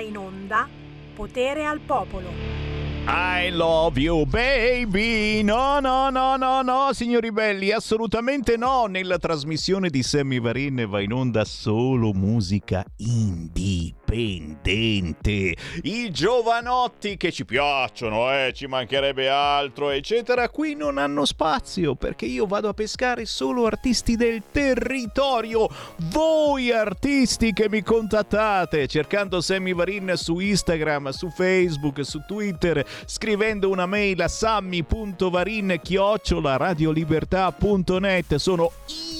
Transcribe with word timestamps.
in 0.00 0.16
onda 0.16 0.68
Potere 1.14 1.64
al 1.64 1.80
Popolo. 1.80 2.30
I 3.06 3.50
love 3.50 3.98
you 3.98 4.26
baby. 4.26 5.42
No 5.42 5.80
no 5.80 6.10
no 6.10 6.36
no 6.36 6.62
no 6.62 6.92
signori 6.92 7.32
belli 7.32 7.72
assolutamente 7.72 8.56
no. 8.56 8.86
Nella 8.86 9.18
trasmissione 9.18 9.88
di 9.88 10.02
Sammy 10.02 10.40
Varin 10.40 10.86
va 10.88 11.00
in 11.00 11.12
onda 11.12 11.44
solo 11.44 12.12
musica 12.12 12.84
indipendente. 14.12 15.56
I 15.82 16.10
giovanotti 16.10 17.16
che 17.16 17.30
ci 17.30 17.44
piacciono 17.44 18.32
eh 18.32 18.52
ci 18.54 18.66
mancherebbe 18.66 19.28
altro 19.28 19.90
eccetera 19.90 20.48
Qui 20.48 20.74
non 20.74 20.98
hanno 20.98 21.24
spazio 21.24 21.94
perché 21.94 22.26
io 22.26 22.46
vado 22.46 22.68
a 22.68 22.74
pescare 22.74 23.26
solo 23.26 23.66
artisti 23.66 24.16
del 24.16 24.42
territorio. 24.50 25.68
Voi 26.10 26.70
artisti 26.72 27.52
che 27.52 27.68
mi 27.68 27.82
contattate 27.82 28.86
cercando 28.86 29.40
Sammy 29.40 29.74
Varin 29.74 30.12
su 30.14 30.38
Instagram, 30.38 31.10
su 31.10 31.28
Facebook, 31.30 32.04
su 32.04 32.22
Twitter 32.26 32.84
scrivendo 33.06 33.70
una 33.70 33.86
mail 33.86 34.22
a 34.22 34.28
sammy.varin 34.28 35.78
chiocciola 35.82 36.56
radiolibertà.net 36.56 38.36
sono 38.36 38.72
io 38.86 39.17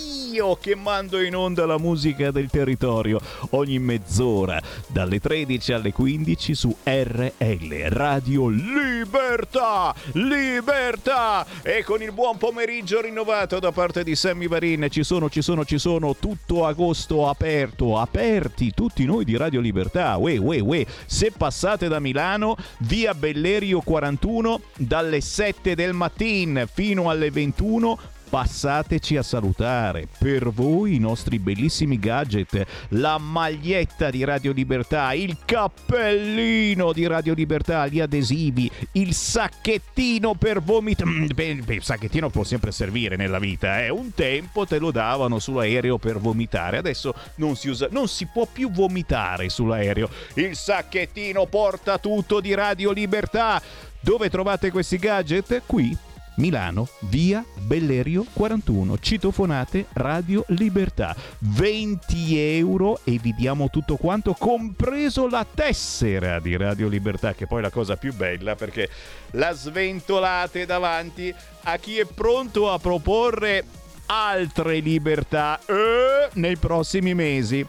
che 0.60 0.76
mando 0.76 1.20
in 1.20 1.34
onda 1.34 1.66
la 1.66 1.78
musica 1.78 2.30
del 2.30 2.48
territorio. 2.48 3.20
Ogni 3.50 3.80
mezz'ora 3.80 4.60
dalle 4.86 5.18
13 5.18 5.72
alle 5.72 5.92
15 5.92 6.54
su 6.54 6.74
RL 6.84 7.88
Radio 7.88 8.48
Libertà! 8.48 9.92
Libertà! 10.12 11.44
E 11.62 11.82
con 11.82 12.02
il 12.02 12.12
buon 12.12 12.36
pomeriggio 12.36 13.00
rinnovato 13.00 13.58
da 13.58 13.72
parte 13.72 14.04
di 14.04 14.14
Sammy 14.14 14.46
Varin 14.46 14.86
ci 14.90 15.02
sono 15.02 15.28
ci 15.28 15.42
sono 15.42 15.64
ci 15.64 15.78
sono 15.78 16.14
tutto 16.14 16.66
agosto 16.66 17.28
aperto. 17.28 17.98
Aperti 17.98 18.72
tutti 18.72 19.04
noi 19.04 19.24
di 19.24 19.36
Radio 19.36 19.60
Libertà. 19.60 20.16
Uè 20.18 20.36
uè 20.36 20.60
uè. 20.60 20.86
Se 21.06 21.32
passate 21.36 21.88
da 21.88 21.98
Milano 21.98 22.56
via 22.78 23.12
Bellerio 23.12 23.80
41 23.80 24.60
dalle 24.76 25.20
7 25.20 25.74
del 25.74 25.94
mattino 25.94 26.64
fino 26.72 27.10
alle 27.10 27.30
21 27.32 27.98
passateci 28.28 29.16
a 29.16 29.22
salutare. 29.22 30.06
Per 30.18 30.50
voi 30.50 30.96
i 30.96 30.98
nostri 30.98 31.38
bellissimi 31.38 31.98
gadget, 31.98 32.64
la 32.90 33.18
maglietta 33.18 34.10
di 34.10 34.24
Radio 34.24 34.52
Libertà, 34.52 35.12
il 35.14 35.36
cappellino 35.44 36.92
di 36.92 37.06
Radio 37.06 37.34
Libertà, 37.34 37.86
gli 37.86 38.00
adesivi, 38.00 38.70
il 38.92 39.14
sacchettino 39.14 40.34
per 40.34 40.60
vomitare. 40.60 41.10
Mm, 41.10 41.26
il 41.68 41.82
sacchettino 41.82 42.28
può 42.30 42.44
sempre 42.44 42.70
servire 42.70 43.16
nella 43.16 43.38
vita, 43.38 43.82
eh. 43.84 43.88
Un 43.88 44.12
tempo 44.14 44.66
te 44.66 44.78
lo 44.78 44.90
davano 44.90 45.38
sull'aereo 45.38 45.98
per 45.98 46.18
vomitare, 46.18 46.78
adesso 46.78 47.14
non 47.36 47.56
si 47.56 47.68
usa, 47.68 47.88
non 47.90 48.08
si 48.08 48.26
può 48.26 48.46
più 48.50 48.70
vomitare 48.70 49.48
sull'aereo. 49.48 50.08
Il 50.34 50.54
sacchettino 50.54 51.46
porta 51.46 51.98
tutto 51.98 52.40
di 52.40 52.54
Radio 52.54 52.92
Libertà. 52.92 53.60
Dove 54.00 54.30
trovate 54.30 54.70
questi 54.70 54.96
gadget? 54.96 55.62
Qui 55.66 56.06
Milano, 56.38 56.88
via 57.00 57.44
Bellerio 57.54 58.24
41. 58.32 58.98
Citofonate 58.98 59.86
Radio 59.94 60.44
Libertà. 60.48 61.14
20 61.38 62.38
euro 62.56 63.00
e 63.04 63.18
vi 63.20 63.34
diamo 63.34 63.70
tutto 63.70 63.96
quanto, 63.96 64.34
compreso 64.34 65.28
la 65.28 65.44
tessera 65.52 66.38
di 66.40 66.56
Radio 66.56 66.88
Libertà, 66.88 67.34
che 67.34 67.46
poi 67.46 67.58
è 67.58 67.62
la 67.62 67.70
cosa 67.70 67.96
più 67.96 68.14
bella 68.14 68.54
perché 68.54 68.88
la 69.32 69.52
sventolate 69.52 70.64
davanti 70.64 71.34
a 71.64 71.76
chi 71.76 71.98
è 71.98 72.04
pronto 72.06 72.70
a 72.70 72.78
proporre 72.78 73.64
altre 74.06 74.78
libertà 74.78 75.58
eh, 75.66 76.28
nei 76.34 76.56
prossimi 76.56 77.14
mesi. 77.14 77.66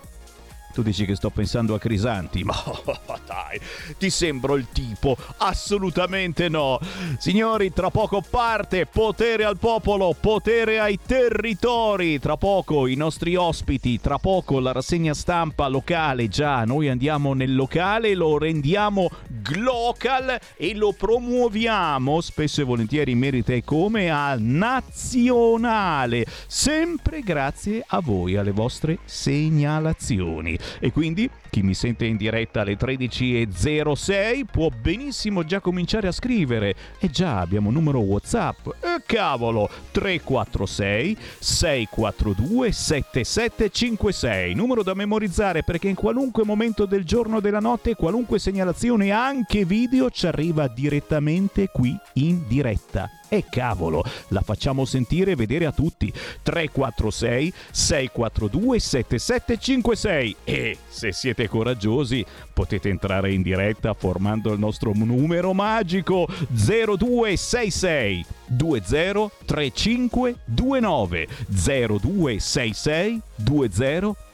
Tu 0.71 0.83
dici 0.83 1.05
che 1.05 1.15
sto 1.15 1.31
pensando 1.31 1.73
a 1.73 1.79
Crisanti, 1.79 2.43
ma 2.43 2.55
dai, 3.25 3.59
ti 3.97 4.09
sembro 4.09 4.55
il 4.55 4.67
tipo? 4.71 5.17
Assolutamente 5.37 6.47
no. 6.47 6.79
Signori, 7.17 7.73
tra 7.73 7.89
poco 7.89 8.21
parte 8.27 8.85
potere 8.85 9.45
al 9.45 9.57
popolo, 9.57 10.15
potere 10.19 10.79
ai 10.79 10.99
territori. 11.03 12.19
Tra 12.19 12.37
poco 12.37 12.85
i 12.85 12.95
nostri 12.95 13.35
ospiti, 13.35 13.99
tra 13.99 14.19
poco 14.19 14.59
la 14.59 14.71
rassegna 14.71 15.13
stampa 15.15 15.67
locale. 15.67 16.27
Già, 16.27 16.63
noi 16.65 16.87
andiamo 16.87 17.33
nel 17.33 17.55
locale, 17.55 18.13
lo 18.13 18.37
rendiamo 18.37 19.09
glocal 19.27 20.39
e 20.55 20.75
lo 20.75 20.93
promuoviamo 20.93 22.21
spesso 22.21 22.61
e 22.61 22.65
volentieri 22.65 23.11
in 23.11 23.17
merito 23.17 23.51
e 23.53 23.63
come 23.63 24.11
a 24.11 24.35
nazionale. 24.37 26.25
Sempre 26.47 27.21
grazie 27.21 27.83
a 27.87 27.99
voi, 28.01 28.35
alle 28.35 28.51
vostre 28.51 28.99
segnalazioni. 29.05 30.58
E 30.79 30.91
quindi 30.91 31.29
chi 31.49 31.61
mi 31.61 31.73
sente 31.73 32.05
in 32.05 32.17
diretta 32.17 32.61
alle 32.61 32.77
13.06 32.77 34.43
può 34.51 34.69
benissimo 34.69 35.43
già 35.43 35.59
cominciare 35.59 36.07
a 36.07 36.11
scrivere. 36.11 36.75
E 36.99 37.09
già 37.09 37.39
abbiamo 37.39 37.71
numero 37.71 37.99
WhatsApp. 37.99 38.67
E 38.81 39.01
cavolo! 39.05 39.69
346 39.91 41.17
642 41.39 42.71
7756. 42.71 44.53
Numero 44.53 44.83
da 44.83 44.93
memorizzare 44.93 45.63
perché 45.63 45.89
in 45.89 45.95
qualunque 45.95 46.43
momento 46.43 46.85
del 46.85 47.03
giorno 47.03 47.37
o 47.37 47.41
della 47.41 47.59
notte, 47.59 47.95
qualunque 47.95 48.39
segnalazione, 48.39 49.11
anche 49.11 49.65
video, 49.65 50.09
ci 50.09 50.27
arriva 50.27 50.67
direttamente 50.67 51.69
qui 51.71 51.95
in 52.13 52.47
diretta. 52.47 53.18
E 53.29 53.45
cavolo, 53.49 54.03
la 54.29 54.41
facciamo 54.41 54.85
sentire 54.85 55.31
e 55.31 55.35
vedere 55.35 55.67
a 55.67 55.71
tutti. 55.71 56.11
346 56.41 57.53
642 57.71 58.79
7756 58.79 60.35
e 60.43 60.77
se 60.87 61.11
siete 61.11 61.47
coraggiosi 61.47 62.25
potete 62.53 62.89
entrare 62.89 63.31
in 63.31 63.43
diretta 63.43 63.93
formando 63.93 64.51
il 64.51 64.57
nostro 64.59 64.91
numero 64.93 65.53
magico 65.53 66.27
0266 66.49 68.25
203529 68.47 71.27
0266 71.47 73.21
203529 73.35 74.28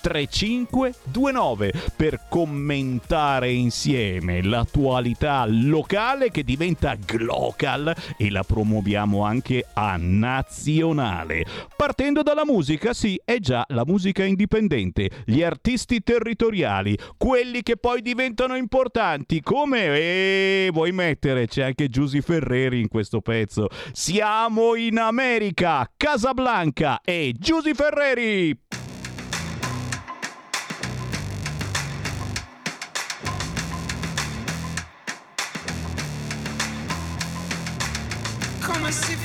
per 1.95 2.27
commentare 2.29 3.51
insieme 3.51 4.43
l'attualità 4.43 5.45
locale 5.47 6.31
che 6.31 6.43
diventa 6.43 6.95
glocal 6.95 7.93
e 8.17 8.29
la 8.29 8.43
promuoviamo 8.43 9.23
anche 9.23 9.66
a 9.73 9.95
nazionale. 9.97 11.45
Partendo 11.75 12.21
dalla 12.21 12.45
musica, 12.45 12.93
sì, 12.93 13.19
è 13.23 13.39
già 13.39 13.66
la 13.69 13.83
musica 13.85 14.23
indipendente, 14.23 15.09
gli 15.25 15.41
artisti 15.41 16.01
territoriali, 16.01 16.97
quelli 17.17 17.63
che 17.63 17.77
poi 17.77 18.01
diventano 18.01 18.55
importanti, 18.55 19.41
come 19.41 19.85
eh, 19.85 20.69
vuoi 20.72 20.91
mettere, 20.91 21.47
c'è 21.47 21.63
anche 21.63 21.89
Giusy 21.89 22.22
Ferreri 22.22 22.79
in 22.79 22.87
questo 22.87 23.22
pezzo. 23.22 23.69
Siamo 23.91 24.75
in 24.75 24.99
America, 24.99 25.89
Casablanca 25.97 27.01
e 27.03 27.33
Giusy 27.37 27.73
Ferreri. 27.73 28.84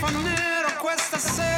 Fa 0.00 0.08
nero 0.08 0.78
questa 0.78 1.18
sera? 1.18 1.49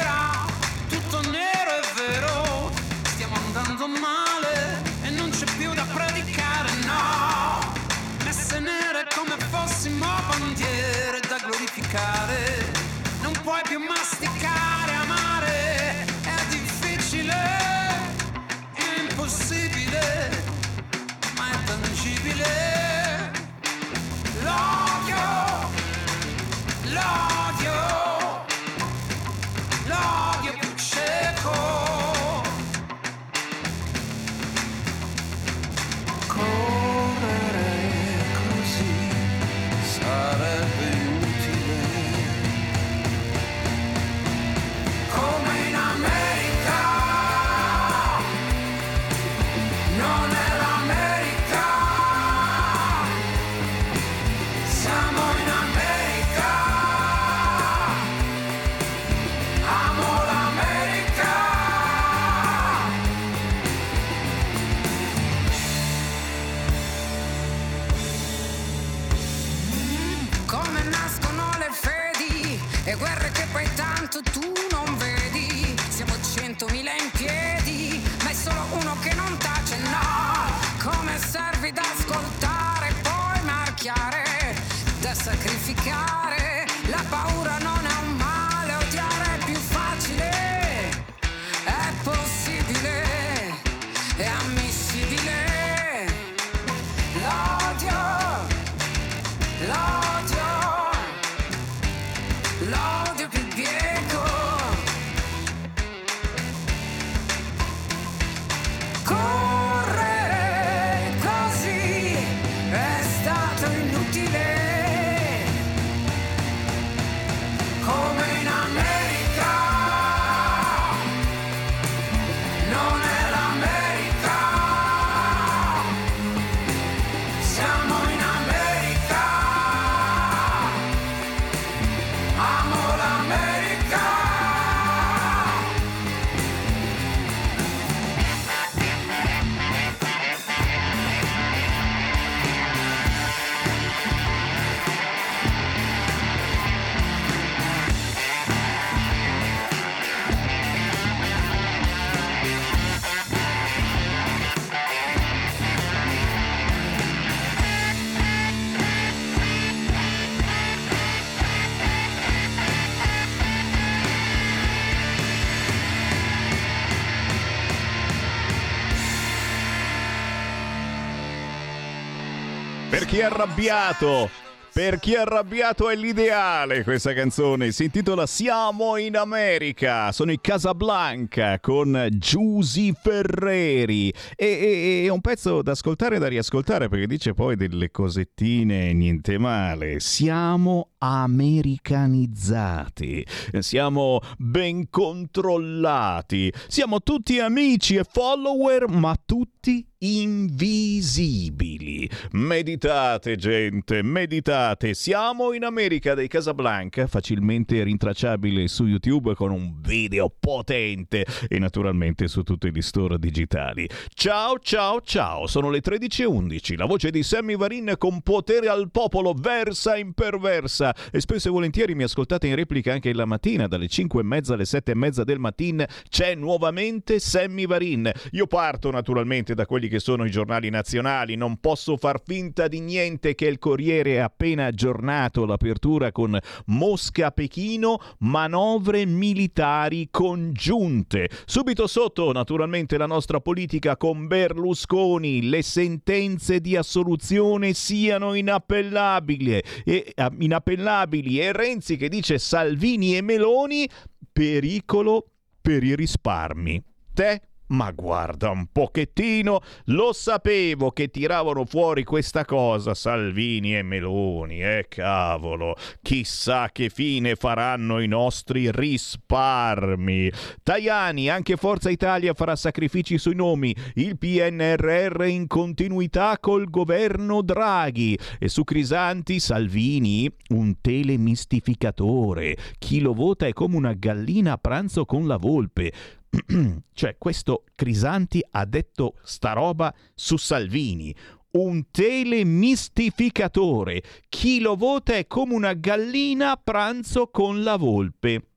Arrabbiato, 173.23 174.29
per 174.73 174.97
chi 174.97 175.13
è 175.13 175.19
arrabbiato 175.19 175.87
è 175.87 175.95
l'ideale 175.95 176.83
questa 176.83 177.13
canzone. 177.13 177.71
Si 177.71 177.83
intitola 177.83 178.25
Siamo 178.25 178.97
in 178.97 179.15
America. 179.15 180.11
Sono 180.11 180.31
i 180.31 180.39
Casablanca 180.41 181.59
con 181.59 182.07
Giusy 182.09 182.91
Ferreri. 182.99 184.11
E- 184.35 185.03
è 185.05 185.09
un 185.09 185.21
pezzo 185.21 185.61
da 185.61 185.73
ascoltare 185.73 186.15
e 186.15 186.19
da 186.19 186.27
riascoltare 186.27 186.89
perché 186.89 187.05
dice 187.05 187.35
poi 187.35 187.55
delle 187.55 187.91
cosettine 187.91 188.93
niente 188.93 189.37
male. 189.37 189.99
Siamo 189.99 190.93
americanizzati. 190.97 193.23
Siamo 193.59 194.21
ben 194.39 194.89
controllati. 194.89 196.51
Siamo 196.67 197.01
tutti 197.01 197.39
amici 197.39 197.97
e 197.97 198.05
follower, 198.09 198.87
ma 198.87 199.15
tutti 199.23 199.85
invisibili. 200.03 202.09
Meditate, 202.31 203.37
gente, 203.37 204.03
meditate. 204.03 204.93
Siamo 204.93 205.53
in 205.53 205.63
America 205.63 206.13
dei 206.13 206.27
Casablanca, 206.27 207.07
facilmente 207.07 207.81
rintracciabile 207.83 208.67
su 208.67 208.85
YouTube 208.85 209.33
con 209.33 209.51
un 209.51 209.79
video 209.79 210.29
potente 210.29 211.25
e 211.47 211.57
naturalmente 211.57 212.27
su 212.27 212.43
tutti 212.43 212.69
gli 212.69 212.81
store 212.81 213.17
digitali. 213.17 213.87
Ciao, 214.13 214.59
ciao, 214.59 214.99
ciao. 214.99 215.47
Sono 215.47 215.69
le 215.69 215.79
13.11. 215.79 216.77
La 216.77 216.85
voce 216.85 217.09
di 217.09 217.23
Sammy 217.23 217.55
Varin 217.55 217.95
con 217.97 218.21
potere 218.21 218.67
al 218.67 218.91
popolo 218.91 219.33
versa 219.33 219.95
imperversa. 219.95 220.93
E 221.11 221.21
spesso 221.21 221.47
e 221.47 221.51
volentieri 221.51 221.95
mi 221.95 222.03
ascoltate 222.03 222.47
in 222.47 222.55
replica 222.55 222.91
anche 222.91 223.13
la 223.13 223.25
mattina, 223.25 223.67
dalle 223.67 223.87
5 223.87 224.19
e 224.19 224.23
mezza 224.23 224.55
alle 224.55 224.65
7 224.65 224.91
e 224.91 224.95
mezza 224.95 225.23
del 225.23 225.39
mattino. 225.39 225.85
C'è 226.09 226.35
nuovamente 226.35 227.19
Sammy 227.19 227.65
Varin. 227.65 228.11
Io 228.31 228.47
parto 228.47 228.91
naturalmente 228.91 229.53
da 229.53 229.65
quelli 229.65 229.87
che 229.87 229.92
sono 229.99 230.25
i 230.25 230.31
giornali 230.31 230.69
nazionali. 230.69 231.35
Non 231.35 231.57
posso 231.57 231.97
far 231.97 232.21
finta 232.23 232.67
di 232.67 232.79
niente 232.79 233.35
che 233.35 233.45
il 233.45 233.59
Corriere 233.59 234.21
ha 234.21 234.25
appena 234.25 234.65
aggiornato 234.65 235.45
l'apertura 235.45 236.11
con 236.11 236.37
Mosca-Pechino, 236.65 237.99
manovre 238.19 239.05
militari 239.05 240.07
congiunte. 240.11 241.29
Subito 241.45 241.87
sotto, 241.87 242.31
naturalmente, 242.31 242.97
la 242.97 243.05
nostra 243.05 243.39
politica 243.39 243.97
con 243.97 244.27
Berlusconi. 244.27 245.49
Le 245.49 245.61
sentenze 245.61 246.59
di 246.59 246.75
assoluzione 246.75 247.73
siano 247.73 248.33
inappellabili 248.33 249.51
e, 249.51 249.63
eh, 249.83 250.29
inappellabili. 250.39 251.39
E 251.39 251.51
Renzi 251.51 251.97
che 251.97 252.09
dice 252.09 252.39
Salvini 252.39 253.15
e 253.15 253.21
Meloni, 253.21 253.87
pericolo 254.31 255.27
per 255.61 255.83
i 255.83 255.95
risparmi. 255.95 256.83
Te 257.13 257.41
ma 257.73 257.91
guarda 257.91 258.49
un 258.49 258.67
pochettino, 258.71 259.59
lo 259.85 260.13
sapevo 260.13 260.91
che 260.91 261.09
tiravano 261.09 261.65
fuori 261.65 262.03
questa 262.03 262.45
cosa 262.45 262.93
Salvini 262.93 263.75
e 263.75 263.81
Meloni, 263.81 264.61
eh 264.63 264.85
cavolo, 264.87 265.75
chissà 266.01 266.69
che 266.71 266.89
fine 266.89 267.35
faranno 267.35 267.99
i 267.99 268.07
nostri 268.07 268.69
risparmi. 268.71 270.31
Tajani, 270.61 271.29
anche 271.29 271.57
Forza 271.57 271.89
Italia 271.89 272.33
farà 272.33 272.55
sacrifici 272.55 273.17
sui 273.17 273.35
nomi, 273.35 273.75
il 273.95 274.17
PNRR 274.17 275.25
in 275.25 275.47
continuità 275.47 276.37
col 276.39 276.69
governo 276.69 277.41
Draghi 277.41 278.17
e 278.39 278.49
su 278.49 278.63
Crisanti 278.63 279.39
Salvini 279.39 280.29
un 280.49 280.75
telemistificatore, 280.79 282.55
chi 282.77 282.99
lo 282.99 283.13
vota 283.13 283.47
è 283.47 283.53
come 283.53 283.75
una 283.75 283.93
gallina 283.93 284.53
a 284.53 284.57
pranzo 284.57 285.05
con 285.05 285.25
la 285.25 285.37
volpe. 285.37 285.91
cioè 286.93 287.17
questo 287.17 287.63
Crisanti 287.75 288.43
ha 288.51 288.65
detto 288.65 289.15
sta 289.23 289.53
roba 289.53 289.93
su 290.13 290.37
Salvini. 290.37 291.15
Un 291.51 291.85
telemistificatore. 291.91 294.03
Chi 294.27 294.59
lo 294.59 294.75
vota 294.75 295.15
è 295.15 295.27
come 295.27 295.53
una 295.53 295.73
gallina 295.73 296.51
a 296.51 296.59
pranzo 296.61 297.29
con 297.29 297.61
la 297.61 297.75
volpe 297.75 298.47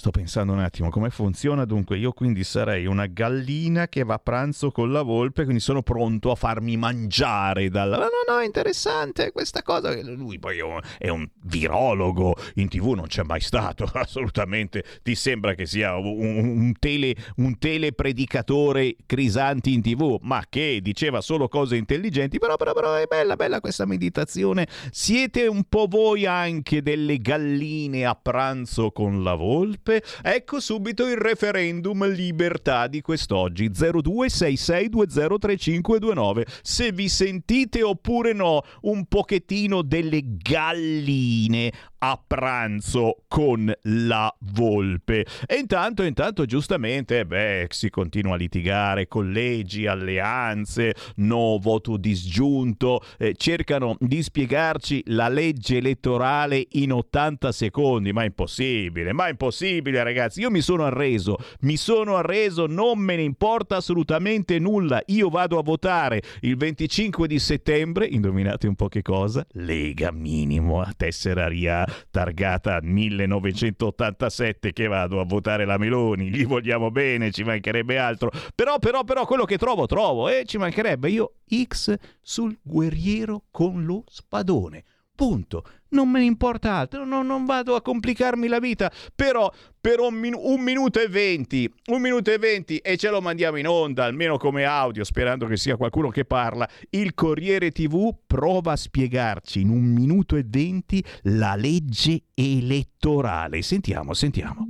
Sto 0.00 0.12
pensando 0.12 0.54
un 0.54 0.60
attimo 0.60 0.88
come 0.88 1.10
funziona. 1.10 1.66
Dunque, 1.66 1.98
io 1.98 2.12
quindi 2.12 2.42
sarei 2.42 2.86
una 2.86 3.04
gallina 3.04 3.86
che 3.86 4.02
va 4.02 4.14
a 4.14 4.18
pranzo 4.18 4.70
con 4.70 4.90
la 4.92 5.02
volpe, 5.02 5.42
quindi 5.42 5.60
sono 5.60 5.82
pronto 5.82 6.30
a 6.30 6.36
farmi 6.36 6.78
mangiare 6.78 7.68
dalla. 7.68 7.98
No, 7.98 8.04
no, 8.04 8.36
no, 8.36 8.40
interessante 8.40 9.30
questa 9.30 9.62
cosa. 9.62 9.94
Lui 10.02 10.38
poi 10.38 10.56
è 10.96 11.08
un, 11.10 11.28
virologo, 11.42 12.34
in 12.54 12.68
tv 12.68 12.92
non 12.92 13.08
c'è 13.08 13.24
mai 13.24 13.42
stato, 13.42 13.84
assolutamente. 13.92 14.82
Ti 15.02 15.14
sembra 15.14 15.52
che 15.52 15.66
sia 15.66 15.94
un, 15.98 16.46
un 16.46 16.72
tele, 16.78 17.14
un 17.36 17.58
telepredicatore 17.58 18.96
crisanti 19.04 19.74
in 19.74 19.82
tv, 19.82 20.16
ma 20.22 20.42
che 20.48 20.78
diceva 20.80 21.20
solo 21.20 21.46
cose 21.46 21.76
intelligenti. 21.76 22.38
Però, 22.38 22.56
però, 22.56 22.72
però 22.72 22.94
è 22.94 23.04
bella, 23.04 23.36
bella 23.36 23.60
questa 23.60 23.84
meditazione. 23.84 24.66
Siete 24.90 25.46
un 25.46 25.64
po' 25.68 25.88
voi 25.90 26.24
anche 26.24 26.80
delle 26.80 27.18
galline 27.18 28.06
a 28.06 28.14
pranzo 28.14 28.92
con 28.92 29.22
la 29.22 29.34
volpe? 29.34 29.88
Ecco 30.22 30.60
subito 30.60 31.06
il 31.06 31.16
referendum 31.16 32.08
libertà 32.08 32.86
di 32.86 33.00
quest'oggi 33.00 33.70
0266203529 33.70 36.42
se 36.62 36.92
vi 36.92 37.08
sentite 37.08 37.82
oppure 37.82 38.32
no 38.32 38.62
un 38.82 39.06
pochettino 39.06 39.82
delle 39.82 40.20
galline 40.24 41.72
a 42.00 42.20
pranzo 42.24 43.24
con 43.28 43.72
la 43.82 44.34
volpe. 44.52 45.26
E 45.46 45.56
intanto 45.56 46.02
intanto 46.02 46.46
giustamente 46.46 47.26
beh 47.26 47.66
si 47.70 47.90
continua 47.90 48.34
a 48.34 48.36
litigare 48.36 49.08
collegi 49.08 49.86
alleanze 49.86 50.94
no 51.16 51.58
voto 51.60 51.96
disgiunto 51.96 53.02
eh, 53.18 53.34
cercano 53.36 53.96
di 53.98 54.22
spiegarci 54.22 55.02
la 55.08 55.28
legge 55.28 55.78
elettorale 55.78 56.66
in 56.72 56.92
80 56.92 57.52
secondi. 57.52 58.12
Ma 58.12 58.22
è 58.22 58.26
impossibile 58.26 59.12
ma 59.12 59.26
è 59.26 59.30
impossibile 59.30 60.02
ragazzi. 60.02 60.40
Io 60.40 60.50
mi 60.50 60.60
sono 60.60 60.84
arreso 60.84 61.36
mi 61.60 61.76
sono 61.76 62.16
arreso 62.16 62.66
non 62.66 62.98
me 62.98 63.16
ne 63.16 63.22
importa 63.22 63.76
assolutamente 63.76 64.58
nulla. 64.58 65.02
Io 65.06 65.28
vado 65.28 65.58
a 65.58 65.62
votare 65.62 66.22
il 66.40 66.56
25 66.56 67.28
di 67.28 67.38
settembre 67.38 68.06
indovinate 68.06 68.66
un 68.66 68.74
po' 68.74 68.88
che 68.88 69.02
cosa? 69.02 69.46
Lega 69.52 70.10
minimo 70.10 70.80
a 70.80 70.92
tessera 70.96 71.46
RIA 71.48 71.89
targata 72.10 72.78
1987 72.82 74.72
che 74.72 74.86
vado 74.86 75.20
a 75.20 75.24
votare 75.24 75.64
la 75.64 75.78
Meloni, 75.78 76.30
gli 76.30 76.46
vogliamo 76.46 76.90
bene, 76.90 77.30
ci 77.30 77.44
mancherebbe 77.44 77.98
altro. 77.98 78.30
Però, 78.54 78.78
però, 78.78 79.04
però, 79.04 79.26
quello 79.26 79.44
che 79.44 79.58
trovo, 79.58 79.86
trovo 79.86 80.28
e 80.28 80.40
eh, 80.40 80.44
ci 80.44 80.58
mancherebbe 80.58 81.10
io 81.10 81.34
X 81.64 81.94
sul 82.20 82.56
guerriero 82.62 83.44
con 83.50 83.84
lo 83.84 84.04
spadone. 84.06 84.84
Punto. 85.20 85.64
Non 85.90 86.08
me 86.08 86.20
ne 86.20 86.24
importa 86.24 86.76
altro, 86.76 87.04
no, 87.04 87.22
non 87.22 87.44
vado 87.44 87.74
a 87.74 87.82
complicarmi 87.82 88.48
la 88.48 88.58
vita, 88.58 88.90
però 89.14 89.52
per 89.78 90.00
un, 90.00 90.14
min- 90.14 90.34
un, 90.34 90.62
minuto 90.62 90.98
e 90.98 91.08
venti, 91.08 91.70
un 91.88 92.00
minuto 92.00 92.32
e 92.32 92.38
venti 92.38 92.78
e 92.78 92.96
ce 92.96 93.10
lo 93.10 93.20
mandiamo 93.20 93.58
in 93.58 93.68
onda, 93.68 94.04
almeno 94.04 94.38
come 94.38 94.64
audio, 94.64 95.04
sperando 95.04 95.44
che 95.44 95.58
sia 95.58 95.76
qualcuno 95.76 96.08
che 96.08 96.24
parla. 96.24 96.66
Il 96.88 97.12
Corriere 97.12 97.70
TV 97.70 98.16
prova 98.26 98.72
a 98.72 98.76
spiegarci 98.76 99.60
in 99.60 99.68
un 99.68 99.92
minuto 99.92 100.36
e 100.36 100.44
venti 100.46 101.04
la 101.24 101.54
legge 101.54 102.22
elettorale. 102.32 103.60
Sentiamo, 103.60 104.14
sentiamo. 104.14 104.66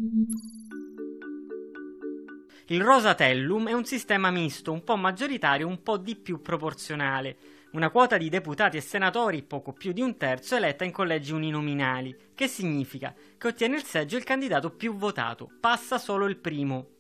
Il 2.67 2.83
Rosatellum 2.83 3.69
è 3.69 3.73
un 3.73 3.85
sistema 3.85 4.33
misto, 4.33 4.73
un 4.73 4.83
po' 4.83 4.97
maggioritario, 4.97 5.69
un 5.69 5.81
po' 5.81 5.97
di 5.97 6.17
più 6.17 6.41
proporzionale 6.41 7.37
una 7.73 7.91
quota 7.91 8.17
di 8.17 8.29
deputati 8.29 8.77
e 8.77 8.81
senatori, 8.81 9.43
poco 9.43 9.73
più 9.73 9.93
di 9.93 10.01
un 10.01 10.17
terzo, 10.17 10.57
eletta 10.57 10.85
in 10.85 10.91
collegi 10.91 11.33
uninominali, 11.33 12.17
che 12.35 12.49
significa 12.49 13.15
che 13.39 13.47
ottiene 13.47 13.77
il 13.77 13.85
seggio 13.85 14.17
il 14.17 14.25
candidato 14.25 14.71
più 14.71 14.97
votato, 14.97 15.49
passa 15.61 15.97
solo 15.99 16.27
il 16.27 16.37
primo. 16.37 16.99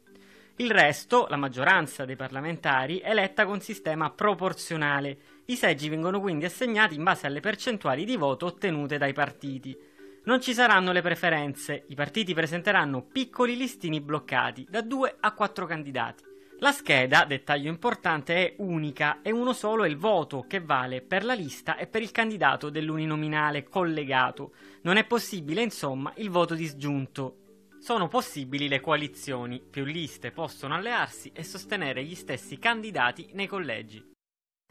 Il 0.57 0.71
resto, 0.71 1.27
la 1.29 1.37
maggioranza 1.37 2.05
dei 2.05 2.15
parlamentari, 2.15 2.99
è 2.99 3.11
eletta 3.11 3.47
con 3.47 3.61
sistema 3.61 4.11
proporzionale. 4.11 5.19
I 5.47 5.57
seggi 5.57 5.89
vengono 5.89 6.21
quindi 6.21 6.45
assegnati 6.45 6.95
in 6.95 7.03
base 7.03 7.27
alle 7.27 7.41
percentuali 7.41 8.05
di 8.05 8.17
voto 8.17 8.47
ottenute 8.47 8.97
dai 8.97 9.12
partiti. 9.12 9.77
Non 10.23 10.41
ci 10.41 10.55
saranno 10.55 10.93
le 10.93 11.03
preferenze, 11.03 11.85
i 11.89 11.95
partiti 11.97 12.33
presenteranno 12.33 13.03
piccoli 13.03 13.57
listini 13.57 14.00
bloccati, 14.00 14.67
da 14.69 14.83
2 14.83 15.17
a 15.19 15.33
4 15.33 15.67
candidati. 15.67 16.30
La 16.62 16.73
scheda, 16.73 17.25
dettaglio 17.25 17.71
importante, 17.71 18.35
è 18.35 18.55
unica 18.59 19.23
e 19.23 19.33
uno 19.33 19.55
solo 19.55 19.85
è 19.85 19.88
il 19.88 19.97
voto 19.97 20.45
che 20.47 20.61
vale 20.61 21.00
per 21.00 21.25
la 21.25 21.33
lista 21.33 21.79
e 21.79 21.87
per 21.87 22.02
il 22.02 22.11
candidato 22.11 22.69
dell'uninominale 22.69 23.64
collegato. 23.64 24.52
Non 24.83 24.99
è 24.99 25.07
possibile, 25.07 25.62
insomma, 25.62 26.12
il 26.17 26.29
voto 26.29 26.55
disgiunto. 26.55 27.37
Sono 27.79 28.09
possibili 28.09 28.69
le 28.69 28.81
coalizioni, 28.81 29.59
più 29.59 29.87
liste 29.87 30.33
possono 30.33 30.75
allearsi 30.75 31.31
e 31.33 31.45
sostenere 31.45 32.05
gli 32.05 32.14
stessi 32.14 32.59
candidati 32.59 33.31
nei 33.33 33.47
collegi. 33.47 34.10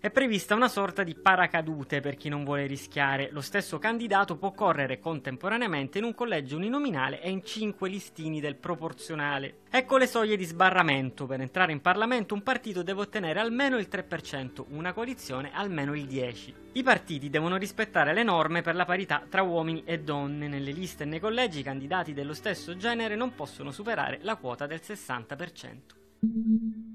È 0.01 0.10
prevista 0.12 0.56
una 0.56 0.70
sorta 0.70 1.03
di 1.03 1.13
paracadute 1.13 2.00
per 2.00 2.15
chi 2.15 2.29
non 2.29 2.46
vuole 2.46 2.68
rischiare. 2.68 3.27
Lo 3.34 3.41
stesso 3.41 3.79
candidato 3.79 4.38
può 4.38 4.53
correre 4.53 4.98
contemporaneamente 4.98 5.98
in 5.98 6.06
un 6.06 6.15
collegio 6.15 6.56
uninominale 6.56 7.22
e 7.22 7.29
in 7.29 7.44
cinque 7.44 7.89
listini 7.89 8.39
del 8.39 8.56
proporzionale. 8.56 9.58
Ecco 9.70 9.98
le 9.98 10.08
soglie 10.08 10.38
di 10.38 10.46
sbarramento. 10.46 11.25
Per 11.25 11.41
entrare 11.41 11.74
in 11.74 11.82
Parlamento 11.82 12.34
un 12.34 12.44
partito 12.44 12.82
deve 12.82 13.01
ottenere 13.01 13.41
almeno 13.41 13.77
il 13.77 13.89
3%, 13.91 14.68
una 14.70 14.94
coalizione 14.94 15.51
almeno 15.53 15.94
il 15.94 16.06
10%. 16.06 16.53
I 16.72 16.84
partiti 16.84 17.29
devono 17.29 17.58
rispettare 17.58 18.13
le 18.13 18.24
norme 18.24 18.62
per 18.62 18.75
la 18.75 18.86
parità 18.86 19.25
tra 19.27 19.41
uomini 19.41 19.84
e 19.84 20.00
donne. 20.00 20.48
Nelle 20.48 20.72
liste 20.72 21.03
e 21.03 21.08
nei 21.08 21.20
collegi 21.20 21.60
i 21.60 21.63
candidati 21.63 22.13
dello 22.13 22.34
stesso 22.34 22.77
genere 22.77 23.18
non 23.18 23.36
possono 23.36 23.72
superare 23.72 24.20
la 24.22 24.38
quota 24.38 24.65
del 24.65 24.79
60%. 24.82 26.88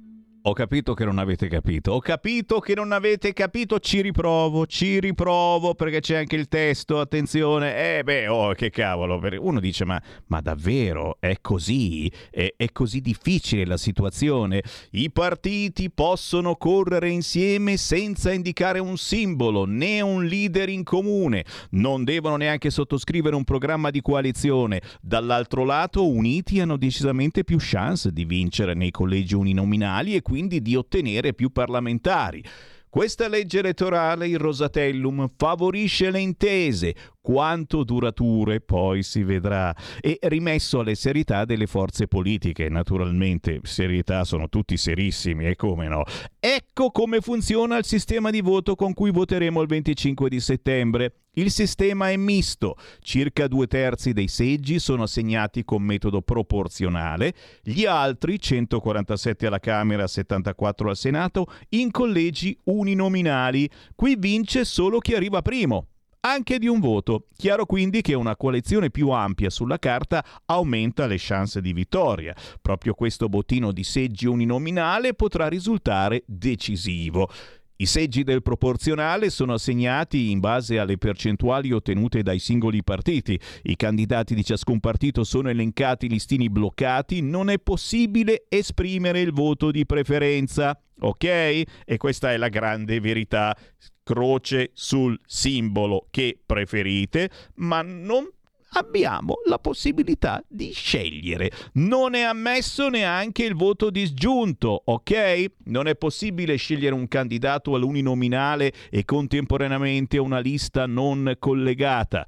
Ho 0.47 0.53
capito 0.53 0.93
che 0.93 1.07
non 1.07 1.19
avete 1.19 1.49
capito, 1.49 1.93
ho 1.93 2.01
capito 2.01 2.61
che 2.61 2.75
non 2.75 2.93
avete 2.93 3.33
capito, 3.33 3.79
ci 3.79 4.03
riprovo, 4.03 4.67
ci 4.67 5.01
riprovo 5.01 5.75
perché 5.75 6.01
c'è 6.01 6.17
anche 6.17 6.37
il 6.37 6.49
testo, 6.49 7.01
attenzione, 7.01 7.97
eh 7.97 8.05
beh, 8.05 8.29
oh 8.29 8.53
che 8.53 8.69
cavolo, 8.69 9.19
uno 9.39 9.59
dice 9.59 9.87
ma, 9.87 9.99
ma 10.27 10.43
davvero 10.43 11.17
è 11.19 11.39
così? 11.41 12.13
È, 12.29 12.53
è 12.59 12.73
così 12.73 13.01
difficile 13.01 13.65
la 13.65 13.79
situazione? 13.79 14.63
I 14.91 15.11
partiti 15.11 15.89
possono 15.91 16.57
correre 16.57 17.09
insieme 17.09 17.79
senza 17.79 18.31
indicare 18.31 18.81
un 18.81 18.99
simbolo 18.99 19.65
né 19.65 20.03
un 20.03 20.27
leader 20.27 20.69
in 20.69 20.83
comune, 20.83 21.47
non 21.71 22.05
devono 22.05 22.37
neanche 22.37 22.69
sottoscrivere 22.69 23.35
un 23.35 23.45
programma 23.45 23.89
di 23.89 24.03
coalizione, 24.03 24.83
dall'altro 25.01 25.65
lato 25.65 26.07
uniti 26.07 26.61
hanno 26.61 26.77
decisamente 26.77 27.45
più 27.45 27.57
chance 27.59 28.13
di 28.13 28.27
vincere 28.27 28.75
nei 28.75 28.91
collegi 28.91 29.35
uninominali 29.35 30.15
e 30.15 30.21
quindi 30.21 30.33
di 30.61 30.75
ottenere 30.75 31.35
più 31.35 31.51
parlamentari. 31.51 32.45
Questa 32.89 33.27
legge 33.27 33.59
elettorale, 33.59 34.29
il 34.29 34.39
Rosatellum, 34.39 35.33
favorisce 35.37 36.11
le 36.11 36.21
intese, 36.21 36.95
quanto 37.25 37.85
durature 37.85 38.61
poi 38.61 39.03
si 39.03 39.23
vedrà 39.23 39.75
e 39.99 40.19
rimesso 40.25 40.81
alle 40.81 40.95
serietà 40.95 41.47
delle 41.47 41.67
forze 41.67 42.07
politiche, 42.07 42.69
naturalmente 42.69 43.61
serietà 43.63 44.25
sono 44.25 44.51
tutti 44.51 44.77
serissimi 44.77 45.47
e 45.47 45.57
come 45.57 45.89
no. 45.89 46.05
Ecco 46.39 46.91
come 46.91 47.23
funziona 47.23 47.79
il 47.79 47.87
sistema 47.87 48.29
di 48.29 48.43
voto 48.43 48.75
con 48.75 48.93
cui 48.93 49.11
voteremo 49.11 49.63
il 49.63 49.69
25 49.69 50.29
di 50.29 50.39
settembre. 50.39 51.15
Il 51.37 51.51
sistema 51.51 52.11
è 52.11 52.17
misto, 52.17 52.77
circa 53.01 53.49
due 53.49 53.67
terzi 53.69 54.13
dei 54.13 54.29
seggi 54.29 54.79
sono 54.79 55.05
assegnati 55.05 55.65
con 55.65 55.83
metodo 55.83 56.21
proporzionale, 56.21 57.35
gli 57.63 57.87
altri, 57.87 58.39
147 58.39 59.47
alla 59.47 59.59
Camera, 59.61 60.07
74 60.07 60.91
al 60.91 60.97
Senato, 60.97 61.47
in 61.71 61.91
collegi 61.91 62.57
uninominali. 62.65 63.69
Qui 63.97 64.15
vince 64.17 64.65
solo 64.65 64.99
chi 64.99 65.15
arriva 65.15 65.43
primo, 65.43 65.89
anche 66.25 66.59
di 66.59 66.67
un 66.67 66.81
voto. 66.81 67.27
Chiaro 67.37 67.67
quindi 67.67 68.01
che 68.01 68.15
una 68.15 68.37
coalizione 68.37 68.91
più 68.91 69.11
ampia 69.11 69.51
sulla 69.51 69.79
carta 69.79 70.25
aumenta 70.47 71.07
le 71.07 71.17
chance 71.19 71.61
di 71.61 71.73
vittoria. 71.73 72.35
Proprio 72.61 72.95
questo 72.95 73.29
bottino 73.29 73.73
di 73.73 73.85
seggi 73.85 74.27
uninominale 74.27 75.15
potrà 75.15 75.49
risultare 75.49 76.23
decisivo. 76.27 77.31
I 77.77 77.87
seggi 77.87 78.23
del 78.23 78.43
proporzionale 78.43 79.31
sono 79.31 79.55
assegnati 79.55 80.31
in 80.31 80.39
base 80.39 80.79
alle 80.79 80.97
percentuali 80.97 81.73
ottenute 81.73 82.23
dai 82.23 82.39
singoli 82.39 82.85
partiti. 82.85 83.39
I 83.65 83.75
candidati 83.75 84.35
di 84.35 84.45
ciascun 84.45 84.79
partito 84.79 85.25
sono 85.25 85.51
elencati 85.51 86.09
listini 86.09 86.49
bloccati. 86.49 87.21
Non 87.21 87.51
è 87.51 87.59
possibile 87.59 88.45
esprimere 88.49 89.21
il 89.21 89.33
voto 89.33 89.73
di 89.73 89.85
preferenza. 89.85 90.81
Ok? 91.01 91.25
E 91.25 91.97
questa 91.99 92.33
è 92.33 92.37
la 92.37 92.49
grande 92.49 93.01
verità 93.01 93.57
croce 94.05 94.71
sul 94.75 95.19
simbolo 95.27 96.07
che 96.11 96.39
preferite, 96.45 97.31
ma 97.57 97.83
non 97.83 98.31
abbiamo 98.77 99.37
la 99.47 99.59
possibilità 99.59 100.43
di 100.47 100.73
scegliere. 100.73 101.51
Non 101.75 102.15
è 102.15 102.23
ammesso 102.23 102.89
neanche 102.89 103.45
il 103.45 103.55
voto 103.55 103.91
disgiunto, 103.91 104.83
ok? 104.85 105.45
Non 105.65 105.87
è 105.89 105.97
possibile 105.97 106.57
scegliere 106.57 106.95
un 106.95 107.09
candidato 107.09 107.75
all'uninominale 107.75 108.73
e 108.91 109.05
contemporaneamente 109.05 110.19
una 110.19 110.39
lista 110.39 110.87
non 110.87 111.35
collegata. 111.39 112.27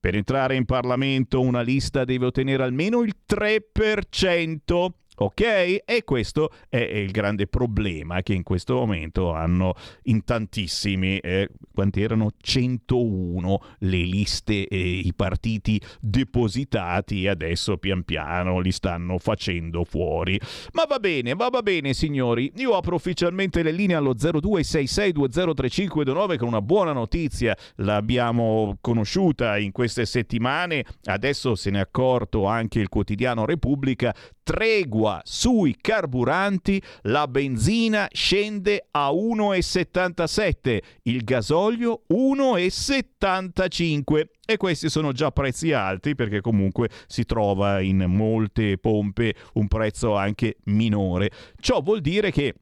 Per 0.00 0.14
entrare 0.14 0.54
in 0.54 0.64
Parlamento 0.64 1.40
una 1.40 1.60
lista 1.60 2.04
deve 2.04 2.26
ottenere 2.26 2.62
almeno 2.62 3.02
il 3.02 3.14
3%. 3.28 4.88
Ok? 5.20 5.40
E 5.84 6.02
questo 6.04 6.52
è 6.68 6.76
il 6.76 7.10
grande 7.10 7.48
problema 7.48 8.22
che 8.22 8.34
in 8.34 8.44
questo 8.44 8.74
momento 8.74 9.32
hanno 9.32 9.74
in 10.04 10.22
tantissimi, 10.24 11.18
eh, 11.18 11.48
quanti 11.72 12.02
erano? 12.02 12.30
101 12.40 13.60
le 13.80 13.96
liste 13.96 14.68
e 14.68 14.78
i 14.78 15.12
partiti 15.14 15.80
depositati 16.00 17.26
adesso 17.26 17.78
pian 17.78 18.04
piano 18.04 18.60
li 18.60 18.70
stanno 18.70 19.18
facendo 19.18 19.82
fuori. 19.84 20.38
Ma 20.72 20.84
va 20.84 20.98
bene, 20.98 21.34
va, 21.34 21.48
va 21.48 21.62
bene 21.62 21.94
signori, 21.94 22.52
io 22.56 22.76
apro 22.76 22.94
ufficialmente 22.94 23.62
le 23.62 23.72
linee 23.72 23.96
allo 23.96 24.14
0266203529 24.14 26.36
con 26.36 26.48
una 26.48 26.60
buona 26.62 26.92
notizia, 26.92 27.56
l'abbiamo 27.76 28.76
conosciuta 28.80 29.56
in 29.58 29.72
queste 29.72 30.06
settimane, 30.06 30.84
adesso 31.04 31.56
se 31.56 31.70
ne 31.70 31.78
è 31.78 31.82
accorto 31.82 32.46
anche 32.46 32.80
il 32.80 32.88
quotidiano 32.88 33.44
Repubblica, 33.44 34.12
tregua 34.48 35.20
sui 35.24 35.76
carburanti, 35.78 36.82
la 37.02 37.28
benzina 37.28 38.08
scende 38.10 38.86
a 38.92 39.10
1,77, 39.10 40.78
il 41.02 41.22
gasolio 41.22 42.04
1,75 42.10 44.22
e 44.46 44.56
questi 44.56 44.88
sono 44.88 45.12
già 45.12 45.30
prezzi 45.32 45.72
alti 45.72 46.14
perché 46.14 46.40
comunque 46.40 46.88
si 47.06 47.26
trova 47.26 47.80
in 47.80 48.06
molte 48.08 48.78
pompe 48.78 49.34
un 49.52 49.68
prezzo 49.68 50.16
anche 50.16 50.56
minore. 50.64 51.30
Ciò 51.60 51.82
vuol 51.82 52.00
dire 52.00 52.30
che 52.30 52.54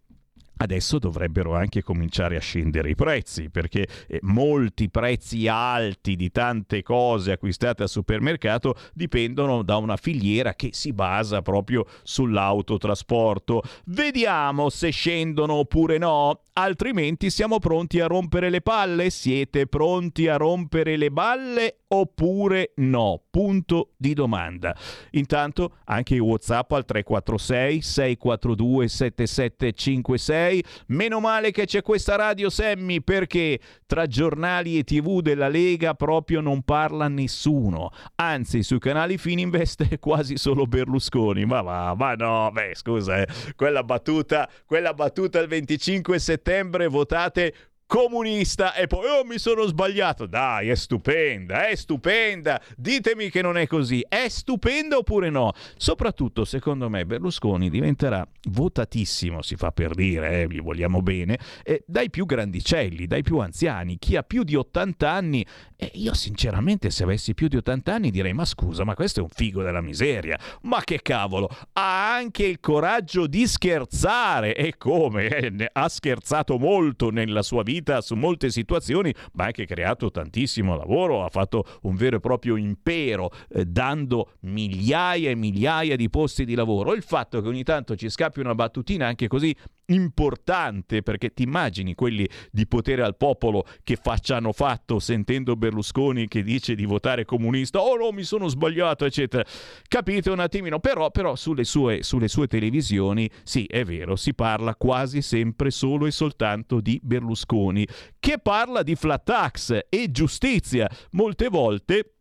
Adesso 0.59 0.99
dovrebbero 0.99 1.55
anche 1.55 1.83
cominciare 1.83 2.37
a 2.37 2.41
scendere 2.41 2.91
i 2.91 2.95
prezzi 2.95 3.51
perché 3.51 3.87
eh, 4.07 4.19
molti 4.23 4.89
prezzi 4.89 5.49
alti 5.49 6.17
di 6.17 6.31
tante 6.31 6.83
cose 6.83 7.33
acquistate 7.33 7.83
al 7.83 7.89
supermercato 7.91 8.75
dipendono 8.95 9.63
da 9.63 9.77
una 9.77 9.97
filiera 9.97 10.55
che 10.55 10.71
si 10.73 10.93
basa 10.93 11.43
proprio 11.43 11.85
sull'autotrasporto. 12.03 13.63
Vediamo 13.87 14.71
se 14.71 14.91
scendono 14.91 15.55
oppure 15.55 15.99
no. 15.99 16.41
altrimenti 16.55 17.29
siamo 17.29 17.59
pronti 17.59 18.01
a 18.01 18.07
rompere 18.07 18.49
le 18.49 18.63
palle? 18.63 19.11
Siete 19.11 19.67
pronti 19.67 20.27
a 20.27 20.37
rompere 20.37 20.97
le 20.97 21.11
balle 21.11 21.81
oppure 21.89 22.73
no? 22.77 23.23
Punto 23.31 23.91
di 23.97 24.15
domanda. 24.15 24.75
Intanto 25.13 25.77
anche 25.85 26.19
WhatsApp 26.19 26.73
al 26.73 26.85
346 26.85 27.83
642 27.83 28.89
7756. 28.89 30.65
Meno 30.89 31.21
male 31.21 31.51
che 31.51 31.67
c'è 31.67 31.83
questa 31.83 32.17
radio 32.17 32.51
Semmi 32.51 33.03
perché 33.03 33.61
tra 33.87 34.07
giornali 34.07 34.79
e 34.79 34.85
TV 34.85 35.21
della 35.21 35.49
Lega 35.49 35.95
proprio 35.95 36.41
non 36.41 36.63
parla 36.63 37.09
nessuno. 37.09 37.91
Anzi, 38.17 38.63
sui 38.63 38.79
canali 38.79 39.19
Fininvest 39.19 39.89
è 39.89 39.99
quasi 40.01 40.37
solo 40.37 40.67
Berlusconi. 40.67 41.45
Ma 41.45 41.63
va, 41.63 41.95
ma 41.95 42.15
no, 42.15 42.51
beh, 42.53 42.75
scusa, 42.75 43.21
eh. 43.21 43.27
quella 43.55 43.83
battuta, 43.83 44.49
quella 44.65 44.95
battuta 44.95 45.39
il 45.39 45.49
25 45.49 46.19
settembre 46.19 46.89
votate 46.89 47.55
comunista 47.87 48.75
e 48.75 48.87
poi 48.89 49.07
oh 49.07 49.25
mi 49.25 49.39
sono 49.39 49.65
sbagliato. 49.67 50.27
Dai 50.27 50.69
è 50.69 50.75
stupenda 50.75 51.69
è 51.69 51.75
stupenda. 51.75 52.61
Ditemi 52.77 53.31
che 53.31 53.43
non 53.43 53.57
è 53.57 53.67
così. 53.67 54.05
È 54.07 54.29
stupenda 54.29 54.97
oppure 54.97 55.31
no? 55.31 55.53
Soprattutto 55.77 56.45
secondo 56.45 56.89
me 56.91 57.07
Berlusconi 57.07 57.71
diventerà 57.71 58.27
votatissimo 58.49 59.43
si 59.43 59.57
fa 59.57 59.71
per 59.71 59.95
dire 59.95 60.43
eh, 60.43 60.47
gli 60.49 60.61
vogliamo 60.61 61.03
bene 61.03 61.39
eh, 61.63 61.83
dai 61.87 62.11
più 62.11 62.27
grandicelli 62.27 63.07
dai 63.07 63.23
più 63.23 63.39
anziani. 63.39 63.99
Chi 63.99 64.17
ha 64.17 64.23
più 64.23 64.43
di 64.43 64.57
80 64.57 65.11
anni 65.11 65.47
eh, 65.77 65.91
io 65.95 66.15
sinceramente 66.15 66.91
se 66.91 67.05
avessi 67.05 67.35
più 67.35 67.49
di 67.49 67.57
80 67.57 67.95
anni 67.95 68.11
direi 68.11 68.33
ma 68.33 68.45
scusa 68.45 68.85
ma 68.85 68.95
questo 68.95 69.21
è 69.21 69.23
un 69.23 69.29
figo 69.29 69.63
della 69.63 69.81
miseria. 69.81 70.39
Ma 70.63 70.83
che 70.83 71.01
cavolo 71.03 71.49
ha 71.73 72.15
anche 72.15 72.45
il 72.45 72.61
coraggio 72.61 73.27
di 73.27 73.47
scherzare. 73.47 74.55
E 74.55 74.77
come? 74.77 75.25
Eh, 75.27 75.69
ha 75.73 75.89
scherzato 75.89 76.59
molto 76.59 77.11
nella 77.11 77.43
sua 77.43 77.63
vita 77.63 77.76
vita 77.77 78.01
su 78.01 78.15
molte 78.15 78.51
situazioni, 78.51 79.15
ma 79.33 79.45
ha 79.45 79.47
anche 79.47 79.67
creato 79.67 80.11
tantissimo 80.11 80.77
lavoro, 80.77 81.25
ha 81.25 81.29
fatto 81.29 81.65
un 81.83 81.95
vero 81.95 82.17
e 82.17 82.21
proprio 82.21 82.57
impero, 82.57 83.31
eh, 83.51 83.65
dando 83.65 84.33
migliaia 84.41 85.31
e 85.31 85.35
migliaia 85.35 85.97
di 85.97 86.09
posti 86.09 86.45
di 86.45 86.55
lavoro. 86.55 86.95
Il 86.95 87.03
fatto 87.03 87.41
che 87.41 87.49
ogni 87.49 87.63
tanto 87.63 87.97
ci 87.97 88.09
scappi 88.09 88.41
una 88.41 88.55
battutina 88.55 89.07
anche 89.07 89.29
così 89.29 89.55
importante 89.87 91.03
perché 91.03 91.33
ti 91.33 91.43
immagini 91.43 91.95
quelli 91.95 92.29
di 92.51 92.67
potere 92.67 93.03
al 93.03 93.17
popolo 93.17 93.65
che 93.85 93.97
faccia 93.97 94.37
hanno 94.37 94.53
fatto 94.53 94.99
sentendo 94.99 95.57
Berlusconi 95.57 96.27
che 96.29 96.43
dice 96.43 96.75
di 96.75 96.85
votare 96.85 97.25
comunista 97.25 97.81
oh 97.81 97.97
no 97.97 98.11
mi 98.11 98.25
sono 98.25 98.49
sbagliato 98.49 99.05
eccetera. 99.05 99.45
Capite 99.89 100.31
un 100.31 100.41
attimino 100.41 100.81
però, 100.81 101.11
però 101.11 101.37
sulle, 101.37 101.65
sue, 101.65 102.03
sulle 102.03 102.29
sue 102.29 102.47
televisioni 102.47 103.31
sì 103.43 103.65
è 103.65 103.85
vero 103.85 104.17
si 104.17 104.35
parla 104.35 104.75
quasi 104.75 105.23
sempre 105.23 105.71
solo 105.71 106.07
e 106.07 106.11
soltanto 106.11 106.81
di 106.81 107.01
Berlusconi 107.03 107.87
che 108.19 108.39
parla 108.39 108.83
di 108.83 108.95
flat 108.95 109.25
tax 109.25 109.79
e 109.89 110.11
giustizia. 110.11 110.89
Molte 111.11 111.49
volte 111.49 112.16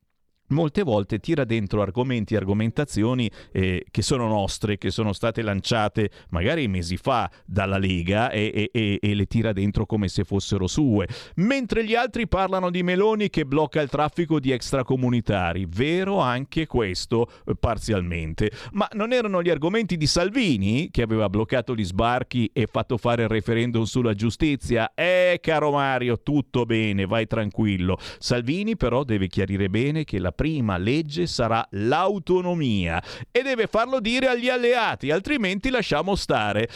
molte 0.48 0.84
volte 0.84 1.20
tira 1.20 1.44
dentro 1.44 1.82
argomenti 1.82 2.34
e 2.34 2.38
argomentazioni 2.38 3.30
eh, 3.52 3.86
che 3.90 4.02
sono 4.02 4.28
nostre, 4.28 4.78
che 4.78 4.92
sono 4.92 5.14
state 5.14 5.42
lanciate 5.42 6.10
magari 6.30 6.68
mesi 6.68 6.98
fa 6.98 7.30
dalla 7.46 7.78
Lega 7.78 8.30
e, 8.30 8.70
e, 8.72 9.00
e, 9.02 9.16
le 9.16 9.26
tira 9.26 9.54
dentro 9.54 9.86
come 9.86 10.08
se 10.08 10.24
fossero 10.24 10.68
sue, 10.68 11.08
mentre 11.36 11.86
gli 11.86 11.96
altri 11.96 12.28
parlano 12.28 12.70
di 12.70 12.84
Meloni 12.84 13.30
che 13.30 13.46
blocca 13.46 13.82
il 13.82 13.90
traffico 13.90 14.40
di 14.40 14.52
extracomunitari. 14.52 15.66
Vero 15.68 16.20
anche 16.20 16.68
questo 16.68 17.30
eh, 17.46 17.56
parzialmente, 17.56 18.52
ma 18.74 18.88
non 18.94 19.14
erano 19.14 19.42
gli 19.42 19.50
argomenti 19.50 19.98
di 19.98 20.08
Salvini 20.08 20.90
che 20.92 21.02
aveva 21.02 21.30
bloccato 21.30 21.74
gli 21.76 21.86
sbarchi 21.86 22.50
e 22.54 22.68
fatto 22.68 22.98
fare 22.98 23.24
il 23.24 23.30
referendum 23.30 23.84
sulla 23.84 24.14
giustizia? 24.14 24.92
Eh, 24.94 25.40
caro 25.42 25.72
Mario, 25.72 26.22
tutto 26.22 26.66
bene, 26.66 27.06
vai 27.06 27.26
tranquillo. 27.28 27.98
Salvini 28.20 28.76
però 28.76 29.04
deve 29.04 29.28
chiarire 29.28 29.70
bene 29.70 30.04
che 30.04 30.20
la 30.20 30.32
prima 30.36 30.78
legge 30.78 31.28
sarà 31.28 31.66
l'autonomia 31.72 33.02
e 33.32 33.42
deve 33.42 33.68
farlo 33.68 34.00
dire 34.00 34.28
agli 34.28 34.50
alleati, 34.50 35.12
altrimenti 35.12 35.70
lasciamo 35.70 36.16
stare. 36.16 36.70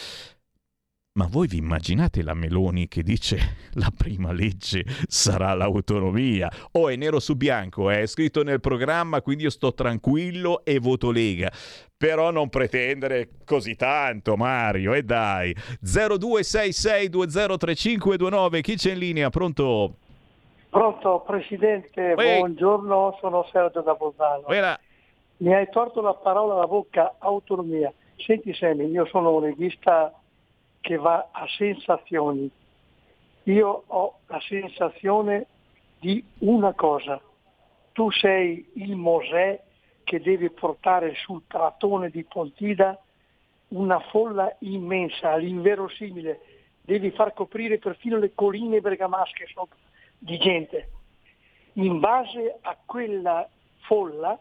Ma 1.12 1.26
voi 1.26 1.48
vi 1.48 1.56
immaginate 1.56 2.22
la 2.22 2.34
Meloni 2.34 2.86
che 2.86 3.02
dice 3.02 3.56
la 3.72 3.90
prima 3.94 4.32
legge 4.32 4.84
sarà 5.08 5.54
l'autonomia? 5.54 6.48
Oh, 6.72 6.88
è 6.88 6.94
nero 6.94 7.18
su 7.18 7.34
bianco, 7.34 7.90
è 7.90 8.06
scritto 8.06 8.44
nel 8.44 8.60
programma, 8.60 9.20
quindi 9.20 9.42
io 9.42 9.50
sto 9.50 9.74
tranquillo 9.74 10.64
e 10.64 10.78
voto 10.78 11.10
Lega. 11.10 11.52
Però 11.96 12.30
non 12.30 12.48
pretendere 12.48 13.30
così 13.44 13.74
tanto, 13.74 14.36
Mario, 14.36 14.94
e 14.94 15.02
dai. 15.02 15.52
0266203529, 15.84 18.60
chi 18.60 18.76
c'è 18.76 18.92
in 18.92 18.98
linea? 18.98 19.30
Pronto? 19.30 19.96
Pronto 20.70 21.24
Presidente, 21.26 22.14
Ehi. 22.14 22.38
buongiorno, 22.38 23.16
sono 23.18 23.44
Sergio 23.50 23.80
da 23.80 23.94
Bolzano. 23.94 24.44
Mi 25.38 25.52
hai 25.52 25.68
torto 25.68 26.00
la 26.00 26.14
parola 26.14 26.54
alla 26.54 26.68
bocca, 26.68 27.16
autonomia. 27.18 27.92
Senti 28.14 28.54
Semi, 28.54 28.84
io 28.86 29.04
sono 29.06 29.34
un 29.34 29.42
regista 29.42 30.14
che 30.80 30.96
va 30.96 31.30
a 31.32 31.44
sensazioni. 31.48 32.48
Io 33.44 33.82
ho 33.84 34.18
la 34.28 34.40
sensazione 34.42 35.46
di 35.98 36.24
una 36.38 36.72
cosa. 36.74 37.20
Tu 37.90 38.08
sei 38.12 38.70
il 38.74 38.94
Mosè 38.94 39.60
che 40.04 40.20
deve 40.20 40.50
portare 40.50 41.14
sul 41.16 41.42
pratone 41.48 42.10
di 42.10 42.22
Pontida 42.22 42.96
una 43.68 43.98
folla 43.98 44.54
immensa, 44.60 45.32
all'inverosimile. 45.32 46.40
Devi 46.80 47.10
far 47.10 47.32
coprire 47.32 47.78
perfino 47.78 48.18
le 48.18 48.30
colline 48.36 48.80
bergamasche 48.80 49.46
sopra 49.52 49.76
di 50.20 50.38
gente. 50.38 50.88
In 51.74 51.98
base 51.98 52.58
a 52.60 52.76
quella 52.84 53.48
folla 53.80 54.38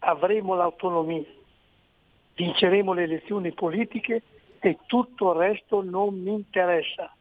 avremo 0.00 0.54
l'autonomia, 0.54 1.24
vinceremo 2.34 2.92
le 2.92 3.02
elezioni 3.02 3.52
politiche 3.52 4.22
e 4.60 4.78
tutto 4.86 5.32
il 5.32 5.38
resto 5.38 5.82
non 5.82 6.14
mi 6.20 6.32
interessa. 6.32 7.12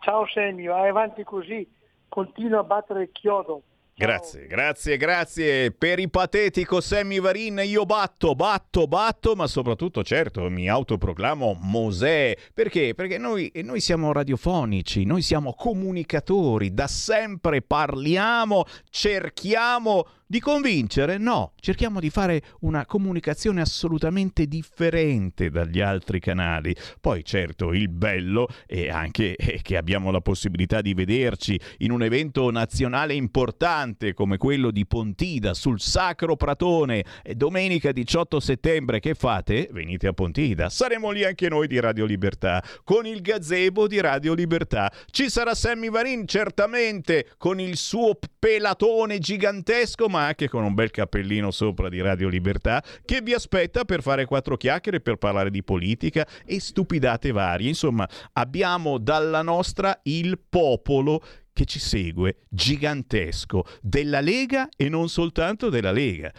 Ciao 0.00 0.26
Semio, 0.26 0.72
vai 0.72 0.88
avanti 0.88 1.22
così, 1.24 1.68
continua 2.08 2.60
a 2.60 2.64
battere 2.64 3.02
il 3.02 3.12
chiodo. 3.12 3.62
Grazie, 3.98 4.46
grazie, 4.46 4.96
grazie. 4.96 5.72
Per 5.72 5.98
i 5.98 6.08
patetico 6.08 6.80
Sammy 6.80 7.18
Varin 7.18 7.60
io 7.64 7.84
batto, 7.84 8.36
batto, 8.36 8.86
batto, 8.86 9.34
ma 9.34 9.48
soprattutto 9.48 10.04
certo 10.04 10.48
mi 10.48 10.68
autoproclamo 10.68 11.58
Mosè. 11.62 12.36
Perché? 12.54 12.94
Perché 12.94 13.18
noi, 13.18 13.50
noi 13.64 13.80
siamo 13.80 14.12
radiofonici, 14.12 15.04
noi 15.04 15.22
siamo 15.22 15.52
comunicatori, 15.52 16.72
da 16.72 16.86
sempre 16.86 17.60
parliamo, 17.60 18.66
cerchiamo 18.88 20.06
di 20.30 20.40
convincere? 20.40 21.16
No, 21.16 21.54
cerchiamo 21.58 22.00
di 22.00 22.10
fare 22.10 22.42
una 22.60 22.84
comunicazione 22.84 23.62
assolutamente 23.62 24.46
differente 24.46 25.48
dagli 25.48 25.80
altri 25.80 26.20
canali. 26.20 26.76
Poi 27.00 27.24
certo 27.24 27.72
il 27.72 27.88
bello 27.88 28.46
è 28.66 28.90
anche 28.90 29.36
che 29.62 29.76
abbiamo 29.78 30.10
la 30.10 30.20
possibilità 30.20 30.82
di 30.82 30.92
vederci 30.92 31.58
in 31.78 31.92
un 31.92 32.02
evento 32.02 32.50
nazionale 32.50 33.14
importante 33.14 34.12
come 34.12 34.36
quello 34.36 34.70
di 34.70 34.86
Pontida 34.86 35.54
sul 35.54 35.80
Sacro 35.80 36.36
Pratone. 36.36 37.04
E 37.22 37.34
domenica 37.34 37.90
18 37.90 38.38
settembre 38.38 39.00
che 39.00 39.14
fate? 39.14 39.70
Venite 39.72 40.08
a 40.08 40.12
Pontida. 40.12 40.68
Saremo 40.68 41.10
lì 41.10 41.24
anche 41.24 41.48
noi 41.48 41.66
di 41.66 41.80
Radio 41.80 42.04
Libertà 42.04 42.62
con 42.84 43.06
il 43.06 43.22
gazebo 43.22 43.88
di 43.88 43.98
Radio 43.98 44.34
Libertà. 44.34 44.92
Ci 45.10 45.30
sarà 45.30 45.54
Sammy 45.54 45.88
Varin 45.88 46.26
certamente 46.26 47.30
con 47.38 47.58
il 47.58 47.78
suo 47.78 48.18
pelatone 48.38 49.18
gigantesco 49.18 50.06
ma 50.08 50.16
anche 50.26 50.48
con 50.48 50.64
un 50.64 50.74
bel 50.74 50.90
cappellino 50.90 51.50
sopra 51.50 51.88
di 51.88 52.00
Radio 52.00 52.28
Libertà, 52.28 52.82
che 53.04 53.20
vi 53.20 53.34
aspetta 53.34 53.84
per 53.84 54.02
fare 54.02 54.24
quattro 54.24 54.56
chiacchiere, 54.56 55.00
per 55.00 55.16
parlare 55.16 55.50
di 55.50 55.62
politica 55.62 56.26
e 56.44 56.60
stupidate 56.60 57.32
varie. 57.32 57.68
Insomma, 57.68 58.08
abbiamo 58.32 58.98
dalla 58.98 59.42
nostra 59.42 59.98
il 60.04 60.38
popolo 60.48 61.22
che 61.52 61.64
ci 61.64 61.78
segue, 61.78 62.36
gigantesco, 62.48 63.64
della 63.80 64.20
Lega 64.20 64.68
e 64.76 64.88
non 64.88 65.08
soltanto 65.08 65.68
della 65.70 65.92
Lega. 65.92 66.32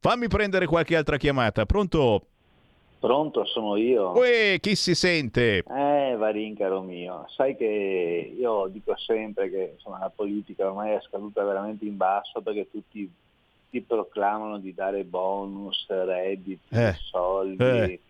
Fammi 0.00 0.28
prendere 0.28 0.66
qualche 0.66 0.96
altra 0.96 1.16
chiamata. 1.16 1.66
Pronto? 1.66 2.29
Pronto, 3.00 3.46
sono 3.46 3.76
io. 3.76 4.10
Uè, 4.10 4.58
chi 4.60 4.76
si 4.76 4.94
sente? 4.94 5.64
Eh, 5.66 6.14
Varin, 6.18 6.54
caro 6.54 6.82
mio, 6.82 7.24
sai 7.34 7.56
che 7.56 8.34
io 8.38 8.66
dico 8.68 8.94
sempre 8.98 9.48
che 9.50 9.72
insomma, 9.74 9.98
la 10.00 10.12
politica 10.14 10.66
ormai 10.66 10.92
è 10.92 11.00
scaduta 11.00 11.42
veramente 11.42 11.86
in 11.86 11.96
basso 11.96 12.42
perché 12.42 12.68
tutti 12.70 13.10
ti 13.70 13.80
proclamano 13.80 14.58
di 14.58 14.74
dare 14.74 15.04
bonus, 15.04 15.86
redditi, 15.88 16.60
Eh, 16.74 16.94
soldi, 17.10 17.64
eh. 17.64 18.00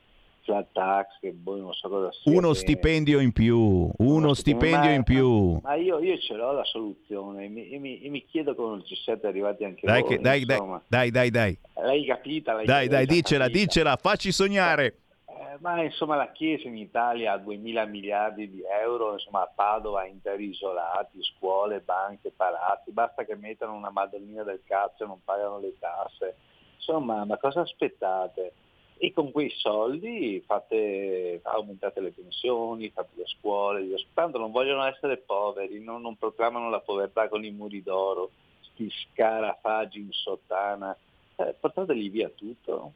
Flat 0.43 0.67
tax, 0.73 1.19
che 1.21 1.35
poi 1.43 1.61
non 1.61 1.73
so 1.73 1.89
cosa 1.89 2.11
sia. 2.13 2.33
Uno 2.37 2.53
stipendio 2.55 3.21
in 3.21 3.33
più, 3.33 3.91
uno 3.99 4.35
stipendio 4.35 4.89
Ma- 4.91 4.95
in 4.95 5.03
più. 5.03 5.59
Ma 5.63 5.75
io, 5.75 5.99
io 5.99 6.19
ce 6.19 6.35
l'ho 6.35 6.53
la 6.53 6.65
soluzione 6.65 7.45
e 7.45 7.49
mi, 7.49 7.69
e 7.71 7.79
mi- 7.79 8.01
e 8.03 8.09
mi 8.09 8.25
chiedo 8.25 8.55
come 8.55 8.83
ci 8.85 8.95
siete 8.97 9.27
arrivati 9.27 9.65
anche 9.65 9.87
Dai, 9.87 10.01
voi. 10.03 10.11
che- 10.11 10.19
dai, 10.23 10.45
dai, 10.45 10.57
insomma. 10.57 10.83
dai, 10.87 11.11
dai, 11.11 11.31
dai. 11.31 11.59
L'hai 11.77 12.05
capita? 12.05 12.53
L'hai, 12.55 12.65
Dai, 12.67 12.87
dai, 12.89 12.97
l'hai 12.97 13.07
già 13.07 13.13
dicela, 13.15 13.45
capita. 13.45 13.65
dicela, 13.65 13.97
facci 13.97 14.33
sognare. 14.33 14.95
Eh, 15.27 15.57
ma 15.61 15.83
insomma 15.83 16.17
la 16.17 16.31
Chiesa 16.33 16.69
in 16.69 16.77
Italia 16.77 17.33
ha 17.33 17.39
2.000 17.39 17.85
miliardi 17.87 18.51
di 18.51 18.63
euro, 18.83 19.15
insomma 19.15 19.43
a 19.43 19.51
Padova 19.55 20.05
interi 20.07 20.49
isolati, 20.51 21.19
scuole, 21.23 21.81
banche, 21.81 22.31
palazzi, 22.35 22.91
basta 22.93 23.25
che 23.25 23.35
mettano 23.37 23.75
una 23.75 23.91
madonnina 23.91 24.43
del 24.43 24.61
cazzo 24.65 25.05
e 25.05 25.07
non 25.07 25.21
pagano 25.25 25.59
le 25.59 25.75
tasse. 25.79 26.37
Insomma, 26.77 27.25
ma 27.25 27.37
cosa 27.37 27.61
aspettate? 27.61 28.53
E 29.03 29.15
con 29.15 29.33
quei 29.33 29.51
soldi 29.57 30.43
fate, 30.47 31.41
aumentate 31.43 32.01
le 32.03 32.11
pensioni, 32.11 32.91
fate 32.91 33.13
le 33.15 33.25
scuole, 33.27 33.87
tanto 34.13 34.37
non 34.37 34.51
vogliono 34.51 34.85
essere 34.85 35.17
poveri, 35.17 35.83
non, 35.83 36.03
non 36.03 36.19
proclamano 36.19 36.69
la 36.69 36.81
povertà 36.81 37.27
con 37.29 37.43
i 37.43 37.51
muri 37.51 37.83
d'oro, 37.83 38.31
sti 38.61 38.91
scarafaggi 38.91 40.01
in 40.01 40.13
sottana, 40.13 40.95
eh, 41.37 41.55
portateli 41.59 42.11
via 42.11 42.29
tutto. 42.29 42.93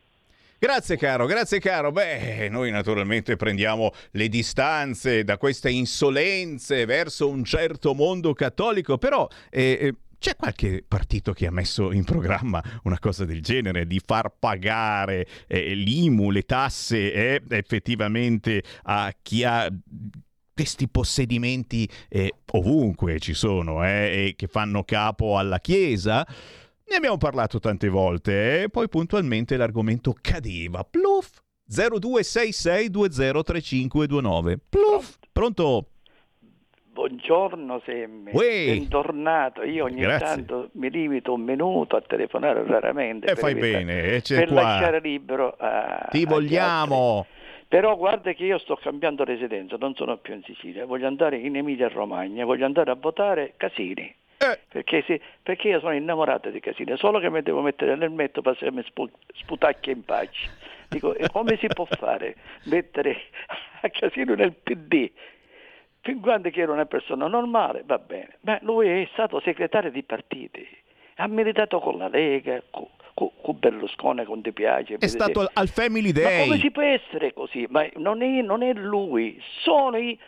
Grazie 0.58 0.96
caro, 0.96 1.26
grazie 1.26 1.58
caro. 1.58 1.90
Beh, 1.90 2.48
noi 2.50 2.70
naturalmente 2.70 3.36
prendiamo 3.36 3.90
le 4.12 4.28
distanze 4.28 5.24
da 5.24 5.36
queste 5.36 5.70
insolenze 5.70 6.84
verso 6.84 7.28
un 7.28 7.44
certo 7.44 7.94
mondo 7.94 8.34
cattolico, 8.34 8.96
però 8.98 9.26
eh, 9.50 9.78
eh 9.80 9.94
c'è 10.24 10.37
qualche 10.37 10.82
partito 10.88 11.34
che 11.34 11.46
ha 11.46 11.50
messo 11.50 11.92
in 11.92 12.02
programma 12.02 12.64
una 12.84 12.98
cosa 12.98 13.26
del 13.26 13.42
genere, 13.42 13.87
di 13.87 14.00
far 14.02 14.34
pagare 14.38 15.26
eh, 15.46 15.74
l'IMU, 15.74 16.30
le 16.30 16.44
tasse 16.44 17.12
eh, 17.12 17.42
effettivamente 17.50 18.62
a 18.84 19.14
chi 19.20 19.44
ha 19.44 19.70
questi 20.54 20.88
possedimenti 20.88 21.87
eh, 22.08 22.32
ovunque 22.52 23.18
ci 23.18 23.34
sono 23.34 23.84
eh, 23.84 24.28
e 24.28 24.34
che 24.34 24.46
fanno 24.46 24.82
capo 24.82 25.37
alla 25.37 25.60
Chiesa? 25.60 26.26
Ne 26.88 26.96
abbiamo 26.96 27.18
parlato 27.18 27.58
tante 27.58 27.90
volte 27.90 28.62
e 28.62 28.70
poi 28.70 28.88
puntualmente 28.88 29.58
l'argomento 29.58 30.14
cadeva. 30.18 30.84
Pluff 30.84 31.32
0266203529. 31.70 34.56
Pluff. 34.70 35.16
Pronto? 35.30 35.88
Buongiorno 36.98 37.83
Semmi, 37.85 38.30
Uè. 38.33 38.66
bentornato. 38.66 39.64
Io 39.64 39.83
ogni 39.83 40.02
Grazie. 40.02 40.26
tanto 40.26 40.68
mi 40.74 40.88
limito 40.90 41.33
un 41.33 41.40
minuto 41.40 41.96
a 41.96 42.00
telefonare 42.00 42.64
raramente 42.64 43.26
E 43.26 43.30
per, 43.30 43.38
fai 43.38 43.50
evitare- 43.50 43.85
bene, 43.85 44.02
e 44.14 44.22
c'è 44.22 44.37
per 44.38 44.48
qua. 44.52 44.62
lasciare 44.62 45.00
libero 45.00 45.57
a, 45.59 46.07
Ti 46.09 46.24
vogliamo. 46.24 47.26
Però 47.66 47.96
guarda 47.96 48.33
che 48.33 48.44
io 48.44 48.59
sto 48.59 48.76
cambiando 48.76 49.24
residenza, 49.24 49.74
non 49.76 49.96
sono 49.96 50.18
più 50.18 50.35
in 50.35 50.44
Sicilia, 50.44 50.87
voglio 50.87 51.09
andare 51.09 51.37
in 51.37 51.57
Emilia 51.57 51.88
Romagna, 51.88 52.44
voglio 52.44 52.64
andare 52.64 52.92
a 52.92 52.94
votare 52.94 53.54
Casini. 53.57 54.14
Eh. 54.37 54.59
Perché, 54.68 55.02
sì, 55.04 55.20
perché 55.42 55.70
io 55.70 55.80
sono 55.80 55.94
innamorato 55.94 56.50
di 56.50 56.61
Casini, 56.61 56.96
solo 56.96 57.18
che 57.18 57.28
mi 57.28 57.42
devo 57.42 57.61
mettere 57.61 57.96
l'elmetto 57.96 58.40
per 58.40 58.57
se 58.57 58.70
mi 58.70 58.85
spu- 58.85 59.11
sputacchia 59.35 59.92
in 59.92 60.04
pace. 60.04 60.48
Dico, 60.90 61.12
come 61.33 61.57
si 61.57 61.66
può 61.66 61.87
fare 61.87 62.37
mettere 62.66 63.16
a 63.83 63.88
Casini 63.88 64.37
nel 64.37 64.52
PD? 64.52 65.11
Fin 66.04 66.20
quando 66.20 66.50
che 66.50 66.60
era 66.60 66.70
una 66.72 66.84
persona 66.84 67.26
normale, 67.28 67.82
va 67.86 67.98
bene. 67.98 68.36
Ma 68.40 68.58
lui 68.60 68.88
è 68.88 69.08
stato 69.12 69.40
segretario 69.40 69.90
di 69.90 70.02
partiti, 70.02 70.66
ha 71.16 71.26
militato 71.26 71.80
con 71.80 71.96
la 71.96 72.08
Lega, 72.08 72.62
con, 72.70 72.86
con- 73.14 73.30
con 73.40 73.58
Berlusconi, 73.58 74.22
con 74.24 74.42
Di 74.42 74.52
Piace. 74.52 74.96
È 74.98 75.06
stato 75.06 75.40
al- 75.40 75.50
al 75.54 75.68
Family 75.68 76.12
Ma 76.12 76.20
come 76.28 76.46
Day. 76.48 76.58
si 76.60 76.70
può 76.70 76.82
essere 76.82 77.32
così? 77.32 77.66
Ma 77.70 77.86
non 77.96 78.20
è, 78.22 78.42
non 78.42 78.62
è 78.62 78.74
lui, 78.74 79.40
sono 79.62 79.96
i, 79.96 80.18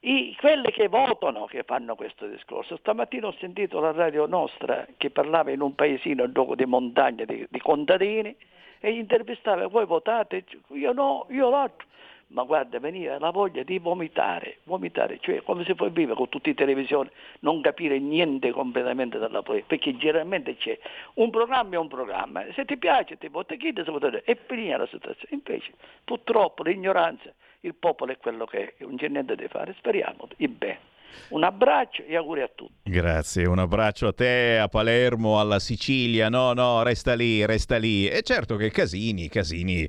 i- 0.00 0.36
quelli 0.38 0.70
che 0.70 0.86
votano 0.86 1.46
che 1.46 1.64
fanno 1.64 1.96
questo 1.96 2.28
discorso. 2.28 2.76
Stamattina 2.76 3.26
ho 3.26 3.34
sentito 3.40 3.80
la 3.80 3.90
radio 3.90 4.26
nostra 4.26 4.86
che 4.96 5.10
parlava 5.10 5.50
in 5.50 5.62
un 5.62 5.74
paesino 5.74 6.26
di 6.28 6.64
montagna 6.64 7.24
di, 7.24 7.44
di 7.48 7.58
contadini 7.58 8.36
e 8.78 8.92
gli 8.94 8.98
intervistava, 8.98 9.66
voi 9.66 9.84
votate? 9.84 10.44
Io 10.74 10.92
no, 10.92 11.26
io 11.30 11.50
l'altro. 11.50 11.88
Ma 12.34 12.42
guarda, 12.42 12.80
veniva 12.80 13.16
la 13.20 13.30
voglia 13.30 13.62
di 13.62 13.78
vomitare, 13.78 14.58
vomitare, 14.64 15.18
cioè 15.20 15.40
come 15.42 15.64
se 15.64 15.76
poi 15.76 15.90
vive 15.90 16.14
con 16.14 16.28
tutti 16.28 16.50
i 16.50 16.54
televisioni, 16.54 17.08
non 17.40 17.60
capire 17.60 18.00
niente 18.00 18.50
completamente 18.50 19.18
dalla 19.18 19.40
politica, 19.42 19.68
perché 19.68 19.96
generalmente 19.96 20.56
c'è 20.56 20.76
un 21.14 21.30
programma 21.30 21.74
e 21.74 21.78
un 21.78 21.86
programma, 21.86 22.44
se 22.52 22.64
ti 22.64 22.76
piace 22.76 23.18
ti 23.18 23.28
vota 23.28 23.54
chi 23.54 23.72
ti 23.72 23.82
vota 23.82 24.10
e 24.24 24.36
finita 24.46 24.78
la 24.78 24.86
situazione. 24.86 25.28
Invece 25.30 25.74
purtroppo 26.02 26.64
l'ignoranza, 26.64 27.32
il 27.60 27.76
popolo 27.76 28.10
è 28.10 28.18
quello 28.18 28.46
che 28.46 28.74
è, 28.78 28.84
non 28.84 28.96
c'è 28.96 29.06
niente 29.06 29.36
da 29.36 29.46
fare, 29.46 29.72
speriamo 29.74 30.26
in 30.38 30.58
bene. 30.58 30.93
Un 31.28 31.44
abbraccio 31.44 32.02
e 32.04 32.16
auguri 32.16 32.42
a 32.42 32.50
tutti. 32.54 32.90
Grazie, 32.90 33.46
un 33.46 33.58
abbraccio 33.58 34.08
a 34.08 34.12
te, 34.12 34.58
a 34.58 34.68
Palermo, 34.68 35.40
alla 35.40 35.58
Sicilia. 35.58 36.28
No, 36.28 36.52
no, 36.52 36.82
resta 36.82 37.14
lì, 37.14 37.44
resta 37.44 37.76
lì. 37.76 38.06
E 38.06 38.22
certo 38.22 38.56
che 38.56 38.70
Casini, 38.70 39.28
Casini 39.28 39.88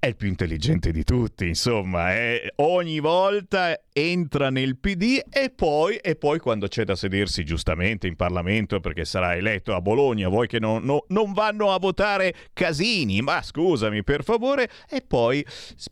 è 0.00 0.06
il 0.06 0.16
più 0.16 0.28
intelligente 0.28 0.92
di 0.92 1.02
tutti, 1.02 1.48
insomma, 1.48 2.14
eh. 2.14 2.52
ogni 2.56 3.00
volta 3.00 3.76
entra 3.92 4.48
nel 4.48 4.78
PD 4.78 5.20
e 5.28 5.50
poi, 5.50 5.96
e 5.96 6.14
poi 6.14 6.38
quando 6.38 6.68
c'è 6.68 6.84
da 6.84 6.94
sedersi 6.94 7.44
giustamente 7.44 8.06
in 8.06 8.14
Parlamento 8.14 8.78
perché 8.78 9.04
sarà 9.04 9.34
eletto 9.34 9.74
a 9.74 9.80
Bologna, 9.80 10.28
voi 10.28 10.46
che 10.46 10.60
non, 10.60 10.84
no- 10.84 11.04
non 11.08 11.32
vanno 11.32 11.72
a 11.72 11.80
votare 11.80 12.32
Casini, 12.52 13.22
ma 13.22 13.42
scusami 13.42 14.04
per 14.04 14.22
favore, 14.22 14.70
e 14.88 15.02
poi 15.02 15.44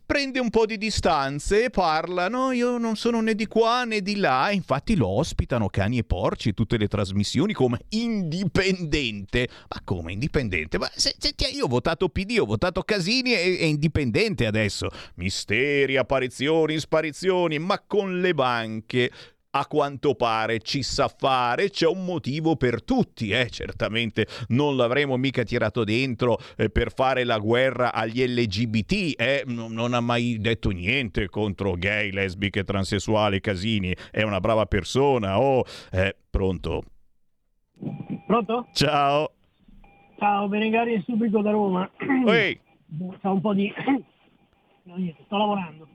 prende 0.05 0.39
un 0.39 0.49
po' 0.49 0.65
di 0.65 0.77
distanze 0.77 1.65
e 1.65 1.69
parla, 1.69 2.29
no, 2.29 2.53
io 2.53 2.77
non 2.77 2.95
sono 2.95 3.19
né 3.19 3.35
di 3.35 3.45
qua 3.45 3.83
né 3.83 3.99
di 3.99 4.15
là, 4.15 4.51
infatti 4.67 4.97
lo 4.97 5.07
ospitano 5.07 5.69
cani 5.69 5.97
e 5.97 6.03
porci 6.03 6.53
tutte 6.53 6.77
le 6.77 6.89
trasmissioni 6.89 7.53
come 7.53 7.79
indipendente. 7.89 9.47
Ma 9.69 9.81
come 9.85 10.11
indipendente? 10.11 10.77
Ma 10.77 10.89
se, 10.93 11.15
se- 11.17 11.33
io 11.53 11.65
ho 11.65 11.69
votato 11.69 12.09
PD, 12.09 12.37
ho 12.37 12.45
votato 12.45 12.83
Casini 12.83 13.33
e 13.33 13.59
è 13.59 13.63
indipendente 13.63 14.45
adesso. 14.45 14.89
Misteri, 15.15 15.95
apparizioni, 15.95 16.77
sparizioni, 16.79 17.59
ma 17.59 17.81
con 17.87 18.19
le 18.19 18.33
banche 18.33 19.09
a 19.51 19.65
quanto 19.67 20.13
pare 20.15 20.59
ci 20.59 20.83
sa 20.83 21.07
fare, 21.07 21.69
c'è 21.69 21.87
un 21.87 22.05
motivo 22.05 22.55
per 22.55 22.83
tutti, 22.83 23.31
eh? 23.31 23.49
certamente 23.49 24.27
non 24.49 24.75
l'avremo 24.75 25.17
mica 25.17 25.43
tirato 25.43 25.83
dentro 25.83 26.37
eh, 26.57 26.69
per 26.69 26.93
fare 26.93 27.23
la 27.23 27.39
guerra 27.39 27.93
agli 27.93 28.23
LGBT, 28.25 29.19
eh? 29.19 29.43
non, 29.47 29.71
non 29.73 29.93
ha 29.93 30.01
mai 30.01 30.37
detto 30.39 30.69
niente 30.69 31.27
contro 31.29 31.73
gay, 31.73 32.11
lesbiche, 32.11 32.63
transessuali, 32.63 33.39
casini, 33.39 33.95
è 34.11 34.23
una 34.23 34.39
brava 34.39 34.65
persona, 34.65 35.39
oh, 35.39 35.63
eh, 35.91 36.15
pronto, 36.29 36.83
Pronto? 38.25 38.67
ciao, 38.73 39.31
Ciao, 40.19 40.47
Benegari 40.47 40.99
Subrico 41.05 41.43
da 41.43 41.51
Roma. 41.51 41.87
Ehi, 42.27 42.59
C'ho 43.21 43.31
un 43.33 43.41
po' 43.41 43.53
di... 43.53 43.71
No, 44.87 44.95
niente, 44.95 45.21
sto 45.25 45.35
lavorando. 45.35 45.85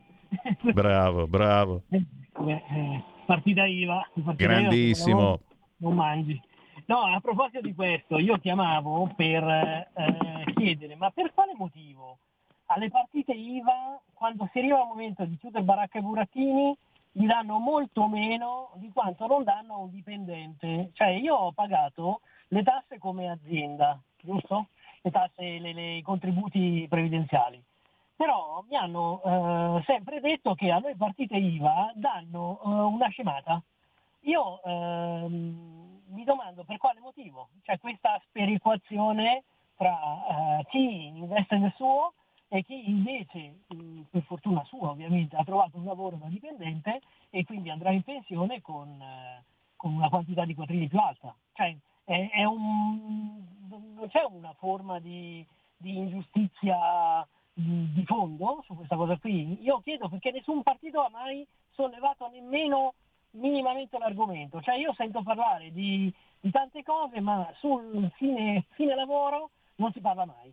bravo, 0.74 1.26
bravo, 1.26 1.82
Beh, 1.88 2.06
eh, 2.52 3.02
partita 3.24 3.64
IVA. 3.66 4.08
partita 4.24 4.30
IVA, 4.44 4.60
grandissimo, 4.60 4.94
se 4.94 5.12
no 5.12 5.40
Non 5.78 5.94
mangi. 5.94 6.40
No, 6.86 7.02
a 7.04 7.20
proposito 7.20 7.60
di 7.60 7.74
questo, 7.74 8.18
io 8.18 8.38
chiamavo 8.38 9.12
per 9.14 9.42
eh, 9.44 10.52
chiedere, 10.54 10.94
ma 10.96 11.10
per 11.10 11.32
quale 11.32 11.54
motivo 11.56 12.18
alle 12.66 12.90
partite 12.90 13.32
IVA, 13.32 14.00
quando 14.14 14.48
si 14.52 14.58
arriva 14.58 14.80
al 14.80 14.86
momento 14.86 15.24
di 15.24 15.36
chiudere 15.36 15.64
baracca 15.64 15.98
e 15.98 16.02
burattini, 16.02 16.76
gli 17.12 17.26
danno 17.26 17.58
molto 17.58 18.06
meno 18.08 18.70
di 18.76 18.90
quanto 18.92 19.26
non 19.26 19.44
danno 19.44 19.74
a 19.74 19.78
un 19.78 19.90
dipendente? 19.90 20.90
Cioè 20.94 21.08
io 21.08 21.34
ho 21.34 21.52
pagato 21.52 22.20
le 22.48 22.62
tasse 22.62 22.98
come 22.98 23.28
azienda, 23.30 24.00
giusto? 24.20 24.68
Le 25.02 25.10
tasse, 25.10 25.58
le- 25.58 25.72
le- 25.72 25.96
i 25.96 26.02
contributi 26.02 26.86
previdenziali. 26.88 27.62
Però 28.22 28.64
mi 28.68 28.76
hanno 28.76 29.20
eh, 29.24 29.82
sempre 29.84 30.20
detto 30.20 30.54
che 30.54 30.70
a 30.70 30.78
noi 30.78 30.94
partite 30.94 31.34
IVA 31.34 31.90
danno 31.96 32.60
eh, 32.64 32.68
una 32.68 33.08
scemata. 33.08 33.60
Io 34.20 34.62
ehm, 34.62 36.02
mi 36.06 36.22
domando 36.22 36.62
per 36.62 36.76
quale 36.76 37.00
motivo, 37.00 37.48
cioè 37.64 37.80
questa 37.80 38.22
sperequazione 38.28 39.42
tra 39.74 40.60
eh, 40.60 40.66
chi 40.68 41.06
investe 41.06 41.58
nel 41.58 41.72
suo 41.74 42.12
e 42.46 42.62
chi 42.62 42.88
invece, 42.88 43.62
mh, 43.66 44.02
per 44.08 44.22
fortuna 44.22 44.62
sua 44.66 44.90
ovviamente, 44.90 45.34
ha 45.34 45.42
trovato 45.42 45.78
un 45.78 45.84
lavoro 45.84 46.14
da 46.14 46.28
dipendente 46.28 47.00
e 47.28 47.44
quindi 47.44 47.70
andrà 47.70 47.90
in 47.90 48.04
pensione 48.04 48.60
con, 48.62 49.02
eh, 49.02 49.42
con 49.74 49.94
una 49.94 50.08
quantità 50.08 50.44
di 50.44 50.54
quattrini 50.54 50.86
più 50.86 51.00
alta. 51.00 51.34
Cioè, 51.54 51.76
è, 52.04 52.30
è 52.30 52.44
un, 52.44 53.44
non 53.68 54.08
c'è 54.10 54.22
una 54.30 54.54
forma 54.58 55.00
di, 55.00 55.44
di 55.76 55.96
ingiustizia 55.96 57.26
di 57.54 58.04
fondo 58.06 58.62
su 58.64 58.74
questa 58.74 58.96
cosa 58.96 59.16
qui. 59.18 59.62
Io 59.62 59.80
chiedo 59.80 60.08
perché 60.08 60.30
nessun 60.30 60.62
partito 60.62 61.00
ha 61.00 61.10
mai 61.10 61.46
sollevato 61.70 62.28
nemmeno 62.28 62.94
minimamente 63.32 63.98
l'argomento. 63.98 64.60
Cioè 64.60 64.76
io 64.76 64.92
sento 64.94 65.22
parlare 65.22 65.70
di, 65.72 66.12
di 66.40 66.50
tante 66.50 66.82
cose, 66.82 67.20
ma 67.20 67.50
sul 67.58 68.10
fine, 68.16 68.64
fine 68.70 68.94
lavoro 68.94 69.50
non 69.76 69.92
si 69.92 70.00
parla 70.00 70.24
mai. 70.24 70.52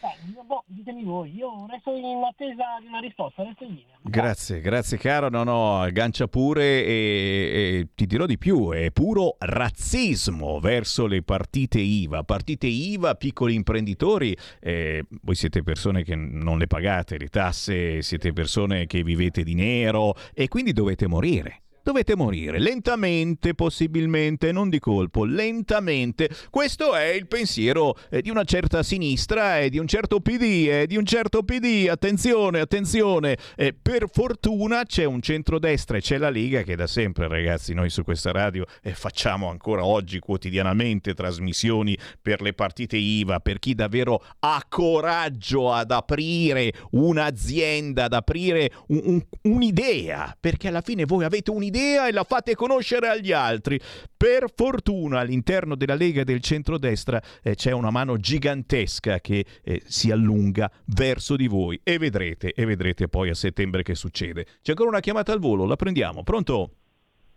Beh, 0.00 0.42
boh, 0.44 0.64
ditemi 0.66 1.04
voi, 1.04 1.34
io 1.34 1.66
resto 1.68 1.94
in 1.94 2.22
attesa 2.24 2.78
di 2.80 2.86
una 2.86 2.98
risposta, 2.98 3.44
resto 3.44 3.64
in 3.64 3.74
linea. 3.74 3.96
Grazie, 4.02 4.60
grazie 4.60 4.98
caro, 4.98 5.28
no 5.28 5.44
no, 5.44 5.80
aggancia 5.80 6.26
pure 6.26 6.84
e, 6.84 6.90
e, 6.90 7.88
ti 7.94 8.06
dirò 8.06 8.26
di 8.26 8.36
più, 8.36 8.70
è 8.72 8.90
puro 8.90 9.36
razzismo 9.38 10.58
verso 10.58 11.06
le 11.06 11.22
partite 11.22 11.78
IVA, 11.78 12.24
partite 12.24 12.66
IVA, 12.66 13.14
piccoli 13.14 13.54
imprenditori, 13.54 14.36
eh, 14.60 15.04
voi 15.22 15.34
siete 15.36 15.62
persone 15.62 16.02
che 16.02 16.16
non 16.16 16.58
le 16.58 16.66
pagate 16.66 17.18
le 17.18 17.28
tasse, 17.28 18.02
siete 18.02 18.32
persone 18.32 18.86
che 18.86 19.04
vivete 19.04 19.44
di 19.44 19.54
nero 19.54 20.14
e 20.34 20.48
quindi 20.48 20.72
dovete 20.72 21.06
morire 21.06 21.62
dovete 21.82 22.16
morire 22.16 22.58
lentamente, 22.58 23.54
possibilmente, 23.54 24.52
non 24.52 24.68
di 24.68 24.78
colpo, 24.78 25.24
lentamente. 25.24 26.30
Questo 26.50 26.94
è 26.94 27.08
il 27.08 27.26
pensiero 27.26 27.96
eh, 28.10 28.22
di 28.22 28.30
una 28.30 28.44
certa 28.44 28.82
sinistra 28.82 29.58
e 29.60 29.70
di 29.70 29.78
un 29.78 29.86
certo 29.86 30.20
PD 30.20 30.68
e 30.68 30.86
di 30.86 30.96
un 30.96 31.04
certo 31.04 31.42
PD. 31.42 31.88
Attenzione, 31.90 32.60
attenzione. 32.60 33.36
Eh, 33.56 33.74
per 33.74 34.06
fortuna 34.10 34.84
c'è 34.84 35.04
un 35.04 35.20
centrodestra 35.20 35.96
e 35.96 36.00
c'è 36.00 36.18
la 36.18 36.30
Lega 36.30 36.62
che 36.62 36.76
da 36.76 36.86
sempre, 36.86 37.28
ragazzi, 37.28 37.74
noi 37.74 37.90
su 37.90 38.04
questa 38.04 38.30
radio 38.30 38.64
eh, 38.82 38.94
facciamo 38.94 39.48
ancora 39.48 39.84
oggi 39.84 40.18
quotidianamente 40.18 41.14
trasmissioni 41.14 41.96
per 42.20 42.40
le 42.42 42.52
partite 42.52 42.96
IVA, 42.96 43.40
per 43.40 43.58
chi 43.58 43.74
davvero 43.74 44.22
ha 44.40 44.64
coraggio 44.68 45.72
ad 45.72 45.90
aprire 45.90 46.72
un'azienda, 46.92 48.04
ad 48.04 48.12
aprire 48.12 48.70
un, 48.88 49.00
un, 49.04 49.22
un'idea, 49.42 50.36
perché 50.38 50.68
alla 50.68 50.80
fine 50.80 51.04
voi 51.04 51.24
avete 51.24 51.50
un'idea 51.50 51.70
un'idea 51.72 52.06
e 52.06 52.12
la 52.12 52.24
fate 52.24 52.54
conoscere 52.54 53.08
agli 53.08 53.32
altri. 53.32 53.80
Per 54.14 54.52
fortuna 54.54 55.20
all'interno 55.20 55.74
della 55.74 55.94
Lega 55.94 56.22
del 56.22 56.40
centrodestra 56.40 57.20
eh, 57.42 57.54
c'è 57.54 57.72
una 57.72 57.90
mano 57.90 58.18
gigantesca 58.18 59.18
che 59.20 59.44
eh, 59.64 59.82
si 59.86 60.10
allunga 60.10 60.70
verso 60.94 61.34
di 61.34 61.48
voi 61.48 61.80
e 61.82 61.98
vedrete, 61.98 62.52
e 62.52 62.64
vedrete 62.66 63.08
poi 63.08 63.30
a 63.30 63.34
settembre 63.34 63.82
che 63.82 63.94
succede. 63.94 64.44
C'è 64.60 64.72
ancora 64.72 64.90
una 64.90 65.00
chiamata 65.00 65.32
al 65.32 65.40
volo, 65.40 65.64
la 65.64 65.76
prendiamo. 65.76 66.22
Pronto? 66.22 66.70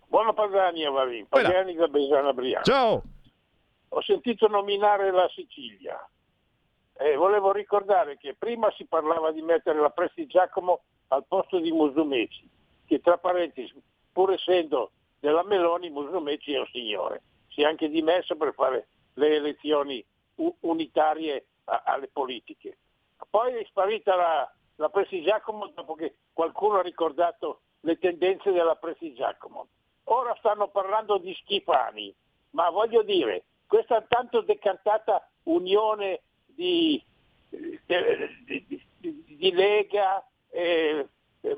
Buona 0.07 0.33
Pagani, 0.33 0.85
Avarin. 0.85 1.27
Pagani 1.27 1.73
da 1.73 1.87
Besana 1.87 2.33
Briano. 2.33 2.63
Ciao. 2.63 3.03
Ho 3.89 4.01
sentito 4.01 4.47
nominare 4.47 5.11
la 5.11 5.29
Sicilia. 5.33 5.97
Eh, 6.97 7.15
volevo 7.15 7.51
ricordare 7.51 8.17
che 8.17 8.35
prima 8.37 8.71
si 8.77 8.85
parlava 8.85 9.31
di 9.31 9.41
mettere 9.41 9.79
la 9.79 9.89
Presti 9.89 10.27
Giacomo 10.27 10.83
al 11.09 11.25
posto 11.27 11.59
di 11.59 11.71
Musumeci, 11.71 12.49
che 12.85 13.01
tra 13.01 13.17
parentesi 13.17 13.73
pur 14.15 14.31
essendo 14.31 14.91
della 15.19 15.43
Meloni 15.43 15.89
Musumeci 15.89 16.53
è 16.53 16.59
un 16.59 16.67
signore, 16.71 17.21
si 17.49 17.63
è 17.63 17.65
anche 17.65 17.89
dimesso 17.89 18.37
per 18.37 18.53
fare 18.53 18.87
le 19.15 19.35
elezioni 19.35 20.03
unitarie 20.61 21.47
alle 21.65 22.07
politiche. 22.07 22.77
Poi 23.29 23.55
è 23.55 23.65
sparita 23.65 24.15
la, 24.15 24.49
la 24.75 24.87
Presi 24.87 25.21
Giacomo 25.21 25.67
dopo 25.67 25.95
che 25.95 26.15
qualcuno 26.31 26.77
ha 26.77 26.81
ricordato 26.81 27.59
le 27.81 27.97
tendenze 27.99 28.53
della 28.53 28.75
Presi 28.75 29.13
Giacomo. 29.13 29.67
Ora 30.05 30.33
stanno 30.37 30.69
parlando 30.69 31.17
di 31.17 31.33
Schifani, 31.33 32.15
ma 32.51 32.69
voglio 32.69 33.03
dire, 33.03 33.43
questa 33.67 34.01
tanto 34.07 34.39
decantata 34.41 35.29
unione 35.43 36.21
di, 36.45 37.03
di, 37.49 37.79
di, 38.45 39.25
di 39.27 39.51
Lega, 39.51 40.25
eh, 40.51 41.05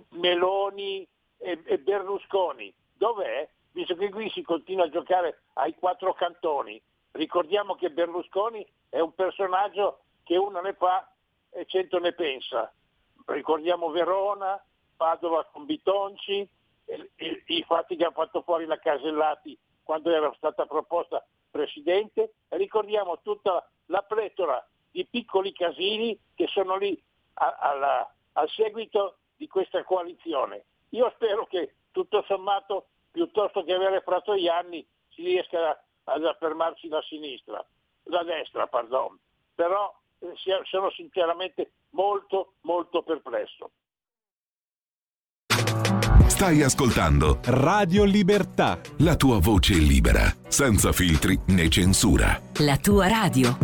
Meloni, 0.09 1.07
e, 1.37 1.61
e 1.65 1.77
Berlusconi. 1.79 2.73
Dov'è? 2.93 3.47
Visto 3.71 3.95
che 3.95 4.09
qui 4.09 4.29
si 4.29 4.41
continua 4.41 4.85
a 4.85 4.89
giocare 4.89 5.41
ai 5.53 5.75
quattro 5.75 6.13
cantoni. 6.13 6.81
Ricordiamo 7.11 7.75
che 7.75 7.91
Berlusconi 7.91 8.65
è 8.89 8.99
un 8.99 9.13
personaggio 9.13 9.99
che 10.23 10.35
uno 10.37 10.61
ne 10.61 10.73
fa 10.73 11.09
e 11.51 11.65
cento 11.65 11.99
ne 11.99 12.13
pensa. 12.13 12.71
Ricordiamo 13.25 13.89
Verona, 13.89 14.63
Padova 14.95 15.45
con 15.45 15.65
Bitonci, 15.65 16.49
i 17.45 17.63
fatti 17.63 17.95
che 17.95 18.05
ha 18.05 18.11
fatto 18.11 18.41
fuori 18.41 18.65
la 18.65 18.79
Casellati 18.79 19.57
quando 19.83 20.09
era 20.09 20.31
stata 20.37 20.65
proposta 20.65 21.25
presidente 21.49 22.33
e 22.49 22.57
ricordiamo 22.57 23.19
tutta 23.21 23.67
la 23.87 24.01
pletora 24.01 24.65
di 24.91 25.05
piccoli 25.05 25.53
casini 25.53 26.17
che 26.33 26.47
sono 26.47 26.77
lì 26.77 27.01
a, 27.35 27.55
a, 27.59 28.13
al 28.33 28.49
seguito 28.49 29.17
di 29.35 29.47
questa 29.47 29.83
coalizione. 29.83 30.65
Io 30.89 31.11
spero 31.15 31.45
che 31.45 31.75
tutto 31.91 32.23
sommato, 32.27 32.87
piuttosto 33.11 33.63
che 33.63 33.73
avere 33.73 34.01
Fratoianni, 34.01 34.85
si 35.09 35.23
riesca 35.23 35.83
ad 36.03 36.25
affermarsi 36.25 36.87
da 36.87 37.01
sinistra, 37.01 37.65
da 38.03 38.23
destra, 38.23 38.67
pardon. 38.67 39.17
Però 39.55 39.93
eh, 40.19 40.33
sono 40.63 40.91
sinceramente 40.91 41.71
molto, 41.91 42.53
molto 42.61 43.01
perplesso. 43.01 43.71
Stai 46.27 46.61
ascoltando 46.61 47.39
Radio 47.45 48.03
Libertà. 48.03 48.79
La 48.99 49.15
tua 49.15 49.39
voce 49.39 49.73
libera, 49.73 50.31
senza 50.47 50.91
filtri 50.91 51.39
né 51.47 51.67
censura. 51.67 52.39
La 52.59 52.77
tua 52.77 53.07
radio. 53.07 53.57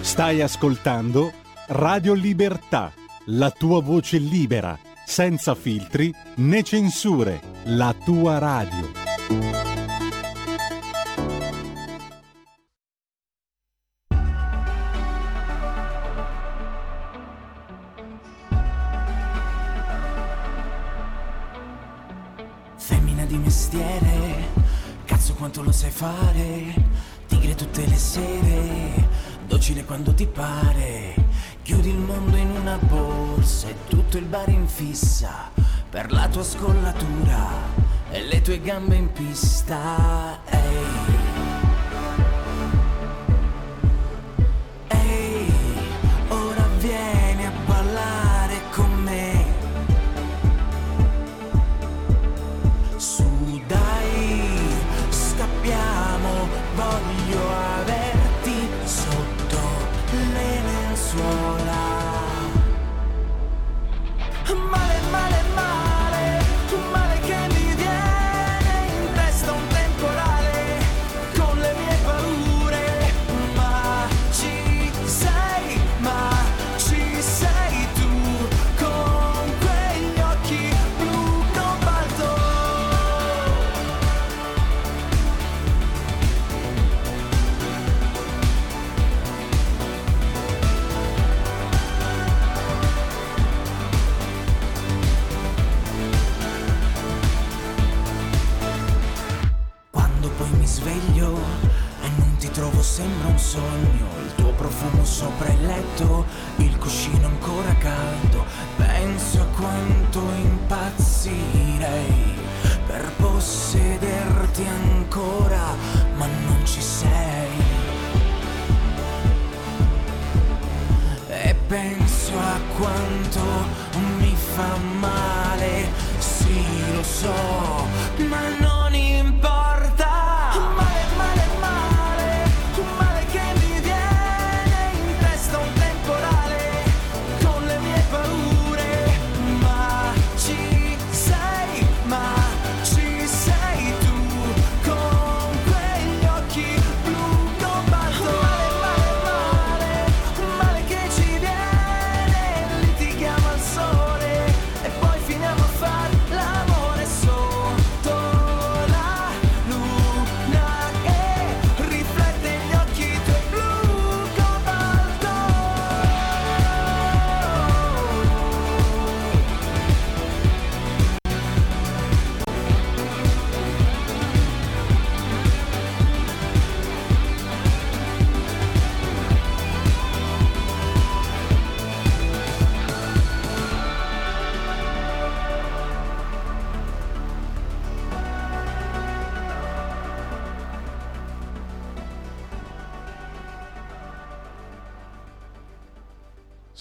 Stai 0.00 0.40
ascoltando 0.40 1.41
Radio 1.68 2.12
Libertà, 2.12 2.92
la 3.26 3.50
tua 3.50 3.80
voce 3.80 4.18
libera, 4.18 4.76
senza 5.06 5.54
filtri 5.54 6.12
né 6.36 6.62
censure, 6.64 7.40
la 7.66 7.94
tua 8.04 8.38
radio. 8.38 8.90
Femmina 22.76 23.24
di 23.24 23.36
mestiere, 23.36 24.48
cazzo 25.04 25.34
quanto 25.34 25.62
lo 25.62 25.70
sai 25.70 25.90
fare, 25.92 26.74
tigre 27.28 27.54
tutte 27.54 27.86
le 27.86 27.96
sere, 27.96 29.08
docile 29.46 29.84
quando 29.84 30.12
ti 30.12 30.26
pare 30.26 31.21
Chiudi 31.72 31.88
il 31.88 31.98
mondo 32.00 32.36
in 32.36 32.50
una 32.50 32.76
borsa 32.76 33.68
e 33.68 33.74
tutto 33.88 34.18
il 34.18 34.26
bar 34.26 34.50
in 34.50 34.68
fissa 34.68 35.50
per 35.88 36.12
la 36.12 36.28
tua 36.28 36.44
scollatura 36.44 37.48
e 38.10 38.26
le 38.26 38.42
tue 38.42 38.60
gambe 38.60 38.94
in 38.94 39.10
pista. 39.10 40.38
Ehi. 40.44 40.92
sembra 53.02 53.26
un 53.26 53.31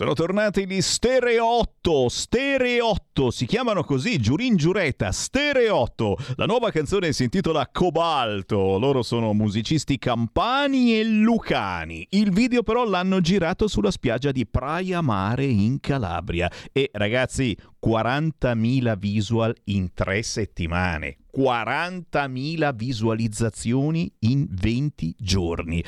Sono 0.01 0.13
tornati 0.13 0.65
gli 0.65 0.81
Stereotto, 0.81 2.09
Stereotto, 2.09 3.29
si 3.29 3.45
chiamano 3.45 3.83
così, 3.83 4.17
Giurin 4.17 4.55
Giureta, 4.55 5.11
Stereotto. 5.11 6.17
La 6.37 6.45
nuova 6.45 6.71
canzone 6.71 7.13
si 7.13 7.25
intitola 7.25 7.69
Cobalto, 7.71 8.79
loro 8.79 9.03
sono 9.03 9.31
musicisti 9.33 9.99
campani 9.99 10.99
e 10.99 11.03
lucani. 11.03 12.07
Il 12.09 12.31
video 12.31 12.63
però 12.63 12.83
l'hanno 12.83 13.21
girato 13.21 13.67
sulla 13.67 13.91
spiaggia 13.91 14.31
di 14.31 14.47
Praia 14.47 15.01
Mare 15.01 15.45
in 15.45 15.79
Calabria 15.79 16.49
e 16.71 16.89
ragazzi 16.93 17.55
40.000 17.85 18.97
visual 18.97 19.55
in 19.65 19.93
tre 19.93 20.23
settimane. 20.23 21.17
40.000 21.37 22.73
visualizzazioni 22.73 24.11
in 24.21 24.47
20 24.49 25.15
giorni. 25.19 25.83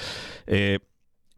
Eh, 0.45 0.79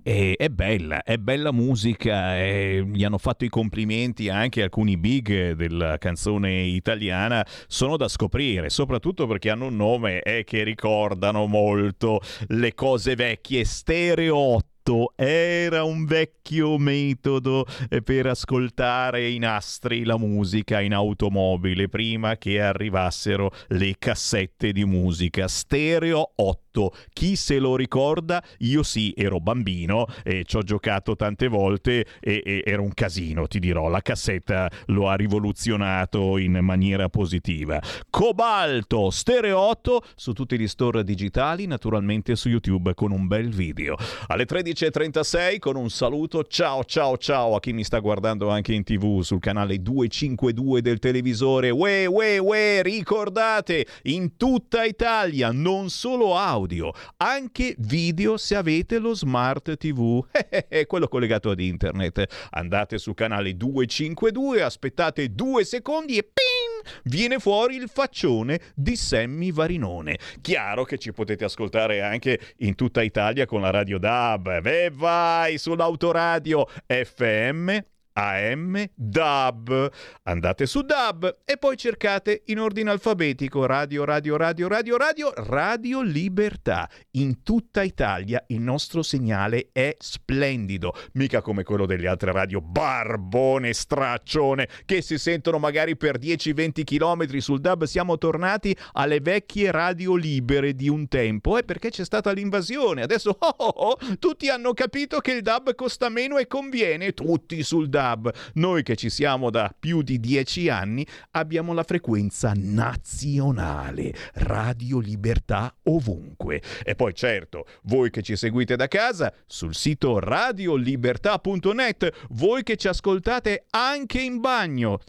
e 0.07 0.35
è 0.37 0.49
bella, 0.49 1.01
è 1.01 1.17
bella 1.17 1.51
musica, 1.51 2.37
e 2.37 2.85
gli 2.87 3.03
hanno 3.03 3.17
fatto 3.17 3.43
i 3.43 3.49
complimenti 3.49 4.29
anche 4.29 4.61
alcuni 4.61 4.97
big 4.97 5.53
della 5.53 5.97
canzone 5.97 6.61
italiana, 6.61 7.43
sono 7.65 7.97
da 7.97 8.07
scoprire, 8.07 8.69
soprattutto 8.69 9.25
perché 9.25 9.49
hanno 9.49 9.65
un 9.65 9.75
nome 9.75 10.21
eh, 10.21 10.43
che 10.43 10.63
ricordano 10.63 11.47
molto 11.47 12.19
le 12.49 12.75
cose 12.75 13.15
vecchie, 13.15 13.65
stereotipi 13.65 14.73
era 15.15 15.83
un 15.83 16.05
vecchio 16.05 16.77
metodo 16.77 17.65
per 18.03 18.27
ascoltare 18.27 19.27
i 19.27 19.39
nastri, 19.39 20.03
la 20.03 20.15
musica 20.15 20.79
in 20.79 20.93
automobile 20.93 21.89
prima 21.89 22.37
che 22.37 22.61
arrivassero 22.61 23.51
le 23.69 23.95
cassette 23.97 24.71
di 24.71 24.85
musica. 24.85 25.47
Stereo 25.47 26.33
8 26.35 26.64
chi 27.13 27.35
se 27.35 27.59
lo 27.59 27.75
ricorda? 27.75 28.43
Io 28.59 28.83
sì, 28.83 29.13
ero 29.15 29.39
bambino 29.39 30.07
e 30.23 30.43
ci 30.45 30.57
ho 30.57 30.61
giocato 30.61 31.15
tante 31.15 31.47
volte 31.47 32.05
e, 32.19 32.41
e, 32.45 32.63
era 32.65 32.81
un 32.81 32.93
casino, 32.93 33.47
ti 33.47 33.59
dirò. 33.59 33.87
La 33.87 34.01
cassetta 34.01 34.69
lo 34.87 35.09
ha 35.09 35.15
rivoluzionato 35.15 36.37
in 36.37 36.57
maniera 36.61 37.09
positiva. 37.09 37.81
Cobalto, 38.09 39.09
Stereo 39.09 39.59
8 39.59 40.03
su 40.15 40.33
tutti 40.33 40.59
gli 40.59 40.67
store 40.67 41.03
digitali, 41.03 41.65
naturalmente 41.65 42.35
su 42.35 42.49
YouTube 42.49 42.93
con 42.93 43.11
un 43.11 43.27
bel 43.27 43.49
video. 43.49 43.95
Alle 44.27 44.45
13.36 44.45 45.59
con 45.59 45.75
un 45.75 45.89
saluto, 45.89 46.43
ciao 46.43 46.83
ciao 46.83 47.17
ciao 47.17 47.55
a 47.55 47.59
chi 47.59 47.73
mi 47.73 47.83
sta 47.83 47.99
guardando 47.99 48.49
anche 48.49 48.73
in 48.73 48.83
tv 48.83 49.21
sul 49.21 49.39
canale 49.39 49.81
252 49.81 50.81
del 50.81 50.99
televisore. 50.99 51.69
Ue, 51.69 52.05
ue, 52.05 52.37
ue, 52.37 52.81
ricordate, 52.81 53.85
in 54.03 54.35
tutta 54.37 54.83
Italia, 54.83 55.51
non 55.51 55.89
solo 55.89 56.35
audio 56.35 56.64
audio, 56.65 56.91
anche 57.17 57.75
video 57.77 58.37
se 58.37 58.55
avete 58.55 58.97
lo 58.97 59.13
smart 59.13 59.77
TV, 59.77 60.25
quello 60.87 61.07
collegato 61.07 61.51
ad 61.51 61.59
internet. 61.59 62.47
Andate 62.51 62.97
su 62.97 63.13
canale 63.13 63.55
252, 63.55 64.61
aspettate 64.63 65.33
due 65.33 65.63
secondi 65.63 66.17
e 66.17 66.23
ping! 66.23 66.63
viene 67.03 67.39
fuori 67.39 67.75
il 67.75 67.89
faccione 67.91 68.59
di 68.75 68.95
Sammy 68.95 69.51
Varinone. 69.51 70.17
Chiaro 70.41 70.83
che 70.83 70.97
ci 70.97 71.13
potete 71.13 71.45
ascoltare 71.45 72.01
anche 72.01 72.39
in 72.57 72.75
tutta 72.75 73.01
Italia 73.01 73.45
con 73.45 73.61
la 73.61 73.71
radio 73.71 73.97
DAB. 73.97 74.61
E 74.65 74.91
vai 74.93 75.57
sull'autoradio 75.57 76.67
FM 76.87 77.94
AM 78.17 78.81
DAB. 78.93 79.91
Andate 80.23 80.65
su 80.65 80.81
DAB 80.81 81.39
e 81.43 81.57
poi 81.57 81.75
cercate 81.75 82.43
in 82.45 82.59
ordine 82.59 82.91
alfabetico 82.91 83.65
Radio 83.65 84.05
Radio 84.05 84.37
Radio 84.37 84.67
Radio 84.69 84.97
Radio 84.97 85.33
Radio 85.35 86.01
Libertà. 86.01 86.89
In 87.11 87.43
tutta 87.43 87.83
Italia 87.83 88.41
il 88.47 88.61
nostro 88.61 89.01
segnale 89.01 89.69
è 89.73 89.95
splendido, 89.99 90.93
mica 91.13 91.41
come 91.41 91.63
quello 91.63 91.85
delle 91.85 92.07
altre 92.07 92.31
radio 92.31 92.61
barbone 92.61 93.73
straccione 93.73 94.69
che 94.85 95.01
si 95.01 95.17
sentono 95.17 95.59
magari 95.59 95.97
per 95.97 96.17
10-20 96.17 96.83
km 96.85 97.37
sul 97.39 97.59
DAB. 97.59 97.83
Siamo 97.83 98.17
tornati 98.17 98.75
alle 98.93 99.19
vecchie 99.19 99.71
radio 99.71 100.15
libere 100.15 100.73
di 100.73 100.87
un 100.87 101.09
tempo, 101.09 101.57
è 101.57 101.63
perché 101.63 101.89
c'è 101.89 102.05
stata 102.05 102.31
l'invasione. 102.31 103.01
Adesso 103.01 103.35
oh, 103.37 103.55
oh, 103.57 103.67
oh, 103.67 103.97
tutti 104.19 104.47
hanno 104.47 104.73
capito 104.73 105.19
che 105.19 105.33
il 105.33 105.41
DAB 105.41 105.75
costa 105.75 106.07
meno 106.07 106.37
e 106.37 106.47
conviene, 106.47 107.13
tutti 107.13 107.61
sul 107.61 107.89
DAB 107.89 108.03
DAB. 108.05 108.33
Noi 108.53 108.83
che 108.83 108.95
ci 108.95 109.09
siamo 109.09 109.49
da 109.49 109.73
più 109.77 110.01
di 110.01 110.19
dieci 110.19 110.69
anni 110.69 111.05
abbiamo 111.31 111.73
la 111.73 111.83
frequenza 111.83 112.51
nazionale, 112.55 114.13
Radio 114.33 114.99
Libertà 114.99 115.73
ovunque. 115.83 116.61
E 116.83 116.95
poi 116.95 117.13
certo, 117.13 117.65
voi 117.83 118.11
che 118.11 118.21
ci 118.21 118.35
seguite 118.35 118.75
da 118.75 118.87
casa, 118.87 119.33
sul 119.47 119.73
sito 119.73 120.19
radiolibertà.net, 120.19 122.11
voi 122.29 122.63
che 122.63 122.75
ci 122.75 122.87
ascoltate 122.87 123.65
anche 123.71 124.21
in 124.21 124.39
bagno. 124.39 124.99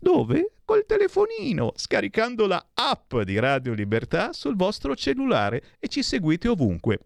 Dove? 0.00 0.50
Col 0.64 0.86
telefonino, 0.86 1.72
scaricando 1.76 2.46
la 2.46 2.64
app 2.72 3.16
di 3.18 3.38
Radio 3.38 3.74
Libertà 3.74 4.32
sul 4.32 4.56
vostro 4.56 4.96
cellulare 4.96 5.62
e 5.78 5.88
ci 5.88 6.02
seguite 6.02 6.48
ovunque. 6.48 7.00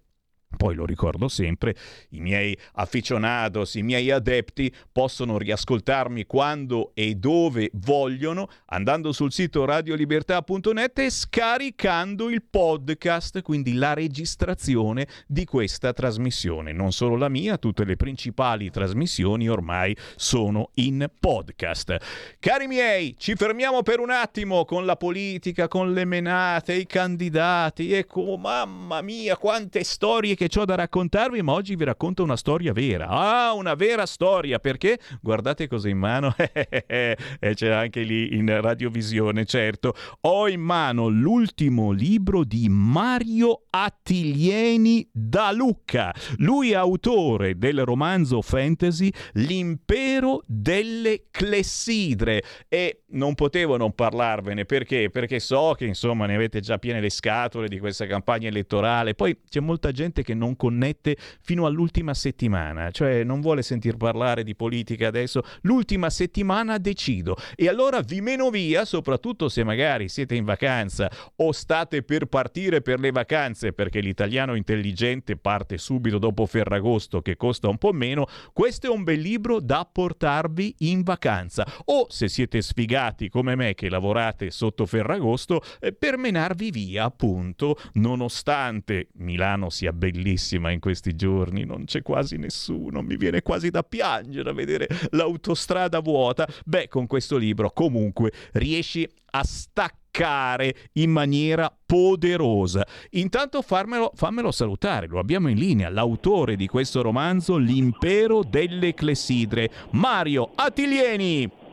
Poi 0.56 0.74
lo 0.74 0.86
ricordo 0.86 1.28
sempre, 1.28 1.76
i 2.10 2.20
miei 2.20 2.56
aficionados, 2.72 3.74
i 3.74 3.82
miei 3.82 4.10
adepti 4.10 4.72
possono 4.90 5.36
riascoltarmi 5.36 6.24
quando 6.24 6.92
e 6.94 7.14
dove 7.16 7.70
vogliono 7.74 8.48
andando 8.66 9.12
sul 9.12 9.30
sito 9.30 9.66
radiolibertà.net 9.66 10.98
e 11.00 11.10
scaricando 11.10 12.30
il 12.30 12.42
podcast, 12.42 13.42
quindi 13.42 13.74
la 13.74 13.92
registrazione 13.92 15.06
di 15.26 15.44
questa 15.44 15.92
trasmissione. 15.92 16.72
Non 16.72 16.92
solo 16.92 17.16
la 17.16 17.28
mia, 17.28 17.58
tutte 17.58 17.84
le 17.84 17.96
principali 17.96 18.70
trasmissioni 18.70 19.50
ormai 19.50 19.94
sono 20.16 20.70
in 20.76 21.10
podcast. 21.20 22.36
Cari 22.40 22.66
miei, 22.66 23.14
ci 23.18 23.34
fermiamo 23.34 23.82
per 23.82 24.00
un 24.00 24.10
attimo 24.10 24.64
con 24.64 24.86
la 24.86 24.96
politica, 24.96 25.68
con 25.68 25.92
le 25.92 26.06
menate, 26.06 26.72
i 26.72 26.86
candidati. 26.86 27.92
Ecco, 27.92 28.38
mamma 28.38 29.02
mia, 29.02 29.36
quante 29.36 29.84
storie 29.84 30.36
che 30.38 30.48
ho 30.60 30.64
da 30.64 30.76
raccontarvi, 30.76 31.42
ma 31.42 31.52
oggi 31.52 31.74
vi 31.74 31.82
racconto 31.82 32.22
una 32.22 32.36
storia 32.36 32.72
vera. 32.72 33.08
Ah, 33.08 33.52
una 33.54 33.74
vera 33.74 34.06
storia, 34.06 34.60
perché 34.60 35.00
guardate 35.20 35.66
cosa 35.66 35.88
in 35.88 35.98
mano, 35.98 36.32
e 36.38 37.16
c'è 37.54 37.70
anche 37.70 38.02
lì 38.02 38.36
in 38.36 38.60
radiovisione, 38.60 39.44
certo. 39.44 39.94
Ho 40.22 40.48
in 40.48 40.60
mano 40.60 41.08
l'ultimo 41.08 41.90
libro 41.90 42.44
di 42.44 42.68
Mario 42.68 43.64
Attilieni 43.68 45.08
da 45.12 45.50
Lucca. 45.50 46.14
Lui 46.36 46.70
è 46.70 46.76
autore 46.76 47.58
del 47.58 47.84
romanzo 47.84 48.40
fantasy 48.40 49.10
L'impero 49.32 50.42
delle 50.46 51.24
clessidre 51.30 52.42
e 52.68 53.02
non 53.08 53.34
potevo 53.34 53.76
non 53.76 53.94
parlarvene 53.94 54.64
perché? 54.64 55.10
Perché 55.10 55.40
so 55.40 55.74
che 55.76 55.86
insomma 55.86 56.26
ne 56.26 56.34
avete 56.34 56.60
già 56.60 56.78
piene 56.78 57.00
le 57.00 57.10
scatole 57.10 57.68
di 57.68 57.78
questa 57.78 58.06
campagna 58.06 58.48
elettorale. 58.48 59.14
Poi 59.14 59.40
c'è 59.48 59.60
molta 59.60 59.90
gente 59.92 60.22
che 60.22 60.27
non 60.34 60.56
connette 60.56 61.16
fino 61.40 61.66
all'ultima 61.66 62.14
settimana, 62.14 62.90
cioè 62.90 63.24
non 63.24 63.40
vuole 63.40 63.62
sentir 63.62 63.96
parlare 63.96 64.44
di 64.44 64.54
politica 64.54 65.08
adesso. 65.08 65.42
L'ultima 65.62 66.10
settimana 66.10 66.78
decido 66.78 67.36
e 67.54 67.68
allora 67.68 68.00
vi 68.00 68.20
meno 68.20 68.50
via, 68.50 68.84
soprattutto 68.84 69.48
se 69.48 69.64
magari 69.64 70.08
siete 70.08 70.34
in 70.34 70.44
vacanza 70.44 71.10
o 71.36 71.52
state 71.52 72.02
per 72.02 72.26
partire 72.26 72.80
per 72.80 73.00
le 73.00 73.10
vacanze 73.10 73.72
perché 73.72 74.00
l'italiano 74.00 74.54
intelligente 74.54 75.36
parte 75.36 75.78
subito 75.78 76.18
dopo 76.18 76.46
Ferragosto 76.46 77.20
che 77.20 77.36
costa 77.36 77.68
un 77.68 77.78
po' 77.78 77.92
meno. 77.92 78.26
Questo 78.52 78.86
è 78.86 78.90
un 78.90 79.04
bel 79.04 79.20
libro 79.20 79.60
da 79.60 79.88
portarvi 79.90 80.74
in 80.78 81.02
vacanza 81.02 81.66
o 81.86 82.06
se 82.08 82.28
siete 82.28 82.62
sfigati 82.62 83.28
come 83.28 83.54
me 83.54 83.74
che 83.74 83.88
lavorate 83.88 84.50
sotto 84.50 84.86
Ferragosto 84.86 85.62
eh, 85.80 85.92
per 85.92 86.16
menarvi 86.16 86.70
via, 86.70 87.04
appunto, 87.04 87.76
nonostante 87.94 89.08
Milano 89.14 89.70
sia 89.70 89.92
bellissima 89.92 90.17
in 90.20 90.80
questi 90.80 91.14
giorni, 91.14 91.64
non 91.64 91.84
c'è 91.84 92.02
quasi 92.02 92.36
nessuno, 92.36 93.02
mi 93.02 93.16
viene 93.16 93.42
quasi 93.42 93.70
da 93.70 93.82
piangere 93.82 94.50
a 94.50 94.52
vedere 94.52 94.88
l'autostrada 95.10 96.00
vuota. 96.00 96.46
Beh, 96.64 96.88
con 96.88 97.06
questo 97.06 97.36
libro 97.36 97.70
comunque 97.70 98.32
riesci 98.52 99.08
a 99.30 99.44
staccare 99.44 100.74
in 100.94 101.10
maniera 101.10 101.74
poderosa. 101.86 102.86
Intanto 103.10 103.62
farmelo, 103.62 104.12
fammelo 104.14 104.50
salutare, 104.50 105.06
lo 105.06 105.18
abbiamo 105.18 105.48
in 105.48 105.58
linea, 105.58 105.88
l'autore 105.88 106.56
di 106.56 106.66
questo 106.66 107.02
romanzo 107.02 107.56
L'impero 107.56 108.42
delle 108.42 108.94
clessidre, 108.94 109.70
Mario 109.90 110.50
Attilieni. 110.54 111.67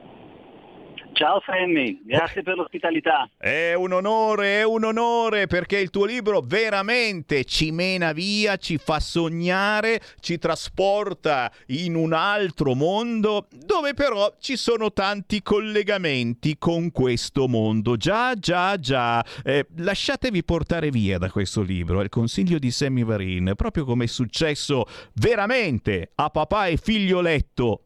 Ciao 1.16 1.42
Sammy, 1.46 2.02
grazie 2.04 2.44
per 2.44 2.58
l'ospitalità. 2.58 3.30
È 3.38 3.74
un 3.74 3.94
onore, 3.94 4.60
è 4.60 4.66
un 4.66 4.84
onore 4.84 5.48
perché 5.48 5.78
il 5.80 5.90
tuo 5.90 6.04
libro 6.04 6.42
veramente 6.42 7.46
ci 7.46 7.72
mena 7.72 8.12
via, 8.12 8.58
ci 8.58 8.78
fa 8.78 9.00
sognare, 9.00 10.02
ci 10.20 10.38
trasporta 10.38 11.50
in 11.68 11.96
un 11.96 12.12
altro 12.12 12.76
mondo 12.76 13.48
dove 13.50 13.94
però 13.94 14.36
ci 14.42 14.58
sono 14.58 14.92
tanti 14.92 15.42
collegamenti 15.42 16.58
con 16.58 16.92
questo 16.92 17.48
mondo. 17.48 17.96
Già, 17.96 18.34
già, 18.34 18.78
già. 18.78 19.24
Eh, 19.42 19.68
lasciatevi 19.78 20.44
portare 20.44 20.90
via 20.90 21.18
da 21.18 21.32
questo 21.32 21.62
libro, 21.62 22.02
il 22.02 22.10
consiglio 22.10 22.60
di 22.60 22.72
Sammy 22.72 23.06
Varin, 23.06 23.54
proprio 23.56 23.86
come 23.86 24.04
è 24.04 24.08
successo 24.08 24.84
veramente 25.14 26.12
a 26.16 26.30
papà 26.30 26.68
e 26.68 26.76
figlioletto 26.76 27.86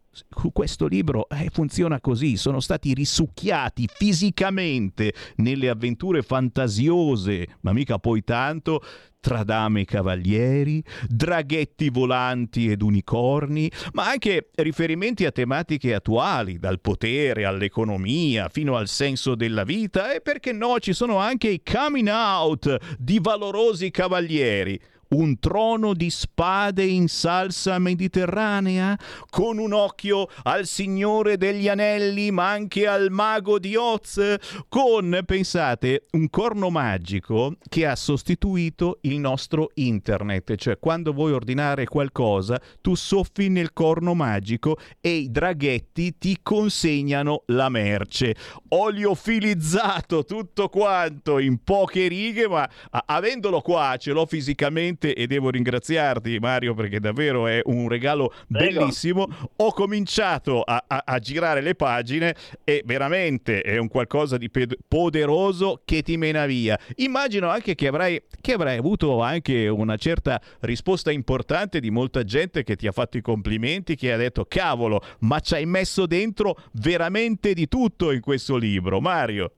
questo 0.52 0.88
libro 0.88 1.28
eh, 1.30 1.50
funziona 1.52 2.00
così, 2.00 2.38
sono 2.38 2.60
stati 2.60 2.94
risucchiati 2.94 3.88
fisicamente 3.92 5.14
nelle 5.38 5.70
avventure 5.70 6.22
fantasiose, 6.22 7.48
ma 7.62 7.74
mica 7.74 8.00
poi 8.00 8.24
tanto, 8.24 8.82
tra 9.20 9.44
dame 9.44 9.82
e 9.82 9.86
cavalieri, 9.86 10.84
draghetti 11.08 11.90
volanti 11.90 12.72
ed 12.72 12.82
unicorni, 12.82 13.70
ma 13.94 14.08
anche 14.08 14.50
riferimenti 14.56 15.26
a 15.26 15.32
tematiche 15.32 15.94
attuali, 15.94 16.58
dal 16.58 16.80
potere 16.80 17.46
all'economia 17.46 18.50
fino 18.50 18.76
al 18.76 18.88
senso 18.88 19.36
della 19.36 19.64
vita 19.64 20.14
e 20.14 20.22
perché 20.22 20.54
no 20.54 20.80
ci 20.80 20.94
sono 20.94 21.18
anche 21.18 21.50
i 21.50 21.62
coming 21.62 22.08
out 22.08 22.78
di 22.98 23.20
valorosi 23.22 23.92
cavalieri 23.92 24.80
un 25.10 25.40
trono 25.40 25.94
di 25.94 26.10
spade 26.10 26.84
in 26.84 27.08
salsa 27.08 27.80
mediterranea, 27.80 28.98
con 29.30 29.58
un 29.58 29.74
occhio 29.74 30.28
al 30.44 30.66
Signore 30.66 31.38
degli 31.38 31.68
Anelli, 31.68 32.32
ma 32.32 32.50
anche 32.50 32.86
al 32.86 33.10
Mago 33.10 33.58
di 33.60 33.76
Oz, 33.76 34.36
con, 34.68 35.22
pensate, 35.26 36.06
un 36.12 36.30
corno 36.30 36.70
magico 36.70 37.56
che 37.68 37.86
ha 37.86 37.96
sostituito 37.96 39.00
il 39.02 39.18
nostro 39.18 39.70
internet, 39.76 40.56
cioè 40.56 40.78
quando 40.78 41.14
vuoi 41.14 41.32
ordinare 41.32 41.86
qualcosa, 41.86 42.62
tu 42.82 42.96
soffi 42.96 43.50
nel 43.50 43.74
corno 43.74 44.14
magico 44.14 44.78
e 45.02 45.10
i 45.10 45.32
draghetti 45.32 46.18
ti 46.18 46.38
consegnano 46.42 47.44
la 47.48 47.70
merce. 47.70 48.36
Oleofilizzato 48.70 50.24
tutto 50.26 50.70
quanto 50.70 51.40
in 51.40 51.64
poche 51.64 52.08
righe, 52.08 52.48
ma 52.48 52.70
avendolo 53.06 53.62
qua, 53.62 53.96
ce 53.98 54.12
l'ho 54.12 54.26
fisicamente 54.26 54.99
veramente 55.00 55.16
e 55.16 55.28
devo 55.28 55.50
ringraziarti 55.50 56.38
Mario 56.40 56.74
perché 56.74 57.00
davvero 57.00 57.48
è 57.48 57.62
un 57.66 57.88
regalo 57.88 58.32
Prego. 58.48 58.80
bellissimo. 58.80 59.28
Ho 59.58 59.72
cominciato 59.72 60.62
a, 60.62 60.84
a, 60.86 61.04
a, 61.06 61.20
girare 61.20 61.62
le 61.62 61.76
pagine 61.76 62.36
e 62.64 62.84
veramente 62.86 63.62
è 63.62 63.78
un 63.78 63.88
qualcosa 63.88 64.38
di 64.38 64.50
pe- 64.50 64.68
poderoso 64.88 65.82
che 65.86 66.02
ti 66.02 66.18
mena 66.18 66.46
via. 66.46 66.78
Immagino 66.98 67.50
anche 67.50 67.76
che 67.76 67.88
avrai, 67.88 68.22
che 68.42 68.54
avrai 68.54 68.78
avuto 68.78 69.22
anche 69.22 69.68
una 69.68 69.96
certa 69.96 70.40
risposta 70.62 71.12
importante 71.12 71.80
di 71.80 71.90
molta 71.90 72.24
gente 72.24 72.64
che 72.64 72.76
ti 72.76 72.88
ha 72.88 72.92
fatto 72.92 73.18
i 73.18 73.22
complimenti, 73.22 73.96
che 73.96 74.12
ha 74.12 74.18
detto 74.18 74.46
cavolo, 74.46 75.02
ma 75.20 75.40
ci 75.40 75.56
hai 75.56 75.66
messo 75.66 76.06
dentro 76.06 76.58
veramente 76.74 77.54
di 77.54 77.68
tutto 77.68 78.12
in 78.12 78.22
questo 78.22 78.58
libro, 78.58 79.00
Mario. 79.00 79.54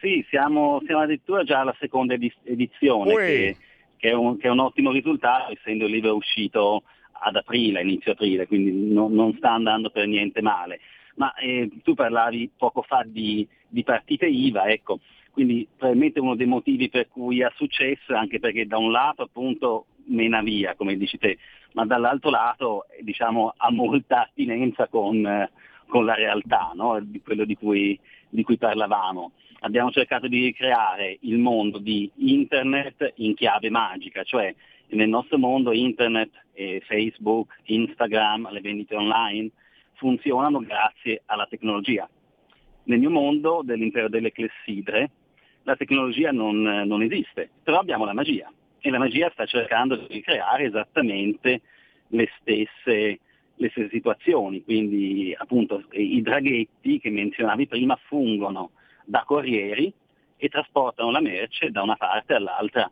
Sì, 0.00 0.24
siamo, 0.28 0.80
siamo 0.86 1.02
addirittura 1.02 1.42
già 1.42 1.60
alla 1.60 1.74
seconda 1.80 2.14
edizione. 2.14 3.14
Che 3.14 3.56
che 3.98 4.10
è, 4.10 4.14
un, 4.14 4.38
che 4.38 4.46
è 4.46 4.50
un 4.50 4.60
ottimo 4.60 4.90
risultato 4.90 5.52
essendo 5.52 5.84
il 5.84 5.92
libro 5.92 6.14
uscito 6.14 6.84
ad 7.20 7.36
aprile, 7.36 7.82
inizio 7.82 8.12
aprile, 8.12 8.46
quindi 8.46 8.92
no, 8.92 9.08
non 9.08 9.34
sta 9.36 9.52
andando 9.52 9.90
per 9.90 10.06
niente 10.06 10.40
male. 10.40 10.80
Ma 11.16 11.34
eh, 11.34 11.68
tu 11.82 11.94
parlavi 11.94 12.52
poco 12.56 12.82
fa 12.82 13.02
di, 13.04 13.46
di, 13.66 13.82
partite 13.82 14.26
IVA, 14.26 14.68
ecco, 14.68 15.00
quindi 15.32 15.66
probabilmente 15.76 16.20
uno 16.20 16.36
dei 16.36 16.46
motivi 16.46 16.88
per 16.88 17.08
cui 17.08 17.42
ha 17.42 17.52
successo 17.56 18.12
è 18.12 18.16
anche 18.16 18.38
perché 18.38 18.66
da 18.66 18.78
un 18.78 18.92
lato 18.92 19.22
appunto 19.22 19.86
mena 20.06 20.40
via, 20.42 20.76
come 20.76 20.96
dici 20.96 21.18
te, 21.18 21.38
ma 21.72 21.84
dall'altro 21.84 22.30
lato 22.30 22.86
diciamo, 23.00 23.52
ha 23.56 23.70
molta 23.72 24.22
attinenza 24.22 24.86
con, 24.86 25.48
con 25.86 26.04
la 26.04 26.14
realtà, 26.14 26.70
no? 26.74 27.00
di 27.02 27.20
quello 27.20 27.44
di 27.44 27.56
cui, 27.56 27.98
di 28.28 28.44
cui 28.44 28.56
parlavamo 28.56 29.32
abbiamo 29.60 29.90
cercato 29.90 30.28
di 30.28 30.44
ricreare 30.44 31.18
il 31.22 31.38
mondo 31.38 31.78
di 31.78 32.10
internet 32.16 33.14
in 33.16 33.34
chiave 33.34 33.70
magica, 33.70 34.22
cioè 34.22 34.54
nel 34.88 35.08
nostro 35.08 35.38
mondo 35.38 35.72
internet, 35.72 36.30
eh, 36.54 36.82
Facebook, 36.86 37.58
Instagram, 37.64 38.50
le 38.50 38.60
vendite 38.60 38.94
online 38.94 39.50
funzionano 39.94 40.60
grazie 40.60 41.22
alla 41.26 41.46
tecnologia. 41.46 42.08
Nel 42.84 42.98
mio 42.98 43.10
mondo 43.10 43.62
dell'impero 43.62 44.08
delle 44.08 44.32
clessidre 44.32 45.10
la 45.64 45.76
tecnologia 45.76 46.32
non, 46.32 46.62
non 46.62 47.02
esiste, 47.02 47.50
però 47.62 47.78
abbiamo 47.78 48.06
la 48.06 48.14
magia 48.14 48.50
e 48.80 48.90
la 48.90 48.98
magia 48.98 49.28
sta 49.30 49.44
cercando 49.44 49.96
di 49.96 50.06
ricreare 50.08 50.64
esattamente 50.64 51.60
le 52.08 52.30
stesse, 52.40 53.18
le 53.54 53.68
stesse 53.70 53.90
situazioni, 53.90 54.64
quindi 54.64 55.34
appunto 55.36 55.84
i 55.90 56.22
draghetti 56.22 56.98
che 56.98 57.10
menzionavi 57.10 57.66
prima 57.66 57.98
fungono 58.06 58.70
da 59.08 59.24
corrieri 59.26 59.92
e 60.36 60.48
trasportano 60.48 61.10
la 61.10 61.20
merce 61.20 61.70
da 61.70 61.82
una 61.82 61.96
parte 61.96 62.34
all'altra 62.34 62.90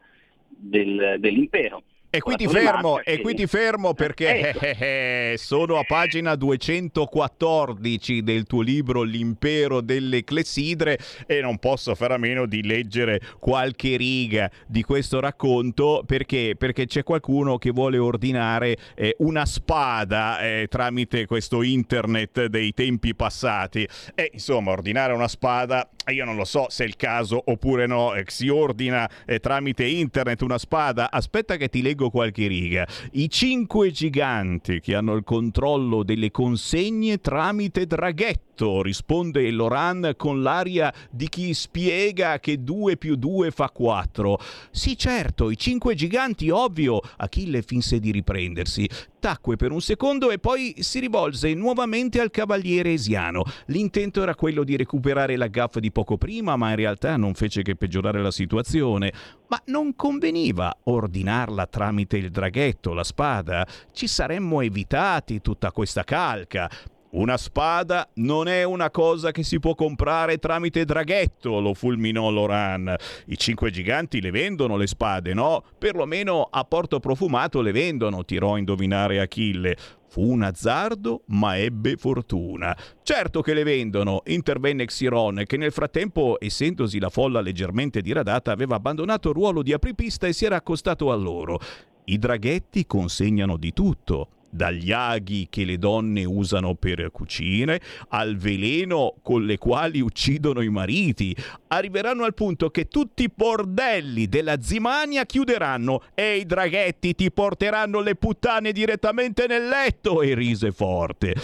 del, 0.49 1.17
dell'impero. 1.19 1.83
E 2.09 2.21
qui, 2.21 2.37
ti 2.37 2.49
fermo, 2.49 3.03
e 3.03 3.21
qui 3.21 3.35
ti 3.35 3.47
fermo 3.47 3.93
perché 3.93 4.49
ecco. 4.49 4.61
eh, 4.61 5.35
sono 5.37 5.77
a 5.77 5.85
pagina 5.87 6.35
214 6.35 8.23
del 8.23 8.45
tuo 8.45 8.62
libro 8.62 9.03
L'impero 9.03 9.83
delle 9.83 10.25
clessidre 10.25 10.99
e 11.27 11.43
non 11.43 11.59
posso 11.59 11.95
fare 11.95 12.14
a 12.14 12.17
meno 12.17 12.47
di 12.47 12.62
leggere 12.62 13.21
qualche 13.39 13.97
riga 13.97 14.51
di 14.67 14.83
questo 14.83 15.21
racconto 15.21 16.05
perché, 16.07 16.55
perché 16.57 16.87
c'è 16.87 17.03
qualcuno 17.03 17.59
che 17.59 17.71
vuole 17.71 17.99
ordinare 17.99 18.77
eh, 18.95 19.14
una 19.19 19.45
spada 19.45 20.41
eh, 20.41 20.69
tramite 20.71 21.27
questo 21.27 21.62
internet 21.62 22.47
dei 22.47 22.73
tempi 22.73 23.14
passati. 23.14 23.87
E 24.14 24.31
insomma, 24.33 24.71
ordinare 24.71 25.12
una 25.12 25.29
spada, 25.29 25.87
io 26.13 26.25
non 26.25 26.37
lo 26.37 26.45
so 26.45 26.67
se 26.69 26.85
è 26.85 26.87
il 26.87 26.97
caso 26.97 27.43
oppure 27.47 27.87
no, 27.87 28.15
eh, 28.15 28.25
si 28.27 28.49
ordina 28.49 29.09
eh, 29.25 29.41
tramite 29.41 29.85
internet 29.85 30.43
una 30.43 30.59
spada. 30.59 31.11
Aspetta 31.11 31.57
che 31.57 31.69
ti 31.69 31.83
leggo 31.83 32.11
qualche 32.11 32.47
riga. 32.47 32.87
I 33.13 33.29
cinque 33.29 33.91
giganti 33.91 34.81
che 34.81 34.95
hanno 34.95 35.15
il 35.15 35.25
controllo 35.25 36.03
delle 36.03 36.31
consegne 36.31 37.21
tramite 37.21 37.87
draghetto, 37.87 38.83
risponde 38.83 39.51
Loran 39.51 40.15
con 40.17 40.43
l'aria 40.43 40.93
di 41.11 41.29
chi 41.29 41.53
spiega 41.55 42.39
che 42.39 42.63
2 42.63 42.97
più 42.97 43.17
2 43.17 43.51
fa 43.51 43.71
4. 43.71 44.39
Sì, 44.71 44.97
certo, 44.97 45.51
i 45.51 45.59
cinque 45.59 45.95
giganti, 45.95 46.51
ovvio. 46.51 47.01
Achille 47.17 47.63
finse 47.63 47.99
di 47.99 48.11
riprendersi 48.11 48.89
tacque 49.27 49.57
per 49.57 49.72
un 49.72 49.81
secondo 49.81 50.31
e 50.31 50.39
poi 50.39 50.77
si 50.79 51.01
rivolse 51.01 51.53
nuovamente 51.53 52.20
al 52.20 52.31
cavaliere 52.31 52.93
esiano. 52.93 53.43
L'intento 53.66 54.22
era 54.22 54.37
quello 54.37 54.62
di 54.62 54.77
recuperare 54.77 55.35
la 55.35 55.49
gaffa 55.49 55.81
di 55.81 55.91
poco 55.91 56.16
prima, 56.16 56.55
ma 56.55 56.70
in 56.70 56.77
realtà 56.77 57.16
non 57.16 57.35
fece 57.35 57.62
che 57.62 57.74
peggiorare 57.74 58.22
la 58.22 58.31
situazione. 58.31 59.12
Ma 59.49 59.61
non 59.64 59.97
conveniva 59.97 60.72
ordinarla 60.85 61.66
tramite 61.66 62.16
il 62.18 62.31
draghetto, 62.31 62.95
la 62.95 63.03
spada. 63.03 63.66
Ci 63.93 64.07
saremmo 64.07 64.61
evitati 64.61 65.41
tutta 65.41 65.72
questa 65.72 66.05
calca. 66.05 66.70
Una 67.09 67.37
spada 67.37 68.09
non 68.15 68.49
è 68.49 68.65
una 68.65 68.91
cosa 68.91 69.31
che 69.31 69.43
si 69.43 69.61
può 69.61 69.75
comprare 69.75 70.39
tramite 70.39 70.85
draghetto, 70.85 71.61
lo 71.61 71.73
fulminò 71.73 72.31
Loran. 72.31 72.95
I 73.27 73.39
cinque 73.39 73.71
giganti 73.71 74.21
le 74.21 74.31
vendono 74.31 74.77
le 74.77 74.87
spade, 74.87 75.33
no? 75.33 75.63
Perlomeno 75.79 76.49
a 76.51 76.65
Porto 76.65 76.99
Profumato 76.99 77.63
le 77.63 77.73
vendono, 77.73 78.25
tirò 78.25 78.55
a 78.55 78.59
indovinare 78.59 79.21
Achille. 79.21 79.77
Fu 80.09 80.33
un 80.33 80.43
azzardo, 80.43 81.23
ma 81.27 81.57
ebbe 81.57 81.97
fortuna. 81.97 82.77
Certo 83.03 83.41
che 83.41 83.55
le 83.55 83.63
vendono, 83.63 84.23
intervenne 84.27 84.85
Xiron, 84.85 85.43
che 85.47 85.57
nel 85.57 85.73
frattempo, 85.73 86.37
essendosi 86.41 86.99
la 86.99 87.11
folla 87.11 87.41
leggermente 87.41 88.01
diradata, 88.01 88.51
aveva 88.51 88.77
abbandonato 88.77 89.29
il 89.29 89.35
ruolo 89.35 89.63
di 89.63 89.73
apripista 89.73 90.27
e 90.27 90.33
si 90.33 90.45
era 90.45 90.57
accostato 90.57 91.13
a 91.13 91.17
loro. 91.17 91.61
I 92.09 92.19
draghetti 92.19 92.87
consegnano 92.87 93.57
di 93.57 93.73
tutto, 93.73 94.29
dagli 94.49 94.92
aghi 94.92 95.47
che 95.51 95.64
le 95.64 95.78
donne 95.78 96.24
usano 96.24 96.74
per 96.74 97.11
cucine 97.12 97.80
al 98.09 98.36
veleno 98.36 99.14
con 99.22 99.44
le 99.44 99.59
quali 99.59 100.01
uccidono 100.01 100.61
i 100.61 100.68
mariti. 100.68 101.36
Arriveranno 101.68 102.24
al 102.24 102.34
punto 102.34 102.70
che 102.70 102.88
tutti 102.88 103.24
i 103.24 103.30
bordelli 103.34 104.28
della 104.28 104.61
Zimania 104.61 105.24
chiuderanno 105.24 106.03
e 106.14 106.36
i 106.36 106.47
draghetti 106.47 107.14
ti 107.14 107.30
porteranno 107.30 108.01
le 108.01 108.14
puttane 108.14 108.72
direttamente 108.72 109.47
nel 109.47 109.68
letto 109.68 110.22
e 110.22 110.34
rise 110.34 110.72
forte. 110.72 111.34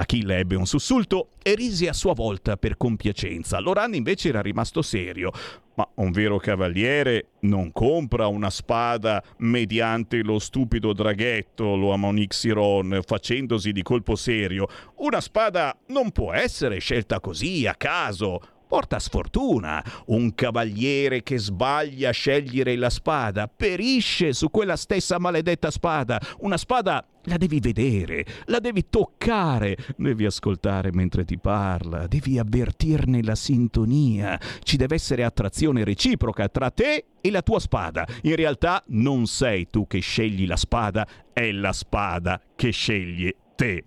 Achille 0.00 0.38
ebbe 0.38 0.54
un 0.54 0.64
sussulto 0.64 1.30
e 1.42 1.56
rise 1.56 1.88
a 1.88 1.92
sua 1.92 2.14
volta 2.14 2.56
per 2.56 2.76
compiacenza. 2.76 3.58
Loran 3.58 3.94
invece 3.94 4.28
era 4.28 4.40
rimasto 4.40 4.80
serio. 4.80 5.32
Ma 5.74 5.88
un 5.96 6.12
vero 6.12 6.38
cavaliere 6.38 7.30
non 7.40 7.72
compra 7.72 8.28
una 8.28 8.50
spada 8.50 9.22
mediante 9.38 10.22
lo 10.22 10.38
stupido 10.38 10.92
draghetto, 10.92 11.74
lo 11.74 11.92
ammonixiron, 11.92 13.00
facendosi 13.04 13.72
di 13.72 13.82
colpo 13.82 14.14
serio. 14.14 14.68
Una 14.98 15.20
spada 15.20 15.76
non 15.88 16.12
può 16.12 16.32
essere 16.32 16.78
scelta 16.78 17.18
così, 17.18 17.66
a 17.66 17.74
caso 17.74 18.40
porta 18.68 19.00
sfortuna. 19.00 19.82
Un 20.06 20.34
cavaliere 20.34 21.22
che 21.22 21.38
sbaglia 21.38 22.10
a 22.10 22.12
scegliere 22.12 22.76
la 22.76 22.90
spada 22.90 23.48
perisce 23.48 24.32
su 24.32 24.50
quella 24.50 24.76
stessa 24.76 25.18
maledetta 25.18 25.70
spada. 25.70 26.20
Una 26.40 26.56
spada 26.56 27.04
la 27.22 27.36
devi 27.36 27.60
vedere, 27.60 28.24
la 28.46 28.58
devi 28.58 28.88
toccare, 28.88 29.76
devi 29.96 30.24
ascoltare 30.24 30.90
mentre 30.92 31.24
ti 31.24 31.38
parla, 31.38 32.06
devi 32.06 32.38
avvertirne 32.38 33.22
la 33.22 33.34
sintonia. 33.34 34.38
Ci 34.62 34.76
deve 34.76 34.94
essere 34.94 35.24
attrazione 35.24 35.84
reciproca 35.84 36.48
tra 36.48 36.70
te 36.70 37.04
e 37.20 37.30
la 37.30 37.42
tua 37.42 37.60
spada. 37.60 38.06
In 38.22 38.36
realtà 38.36 38.82
non 38.88 39.26
sei 39.26 39.66
tu 39.68 39.86
che 39.86 40.00
scegli 40.00 40.46
la 40.46 40.56
spada, 40.56 41.06
è 41.32 41.50
la 41.52 41.72
spada 41.72 42.40
che 42.54 42.70
sceglie 42.70 43.34
te. 43.54 43.84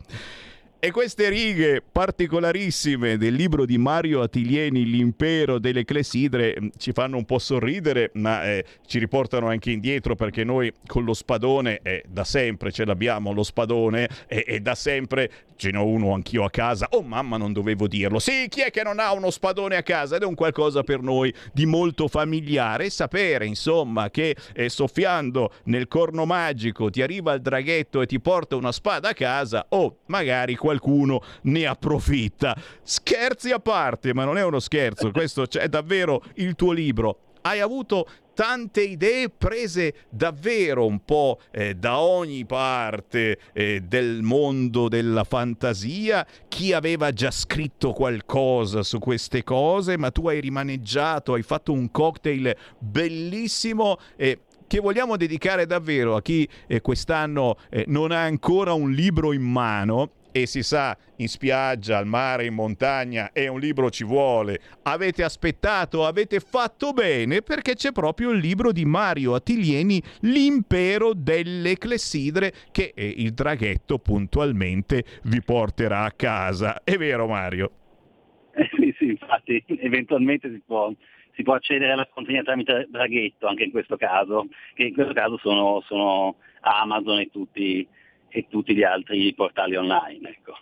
E 0.83 0.89
queste 0.89 1.29
righe 1.29 1.83
particolarissime 1.83 3.15
del 3.15 3.35
libro 3.35 3.67
di 3.67 3.77
Mario 3.77 4.21
Attilieni, 4.21 4.83
L'impero 4.83 5.59
delle 5.59 5.85
clessidre, 5.85 6.57
mm, 6.59 6.67
ci 6.75 6.91
fanno 6.91 7.17
un 7.17 7.25
po' 7.25 7.37
sorridere, 7.37 8.09
ma 8.15 8.43
eh, 8.45 8.65
ci 8.87 8.97
riportano 8.97 9.47
anche 9.47 9.69
indietro 9.69 10.15
perché 10.15 10.43
noi 10.43 10.73
con 10.87 11.03
lo 11.03 11.13
spadone, 11.13 11.81
eh, 11.83 12.03
da 12.07 12.23
sempre 12.23 12.71
ce 12.71 12.85
l'abbiamo 12.85 13.31
lo 13.31 13.43
spadone, 13.43 14.09
e, 14.25 14.43
e 14.47 14.59
da 14.59 14.73
sempre 14.73 15.29
ce 15.55 15.69
n'ho 15.69 15.85
uno 15.85 16.15
anch'io 16.15 16.43
a 16.43 16.49
casa. 16.49 16.87
Oh 16.93 17.03
mamma, 17.03 17.37
non 17.37 17.53
dovevo 17.53 17.87
dirlo. 17.87 18.17
Sì, 18.17 18.47
chi 18.49 18.61
è 18.61 18.71
che 18.71 18.81
non 18.81 18.97
ha 18.97 19.13
uno 19.13 19.29
spadone 19.29 19.75
a 19.75 19.83
casa? 19.83 20.15
Ed 20.15 20.23
è 20.23 20.25
un 20.25 20.33
qualcosa 20.33 20.81
per 20.81 21.01
noi 21.01 21.31
di 21.53 21.67
molto 21.67 22.07
familiare. 22.07 22.89
Sapere, 22.89 23.45
insomma, 23.45 24.09
che 24.09 24.35
eh, 24.55 24.67
soffiando 24.67 25.53
nel 25.65 25.87
corno 25.87 26.25
magico 26.25 26.89
ti 26.89 27.03
arriva 27.03 27.33
il 27.33 27.41
draghetto 27.41 28.01
e 28.01 28.07
ti 28.07 28.19
porta 28.19 28.55
una 28.55 28.71
spada 28.71 29.09
a 29.09 29.13
casa, 29.13 29.67
o 29.69 29.77
oh, 29.77 29.97
magari 30.07 30.55
qualcuno 30.55 30.69
ne 31.43 31.65
approfitta. 31.65 32.55
Scherzi 32.83 33.51
a 33.51 33.59
parte, 33.59 34.13
ma 34.13 34.23
non 34.23 34.37
è 34.37 34.43
uno 34.43 34.59
scherzo, 34.59 35.11
questo 35.13 35.45
è 35.49 35.67
davvero 35.67 36.23
il 36.35 36.55
tuo 36.55 36.71
libro. 36.71 37.17
Hai 37.43 37.59
avuto 37.59 38.05
tante 38.33 38.81
idee 38.81 39.29
prese 39.29 39.93
davvero 40.09 40.85
un 40.85 41.03
po' 41.03 41.39
eh, 41.51 41.75
da 41.75 41.99
ogni 41.99 42.45
parte 42.45 43.37
eh, 43.53 43.81
del 43.81 44.21
mondo 44.21 44.87
della 44.87 45.23
fantasia, 45.23 46.25
chi 46.47 46.73
aveva 46.73 47.11
già 47.11 47.31
scritto 47.31 47.93
qualcosa 47.93 48.83
su 48.83 48.99
queste 48.99 49.43
cose, 49.43 49.97
ma 49.97 50.11
tu 50.11 50.27
hai 50.27 50.39
rimaneggiato, 50.39 51.33
hai 51.33 51.43
fatto 51.43 51.71
un 51.71 51.91
cocktail 51.91 52.55
bellissimo 52.79 53.97
e 54.15 54.39
che 54.65 54.79
vogliamo 54.79 55.17
dedicare 55.17 55.65
davvero 55.65 56.15
a 56.15 56.21
chi 56.21 56.47
eh, 56.67 56.79
quest'anno 56.79 57.57
eh, 57.69 57.83
non 57.87 58.11
ha 58.11 58.21
ancora 58.21 58.71
un 58.71 58.91
libro 58.91 59.33
in 59.33 59.41
mano 59.41 60.11
e 60.31 60.45
si 60.45 60.63
sa 60.63 60.97
in 61.17 61.27
spiaggia, 61.27 61.97
al 61.97 62.07
mare, 62.07 62.45
in 62.45 62.53
montagna 62.53 63.31
e 63.31 63.47
un 63.47 63.59
libro 63.59 63.89
ci 63.89 64.03
vuole. 64.03 64.59
Avete 64.83 65.23
aspettato, 65.23 66.05
avete 66.05 66.39
fatto 66.39 66.93
bene 66.93 67.41
perché 67.41 67.75
c'è 67.75 67.91
proprio 67.91 68.31
il 68.31 68.39
libro 68.39 68.71
di 68.71 68.85
Mario 68.85 69.35
Attilieni, 69.35 70.01
L'impero 70.21 71.13
delle 71.13 71.77
clessidre 71.77 72.53
che 72.71 72.93
eh, 72.95 73.13
il 73.17 73.33
draghetto 73.33 73.97
puntualmente 73.99 75.03
vi 75.23 75.41
porterà 75.41 76.03
a 76.03 76.11
casa. 76.11 76.83
È 76.83 76.95
vero 76.95 77.27
Mario? 77.27 77.71
Eh, 78.53 78.69
sì, 78.75 78.95
sì, 78.97 79.05
infatti 79.09 79.63
eventualmente 79.79 80.49
si 80.51 80.61
può 80.65 80.93
si 81.33 81.43
può 81.43 81.53
accedere 81.53 81.91
alla 81.93 82.07
consegna 82.13 82.43
tramite 82.43 82.87
draghetto 82.89 83.47
anche 83.47 83.63
in 83.63 83.71
questo 83.71 83.97
caso, 83.97 84.47
che 84.73 84.83
in 84.83 84.93
questo 84.93 85.13
caso 85.13 85.37
sono, 85.37 85.81
sono 85.87 86.35
Amazon 86.61 87.19
e 87.19 87.29
tutti, 87.31 87.87
e 88.31 88.47
tutti, 88.49 88.73
gli 88.73 88.83
altri 88.83 89.33
portali 89.33 89.75
online. 89.75 90.29
Ecco. 90.29 90.53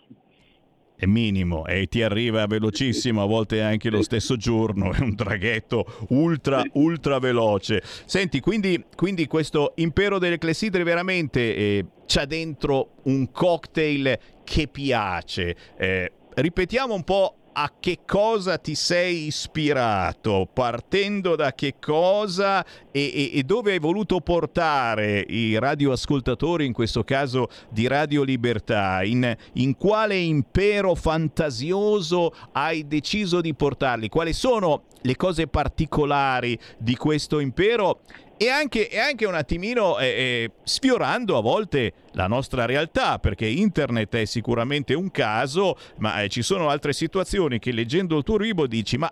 È 0.95 1.05
minimo 1.05 1.65
e 1.65 1.87
ti 1.87 2.01
arriva 2.01 2.45
velocissimo, 2.45 3.23
a 3.23 3.25
volte 3.25 3.61
anche 3.61 3.89
lo 3.89 4.01
stesso 4.01 4.35
giorno, 4.35 4.91
è 4.91 4.99
un 4.99 5.15
draghetto 5.15 6.07
ultra 6.09 6.61
ultra 6.73 7.19
veloce. 7.19 7.81
Senti, 7.83 8.41
quindi, 8.41 8.83
quindi 8.95 9.25
questo 9.25 9.71
impero 9.77 10.19
delle 10.19 10.37
clessidre 10.37 10.83
veramente 10.83 11.55
eh, 11.55 11.85
c'ha 12.05 12.25
dentro 12.25 12.95
un 13.03 13.31
cocktail 13.31 14.19
che 14.43 14.67
piace. 14.67 15.55
Eh, 15.77 16.11
ripetiamo 16.35 16.93
un 16.93 17.03
po' 17.05 17.38
a 17.53 17.71
che 17.79 17.99
cosa 18.05 18.57
ti 18.57 18.75
sei 18.75 19.25
ispirato, 19.27 20.47
partendo 20.51 21.35
da 21.35 21.53
che 21.53 21.75
cosa 21.79 22.65
e, 22.91 23.01
e, 23.01 23.31
e, 23.33 23.43
dove 23.43 23.73
hai 23.73 23.79
voluto 23.79 24.21
portare 24.21 25.25
i 25.27 25.57
radioascoltatori, 25.57 26.65
in 26.65 26.73
questo 26.73 27.03
caso 27.03 27.49
di 27.69 27.87
Radio 27.87 28.23
Libertà, 28.23 29.03
in, 29.03 29.35
in 29.53 29.75
quale 29.75 30.15
impero 30.17 30.95
fantasioso 30.95 32.33
hai 32.53 32.87
deciso 32.87 33.41
di 33.41 33.53
portarli, 33.53 34.09
quali 34.09 34.33
sono 34.33 34.83
le 35.01 35.15
cose 35.15 35.47
particolari 35.47 36.57
di 36.77 36.95
questo 36.95 37.39
impero 37.39 38.01
e 38.41 38.47
anche, 38.47 38.89
e 38.89 38.97
anche 38.97 39.25
un 39.25 39.35
attimino 39.35 39.99
eh, 39.99 40.05
eh, 40.07 40.51
sfiorando 40.63 41.37
a 41.37 41.41
volte 41.41 41.91
la 42.13 42.25
nostra 42.27 42.63
realtà, 42.63 43.19
perché 43.19 43.45
internet 43.45 44.15
è 44.15 44.23
sicuramente 44.23 44.93
un 44.93 45.11
caso, 45.11 45.75
ma 45.97 46.21
eh, 46.21 46.29
ci 46.29 46.41
sono 46.41 46.69
altre 46.69 46.93
situazioni 46.93 47.59
che 47.59 47.73
leggendo 47.73 48.15
il 48.15 48.23
tuo 48.23 48.37
libro 48.37 48.65
dici, 48.65 48.97
ma 48.97 49.11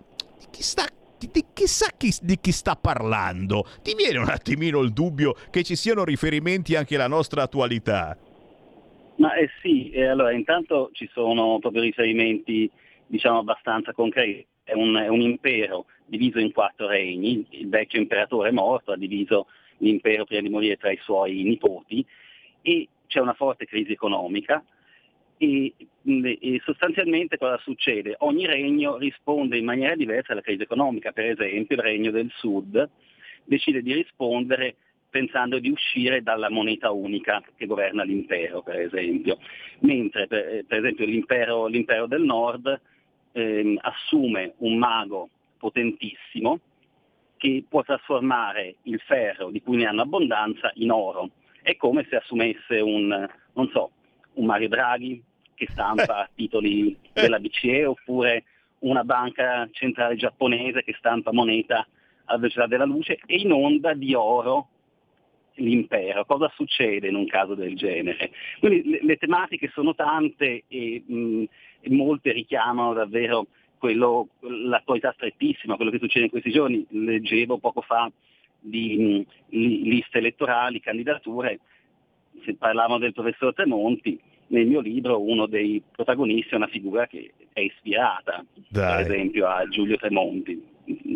chi 0.49 0.63
sta 0.63 0.85
di, 1.19 1.43
chissà 1.51 1.87
chi, 1.97 2.09
di 2.21 2.39
chi 2.39 2.53
sta 2.53 2.77
parlando. 2.77 3.65
Ti 3.83 3.95
viene 3.95 4.19
un 4.19 4.29
attimino 4.29 4.79
il 4.79 4.93
dubbio 4.93 5.35
che 5.49 5.61
ci 5.63 5.75
siano 5.75 6.05
riferimenti 6.05 6.75
anche 6.75 6.95
alla 6.95 7.09
nostra 7.09 7.43
attualità? 7.43 8.17
Ma 9.17 9.33
eh 9.33 9.49
sì, 9.61 9.89
eh, 9.89 10.05
allora 10.05 10.31
intanto 10.31 10.89
ci 10.93 11.09
sono 11.11 11.59
proprio 11.59 11.81
riferimenti 11.81 12.71
diciamo 13.05 13.39
abbastanza 13.39 13.91
concreti. 13.91 14.45
È 14.63 14.71
un, 14.71 14.95
è 14.95 15.09
un 15.09 15.19
impero 15.19 15.85
diviso 16.07 16.39
in 16.39 16.51
quattro 16.51 16.87
regni, 16.87 17.45
il 17.49 17.69
vecchio 17.69 17.99
imperatore 17.99 18.49
è 18.49 18.51
morto, 18.51 18.91
ha 18.91 18.97
diviso 18.97 19.47
l'impero 19.77 20.25
prima 20.25 20.41
di 20.41 20.49
morire 20.49 20.77
tra 20.77 20.91
i 20.91 20.97
suoi 21.01 21.43
nipoti 21.43 22.05
e 22.61 22.87
c'è 23.07 23.19
una 23.19 23.33
forte 23.33 23.65
crisi 23.65 23.91
economica 23.91 24.63
e, 25.37 25.73
e, 26.03 26.61
sostanzialmente 26.63 27.37
cosa 27.37 27.57
succede? 27.59 28.15
Ogni 28.19 28.45
regno 28.45 28.97
risponde 28.97 29.57
in 29.57 29.65
maniera 29.65 29.95
diversa 29.95 30.31
alla 30.31 30.41
crisi 30.41 30.63
economica, 30.63 31.11
per 31.11 31.25
esempio 31.25 31.75
il 31.75 31.81
regno 31.81 32.11
del 32.11 32.31
sud 32.35 32.89
decide 33.43 33.81
di 33.81 33.93
rispondere 33.93 34.75
pensando 35.09 35.59
di 35.59 35.69
uscire 35.69 36.21
dalla 36.21 36.49
moneta 36.49 36.91
unica 36.91 37.41
che 37.55 37.65
governa 37.65 38.03
l'impero, 38.03 38.61
per 38.61 38.79
esempio, 38.79 39.37
mentre 39.79 40.27
per, 40.27 40.65
per 40.67 40.79
esempio 40.79 41.05
l'impero, 41.05 41.65
l'impero, 41.67 42.07
del 42.07 42.23
nord 42.23 42.81
eh, 43.31 43.77
assume 43.81 44.53
un 44.57 44.77
mago 44.77 45.29
potentissimo 45.57 46.59
che 47.37 47.63
può 47.67 47.83
trasformare 47.83 48.77
il 48.83 48.99
ferro, 48.99 49.49
di 49.49 49.61
cui 49.61 49.77
ne 49.77 49.85
hanno 49.85 50.01
abbondanza, 50.01 50.71
in 50.75 50.91
oro. 50.91 51.29
È 51.61 51.75
come 51.75 52.05
se 52.09 52.15
assumesse 52.17 52.79
un, 52.79 53.27
non 53.53 53.69
so, 53.69 53.91
un 54.33 54.45
Mario 54.45 54.69
Draghi 54.69 55.23
che 55.53 55.67
stampa 55.69 56.29
titoli 56.35 56.97
della 57.13 57.39
BCE 57.39 57.85
oppure 57.85 58.43
una 58.79 59.03
banca 59.03 59.67
centrale 59.71 60.15
giapponese 60.15 60.83
che 60.83 60.95
stampa 60.97 61.31
moneta 61.31 61.87
alla 62.25 62.37
velocità 62.37 62.67
della 62.67 62.85
luce 62.85 63.19
e 63.25 63.37
inonda 63.37 63.93
di 63.93 64.13
oro 64.13 64.69
l'impero. 65.55 66.25
Cosa 66.25 66.51
succede 66.55 67.07
in 67.07 67.15
un 67.15 67.25
caso 67.25 67.55
del 67.55 67.75
genere? 67.75 68.31
Quindi 68.59 68.89
le, 68.89 68.99
le 69.01 69.17
tematiche 69.17 69.69
sono 69.73 69.95
tante 69.95 70.63
e, 70.67 71.03
mh, 71.05 71.43
e 71.81 71.89
molte 71.89 72.31
richiamano 72.31 72.93
davvero 72.93 73.47
quello, 73.77 74.29
l'attualità 74.39 75.11
strettissima, 75.13 75.75
quello 75.75 75.91
che 75.91 75.99
succede 75.99 76.25
in 76.25 76.31
questi 76.31 76.51
giorni. 76.51 76.85
Leggevo 76.89 77.57
poco 77.57 77.81
fa 77.81 78.11
di 78.59 79.25
mh, 79.49 79.57
liste 79.57 80.17
elettorali, 80.17 80.79
candidature, 80.79 81.59
se 82.43 82.55
parlavano 82.55 82.99
del 82.99 83.13
professor 83.13 83.53
Tremonti, 83.53 84.19
nel 84.47 84.67
mio 84.67 84.79
libro 84.79 85.21
uno 85.21 85.45
dei 85.45 85.81
protagonisti 85.91 86.53
è 86.53 86.57
una 86.57 86.67
figura 86.67 87.07
che 87.07 87.33
è 87.51 87.59
ispirata, 87.59 88.45
Dai. 88.69 89.03
per 89.03 89.11
esempio, 89.11 89.47
a 89.47 89.67
Giulio 89.67 89.97
Tremonti, 89.97 90.61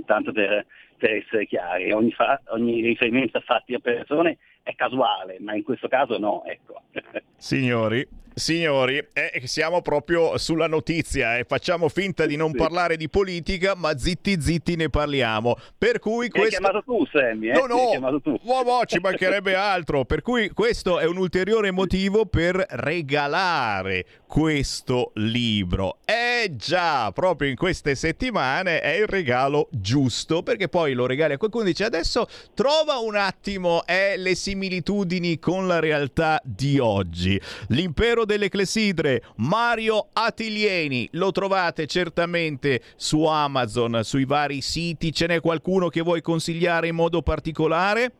tanto 0.05 0.31
per, 0.31 0.65
per 1.01 1.15
essere 1.15 1.47
chiari. 1.47 1.91
Ogni, 1.91 2.11
fa, 2.11 2.39
ogni 2.49 2.81
riferimento 2.81 3.39
a 3.39 3.41
fatti 3.41 3.73
a 3.73 3.79
persone 3.79 4.37
è 4.61 4.75
casuale, 4.75 5.37
ma 5.39 5.55
in 5.55 5.63
questo 5.63 5.87
caso 5.87 6.19
no, 6.19 6.43
ecco. 6.45 6.81
Signori, 7.35 8.07
Signori, 8.33 8.97
eh, 9.13 9.41
siamo 9.43 9.81
proprio 9.81 10.37
sulla 10.37 10.67
notizia 10.67 11.35
e 11.35 11.39
eh. 11.39 11.43
facciamo 11.43 11.89
finta 11.89 12.25
di 12.25 12.37
non 12.37 12.51
sì. 12.51 12.57
parlare 12.57 12.95
di 12.95 13.09
politica, 13.09 13.75
ma 13.75 13.97
zitti 13.97 14.39
zitti 14.39 14.75
ne 14.77 14.89
parliamo. 14.89 15.57
Per 15.77 15.99
cui 15.99 16.29
questo... 16.29 16.55
Hai 16.55 16.61
chiamato 16.61 16.83
tu, 16.83 17.05
Sammy, 17.07 17.49
eh? 17.49 17.53
No, 17.53 17.65
no, 17.65 18.21
tu. 18.21 18.39
no, 18.43 18.61
no, 18.61 18.81
ci 18.85 18.99
mancherebbe 18.99 19.53
altro. 19.55 20.05
Per 20.05 20.21
cui 20.21 20.49
questo 20.51 20.99
è 20.99 21.05
un 21.05 21.17
ulteriore 21.17 21.71
motivo 21.71 22.25
per 22.25 22.65
regalare 22.69 24.05
questo 24.25 25.11
libro. 25.15 25.97
Eh 26.05 26.55
già, 26.55 27.11
proprio 27.11 27.49
in 27.49 27.57
queste 27.57 27.95
settimane 27.95 28.79
è 28.79 28.95
il 28.95 29.07
regalo 29.07 29.67
giusto, 29.71 30.41
perché 30.41 30.69
poi 30.69 30.90
lo 30.93 31.05
regali 31.05 31.33
a 31.33 31.37
qualcuno 31.37 31.63
e 31.63 31.67
dice 31.67 31.83
adesso 31.83 32.27
trova 32.53 32.97
un 32.97 33.15
attimo 33.15 33.83
eh, 33.85 34.17
le 34.17 34.35
similitudini 34.35 35.39
con 35.39 35.67
la 35.67 35.79
realtà 35.79 36.41
di 36.43 36.79
oggi. 36.79 37.39
L'impero 37.69 38.25
delle 38.25 38.49
Clessidre, 38.49 39.23
Mario 39.37 40.09
Attilieni. 40.13 41.07
Lo 41.13 41.31
trovate 41.31 41.87
certamente 41.87 42.81
su 42.95 43.25
Amazon, 43.25 44.01
sui 44.03 44.25
vari 44.25 44.61
siti. 44.61 45.11
Ce 45.11 45.27
n'è 45.27 45.39
qualcuno 45.39 45.89
che 45.89 46.01
vuoi 46.01 46.21
consigliare 46.21 46.87
in 46.87 46.95
modo 46.95 47.21
particolare? 47.21 48.13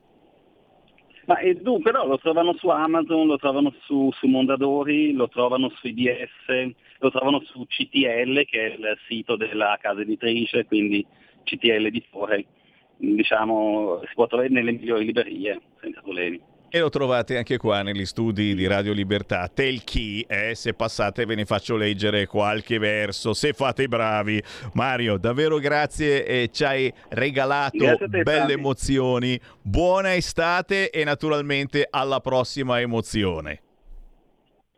Ma 1.25 1.37
eh, 1.39 1.55
dunque 1.55 1.91
no, 1.91 2.05
lo 2.05 2.17
trovano 2.17 2.53
su 2.57 2.67
Amazon, 2.67 3.27
lo 3.27 3.37
trovano 3.37 3.73
su, 3.85 4.09
su 4.11 4.27
Mondadori, 4.27 5.13
lo 5.13 5.29
trovano 5.29 5.69
su 5.75 5.87
IDS, 5.87 6.73
lo 6.99 7.11
trovano 7.11 7.41
su 7.45 7.65
CTL 7.65 8.43
che 8.45 8.67
è 8.67 8.73
il 8.73 8.97
sito 9.07 9.35
della 9.35 9.77
casa 9.79 10.01
editrice, 10.01 10.65
quindi 10.65 11.05
CTL 11.43 11.85
Editore. 11.85 12.45
Diciamo, 13.01 13.99
si 14.05 14.13
può 14.13 14.27
trovare 14.27 14.49
nelle 14.49 14.71
migliori 14.71 15.05
librerie, 15.05 15.59
senza 15.81 16.01
problemi. 16.01 16.39
E 16.73 16.79
lo 16.79 16.89
trovate 16.89 17.35
anche 17.35 17.57
qua 17.57 17.81
negli 17.81 18.05
studi 18.05 18.55
di 18.55 18.65
Radio 18.65 18.93
Libertà. 18.93 19.49
Tel 19.53 19.83
chi, 19.83 20.21
eh, 20.21 20.55
se 20.55 20.73
passate 20.73 21.25
ve 21.25 21.35
ne 21.35 21.43
faccio 21.43 21.75
leggere 21.75 22.27
qualche 22.27 22.77
verso, 22.77 23.33
se 23.33 23.51
fate 23.51 23.83
i 23.83 23.87
bravi. 23.89 24.41
Mario, 24.73 25.17
davvero 25.17 25.57
grazie 25.57 26.25
e 26.25 26.49
ci 26.49 26.63
hai 26.63 26.93
regalato 27.09 27.77
te, 27.77 28.07
belle 28.07 28.23
Fabio. 28.23 28.55
emozioni. 28.55 29.37
Buona 29.61 30.15
estate 30.15 30.91
e 30.91 31.03
naturalmente 31.03 31.87
alla 31.89 32.21
prossima 32.21 32.79
emozione. 32.79 33.63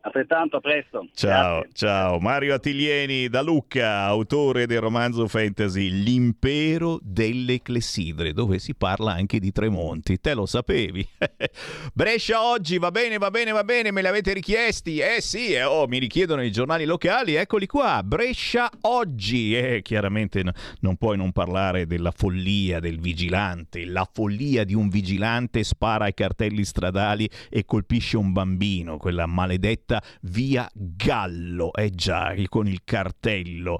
Altrettanto, 0.06 0.58
a 0.58 0.60
presto. 0.60 1.08
Ciao, 1.14 1.60
Grazie. 1.60 1.70
ciao. 1.74 2.20
Mario 2.20 2.56
Attilieni 2.56 3.30
da 3.30 3.41
Lucca, 3.41 4.01
autore 4.01 4.68
del 4.68 4.82
romanzo 4.82 5.30
fantasy 5.30 5.89
L'impero 5.89 6.99
delle 7.01 7.62
clessidre, 7.62 8.34
dove 8.34 8.60
si 8.60 8.76
parla 8.76 9.14
anche 9.14 9.39
di 9.39 9.54
Tremonti. 9.54 10.20
Te 10.20 10.34
lo 10.34 10.45
sapevi? 10.45 11.08
Brescia 11.93 12.43
oggi, 12.43 12.78
va 12.80 12.91
bene, 12.91 13.18
va 13.18 13.32
bene, 13.32 13.51
va 13.51 13.64
bene, 13.64 13.91
me 13.91 14.01
li 14.01 14.08
avete 14.08 14.34
richiesti? 14.34 14.99
Eh 14.99 15.22
sì, 15.22 15.54
eh, 15.54 15.64
oh, 15.64 15.88
mi 15.88 15.99
richiedono 15.99 16.43
i 16.43 16.51
giornali 16.51 16.84
locali, 16.84 17.36
eccoli 17.36 17.66
qua. 17.66 18.04
Brescia 18.04 18.70
oggi. 18.82 19.56
Eh, 19.58 19.82
chiaramente 19.82 20.43
n- 20.43 20.51
non 20.82 20.97
puoi 20.97 21.16
non 21.16 21.32
parlare 21.32 21.88
della 21.88 22.12
follia 22.12 22.82
del 22.82 22.99
vigilante. 22.99 23.86
La 23.86 24.06
follia 24.12 24.66
di 24.66 24.74
un 24.74 24.89
vigilante 24.89 25.64
spara 25.64 26.06
ai 26.06 26.14
cartelli 26.14 26.66
stradali 26.66 27.30
e 27.49 27.64
colpisce 27.64 28.18
un 28.18 28.34
bambino, 28.34 28.97
quella 28.97 29.26
maledetta 29.28 29.91
via 30.22 30.70
Gallo, 30.74 31.74
eh 31.74 31.89
già, 31.89 32.34
con 32.48 32.68
il 32.68 32.82
cartello 32.84 33.78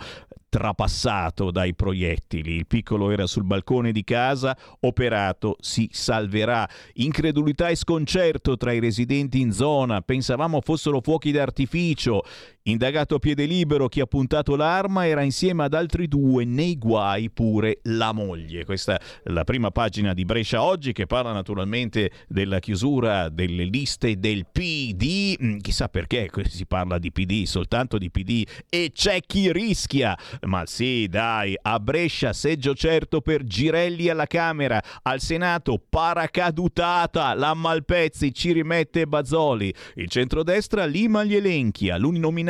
trapassato 0.54 1.50
dai 1.50 1.74
proiettili. 1.74 2.58
Il 2.58 2.68
piccolo 2.68 3.10
era 3.10 3.26
sul 3.26 3.44
balcone 3.44 3.92
di 3.92 4.04
casa, 4.04 4.56
operato, 4.82 5.56
si 5.60 5.90
salverà. 5.92 6.70
Incredulità 6.94 7.70
e 7.70 7.76
sconcerto 7.76 8.56
tra 8.56 8.72
i 8.72 8.80
residenti 8.80 9.40
in 9.40 9.52
zona, 9.52 10.02
pensavamo 10.02 10.62
fossero 10.62 11.02
fuochi 11.02 11.32
d'artificio. 11.32 12.22
Indagato 12.66 13.16
a 13.16 13.20
piede 13.20 13.44
libero 13.44 13.90
chi 13.90 14.00
ha 14.00 14.06
puntato 14.06 14.56
l'arma 14.56 15.06
era 15.06 15.22
insieme 15.22 15.66
ad 15.66 15.74
altri 15.74 16.08
due, 16.08 16.46
nei 16.46 16.78
guai 16.78 17.30
pure 17.30 17.80
la 17.84 18.14
moglie. 18.14 18.64
Questa 18.64 18.98
è 18.98 19.02
la 19.26 19.44
prima 19.44 19.70
pagina 19.70 20.14
di 20.14 20.24
Brescia 20.24 20.64
oggi 20.64 20.94
che 20.94 21.06
parla 21.06 21.34
naturalmente 21.34 22.10
della 22.30 22.60
chiusura 22.60 23.28
delle 23.28 23.66
liste 23.66 24.18
del 24.18 24.46
PD. 24.50 25.36
Mm, 25.44 25.58
Chissà 25.58 25.90
perché 25.90 26.30
si 26.48 26.66
parla 26.66 27.00
di 27.00 27.12
PD, 27.12 27.44
soltanto 27.44 27.98
di 27.98 28.10
PD 28.10 28.48
e 28.70 28.92
c'è 28.94 29.20
chi 29.28 29.52
rischia. 29.52 30.18
Ma 30.44 30.66
sì, 30.66 31.08
dai, 31.10 31.58
a 31.62 31.78
Brescia 31.82 32.32
seggio 32.32 32.74
certo 32.76 33.20
per 33.20 33.44
Girelli 33.44 34.08
alla 34.08 34.26
Camera, 34.26 34.82
al 35.02 35.20
Senato 35.20 35.84
paracadutata, 35.90 37.34
la 37.34 37.54
Malpezzi 37.54 38.34
ci 38.34 38.54
rimette 38.54 39.06
Bazzoli, 39.06 39.74
il 39.96 40.08
centrodestra 40.08 40.86
lima 40.86 41.26
gli 41.26 41.36
elenchi, 41.36 41.90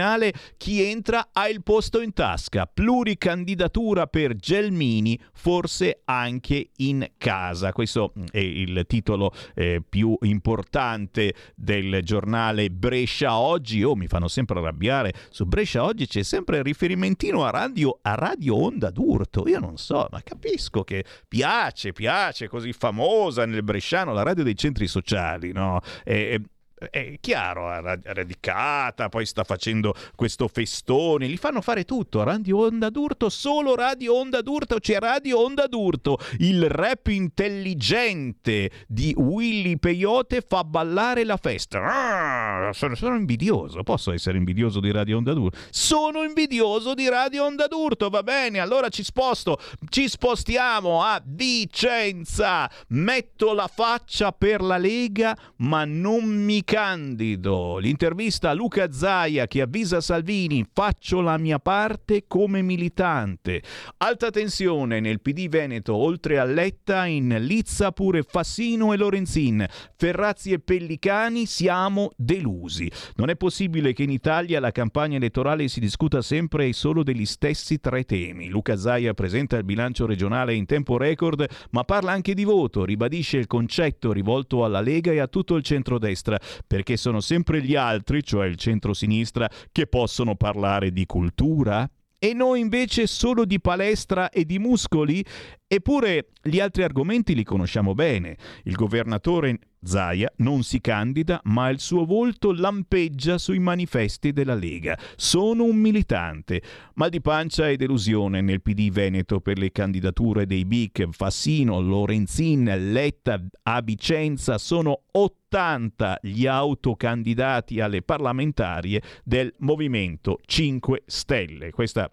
all'uninominale 0.03 0.33
chi 0.57 0.83
entra 0.83 1.29
ha 1.31 1.47
il 1.47 1.63
posto 1.63 2.01
in 2.01 2.13
tasca, 2.13 2.69
pluricandidatura 2.71 4.07
per 4.07 4.35
Gelmini, 4.35 5.19
forse 5.33 6.01
anche 6.05 6.69
in 6.77 7.09
casa. 7.17 7.71
Questo 7.71 8.13
è 8.31 8.39
il 8.39 8.83
titolo 8.87 9.31
eh, 9.55 9.81
più 9.87 10.17
importante 10.21 11.33
del 11.55 12.01
giornale 12.03 12.69
Brescia 12.69 13.37
Oggi. 13.37 13.83
Oh, 13.83 13.95
mi 13.95 14.07
fanno 14.07 14.27
sempre 14.27 14.59
arrabbiare. 14.59 15.13
Su 15.29 15.45
Brescia 15.45 15.83
Oggi 15.83 16.07
c'è 16.07 16.23
sempre 16.23 16.57
il 16.57 16.63
riferimentino 16.63 17.45
a 17.45 17.49
radio, 17.49 17.97
a 18.01 18.15
radio 18.15 18.61
Onda 18.61 18.89
d'Urto. 18.89 19.47
Io 19.47 19.59
non 19.59 19.77
so, 19.77 20.07
ma 20.11 20.21
capisco 20.21 20.83
che 20.83 21.05
piace, 21.27 21.93
piace, 21.93 22.47
così 22.47 22.73
famosa 22.73 23.45
nel 23.45 23.63
Bresciano, 23.63 24.13
la 24.13 24.23
radio 24.23 24.43
dei 24.43 24.55
centri 24.55 24.87
sociali, 24.87 25.51
no? 25.51 25.79
E- 26.03 26.41
è 26.89 27.17
chiaro, 27.19 27.69
radicata, 28.03 29.09
poi 29.09 29.25
sta 29.25 29.43
facendo 29.43 29.93
questo 30.15 30.47
festone, 30.47 31.27
gli 31.27 31.37
fanno 31.37 31.61
fare 31.61 31.83
tutto, 31.85 32.23
Radio 32.23 32.59
Onda 32.59 32.89
d'Urto, 32.89 33.29
solo 33.29 33.75
Radio 33.75 34.15
Onda 34.15 34.41
d'Urto, 34.41 34.79
c'è 34.79 34.99
Radio 34.99 35.39
Onda 35.39 35.67
d'Urto, 35.67 36.17
il 36.39 36.69
rap 36.69 37.07
intelligente 37.07 38.69
di 38.87 39.13
Willy 39.17 39.77
Peyote 39.77 40.41
fa 40.41 40.63
ballare 40.63 41.23
la 41.23 41.37
festa. 41.37 41.81
Ah, 41.83 42.73
sono, 42.73 42.95
sono 42.95 43.15
invidioso, 43.15 43.83
posso 43.83 44.11
essere 44.11 44.37
invidioso 44.37 44.79
di 44.79 44.91
Radio 44.91 45.17
Onda 45.17 45.33
d'Urto? 45.33 45.57
Sono 45.69 46.23
invidioso 46.23 46.93
di 46.93 47.07
Radio 47.09 47.45
Onda 47.45 47.67
d'Urto, 47.67 48.09
va 48.09 48.23
bene, 48.23 48.59
allora 48.59 48.89
ci 48.89 49.03
sposto, 49.03 49.59
ci 49.89 50.07
spostiamo 50.07 51.03
a 51.03 51.21
Vicenza, 51.23 52.69
metto 52.89 53.53
la 53.53 53.67
faccia 53.67 54.31
per 54.31 54.61
la 54.61 54.77
Lega, 54.77 55.37
ma 55.57 55.85
non 55.85 56.25
mi 56.25 56.63
candido. 56.73 57.77
L'intervista 57.77 58.49
a 58.49 58.53
Luca 58.53 58.91
Zaia 58.91 59.45
che 59.45 59.61
avvisa 59.61 60.01
Salvini, 60.01 60.65
faccio 60.73 61.21
la 61.21 61.37
mia 61.37 61.59
parte 61.59 62.23
come 62.27 62.63
militante. 62.63 63.61
Alta 63.97 64.31
tensione 64.31 64.99
nel 64.99 65.21
PD 65.21 65.49
Veneto, 65.49 65.93
oltre 65.93 66.39
a 66.39 66.43
Letta, 66.43 67.05
in 67.05 67.37
Lizza 67.41 67.91
pure 67.91 68.23
Fassino 68.23 68.91
e 68.91 68.97
Lorenzin. 68.97 69.63
Ferrazzi 69.95 70.51
e 70.51 70.57
Pellicani 70.57 71.45
siamo 71.45 72.09
delusi. 72.15 72.91
Non 73.17 73.29
è 73.29 73.35
possibile 73.35 73.93
che 73.93 74.01
in 74.01 74.09
Italia 74.09 74.59
la 74.59 74.71
campagna 74.71 75.17
elettorale 75.17 75.67
si 75.67 75.79
discuta 75.79 76.23
sempre 76.23 76.65
e 76.65 76.73
solo 76.73 77.03
degli 77.03 77.27
stessi 77.27 77.79
tre 77.79 78.03
temi. 78.03 78.47
Luca 78.47 78.77
Zaia 78.77 79.13
presenta 79.13 79.57
il 79.57 79.63
bilancio 79.63 80.07
regionale 80.07 80.55
in 80.55 80.65
tempo 80.65 80.97
record, 80.97 81.45
ma 81.69 81.83
parla 81.83 82.13
anche 82.13 82.33
di 82.33 82.45
voto, 82.45 82.83
ribadisce 82.83 83.37
il 83.37 83.45
concetto 83.45 84.11
rivolto 84.11 84.65
alla 84.65 84.81
Lega 84.81 85.11
e 85.11 85.19
a 85.19 85.27
tutto 85.27 85.55
il 85.55 85.61
centrodestra, 85.61 86.39
perché 86.65 86.97
sono 86.97 87.19
sempre 87.19 87.61
gli 87.61 87.75
altri, 87.75 88.23
cioè 88.23 88.47
il 88.47 88.55
centro-sinistra, 88.55 89.49
che 89.71 89.87
possono 89.87 90.35
parlare 90.35 90.91
di 90.91 91.05
cultura. 91.05 91.89
E 92.17 92.33
noi 92.33 92.61
invece 92.61 93.05
solo 93.05 93.43
di 93.43 93.59
palestra 93.59 94.29
e 94.29 94.45
di 94.45 94.57
muscoli? 94.57 95.23
Eppure 95.67 96.29
gli 96.41 96.59
altri 96.59 96.83
argomenti 96.83 97.35
li 97.35 97.43
conosciamo 97.43 97.93
bene. 97.93 98.37
Il 98.63 98.75
governatore 98.75 99.59
Zaia 99.83 100.31
non 100.37 100.63
si 100.63 100.79
candida, 100.81 101.39
ma 101.45 101.69
il 101.69 101.79
suo 101.79 102.05
volto 102.05 102.51
lampeggia 102.51 103.37
sui 103.37 103.59
manifesti 103.59 104.31
della 104.31 104.55
Lega. 104.55 104.97
Sono 105.15 105.63
un 105.63 105.75
militante. 105.75 106.61
Mal 106.95 107.09
di 107.09 107.21
pancia 107.21 107.69
e 107.69 107.77
delusione 107.77 108.41
nel 108.41 108.61
PD 108.61 108.89
Veneto 108.89 109.39
per 109.39 109.57
le 109.57 109.71
candidature 109.71 110.45
dei 110.45 110.65
BIC 110.65 111.09
Fassino, 111.11 111.79
Lorenzin, 111.81 112.91
Letta 112.91 113.41
a 113.63 113.81
Vicenza. 113.81 114.57
Sono 114.57 115.03
80 115.11 116.19
gli 116.21 116.47
autocandidati 116.47 117.79
alle 117.79 118.01
parlamentarie 118.01 119.01
del 119.23 119.53
Movimento 119.59 120.39
5 120.45 121.03
Stelle. 121.05 121.71
Questa 121.71 122.11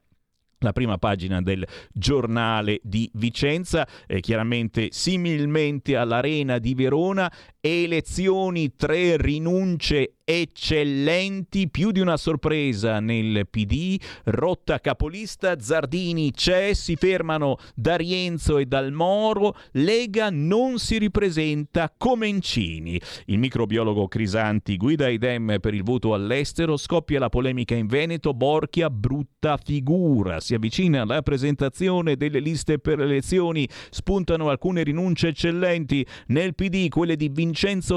la 0.60 0.72
prima 0.72 0.98
pagina 0.98 1.40
del 1.40 1.66
giornale 1.92 2.80
di 2.82 3.10
Vicenza, 3.14 3.86
eh, 4.06 4.20
chiaramente 4.20 4.88
similmente 4.90 5.96
all'Arena 5.96 6.58
di 6.58 6.74
Verona, 6.74 7.32
elezioni, 7.60 8.74
tre 8.74 9.16
rinunce 9.16 10.14
eccellenti, 10.24 11.68
più 11.68 11.90
di 11.90 11.98
una 11.98 12.16
sorpresa 12.16 13.00
nel 13.00 13.48
PD, 13.50 14.00
rotta 14.24 14.78
capolista, 14.78 15.58
Zardini 15.58 16.30
c'è, 16.30 16.72
si 16.72 16.94
fermano 16.94 17.56
D'Arienzo 17.74 18.58
e 18.58 18.66
Dalmoro, 18.66 19.56
Lega 19.72 20.30
non 20.30 20.78
si 20.78 20.98
ripresenta 20.98 21.92
Comencini. 21.96 23.00
Il 23.26 23.38
microbiologo 23.38 24.06
Crisanti 24.06 24.76
guida 24.76 25.08
idem 25.08 25.58
per 25.60 25.74
il 25.74 25.82
voto 25.82 26.14
all'estero, 26.14 26.76
scoppia 26.76 27.18
la 27.18 27.28
polemica 27.28 27.74
in 27.74 27.88
Veneto, 27.88 28.32
Borchia 28.32 28.88
brutta 28.88 29.58
figura, 29.62 30.38
si 30.38 30.54
avvicina 30.54 31.04
la 31.04 31.22
presentazione 31.22 32.16
delle 32.16 32.38
liste 32.38 32.78
per 32.78 32.98
le 32.98 33.04
elezioni, 33.04 33.68
spuntano 33.90 34.48
alcune 34.48 34.84
rinunce 34.84 35.28
eccellenti, 35.28 36.06
nel 36.28 36.54
PD 36.54 36.88
quelle 36.88 37.16
di 37.16 37.28
Vincenzo 37.28 37.49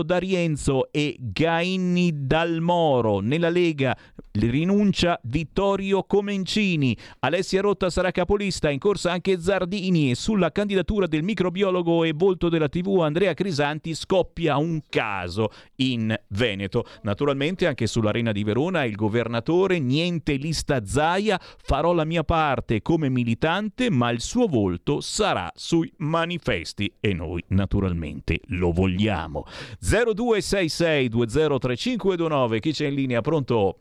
D'Arienzo 0.03 0.91
e 0.91 1.15
Gaini 1.19 2.11
Dalmoro, 2.25 3.19
nella 3.19 3.49
Lega 3.49 3.95
rinuncia 4.31 5.19
Vittorio 5.23 6.03
Comencini, 6.03 6.97
Alessia 7.19 7.61
Rotta 7.61 7.89
sarà 7.89 8.11
capolista, 8.11 8.69
in 8.69 8.79
corsa 8.79 9.11
anche 9.11 9.39
Zardini 9.39 10.11
e 10.11 10.15
sulla 10.15 10.51
candidatura 10.51 11.05
del 11.05 11.23
microbiologo 11.23 12.03
e 12.03 12.13
volto 12.15 12.49
della 12.49 12.67
TV 12.67 13.01
Andrea 13.01 13.33
Crisanti 13.33 13.93
scoppia 13.93 14.57
un 14.57 14.81
caso 14.89 15.51
in 15.75 16.15
Veneto. 16.29 16.85
Naturalmente 17.03 17.67
anche 17.67 17.85
sull'Arena 17.85 18.31
di 18.31 18.43
Verona 18.43 18.83
il 18.85 18.95
governatore 18.95 19.79
niente 19.79 20.33
lista 20.33 20.83
Zaia, 20.85 21.39
farò 21.39 21.93
la 21.93 22.05
mia 22.05 22.23
parte 22.23 22.81
come 22.81 23.09
militante, 23.09 23.91
ma 23.91 24.09
il 24.09 24.21
suo 24.21 24.47
volto 24.47 24.99
sarà 24.99 25.51
sui 25.53 25.91
manifesti 25.97 26.91
e 26.99 27.13
noi 27.13 27.43
naturalmente 27.49 28.39
lo 28.47 28.71
vogliamo. 28.71 29.42
0266 29.79 31.09
203529 31.09 32.59
chi 32.59 32.71
c'è 32.71 32.87
in 32.87 32.95
linea? 32.95 33.21
Pronto? 33.21 33.77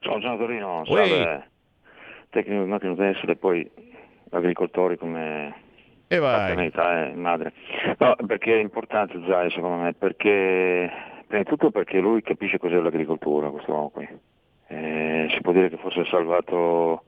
Ciao 0.00 0.18
Gian 0.18 0.36
Torino, 0.36 0.82
salve. 0.84 1.50
Tecnico 2.30 2.62
di 2.64 2.68
macchine 2.68 2.92
utensili 2.92 3.32
e 3.32 3.36
poi 3.36 3.70
agricoltori 4.30 4.96
come 4.96 5.54
E 6.08 6.18
vai. 6.18 6.48
Paternità 6.50 7.06
è 7.06 7.12
madre. 7.14 7.52
No, 7.98 8.16
perché 8.26 8.58
è 8.58 8.60
importante 8.60 9.20
Zai 9.26 9.50
secondo 9.50 9.82
me, 9.82 9.92
perché 9.94 10.90
prima 11.26 11.42
di 11.42 11.48
tutto 11.48 11.70
perché 11.70 11.98
lui 12.00 12.22
capisce 12.22 12.58
cos'è 12.58 12.76
l'agricoltura, 12.76 13.50
questo 13.50 13.72
uomo 13.72 13.90
qui. 13.90 14.08
Eh, 14.68 15.28
si 15.32 15.40
può 15.40 15.52
dire 15.52 15.68
che 15.68 15.76
forse 15.76 16.00
ha 16.00 16.06
salvato 16.06 17.04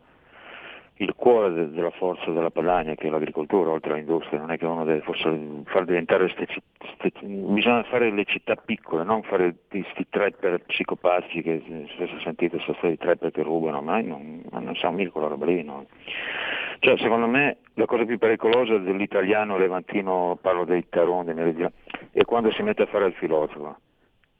il 0.96 1.14
cuore 1.14 1.52
de- 1.52 1.70
della 1.70 1.90
forza 1.90 2.30
della 2.30 2.50
Padania 2.50 2.94
che 2.94 3.08
è 3.08 3.10
l'agricoltura 3.10 3.70
oltre 3.70 3.94
all'industria, 3.94 4.38
non 4.38 4.50
è 4.50 4.58
che 4.58 4.64
uno 4.64 4.84
deve 4.84 5.00
forse 5.00 5.62
far 5.64 5.84
diventare 5.84 6.32
queste 6.32 6.46
città, 6.46 7.20
bisogna 7.26 7.82
fare 7.84 8.10
le 8.10 8.24
città 8.24 8.54
piccole, 8.54 9.02
non 9.02 9.22
fare 9.24 9.54
questi 9.68 10.06
trapper 10.08 10.62
psicopatici 10.64 11.42
che 11.42 11.86
spesso 11.94 12.18
sentite 12.20 12.58
sono 12.60 12.76
stati 12.78 12.96
trapper 12.96 13.32
che 13.32 13.42
rubano, 13.42 13.82
ma 13.82 14.00
non, 14.00 14.42
ma 14.50 14.60
non 14.60 14.76
siamo 14.76 14.96
mica 14.96 15.10
quella 15.10 15.28
roba 15.28 15.46
lì. 15.46 15.62
No? 15.64 15.86
Cioè, 16.78 16.96
secondo 16.98 17.26
me 17.26 17.58
la 17.74 17.86
cosa 17.86 18.04
più 18.04 18.18
pericolosa 18.18 18.78
dell'italiano 18.78 19.56
levantino, 19.56 20.38
parlo 20.40 20.64
dei 20.64 20.86
tarondi, 20.88 21.32
è 22.12 22.24
quando 22.24 22.52
si 22.52 22.62
mette 22.62 22.82
a 22.82 22.86
fare 22.86 23.06
il 23.06 23.14
filosofo. 23.14 23.76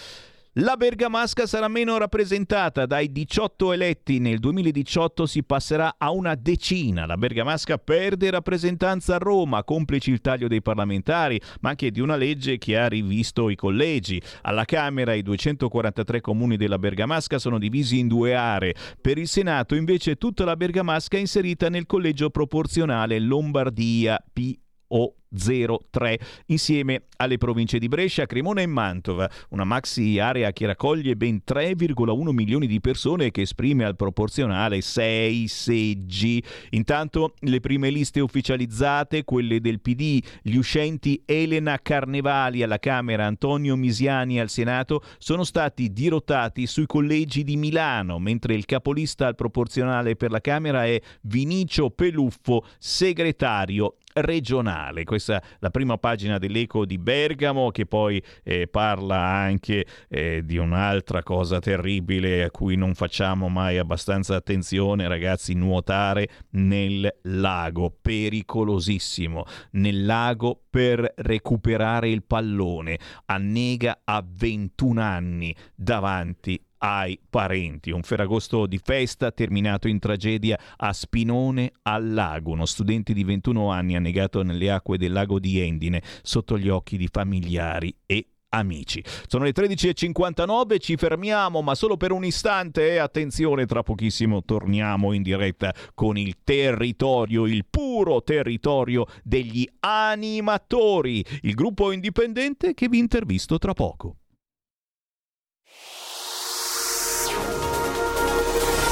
La 0.53 0.75
Bergamasca 0.77 1.45
sarà 1.45 1.67
meno 1.67 1.99
rappresentata, 1.99 2.87
dai 2.87 3.11
18 3.11 3.71
eletti 3.71 4.17
nel 4.17 4.39
2018 4.39 5.27
si 5.27 5.43
passerà 5.43 5.93
a 5.95 6.09
una 6.09 6.33
decina. 6.33 7.05
La 7.05 7.17
Bergamasca 7.17 7.77
perde 7.77 8.31
rappresentanza 8.31 9.13
a 9.13 9.17
Roma, 9.19 9.63
complici 9.63 10.09
il 10.09 10.21
taglio 10.21 10.47
dei 10.47 10.63
parlamentari, 10.63 11.39
ma 11.61 11.69
anche 11.69 11.91
di 11.91 11.99
una 11.99 12.15
legge 12.15 12.57
che 12.57 12.79
ha 12.79 12.87
rivisto 12.87 13.51
i 13.51 13.55
collegi. 13.55 14.19
Alla 14.41 14.65
Camera 14.65 15.13
i 15.13 15.21
243 15.21 16.19
comuni 16.19 16.57
della 16.57 16.79
Bergamasca 16.79 17.37
sono 17.37 17.59
divisi 17.59 17.99
in 17.99 18.07
due 18.07 18.33
aree. 18.33 18.73
Per 18.99 19.19
il 19.19 19.27
Senato 19.27 19.75
invece 19.75 20.15
tutta 20.15 20.45
la 20.45 20.55
Bergamasca 20.55 21.15
è 21.15 21.19
inserita 21.19 21.69
nel 21.69 21.85
collegio 21.85 22.31
proporzionale 22.31 23.19
Lombardia 23.19 24.19
P 24.33 24.57
o 24.87 25.13
03 25.29 26.19
insieme 26.47 27.03
alle 27.17 27.37
province 27.37 27.79
di 27.79 27.87
Brescia, 27.87 28.25
Cremona 28.25 28.61
e 28.61 28.65
Mantova, 28.65 29.29
una 29.49 29.63
maxi 29.63 30.19
area 30.19 30.51
che 30.51 30.65
raccoglie 30.65 31.15
ben 31.15 31.41
3,1 31.45 32.31
milioni 32.31 32.67
di 32.67 32.79
persone 32.79 33.25
e 33.25 33.31
che 33.31 33.41
esprime 33.41 33.83
al 33.85 33.95
proporzionale 33.95 34.81
6 34.81 35.47
seggi. 35.47 36.43
Intanto 36.71 37.33
le 37.39 37.59
prime 37.59 37.89
liste 37.89 38.19
ufficializzate, 38.19 39.23
quelle 39.23 39.59
del 39.59 39.81
PD, 39.81 40.21
gli 40.41 40.55
uscenti 40.55 41.21
Elena 41.25 41.79
Carnevali 41.81 42.63
alla 42.63 42.79
Camera, 42.79 43.25
Antonio 43.25 43.75
Misiani 43.75 44.39
al 44.39 44.49
Senato, 44.49 45.03
sono 45.17 45.43
stati 45.43 45.91
dirottati 45.91 46.65
sui 46.65 46.85
collegi 46.85 47.43
di 47.43 47.57
Milano, 47.57 48.19
mentre 48.19 48.55
il 48.55 48.65
capolista 48.65 49.27
al 49.27 49.35
proporzionale 49.35 50.15
per 50.15 50.31
la 50.31 50.41
Camera 50.41 50.85
è 50.85 50.99
Vinicio 51.21 51.89
Peluffo, 51.89 52.65
segretario 52.77 53.95
regionale. 54.13 55.03
Questa 55.19 55.43
la 55.59 55.69
prima 55.69 55.97
pagina 55.97 56.37
dell'Eco 56.37 56.85
di 56.85 56.97
Bergamo 56.97 57.71
che 57.71 57.85
poi 57.85 58.23
eh, 58.41 58.67
parla 58.67 59.17
anche 59.17 59.85
eh, 60.07 60.43
di 60.45 60.55
un'altra 60.55 61.23
cosa 61.23 61.59
terribile 61.59 62.43
a 62.43 62.51
cui 62.51 62.77
non 62.77 62.95
facciamo 62.95 63.49
mai 63.49 63.77
abbastanza 63.77 64.37
attenzione, 64.37 65.09
ragazzi, 65.09 65.53
nuotare 65.55 66.29
nel 66.51 67.13
lago, 67.23 67.93
pericolosissimo, 68.01 69.43
nel 69.71 70.05
lago 70.05 70.61
per 70.69 71.13
recuperare 71.17 72.09
il 72.09 72.23
pallone. 72.23 72.97
Annega 73.25 74.01
a 74.05 74.23
21 74.25 75.01
anni 75.01 75.53
davanti 75.75 76.63
ai 76.79 77.19
parenti. 77.29 77.91
Un 77.91 78.03
ferragosto 78.03 78.65
di 78.65 78.79
festa 78.83 79.31
terminato 79.31 79.87
in 79.87 79.99
tragedia 79.99 80.59
a 80.77 80.93
Spinone 80.93 81.71
al 81.83 82.11
lago. 82.13 82.51
Uno 82.51 82.65
studente 82.65 83.13
di 83.13 83.23
21 83.23 83.71
anni 83.71 83.95
annegato 83.95 84.43
nelle 84.43 84.71
acque 84.71 84.97
del 84.97 85.11
lago 85.11 85.39
di 85.39 85.59
Endine 85.59 86.01
sotto 86.21 86.57
gli 86.57 86.69
occhi 86.69 86.97
di 86.97 87.07
familiari 87.11 87.95
e 88.05 88.25
amici. 88.49 89.03
Sono 89.27 89.43
le 89.43 89.51
13.59, 89.51 90.79
ci 90.79 90.95
fermiamo 90.95 91.61
ma 91.61 91.75
solo 91.75 91.97
per 91.97 92.11
un 92.11 92.25
istante 92.25 92.93
e 92.93 92.97
attenzione, 92.97 93.65
tra 93.65 93.83
pochissimo 93.83 94.43
torniamo 94.43 95.13
in 95.13 95.21
diretta 95.21 95.73
con 95.93 96.17
il 96.17 96.37
territorio, 96.43 97.45
il 97.45 97.65
puro 97.69 98.23
territorio 98.23 99.05
degli 99.23 99.67
animatori, 99.81 101.23
il 101.41 101.53
gruppo 101.53 101.91
indipendente 101.91 102.73
che 102.73 102.89
vi 102.89 102.97
intervisto 102.97 103.57
tra 103.57 103.73
poco. 103.73 104.18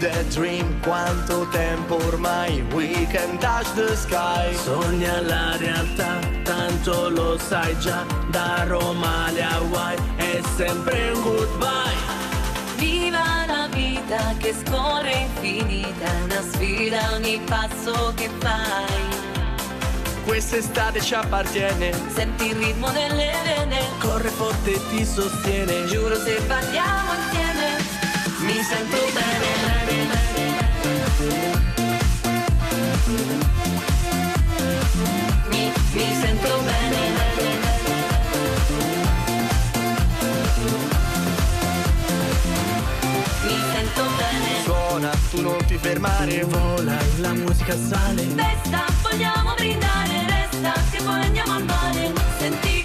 The 0.00 0.24
dream. 0.30 0.80
Quanto 0.80 1.46
tempo 1.50 1.96
ormai, 1.96 2.62
we 2.72 3.06
can 3.06 3.38
touch 3.38 3.68
the 3.74 3.94
sky. 3.94 4.52
Sogna 4.54 5.20
la 5.20 5.56
realtà, 5.56 6.18
tanto 6.42 7.08
lo 7.10 7.38
sai 7.38 7.78
già. 7.78 8.04
Da 8.30 8.64
Roma 8.66 9.26
alle 9.26 9.42
Hawaii 9.42 9.98
è 10.16 10.40
sempre 10.56 11.10
un 11.12 11.22
goodbye. 11.22 11.98
Viva 12.76 13.44
la 13.46 13.68
vita 13.70 14.34
che 14.38 14.54
scorre 14.54 15.12
infinita, 15.12 16.06
è 16.06 16.22
una 16.22 16.42
sfida 16.50 17.12
ogni 17.12 17.38
passo 17.44 18.12
che 18.16 18.30
fai. 18.38 19.18
Quest'estate 20.24 21.00
ci 21.00 21.14
appartiene, 21.14 21.92
Senti 22.14 22.46
il 22.50 22.54
ritmo 22.56 22.90
delle 22.90 23.32
vene, 23.44 23.80
corre 23.98 24.28
forte 24.28 24.74
e 24.74 24.80
ti 24.90 25.04
sostiene. 25.04 25.86
giuro 25.86 26.14
se 26.14 26.40
balliamo 26.46 27.12
insieme, 27.24 27.49
Mi 28.52 28.64
sento 28.64 28.96
bene. 29.14 30.08
mi, 35.50 35.72
mi 35.92 36.14
sento 36.20 36.58
bene. 36.64 37.00
Mi 43.44 43.56
sento 43.72 44.02
bene. 44.16 44.62
Suona, 44.64 45.10
tu 45.30 45.40
non 45.42 45.64
ti 45.66 45.78
fermare, 45.78 46.42
vola, 46.42 46.98
la 47.18 47.32
musica 47.34 47.76
sale. 47.76 48.22
Festa, 48.22 48.84
vogliamo 49.02 49.54
brindare, 49.54 50.26
resta 50.26 50.72
che 50.90 51.00
poi 51.04 51.20
andiamo 51.22 51.54
al 51.54 51.64
mare. 51.64 52.12
Senti 52.40 52.79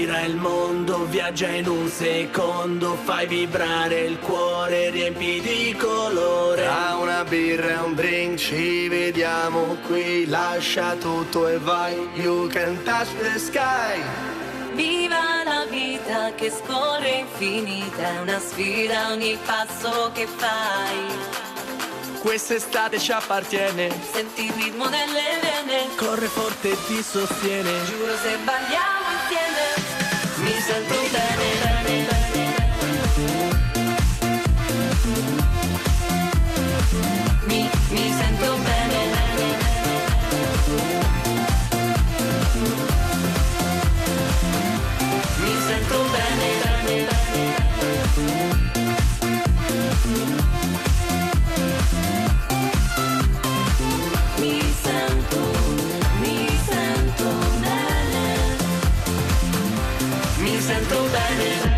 Gira 0.00 0.22
il 0.22 0.36
mondo, 0.36 1.04
viaggia 1.04 1.48
in 1.48 1.68
un 1.68 1.86
secondo, 1.86 2.96
fai 3.04 3.26
vibrare 3.26 4.00
il 4.00 4.18
cuore, 4.18 4.88
riempi 4.88 5.42
di 5.42 5.76
colore. 5.78 6.62
Tra 6.62 6.96
una 6.98 7.22
birra 7.22 7.68
e 7.68 7.76
un 7.80 7.94
drink 7.94 8.38
ci 8.38 8.88
vediamo 8.88 9.76
qui, 9.86 10.26
lascia 10.26 10.94
tutto 10.94 11.46
e 11.48 11.58
vai, 11.58 11.94
you 12.14 12.48
can 12.48 12.82
touch 12.82 13.08
the 13.18 13.38
sky. 13.38 14.00
Viva 14.72 15.44
la 15.44 15.66
vita 15.68 16.32
che 16.34 16.50
scorre 16.50 17.18
infinita, 17.18 18.14
è 18.14 18.20
una 18.20 18.38
sfida 18.40 19.10
ogni 19.10 19.36
passo 19.44 20.10
che 20.14 20.26
fai. 20.26 21.48
Quest'estate 22.20 22.98
ci 22.98 23.12
appartiene, 23.12 23.90
Senti 24.12 24.46
il 24.46 24.52
ritmo 24.52 24.86
delle 24.88 25.40
vene, 25.42 25.94
corre 25.96 26.26
forte 26.26 26.70
e 26.70 26.76
ti 26.86 27.02
sostiene. 27.02 27.84
giuro 27.84 28.14
se 28.16 28.36
balliamo 28.44 29.09
insieme, 29.09 29.09
Mi 30.42 30.52
sento 30.62 31.69
Sento 60.90 61.08
bene. 61.12 61.70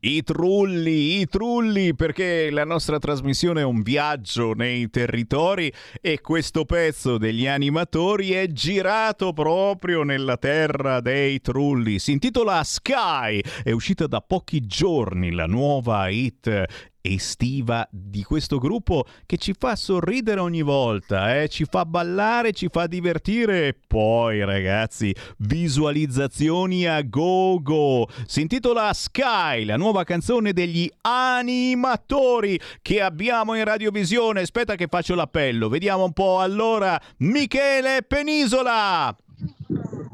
I 0.00 0.22
trulli, 0.22 1.18
i 1.20 1.26
trulli, 1.26 1.92
perché 1.92 2.50
la 2.50 2.64
nostra 2.64 2.98
trasmissione 2.98 3.62
è 3.62 3.64
un 3.64 3.82
viaggio 3.82 4.52
nei 4.52 4.88
territori 4.90 5.72
e 6.00 6.20
questo 6.20 6.64
pezzo 6.64 7.18
degli 7.18 7.48
animatori 7.48 8.30
è 8.30 8.46
girato 8.46 9.32
proprio 9.32 10.04
nella 10.04 10.36
terra 10.36 11.00
dei 11.00 11.40
trulli. 11.40 11.98
Si 11.98 12.12
intitola 12.12 12.62
Sky, 12.62 13.40
è 13.64 13.72
uscita 13.72 14.06
da 14.06 14.20
pochi 14.20 14.60
giorni 14.60 15.32
la 15.32 15.46
nuova 15.46 16.08
hit 16.08 16.87
estiva 17.00 17.86
di 17.90 18.22
questo 18.22 18.58
gruppo 18.58 19.06
che 19.26 19.36
ci 19.36 19.54
fa 19.58 19.76
sorridere 19.76 20.40
ogni 20.40 20.62
volta, 20.62 21.40
eh? 21.40 21.48
ci 21.48 21.64
fa 21.64 21.84
ballare, 21.84 22.52
ci 22.52 22.68
fa 22.70 22.86
divertire 22.86 23.68
e 23.68 23.74
poi 23.86 24.44
ragazzi 24.44 25.14
visualizzazioni 25.38 26.86
a 26.86 27.02
go 27.02 27.60
go. 27.62 28.08
Si 28.26 28.40
intitola 28.40 28.92
Sky, 28.92 29.64
la 29.64 29.76
nuova 29.76 30.04
canzone 30.04 30.52
degli 30.52 30.90
animatori 31.02 32.60
che 32.82 33.00
abbiamo 33.00 33.54
in 33.54 33.64
radiovisione. 33.64 34.40
Aspetta 34.42 34.74
che 34.74 34.86
faccio 34.88 35.14
l'appello, 35.14 35.68
vediamo 35.68 36.04
un 36.04 36.12
po' 36.12 36.40
allora 36.40 37.00
Michele 37.18 38.02
Penisola. 38.02 39.14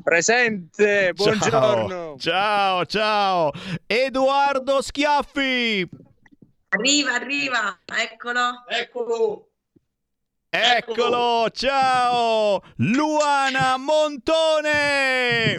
Presente, 0.03 1.13
buongiorno. 1.15 2.17
Ciao, 2.19 2.85
ciao, 2.85 2.85
ciao. 2.85 3.53
Edoardo 3.87 4.83
Schiaffi. 4.83 5.89
Arriva, 6.75 7.15
arriva, 7.15 7.79
eccolo. 7.85 8.65
Eccolo. 8.67 9.49
Eccolo, 10.51 11.49
ciao! 11.53 12.61
Luana 12.79 13.77
Montone! 13.77 15.59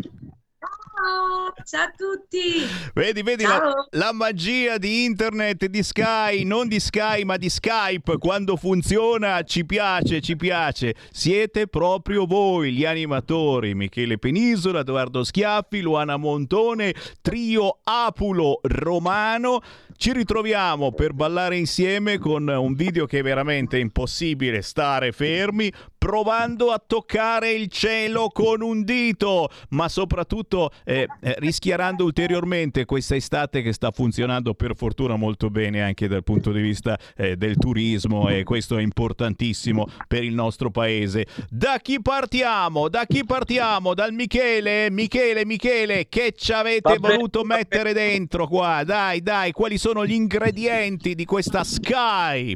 Ciao, 0.96 1.54
ciao 1.66 1.84
a 1.84 1.92
tutti. 1.96 2.66
Vedi, 2.94 3.22
vedi 3.22 3.44
la, 3.44 3.72
la, 3.92 4.12
magia 4.12 4.78
di 4.78 5.06
internet, 5.06 5.66
di 5.66 5.84
Sky, 5.84 6.44
non 6.44 6.68
di 6.68 6.80
Sky 6.80 7.24
ma 7.24 7.38
di 7.38 7.50
Skype, 7.50 8.18
quando 8.18 8.56
funziona 8.56 9.44
ci 9.44 9.66
piace, 9.66 10.22
ci 10.22 10.36
piace. 10.36 10.96
Siete 11.12 11.68
proprio 11.68 12.26
voi, 12.26 12.72
gli 12.72 12.86
animatori, 12.86 13.76
Michele 13.76 14.18
Penisola, 14.18 14.80
Edoardo 14.80 15.24
Schiaffi, 15.24 15.82
Luana 15.82 16.18
Montone, 16.18 16.94
trio 17.22 17.80
Apulo 17.84 18.60
Romano. 18.64 19.62
Ci 19.98 20.12
ritroviamo 20.12 20.92
per 20.92 21.14
ballare 21.14 21.56
insieme 21.56 22.18
con 22.18 22.48
un 22.50 22.74
video 22.74 23.06
che 23.06 23.20
è 23.20 23.24
veramente 23.24 23.80
impossibile 23.80 24.62
stare 24.62 25.14
fermi, 25.14 25.72
provando 26.06 26.72
a 26.72 26.78
toccare 26.78 27.54
il 27.54 27.68
cielo 27.68 28.28
con 28.28 28.62
un 28.62 28.84
dito, 28.84 29.50
ma 29.70 29.90
soprattutto 29.90 30.70
eh, 30.84 31.08
eh, 31.20 31.36
rischiarando 31.40 32.04
ulteriormente 32.04 32.86
questa 32.86 33.16
estate 33.16 33.64
che 33.64 33.74
sta 33.74 33.90
funzionando 33.90 34.54
per 34.54 34.76
fortuna 34.76 35.16
molto 35.16 35.50
bene 35.50 35.82
anche 35.82 36.08
dal 36.08 36.24
punto 36.24 36.52
di 36.52 36.62
vista 36.62 36.96
eh, 37.18 37.38
del 37.38 37.58
turismo 37.58 38.30
e 38.30 38.44
questo 38.44 38.78
è 38.78 38.84
importantissimo 38.84 39.88
per 40.08 40.24
il 40.24 40.36
nostro 40.36 40.70
paese. 40.70 41.26
Da 41.50 41.80
chi 41.82 42.00
partiamo? 42.00 42.88
Da 42.88 43.08
chi 43.08 43.26
partiamo? 43.26 43.96
Dal 43.96 44.14
Michele? 44.14 44.92
Michele, 44.92 45.44
Michele, 45.44 46.08
che 46.08 46.34
ci 46.38 46.52
avete 46.52 47.00
voluto 47.00 47.44
mettere 47.44 47.94
dentro 47.94 48.46
qua? 48.46 48.84
Dai, 48.84 49.24
dai, 49.24 49.52
quali 49.54 49.80
sono 49.80 50.06
gli 50.06 50.14
ingredienti 50.14 51.16
di 51.16 51.26
questa 51.26 51.64
Sky? 51.64 52.56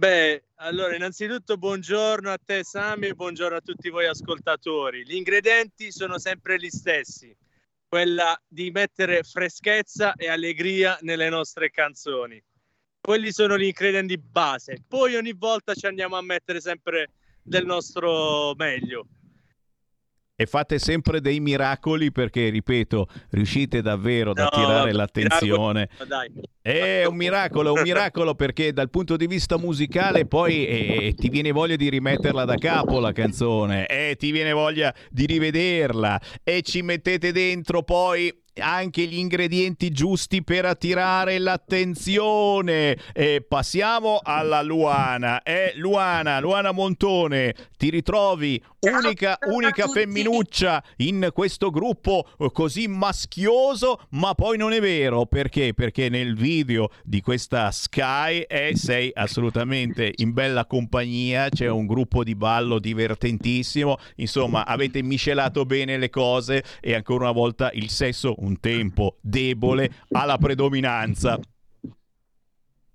Beh, 0.00 0.42
allora 0.62 0.94
innanzitutto 0.94 1.56
buongiorno 1.56 2.30
a 2.30 2.38
te 2.42 2.62
Sami 2.64 3.06
e 3.06 3.14
buongiorno 3.14 3.56
a 3.56 3.60
tutti 3.62 3.88
voi 3.88 4.06
ascoltatori. 4.06 5.04
Gli 5.06 5.14
ingredienti 5.14 5.90
sono 5.90 6.18
sempre 6.18 6.58
gli 6.58 6.68
stessi, 6.68 7.34
quella 7.88 8.38
di 8.46 8.70
mettere 8.70 9.22
freschezza 9.22 10.14
e 10.14 10.28
allegria 10.28 10.98
nelle 11.00 11.30
nostre 11.30 11.70
canzoni. 11.70 12.42
Quelli 13.00 13.32
sono 13.32 13.56
gli 13.56 13.64
ingredienti 13.64 14.18
base. 14.18 14.82
Poi 14.86 15.16
ogni 15.16 15.32
volta 15.32 15.74
ci 15.74 15.86
andiamo 15.86 16.16
a 16.16 16.22
mettere 16.22 16.60
sempre 16.60 17.10
del 17.42 17.64
nostro 17.64 18.54
meglio. 18.54 19.06
E 20.40 20.46
fate 20.46 20.78
sempre 20.78 21.20
dei 21.20 21.38
miracoli 21.38 22.10
perché, 22.10 22.48
ripeto, 22.48 23.08
riuscite 23.32 23.82
davvero 23.82 24.30
ad 24.30 24.38
No, 24.38 24.44
attirare 24.44 24.90
l'attenzione. 24.90 25.90
miracolo. 25.98 26.40
È 26.62 27.04
un 27.04 27.14
miracolo, 27.14 27.72
un 27.74 27.82
miracolo 27.82 28.34
perché 28.34 28.72
dal 28.72 28.88
punto 28.88 29.16
di 29.16 29.26
vista 29.26 29.58
musicale 29.58 30.24
poi 30.24 30.66
eh, 30.66 31.14
ti 31.14 31.28
viene 31.28 31.52
voglia 31.52 31.76
di 31.76 31.90
rimetterla 31.90 32.46
da 32.46 32.54
capo 32.54 33.00
la 33.00 33.12
canzone, 33.12 33.84
e 33.84 34.16
ti 34.18 34.30
viene 34.30 34.52
voglia 34.52 34.94
di 35.10 35.26
rivederla 35.26 36.18
e 36.42 36.62
ci 36.62 36.80
mettete 36.80 37.32
dentro 37.32 37.82
poi 37.82 38.34
anche 38.58 39.06
gli 39.06 39.18
ingredienti 39.18 39.90
giusti 39.90 40.42
per 40.42 40.64
attirare 40.64 41.38
l'attenzione. 41.38 42.96
E 43.12 43.44
passiamo 43.46 44.20
alla 44.22 44.62
Luana. 44.62 45.42
Eh, 45.42 45.72
Luana, 45.76 46.40
Luana 46.40 46.72
Montone, 46.72 47.54
ti 47.76 47.90
ritrovi 47.90 48.62
unica, 48.80 49.38
unica 49.46 49.86
femminuccia 49.86 50.82
in 50.98 51.30
questo 51.32 51.70
gruppo 51.70 52.26
eh, 52.38 52.50
così 52.52 52.88
maschioso, 52.88 54.00
ma 54.10 54.34
poi 54.34 54.56
non 54.56 54.72
è 54.72 54.80
vero. 54.80 55.26
Perché? 55.26 55.74
Perché 55.74 56.08
nel 56.08 56.34
video 56.34 56.90
di 57.04 57.20
questa 57.20 57.70
Sky 57.70 58.40
eh, 58.40 58.72
sei 58.74 59.10
assolutamente 59.14 60.12
in 60.16 60.32
bella 60.32 60.66
compagnia, 60.66 61.48
c'è 61.48 61.68
un 61.68 61.86
gruppo 61.86 62.24
di 62.24 62.34
ballo 62.34 62.78
divertentissimo, 62.78 63.98
insomma 64.16 64.64
avete 64.64 65.02
miscelato 65.02 65.64
bene 65.64 65.98
le 65.98 66.10
cose 66.10 66.64
e 66.80 66.94
ancora 66.94 67.24
una 67.24 67.32
volta 67.32 67.70
il 67.72 67.90
sesso 67.90 68.34
un 68.40 68.60
tempo 68.60 69.16
debole 69.20 69.90
ha 70.12 70.24
la 70.24 70.38
predominanza. 70.38 71.38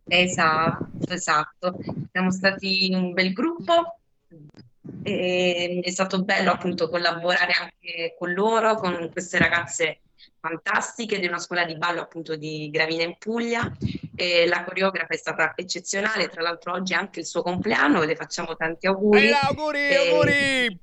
Esatto, 0.07 0.87
esatto. 1.09 1.79
Siamo 2.11 2.31
stati 2.31 2.89
un 2.93 3.13
bel 3.13 3.33
gruppo 3.33 3.99
e 5.01 5.81
è 5.83 5.89
stato 5.89 6.23
bello 6.23 6.51
appunto 6.51 6.89
collaborare 6.89 7.53
anche 7.59 8.15
con 8.17 8.33
loro, 8.33 8.75
con 8.75 9.09
queste 9.11 9.39
ragazze 9.39 10.01
fantastiche 10.39 11.19
di 11.19 11.25
una 11.25 11.39
scuola 11.39 11.65
di 11.65 11.75
ballo 11.75 12.01
appunto 12.01 12.35
di 12.35 12.69
Gravina 12.69 13.03
in 13.03 13.15
Puglia. 13.17 13.71
E 14.15 14.45
la 14.47 14.63
coreografa 14.63 15.13
è 15.13 15.17
stata 15.17 15.53
eccezionale, 15.55 16.27
tra 16.29 16.41
l'altro 16.41 16.73
oggi 16.73 16.93
è 16.93 16.97
anche 16.97 17.21
il 17.21 17.25
suo 17.25 17.41
compleanno, 17.41 18.03
le 18.03 18.15
facciamo 18.15 18.55
tanti 18.55 18.87
auguri. 18.87 19.27
E 19.27 19.31
auguri, 19.31 19.79
E- 19.79 19.95
auguri! 19.95 20.79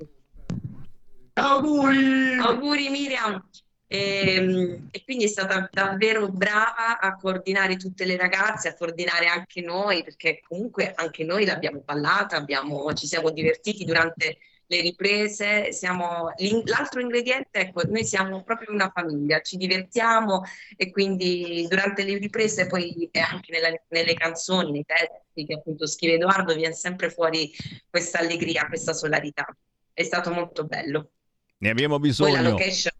Auguri! 1.35 2.39
Auguri 2.39 2.89
Miriam! 2.91 3.49
E, 3.93 4.81
e 4.91 5.05
quindi 5.05 5.25
è 5.25 5.27
stata 5.27 5.69
davvero 5.71 6.29
brava 6.31 6.99
a 6.99 7.15
coordinare 7.17 7.77
tutte 7.77 8.07
le 8.07 8.17
ragazze, 8.17 8.69
a 8.69 8.75
coordinare 8.75 9.27
anche 9.27 9.61
noi, 9.61 10.03
perché 10.03 10.41
comunque 10.49 10.93
anche 10.95 11.25
noi 11.25 11.45
l'abbiamo 11.45 11.83
ballata, 11.85 12.37
abbiamo- 12.37 12.91
ci 12.95 13.07
siamo 13.07 13.31
divertiti 13.31 13.85
durante 13.85 14.39
le 14.65 14.81
riprese. 14.81 15.73
Siamo, 15.73 16.33
l'altro 16.65 17.01
ingrediente, 17.03 17.59
ecco, 17.59 17.83
noi 17.87 18.05
siamo 18.07 18.43
proprio 18.43 18.73
una 18.73 18.91
famiglia, 18.95 19.41
ci 19.43 19.59
divertiamo 19.59 20.43
e 20.75 20.91
quindi 20.91 21.67
durante 21.69 22.05
le 22.05 22.17
riprese, 22.17 22.67
poi 22.69 23.11
anche 23.13 23.53
nella- 23.53 23.79
nelle 23.89 24.15
canzoni, 24.15 24.71
nei 24.73 24.85
testi 24.87 25.45
che 25.45 25.53
appunto 25.53 25.87
scrive 25.87 26.15
Edoardo, 26.15 26.55
viene 26.55 26.73
sempre 26.75 27.11
fuori 27.11 27.53
questa 27.91 28.21
allegria, 28.21 28.67
questa 28.69 28.95
solarità. 28.95 29.47
È 29.93 30.03
stato 30.03 30.31
molto 30.33 30.65
bello. 30.65 31.11
Ne 31.59 31.69
abbiamo 31.71 31.97
Poi 31.97 32.33
la 32.33 32.41
bisogno. 32.41 32.43
location, 32.43 32.93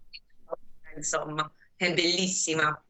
insomma, 0.97 1.51
è 1.77 1.93
bellissima. 1.93 2.83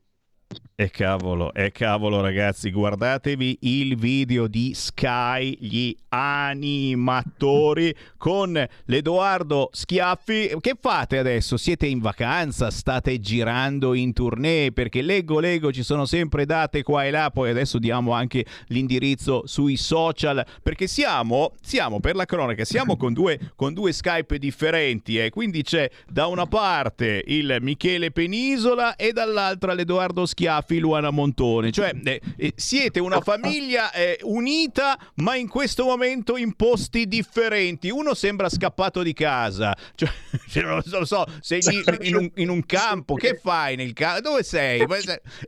E 0.74 0.88
cavolo, 0.88 1.52
e 1.52 1.70
cavolo 1.70 2.22
ragazzi, 2.22 2.70
guardatevi 2.70 3.58
il 3.60 3.94
video 3.94 4.46
di 4.46 4.72
Sky, 4.72 5.54
gli 5.60 5.94
animatori 6.08 7.94
con 8.16 8.66
l'Edoardo 8.86 9.68
Schiaffi. 9.70 10.56
Che 10.58 10.76
fate 10.80 11.18
adesso? 11.18 11.58
Siete 11.58 11.86
in 11.86 12.00
vacanza? 12.00 12.70
State 12.70 13.20
girando 13.20 13.92
in 13.92 14.14
tournée? 14.14 14.72
Perché 14.72 15.02
leggo, 15.02 15.40
leggo, 15.40 15.70
ci 15.72 15.82
sono 15.82 16.06
sempre 16.06 16.46
date 16.46 16.82
qua 16.82 17.04
e 17.04 17.10
là, 17.10 17.30
poi 17.30 17.50
adesso 17.50 17.78
diamo 17.78 18.12
anche 18.12 18.46
l'indirizzo 18.68 19.42
sui 19.44 19.76
social, 19.76 20.42
perché 20.62 20.86
siamo, 20.86 21.52
siamo 21.60 22.00
per 22.00 22.16
la 22.16 22.24
cronaca, 22.24 22.64
siamo 22.64 22.96
con 22.96 23.12
due, 23.12 23.38
con 23.56 23.74
due 23.74 23.92
Skype 23.92 24.38
differenti, 24.38 25.18
e 25.18 25.28
quindi 25.28 25.62
c'è 25.62 25.88
da 26.08 26.28
una 26.28 26.46
parte 26.46 27.22
il 27.26 27.58
Michele 27.60 28.10
Penisola 28.10 28.96
e 28.96 29.12
dall'altra 29.12 29.74
l'Edoardo 29.74 30.24
Schiaffi, 30.24 30.60
Luana 30.78 31.10
Montone. 31.10 31.70
Cioè, 31.70 31.92
eh, 32.04 32.20
eh, 32.36 32.52
siete 32.56 33.00
una 33.00 33.20
famiglia 33.20 33.92
eh, 33.92 34.18
unita, 34.22 34.98
ma 35.16 35.36
in 35.36 35.48
questo 35.48 35.84
momento 35.84 36.36
in 36.36 36.54
posti 36.54 37.06
differenti. 37.06 37.90
Uno 37.90 38.14
sembra 38.14 38.48
scappato 38.48 39.02
di 39.02 39.12
casa, 39.12 39.76
cioè, 39.94 40.08
cioè, 40.48 40.62
non 40.62 40.82
lo 40.84 41.04
so, 41.04 41.24
sei 41.40 41.60
lì 41.62 42.08
in 42.08 42.16
un, 42.16 42.30
in 42.36 42.48
un 42.48 42.64
campo, 42.64 43.14
che 43.14 43.38
fai 43.42 43.76
nel 43.76 43.92
campo? 43.92 44.20
Dove 44.20 44.42
sei? 44.42 44.80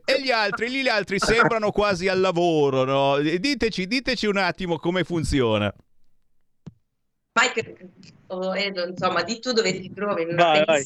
E 0.05 0.21
gli 0.21 0.31
altri, 0.31 0.69
lì 0.69 0.81
gli 0.81 0.87
altri 0.87 1.19
sembrano 1.19 1.71
quasi 1.71 2.07
al 2.07 2.19
lavoro, 2.19 2.83
no? 2.83 3.17
Diteci, 3.19 3.87
diteci 3.87 4.25
un 4.25 4.37
attimo 4.37 4.77
come 4.77 5.03
funziona. 5.03 5.73
Mike, 7.37 7.91
oh, 8.27 8.55
Edo, 8.55 8.87
insomma, 8.87 9.21
di 9.23 9.39
tu 9.39 9.51
dove 9.51 9.77
ti 9.77 9.91
trovi 9.93 10.21
in 10.21 10.29
una 10.29 10.43
Vai, 10.43 10.65
vai. 10.65 10.85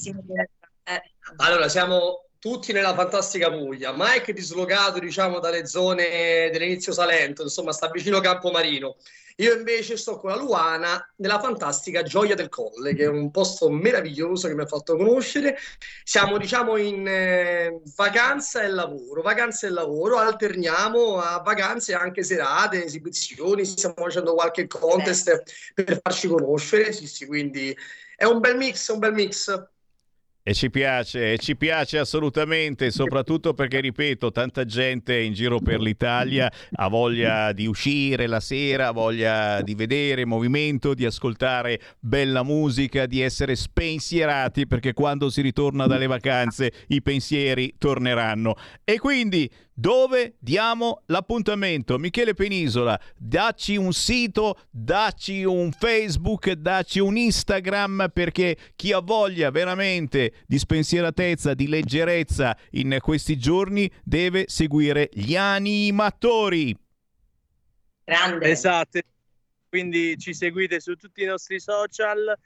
Eh, 0.84 1.02
Allora, 1.38 1.70
siamo 1.70 2.26
tutti 2.40 2.72
nella 2.72 2.96
fantastica 2.96 3.52
Puglia. 3.52 3.94
Mike 3.96 4.34
dislocato, 4.34 5.00
diciamo, 5.00 5.40
dalle 5.40 5.68
zone 5.68 6.50
dell'inizio 6.52 6.94
Salento, 6.94 7.44
insomma, 7.44 7.74
sta 7.74 7.90
vicino 7.90 8.20
Campomarino. 8.22 8.96
Io 9.40 9.54
invece 9.54 9.96
sto 9.96 10.18
con 10.20 10.32
la 10.32 10.36
Luana 10.36 11.14
nella 11.18 11.40
fantastica 11.40 12.04
Gioia 12.04 12.36
del 12.36 12.50
Colle, 12.50 12.94
che 12.94 13.04
è 13.04 13.08
un 13.08 13.32
posto 13.32 13.70
meraviglioso 13.70 14.50
che 14.50 14.54
mi 14.54 14.64
ha 14.64 14.66
fatto 14.66 14.98
conoscere. 14.98 15.58
Siamo, 16.04 16.38
diciamo, 16.38 16.76
in 16.76 17.08
eh, 17.08 17.80
vacanza 17.96 18.64
e 18.64 18.68
lavoro, 18.68 19.22
vacanza 19.22 19.66
e 19.68 19.70
lavoro, 19.70 20.18
alterniamo 20.18 21.20
a 21.20 21.40
vacanze 21.40 21.94
anche 21.94 22.24
serate, 22.24 22.84
esibizioni, 22.84 23.64
stiamo 23.64 23.96
facendo 23.98 24.34
qualche 24.34 24.68
contest 24.68 25.42
per 25.74 26.00
farci 26.02 26.28
conoscere, 26.28 26.92
sì, 26.92 27.08
sì, 27.08 27.26
quindi 27.26 27.76
è 28.18 28.26
un 28.26 28.40
bel 28.42 28.58
mix, 28.58 28.90
un 28.90 29.00
bel 29.00 29.14
mix. 29.14 29.68
E 30.50 30.56
ci 30.56 30.72
piace, 30.72 31.34
e 31.34 31.38
ci 31.38 31.56
piace 31.56 32.00
assolutamente, 32.00 32.89
soprattutto 32.89 33.54
perché, 33.54 33.82
ripeto, 33.82 34.32
tanta 34.32 34.66
gente 34.66 35.16
in 35.20 35.32
giro 35.32 35.60
per 35.60 35.80
l'Italia 35.80 36.52
ha 36.72 36.88
voglia 36.88 37.52
di 37.52 37.68
uscire 37.68 38.26
la 38.26 38.39
sera, 38.39 38.88
ha 38.88 38.91
voglia 38.91 39.62
di 39.62 39.76
vedere 39.76 40.26
movimento, 40.26 40.95
di 40.95 41.06
ascoltare 41.06 41.80
bella 42.00 42.41
musica, 42.41 43.06
di 43.06 43.22
essere 43.22 43.56
spensierati, 43.56 44.66
perché 44.66 44.93
quando 44.93 45.30
si 45.30 45.41
ritorna 45.41 45.86
dalle 45.86 46.08
vacanze 46.08 46.74
i 46.88 47.04
pensieri 47.04 47.76
torneranno. 47.78 48.56
E 48.84 48.97
quindi 48.97 49.47
dove 49.80 50.36
diamo 50.40 51.04
l'appuntamento? 51.06 51.98
Michele 51.98 52.34
Penisola, 52.34 53.00
dacci 53.16 53.78
un 53.78 53.94
sito, 53.94 54.60
dacci 54.70 55.46
un 55.46 55.72
Facebook, 55.72 56.52
dacci 56.52 57.00
un 57.00 57.16
Instagram 57.16 58.10
perché 58.14 58.58
chi 58.76 58.92
ha 58.92 59.00
voglia 59.00 59.52
veramente 59.52 60.34
di 60.46 60.60
spensieratezza, 60.60 61.54
di 61.54 61.68
leggerezza 61.68 62.58
in 62.72 62.98
questi 63.02 63.38
giorni 63.38 63.90
deve 64.04 64.46
seguire 64.48 65.10
gli 65.14 65.38
animatori. 65.38 66.78
Grande. 68.04 68.50
Esatto. 68.50 69.00
Quindi 69.70 70.18
ci 70.18 70.34
seguite 70.34 70.82
su 70.82 70.96
tutti 70.96 71.24
i 71.24 71.26
nostri 71.26 71.58
social. 71.60 72.38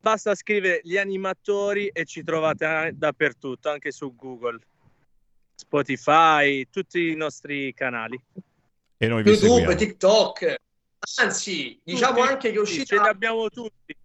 Basta 0.00 0.34
scrivere 0.34 0.80
gli 0.84 0.96
animatori 0.96 1.88
e 1.88 2.06
ci 2.06 2.22
trovate 2.22 2.64
a- 2.64 2.90
dappertutto, 2.92 3.68
anche 3.68 3.90
su 3.90 4.14
Google, 4.14 4.58
Spotify, 5.58 6.68
tutti 6.70 7.10
i 7.10 7.14
nostri 7.16 7.74
canali. 7.74 8.18
E 8.96 9.06
noi 9.08 9.22
vi 9.24 9.30
YouTube, 9.30 9.48
seguiamo. 9.50 9.74
TikTok. 9.74 10.54
Anzi, 11.16 11.80
diciamo 11.82 12.18
Tutti, 12.20 12.28
anche 12.28 12.50
che 12.50 12.56
è 12.56 12.60
uscita. 12.60 12.84
ce 12.96 13.00
li 13.02 13.08
abbiamo 13.08 13.48
tutti. 13.50 13.96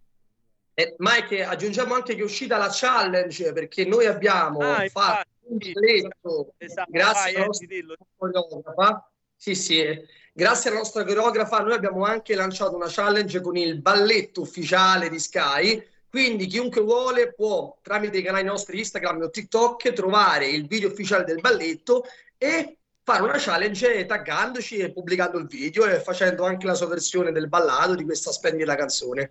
Eh, 0.74 0.94
Mike, 0.98 1.44
aggiungiamo 1.44 1.94
anche 1.94 2.14
che 2.16 2.20
è 2.20 2.24
uscita 2.24 2.56
la 2.56 2.68
challenge 2.72 3.52
perché 3.52 3.84
noi 3.84 4.06
abbiamo 4.06 4.58
Ah, 4.60 4.84
fatto 4.88 5.28
un 5.46 5.58
balletto 5.58 6.54
Esatto, 6.58 6.90
grazie 6.90 7.32
vai, 7.32 7.34
alla 7.36 7.46
nostra 7.46 7.68
coreografa. 8.16 9.10
Sì, 9.36 9.54
sì, 9.54 9.84
grazie 10.32 10.70
alla 10.70 10.78
nostra 10.80 11.04
coreografa 11.04 11.60
noi 11.60 11.74
abbiamo 11.74 12.04
anche 12.04 12.34
lanciato 12.34 12.74
una 12.74 12.88
challenge 12.88 13.40
con 13.40 13.56
il 13.56 13.80
balletto 13.80 14.40
ufficiale 14.40 15.08
di 15.08 15.20
Sky. 15.20 15.86
Quindi 16.14 16.46
chiunque 16.46 16.80
vuole 16.80 17.32
può 17.32 17.76
tramite 17.82 18.18
i 18.18 18.22
canali 18.22 18.44
nostri 18.44 18.78
Instagram 18.78 19.22
o 19.22 19.30
TikTok 19.30 19.92
trovare 19.92 20.46
il 20.46 20.68
video 20.68 20.88
ufficiale 20.88 21.24
del 21.24 21.40
balletto 21.40 22.04
e 22.38 22.78
fare 23.06 23.22
una 23.22 23.36
challenge 23.36 24.06
taggandoci 24.06 24.78
e 24.78 24.90
pubblicando 24.90 25.36
il 25.36 25.46
video 25.46 25.84
e 25.84 26.00
facendo 26.00 26.46
anche 26.46 26.64
la 26.64 26.72
sua 26.72 26.86
versione 26.86 27.32
del 27.32 27.48
ballato 27.48 27.94
di 27.94 28.02
questa 28.02 28.32
splendida 28.32 28.74
canzone. 28.76 29.30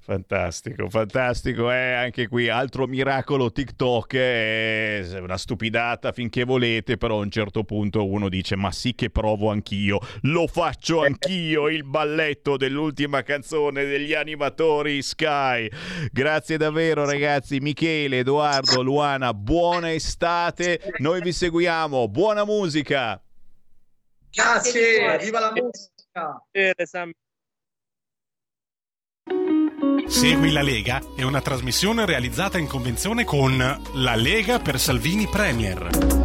Fantastico, 0.00 0.88
fantastico. 0.88 1.72
Eh, 1.72 1.94
anche 1.94 2.28
qui 2.28 2.48
altro 2.48 2.86
miracolo 2.86 3.50
TikTok. 3.50 4.14
È 4.14 5.18
una 5.20 5.36
stupidata 5.36 6.12
finché 6.12 6.44
volete, 6.44 6.96
però 6.96 7.16
a 7.16 7.22
un 7.22 7.30
certo 7.30 7.64
punto 7.64 8.06
uno 8.06 8.28
dice: 8.28 8.54
Ma 8.54 8.70
sì, 8.70 8.94
che 8.94 9.10
provo 9.10 9.50
anch'io. 9.50 9.98
Lo 10.22 10.46
faccio 10.46 11.02
anch'io. 11.02 11.68
Il 11.68 11.82
balletto 11.82 12.56
dell'ultima 12.56 13.24
canzone 13.24 13.84
degli 13.84 14.14
animatori 14.14 15.02
Sky. 15.02 15.68
Grazie 16.12 16.56
davvero, 16.56 17.04
ragazzi. 17.04 17.58
Michele, 17.58 18.18
Edoardo, 18.18 18.80
Luana, 18.80 19.34
buona 19.34 19.92
estate. 19.92 20.94
Noi 20.98 21.20
vi 21.20 21.32
seguiamo. 21.32 22.06
Buona 22.06 22.44
musica. 22.44 23.07
Grazie, 24.30 25.18
viva 25.18 25.40
la 25.40 25.52
musica! 25.52 26.42
Segui 30.06 30.52
la 30.52 30.62
Lega 30.62 31.00
è 31.16 31.22
una 31.22 31.40
trasmissione 31.40 32.06
realizzata 32.06 32.58
in 32.58 32.66
convenzione 32.66 33.24
con 33.24 33.56
La 33.94 34.14
Lega 34.14 34.58
per 34.58 34.78
Salvini 34.80 35.26
Premier. 35.28 36.17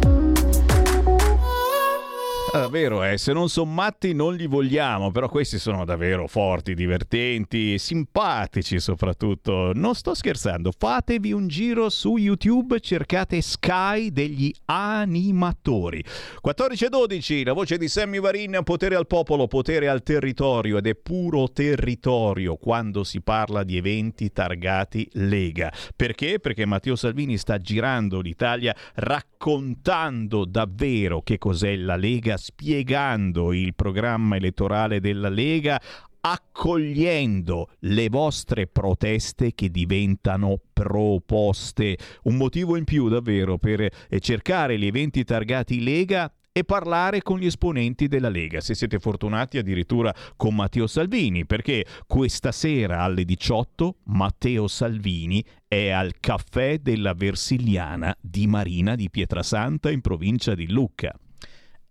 Ah, 2.56 2.68
vero, 2.68 3.02
eh, 3.02 3.18
se 3.18 3.32
non 3.32 3.48
sono 3.48 3.68
matti 3.68 4.12
non 4.12 4.36
li 4.36 4.46
vogliamo, 4.46 5.10
però 5.10 5.28
questi 5.28 5.58
sono 5.58 5.84
davvero 5.84 6.28
forti, 6.28 6.74
divertenti, 6.74 7.80
simpatici 7.80 8.78
soprattutto. 8.78 9.72
Non 9.74 9.96
sto 9.96 10.14
scherzando, 10.14 10.70
fatevi 10.70 11.32
un 11.32 11.48
giro 11.48 11.88
su 11.88 12.16
YouTube, 12.16 12.78
cercate 12.78 13.40
Sky 13.40 14.12
degli 14.12 14.54
animatori. 14.66 16.04
14 16.40 16.84
e 16.84 16.88
12, 16.90 17.42
la 17.42 17.54
voce 17.54 17.76
di 17.76 17.88
Sammy 17.88 18.20
Varin, 18.20 18.60
potere 18.62 18.94
al 18.94 19.08
popolo, 19.08 19.48
potere 19.48 19.88
al 19.88 20.04
territorio 20.04 20.78
ed 20.78 20.86
è 20.86 20.94
puro 20.94 21.50
territorio 21.50 22.54
quando 22.54 23.02
si 23.02 23.20
parla 23.20 23.64
di 23.64 23.78
eventi 23.78 24.30
targati 24.30 25.08
Lega. 25.14 25.72
Perché? 25.96 26.38
Perché 26.38 26.66
Matteo 26.66 26.94
Salvini 26.94 27.36
sta 27.36 27.58
girando 27.58 28.20
l'Italia 28.20 28.76
raccontando 28.94 30.44
davvero 30.44 31.20
che 31.20 31.36
cos'è 31.36 31.74
la 31.74 31.96
Lega, 31.96 32.42
spiegando 32.44 33.54
il 33.54 33.74
programma 33.74 34.36
elettorale 34.36 35.00
della 35.00 35.30
Lega, 35.30 35.80
accogliendo 36.20 37.70
le 37.80 38.10
vostre 38.10 38.66
proteste 38.66 39.54
che 39.54 39.70
diventano 39.70 40.60
proposte. 40.74 41.96
Un 42.24 42.36
motivo 42.36 42.76
in 42.76 42.84
più 42.84 43.08
davvero 43.08 43.56
per 43.56 43.80
eh, 43.80 44.20
cercare 44.20 44.78
gli 44.78 44.84
eventi 44.84 45.24
targati 45.24 45.82
Lega 45.82 46.30
e 46.52 46.64
parlare 46.64 47.22
con 47.22 47.38
gli 47.38 47.46
esponenti 47.46 48.08
della 48.08 48.28
Lega, 48.28 48.60
se 48.60 48.74
siete 48.74 48.98
fortunati 48.98 49.56
addirittura 49.56 50.14
con 50.36 50.54
Matteo 50.54 50.86
Salvini, 50.86 51.46
perché 51.46 51.86
questa 52.06 52.52
sera 52.52 53.00
alle 53.00 53.24
18 53.24 53.96
Matteo 54.04 54.68
Salvini 54.68 55.42
è 55.66 55.88
al 55.88 56.12
caffè 56.20 56.78
della 56.78 57.14
Versiliana 57.14 58.14
di 58.20 58.46
Marina 58.46 58.94
di 58.96 59.08
Pietrasanta 59.08 59.90
in 59.90 60.02
provincia 60.02 60.54
di 60.54 60.70
Lucca. 60.70 61.18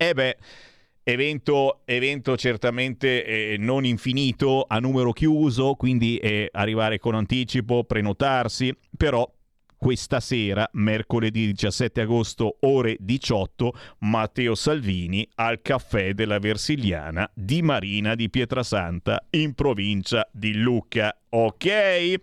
E 0.03 0.13
beh, 0.13 0.35
evento, 1.03 1.79
evento 1.85 2.35
certamente 2.35 3.23
eh, 3.23 3.55
non 3.57 3.85
infinito, 3.85 4.65
a 4.67 4.79
numero 4.79 5.13
chiuso, 5.13 5.75
quindi 5.75 6.17
eh, 6.17 6.49
arrivare 6.51 6.99
con 6.99 7.15
anticipo, 7.15 7.85
prenotarsi, 7.85 8.75
però 8.97 9.25
questa 9.77 10.19
sera, 10.19 10.67
mercoledì 10.73 11.45
17 11.45 12.01
agosto, 12.01 12.57
ore 12.63 12.97
18, 12.99 13.73
Matteo 13.99 14.55
Salvini 14.55 15.25
al 15.35 15.61
caffè 15.61 16.13
della 16.13 16.39
Versiliana 16.39 17.31
di 17.33 17.61
Marina 17.61 18.13
di 18.13 18.29
Pietrasanta 18.29 19.25
in 19.29 19.53
provincia 19.53 20.27
di 20.33 20.55
Lucca. 20.55 21.17
Ok? 21.29 22.15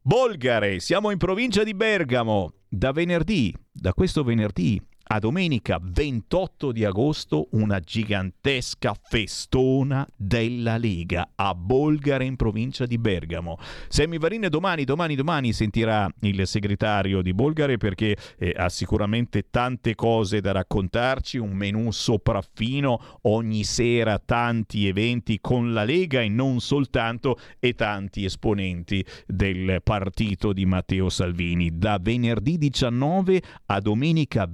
Bolgare, 0.00 0.78
siamo 0.78 1.10
in 1.10 1.18
provincia 1.18 1.64
di 1.64 1.74
Bergamo. 1.74 2.52
Da 2.68 2.92
venerdì, 2.92 3.52
da 3.72 3.92
questo 3.92 4.22
venerdì 4.22 4.80
a 5.14 5.18
domenica 5.18 5.78
28 5.78 6.72
di 6.72 6.86
agosto 6.86 7.48
una 7.50 7.80
gigantesca 7.80 8.94
festona 8.98 10.08
della 10.16 10.78
Lega 10.78 11.32
a 11.34 11.54
Bolgare 11.54 12.24
in 12.24 12.36
provincia 12.36 12.86
di 12.86 12.96
Bergamo. 12.96 13.58
Sammy 13.88 14.16
Varine 14.16 14.48
domani, 14.48 14.84
domani, 14.84 15.14
domani 15.14 15.52
sentirà 15.52 16.08
il 16.20 16.46
segretario 16.46 17.20
di 17.20 17.34
Bolgare 17.34 17.76
perché 17.76 18.16
eh, 18.38 18.54
ha 18.56 18.70
sicuramente 18.70 19.50
tante 19.50 19.94
cose 19.94 20.40
da 20.40 20.52
raccontarci, 20.52 21.36
un 21.36 21.52
menù 21.52 21.90
sopraffino, 21.90 23.18
ogni 23.22 23.64
sera 23.64 24.18
tanti 24.18 24.86
eventi 24.86 25.40
con 25.42 25.74
la 25.74 25.84
Lega 25.84 26.22
e 26.22 26.30
non 26.30 26.60
soltanto 26.60 27.38
e 27.58 27.74
tanti 27.74 28.24
esponenti 28.24 29.04
del 29.26 29.82
partito 29.82 30.54
di 30.54 30.64
Matteo 30.64 31.10
Salvini. 31.10 31.76
Da 31.76 31.98
venerdì 32.00 32.56
19 32.56 33.42
a 33.66 33.78
domenica 33.78 34.46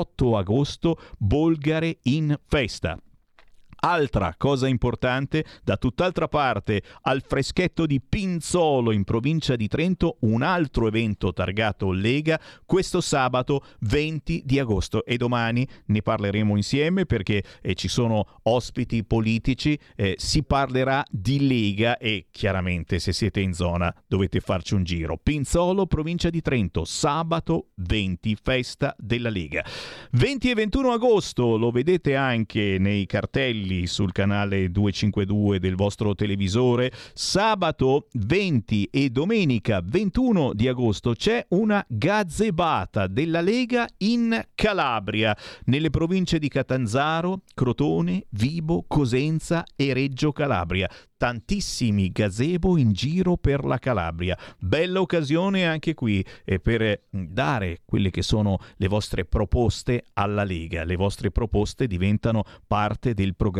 28 0.00 0.36
agosto 0.36 0.98
Bolgare 1.18 1.98
in 2.02 2.38
festa. 2.46 2.98
Altra 3.82 4.34
cosa 4.36 4.68
importante, 4.68 5.42
da 5.64 5.78
tutt'altra 5.78 6.28
parte, 6.28 6.82
al 7.02 7.22
freschetto 7.26 7.86
di 7.86 7.98
Pinzolo 7.98 8.92
in 8.92 9.04
provincia 9.04 9.56
di 9.56 9.68
Trento, 9.68 10.18
un 10.20 10.42
altro 10.42 10.86
evento 10.86 11.32
targato 11.32 11.90
Lega 11.90 12.38
questo 12.66 13.00
sabato 13.00 13.64
20 13.80 14.42
di 14.44 14.58
agosto 14.58 15.02
e 15.06 15.16
domani 15.16 15.66
ne 15.86 16.02
parleremo 16.02 16.56
insieme 16.56 17.06
perché 17.06 17.42
eh, 17.62 17.74
ci 17.74 17.88
sono 17.88 18.40
ospiti 18.42 19.02
politici, 19.02 19.78
eh, 19.96 20.14
si 20.18 20.42
parlerà 20.42 21.02
di 21.08 21.46
Lega 21.46 21.96
e 21.96 22.26
chiaramente 22.30 22.98
se 22.98 23.14
siete 23.14 23.40
in 23.40 23.54
zona 23.54 23.94
dovete 24.06 24.40
farci 24.40 24.74
un 24.74 24.84
giro. 24.84 25.16
Pinzolo, 25.16 25.86
provincia 25.86 26.28
di 26.28 26.42
Trento, 26.42 26.84
sabato 26.84 27.68
20, 27.76 28.36
festa 28.42 28.94
della 28.98 29.30
Lega. 29.30 29.64
20 30.12 30.50
e 30.50 30.54
21 30.54 30.92
agosto 30.92 31.56
lo 31.56 31.70
vedete 31.70 32.14
anche 32.14 32.76
nei 32.78 33.06
cartelli 33.06 33.68
sul 33.86 34.12
canale 34.12 34.70
252 34.70 35.58
del 35.58 35.74
vostro 35.74 36.14
televisore. 36.14 36.92
Sabato 37.14 38.08
20 38.12 38.88
e 38.90 39.10
domenica 39.10 39.80
21 39.84 40.52
di 40.54 40.68
agosto 40.68 41.12
c'è 41.12 41.44
una 41.50 41.84
gazebata 41.88 43.06
della 43.06 43.40
Lega 43.40 43.86
in 43.98 44.40
Calabria, 44.54 45.36
nelle 45.64 45.90
province 45.90 46.38
di 46.38 46.48
Catanzaro, 46.48 47.42
Crotone, 47.54 48.26
Vibo, 48.30 48.84
Cosenza 48.86 49.64
e 49.76 49.92
Reggio 49.92 50.32
Calabria 50.32 50.88
tantissimi 51.20 52.08
gazebo 52.08 52.78
in 52.78 52.92
giro 52.92 53.36
per 53.36 53.62
la 53.66 53.78
Calabria. 53.78 54.38
Bella 54.58 55.02
occasione 55.02 55.66
anche 55.66 55.92
qui 55.92 56.24
eh, 56.46 56.60
per 56.60 56.80
eh, 56.80 57.02
dare 57.10 57.80
quelle 57.84 58.08
che 58.08 58.22
sono 58.22 58.56
le 58.76 58.88
vostre 58.88 59.26
proposte 59.26 60.04
alla 60.14 60.44
Lega. 60.44 60.82
Le 60.82 60.96
vostre 60.96 61.30
proposte 61.30 61.86
diventano 61.86 62.42
parte 62.66 63.12
del 63.12 63.36
programma 63.36 63.59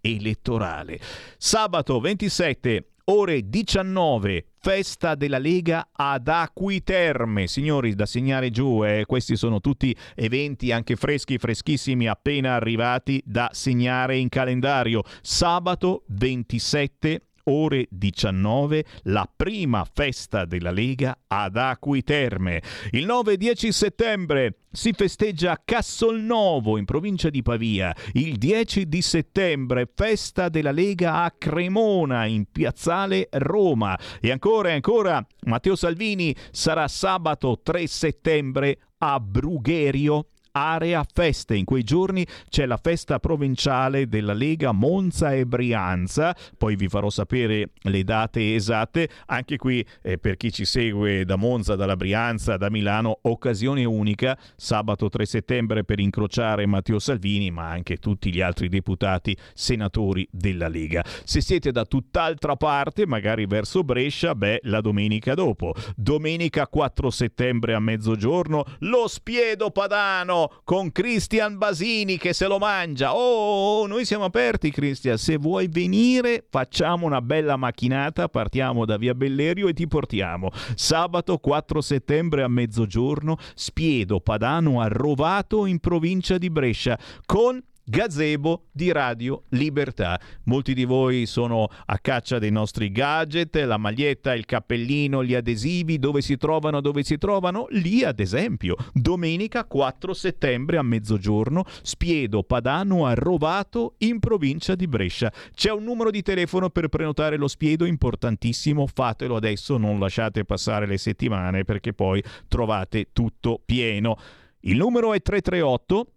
elettorale. 0.00 0.98
Sabato 1.38 2.00
27 2.00 2.88
ore 3.08 3.48
19 3.48 4.46
festa 4.66 5.14
della 5.14 5.38
Lega 5.38 5.90
ad 5.92 6.26
Acquiterme. 6.26 7.46
Signori, 7.46 7.94
da 7.94 8.04
segnare 8.04 8.50
giù, 8.50 8.84
eh, 8.84 9.04
questi 9.06 9.36
sono 9.36 9.60
tutti 9.60 9.94
eventi 10.16 10.72
anche 10.72 10.96
freschi, 10.96 11.38
freschissimi, 11.38 12.08
appena 12.08 12.54
arrivati 12.54 13.22
da 13.24 13.48
segnare 13.52 14.16
in 14.16 14.28
calendario. 14.28 15.02
Sabato 15.22 16.02
27 16.06 17.25
ore 17.46 17.86
19 17.90 18.84
la 19.04 19.28
prima 19.34 19.86
festa 19.92 20.44
della 20.44 20.70
Lega 20.70 21.18
ad 21.26 21.56
Acquiterme. 21.56 22.62
Il 22.90 23.04
9 23.06 23.32
e 23.32 23.36
10 23.36 23.72
settembre 23.72 24.58
si 24.70 24.92
festeggia 24.92 25.52
a 25.52 25.60
Cassolnovo 25.64 26.76
in 26.76 26.84
provincia 26.84 27.30
di 27.30 27.42
Pavia. 27.42 27.94
Il 28.12 28.36
10 28.36 28.88
di 28.88 29.02
settembre 29.02 29.90
festa 29.94 30.48
della 30.48 30.72
Lega 30.72 31.22
a 31.22 31.30
Cremona 31.30 32.26
in 32.26 32.46
piazzale 32.50 33.28
Roma. 33.32 33.98
E 34.20 34.30
ancora 34.30 34.70
e 34.70 34.72
ancora 34.72 35.24
Matteo 35.46 35.76
Salvini 35.76 36.34
sarà 36.50 36.88
sabato 36.88 37.60
3 37.62 37.86
settembre 37.86 38.78
a 38.98 39.20
Brugherio 39.20 40.28
area 40.56 41.04
feste. 41.12 41.54
In 41.54 41.64
quei 41.64 41.82
giorni 41.82 42.26
c'è 42.48 42.64
la 42.64 42.78
festa 42.78 43.18
provinciale 43.18 44.08
della 44.08 44.32
Lega 44.32 44.72
Monza 44.72 45.34
e 45.34 45.44
Brianza, 45.44 46.34
poi 46.56 46.76
vi 46.76 46.88
farò 46.88 47.10
sapere 47.10 47.70
le 47.82 48.04
date 48.04 48.54
esatte. 48.54 49.08
Anche 49.26 49.58
qui 49.58 49.86
eh, 50.02 50.16
per 50.16 50.36
chi 50.36 50.50
ci 50.50 50.64
segue 50.64 51.24
da 51.26 51.36
Monza, 51.36 51.76
dalla 51.76 51.96
Brianza, 51.96 52.56
da 52.56 52.70
Milano, 52.70 53.18
occasione 53.22 53.84
unica, 53.84 54.38
sabato 54.56 55.10
3 55.10 55.26
settembre 55.26 55.84
per 55.84 56.00
incrociare 56.00 56.64
Matteo 56.64 56.98
Salvini, 56.98 57.50
ma 57.50 57.68
anche 57.68 57.98
tutti 57.98 58.32
gli 58.32 58.40
altri 58.40 58.68
deputati, 58.68 59.36
senatori 59.52 60.26
della 60.30 60.68
Lega. 60.68 61.04
Se 61.24 61.42
siete 61.42 61.70
da 61.70 61.84
tutt'altra 61.84 62.56
parte, 62.56 63.06
magari 63.06 63.44
verso 63.46 63.84
Brescia, 63.84 64.34
beh, 64.34 64.60
la 64.62 64.80
domenica 64.80 65.34
dopo. 65.34 65.74
Domenica 65.94 66.66
4 66.66 67.10
settembre 67.10 67.74
a 67.74 67.80
mezzogiorno, 67.80 68.64
lo 68.80 69.06
spiedo 69.06 69.70
padano 69.70 70.45
con 70.64 70.92
Cristian 70.92 71.58
Basini 71.58 72.18
che 72.18 72.32
se 72.32 72.46
lo 72.46 72.58
mangia. 72.58 73.14
Oh, 73.14 73.86
noi 73.86 74.04
siamo 74.04 74.24
aperti, 74.24 74.70
Cristian. 74.70 75.18
Se 75.18 75.36
vuoi 75.36 75.68
venire, 75.68 76.46
facciamo 76.48 77.06
una 77.06 77.20
bella 77.20 77.56
macchinata. 77.56 78.28
Partiamo 78.28 78.84
da 78.84 78.96
via 78.96 79.14
Bellerio 79.14 79.68
e 79.68 79.72
ti 79.72 79.86
portiamo. 79.86 80.50
Sabato 80.74 81.38
4 81.38 81.80
settembre 81.80 82.42
a 82.42 82.48
mezzogiorno, 82.48 83.36
spiedo 83.54 84.20
padano 84.20 84.80
a 84.80 84.88
Rovato 84.88 85.66
in 85.66 85.78
provincia 85.78 86.38
di 86.38 86.50
Brescia 86.50 86.98
con 87.24 87.62
gazebo 87.88 88.64
di 88.72 88.90
Radio 88.90 89.44
Libertà. 89.50 90.20
Molti 90.44 90.74
di 90.74 90.84
voi 90.84 91.24
sono 91.26 91.68
a 91.86 91.98
caccia 91.98 92.40
dei 92.40 92.50
nostri 92.50 92.90
gadget, 92.90 93.54
la 93.56 93.76
maglietta, 93.76 94.34
il 94.34 94.44
cappellino, 94.44 95.22
gli 95.22 95.34
adesivi, 95.34 96.00
dove 96.00 96.20
si 96.20 96.36
trovano, 96.36 96.80
dove 96.80 97.04
si 97.04 97.16
trovano? 97.16 97.66
Lì 97.70 98.02
ad 98.02 98.18
esempio, 98.18 98.74
domenica 98.92 99.64
4 99.64 100.12
settembre 100.12 100.78
a 100.78 100.82
mezzogiorno, 100.82 101.64
Spiedo 101.82 102.42
Padano 102.42 103.06
a 103.06 103.14
Rovato 103.14 103.94
in 103.98 104.18
provincia 104.18 104.74
di 104.74 104.88
Brescia. 104.88 105.32
C'è 105.54 105.70
un 105.70 105.84
numero 105.84 106.10
di 106.10 106.22
telefono 106.22 106.70
per 106.70 106.88
prenotare 106.88 107.36
lo 107.36 107.46
Spiedo 107.46 107.84
importantissimo, 107.84 108.86
fatelo 108.86 109.36
adesso, 109.36 109.76
non 109.76 110.00
lasciate 110.00 110.44
passare 110.44 110.86
le 110.86 110.98
settimane 110.98 111.64
perché 111.64 111.92
poi 111.92 112.22
trovate 112.48 113.10
tutto 113.12 113.60
pieno. 113.64 114.16
Il 114.60 114.76
numero 114.76 115.12
è 115.12 115.22
338 115.22 116.10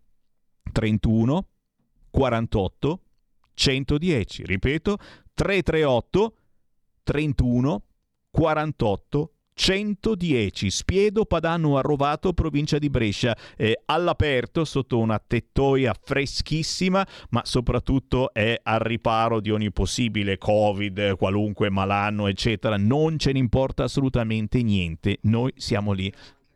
31 0.72 1.48
48 2.10 3.00
110. 3.54 4.46
Ripeto, 4.46 4.98
338 5.34 6.34
31 7.04 7.84
48 8.32 9.32
110 9.60 10.70
Spiedo 10.70 11.26
Padano 11.26 11.78
Arrovato 11.78 12.32
provincia 12.32 12.78
di 12.78 12.90
Brescia. 12.90 13.36
Eh, 13.58 13.82
all'aperto 13.88 14.64
sotto 14.64 14.98
una 15.00 15.20
tettoia 15.20 15.94
freschissima 16.02 17.06
ma 17.32 17.42
soprattutto 17.44 18.32
è 18.32 18.58
al 18.64 18.80
riparo 18.80 19.42
di 19.42 19.52
ogni 19.52 19.72
possibile 19.74 20.38
covid 20.38 21.18
qualunque 21.18 21.70
malanno 21.70 22.28
eccetera. 22.28 22.78
Non 22.78 23.20
ce 23.20 23.34
ne 23.34 23.40
importa 23.40 23.84
assolutamente 23.84 24.64
niente. 24.64 25.18
Noi 25.24 25.52
siamo 25.58 25.92
lì 25.92 26.10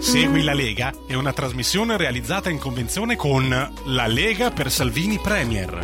Segui 0.01 0.41
la 0.41 0.55
Lega 0.55 0.91
è 1.05 1.13
una 1.13 1.31
trasmissione 1.31 1.95
realizzata 1.95 2.49
in 2.49 2.57
convenzione 2.57 3.15
con 3.15 3.47
La 3.85 4.07
Lega 4.07 4.49
per 4.49 4.71
Salvini 4.71 5.19
Premier. 5.19 5.81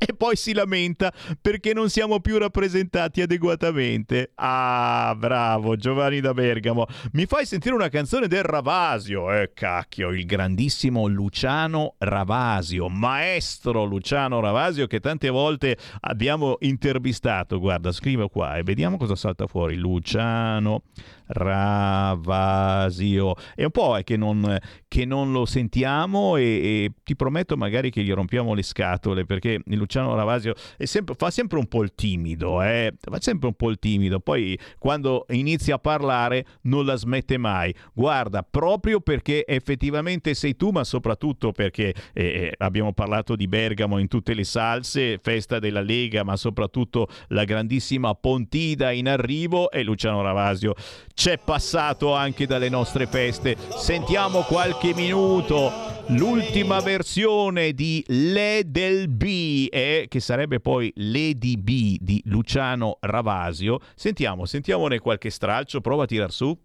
e 0.00 0.14
poi 0.14 0.34
si 0.34 0.54
lamenta 0.54 1.12
perché 1.40 1.74
non 1.74 1.90
siamo 1.90 2.20
più 2.20 2.38
rappresentati 2.38 3.20
adeguatamente. 3.20 4.32
Ah, 4.36 5.14
bravo 5.16 5.76
Giovanni 5.76 6.20
da 6.20 6.32
Bergamo. 6.32 6.86
Mi 7.12 7.26
fai 7.26 7.44
sentire 7.44 7.74
una 7.74 7.90
canzone 7.90 8.26
del 8.26 8.42
Ravasio. 8.42 9.30
Eh, 9.30 9.52
cacchio, 9.52 10.10
il 10.10 10.24
grandissimo 10.24 11.06
Luciano 11.06 11.96
Ravasio, 11.98 12.88
maestro 12.88 13.84
Luciano 13.84 14.40
Ravasio 14.40 14.86
che 14.86 15.00
tante 15.00 15.28
volte 15.28 15.76
abbiamo 16.00 16.56
intervistato. 16.60 17.58
Guarda, 17.58 17.92
scrivo 17.92 18.28
qua 18.28 18.56
e 18.56 18.62
vediamo 18.62 18.96
cosa 18.96 19.16
salta 19.16 19.46
fuori. 19.46 19.76
Luciano 19.76 20.84
Ravasio. 21.26 23.34
È 23.54 23.64
un 23.64 23.70
po' 23.70 23.98
che 24.02 24.16
non, 24.16 24.58
che 24.88 25.04
non 25.04 25.32
lo 25.32 25.44
sentiamo 25.44 26.36
e, 26.36 26.42
e, 26.42 26.92
ti 27.04 27.14
prometto 27.14 27.56
magari 27.56 27.90
che 27.90 28.02
gli 28.02 28.12
rompiamo 28.12 28.54
le 28.54 28.62
scatole 28.62 29.26
perché 29.26 29.60
Luciano 29.66 29.88
Ravasio 29.98 30.54
sempre, 30.78 31.14
fa 31.16 31.30
sempre 31.30 31.58
un 31.58 31.66
po' 31.66 31.82
il 31.82 31.94
timido, 31.94 32.62
eh? 32.62 32.92
fa 33.00 33.20
sempre 33.20 33.48
un 33.48 33.54
po' 33.54 33.70
il 33.70 33.78
timido, 33.78 34.20
poi 34.20 34.58
quando 34.78 35.26
inizia 35.30 35.76
a 35.76 35.78
parlare 35.78 36.44
non 36.62 36.84
la 36.84 36.96
smette 36.96 37.38
mai. 37.38 37.74
Guarda, 37.92 38.46
proprio 38.48 39.00
perché 39.00 39.46
effettivamente 39.46 40.34
sei 40.34 40.56
tu, 40.56 40.70
ma 40.70 40.84
soprattutto 40.84 41.52
perché 41.52 41.94
eh, 42.12 42.52
abbiamo 42.58 42.92
parlato 42.92 43.36
di 43.36 43.48
Bergamo 43.48 43.98
in 43.98 44.08
tutte 44.08 44.34
le 44.34 44.44
salse, 44.44 45.18
festa 45.22 45.58
della 45.58 45.80
Lega, 45.80 46.22
ma 46.24 46.36
soprattutto 46.36 47.08
la 47.28 47.44
grandissima 47.44 48.14
Pontida 48.14 48.90
in 48.90 49.08
arrivo 49.08 49.70
e 49.70 49.82
Luciano 49.82 50.22
Ravasio 50.22 50.74
c'è 51.14 51.38
passato 51.38 52.14
anche 52.14 52.46
dalle 52.46 52.68
nostre 52.68 53.06
feste. 53.06 53.56
Sentiamo 53.76 54.42
qualche 54.42 54.94
minuto 54.94 55.99
l'ultima 56.10 56.80
versione 56.80 57.72
di 57.72 58.02
Le 58.08 58.64
B, 58.64 59.68
eh, 59.70 60.06
che 60.08 60.20
sarebbe 60.20 60.60
poi 60.60 60.92
Lady 60.96 61.56
B 61.56 61.96
di 62.00 62.20
Luciano 62.26 62.96
Ravasio. 63.00 63.78
Sentiamo, 63.94 64.44
sentiamone 64.46 64.98
qualche 64.98 65.30
stralcio, 65.30 65.80
prova 65.80 66.04
a 66.04 66.06
tirar 66.06 66.32
su. 66.32 66.56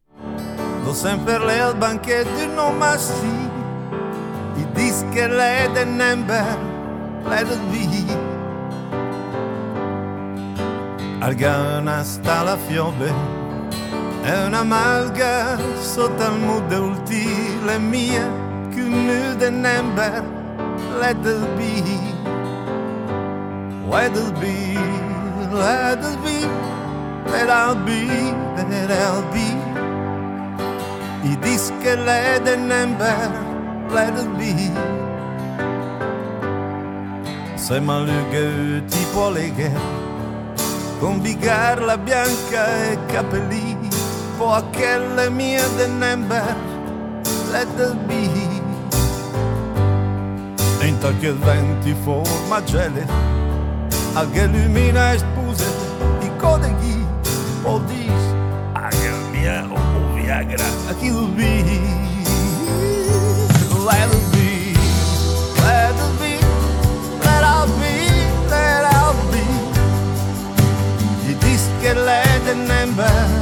Go 0.83 0.93
sempre 0.93 1.39
lei 1.39 1.59
al 1.59 1.77
banchetto 1.77 2.45
non 2.53 2.77
massi, 2.77 3.25
i 4.55 4.67
dischi 4.73 5.27
lei 5.27 5.71
del 5.71 5.87
number, 5.87 6.57
lei 7.27 7.43
del 7.43 7.59
B. 7.69 8.33
Al 11.19 11.33
gana 11.33 12.03
sta 12.03 12.43
la 12.43 12.57
fiove, 12.57 13.11
è 14.21 14.45
una 14.45 14.63
malga 14.63 15.57
sotto 15.79 16.21
al 16.23 16.39
mude 16.39 16.75
ultile 16.75 17.79
mia 17.79 18.53
che 18.75 18.81
nu 18.81 19.35
den 19.39 19.61
number 19.61 20.23
let 20.99 21.25
it 21.25 21.57
be. 21.57 21.71
Let 23.89 24.17
it 24.17 24.33
be 24.41 24.75
let 25.51 26.03
it 26.03 26.17
be 26.23 26.37
let 27.31 27.47
it 27.47 27.85
be 27.85 27.99
let 28.89 29.15
it 29.15 29.31
be. 29.33 29.47
I 32.07 32.39
the 32.39 32.57
number 32.57 33.17
let 33.89 34.13
it 34.17 34.29
be. 34.37 34.51
Se 37.55 37.79
maluga 37.79 38.81
tipo 38.89 39.29
lega 39.29 39.71
con 40.99 41.21
bigarla 41.21 41.97
bianca 41.97 42.65
e 42.91 42.97
capelli 43.07 43.77
po' 44.37 44.61
quelle 44.73 45.29
mie 45.29 45.63
the 45.77 45.87
number 45.87 46.55
let 47.51 47.67
it 47.79 47.95
be 48.07 48.54
volta 51.05 51.19
che 51.19 51.27
il 51.27 51.37
vento 51.37 51.95
forma 52.03 52.63
gele 52.63 53.07
Aghe 54.13 54.47
lumina 54.47 55.13
e 55.13 55.17
spuse 55.17 55.65
i 56.21 56.31
codeghi 56.37 57.05
O 57.63 57.79
dis 57.79 58.23
Aghe 58.73 59.11
mia 59.31 59.67
o 59.69 60.13
viagra 60.13 60.65
A 60.89 60.93
chi 60.95 61.11
lo 61.11 61.27
vi 61.35 61.63
Let 63.85 64.13
it 64.13 64.31
be 64.31 64.73
Let 65.61 65.95
it 65.95 66.13
be 66.19 66.39
Let 67.23 67.43
it 67.43 67.69
be 67.79 67.93
Let 68.49 68.85
it 68.91 69.31
be. 69.31 69.45
Je 71.25 71.33
dis 71.37 71.63
che 71.81 71.93
lei 71.93 72.39
den 72.45 72.65
nember 72.65 73.34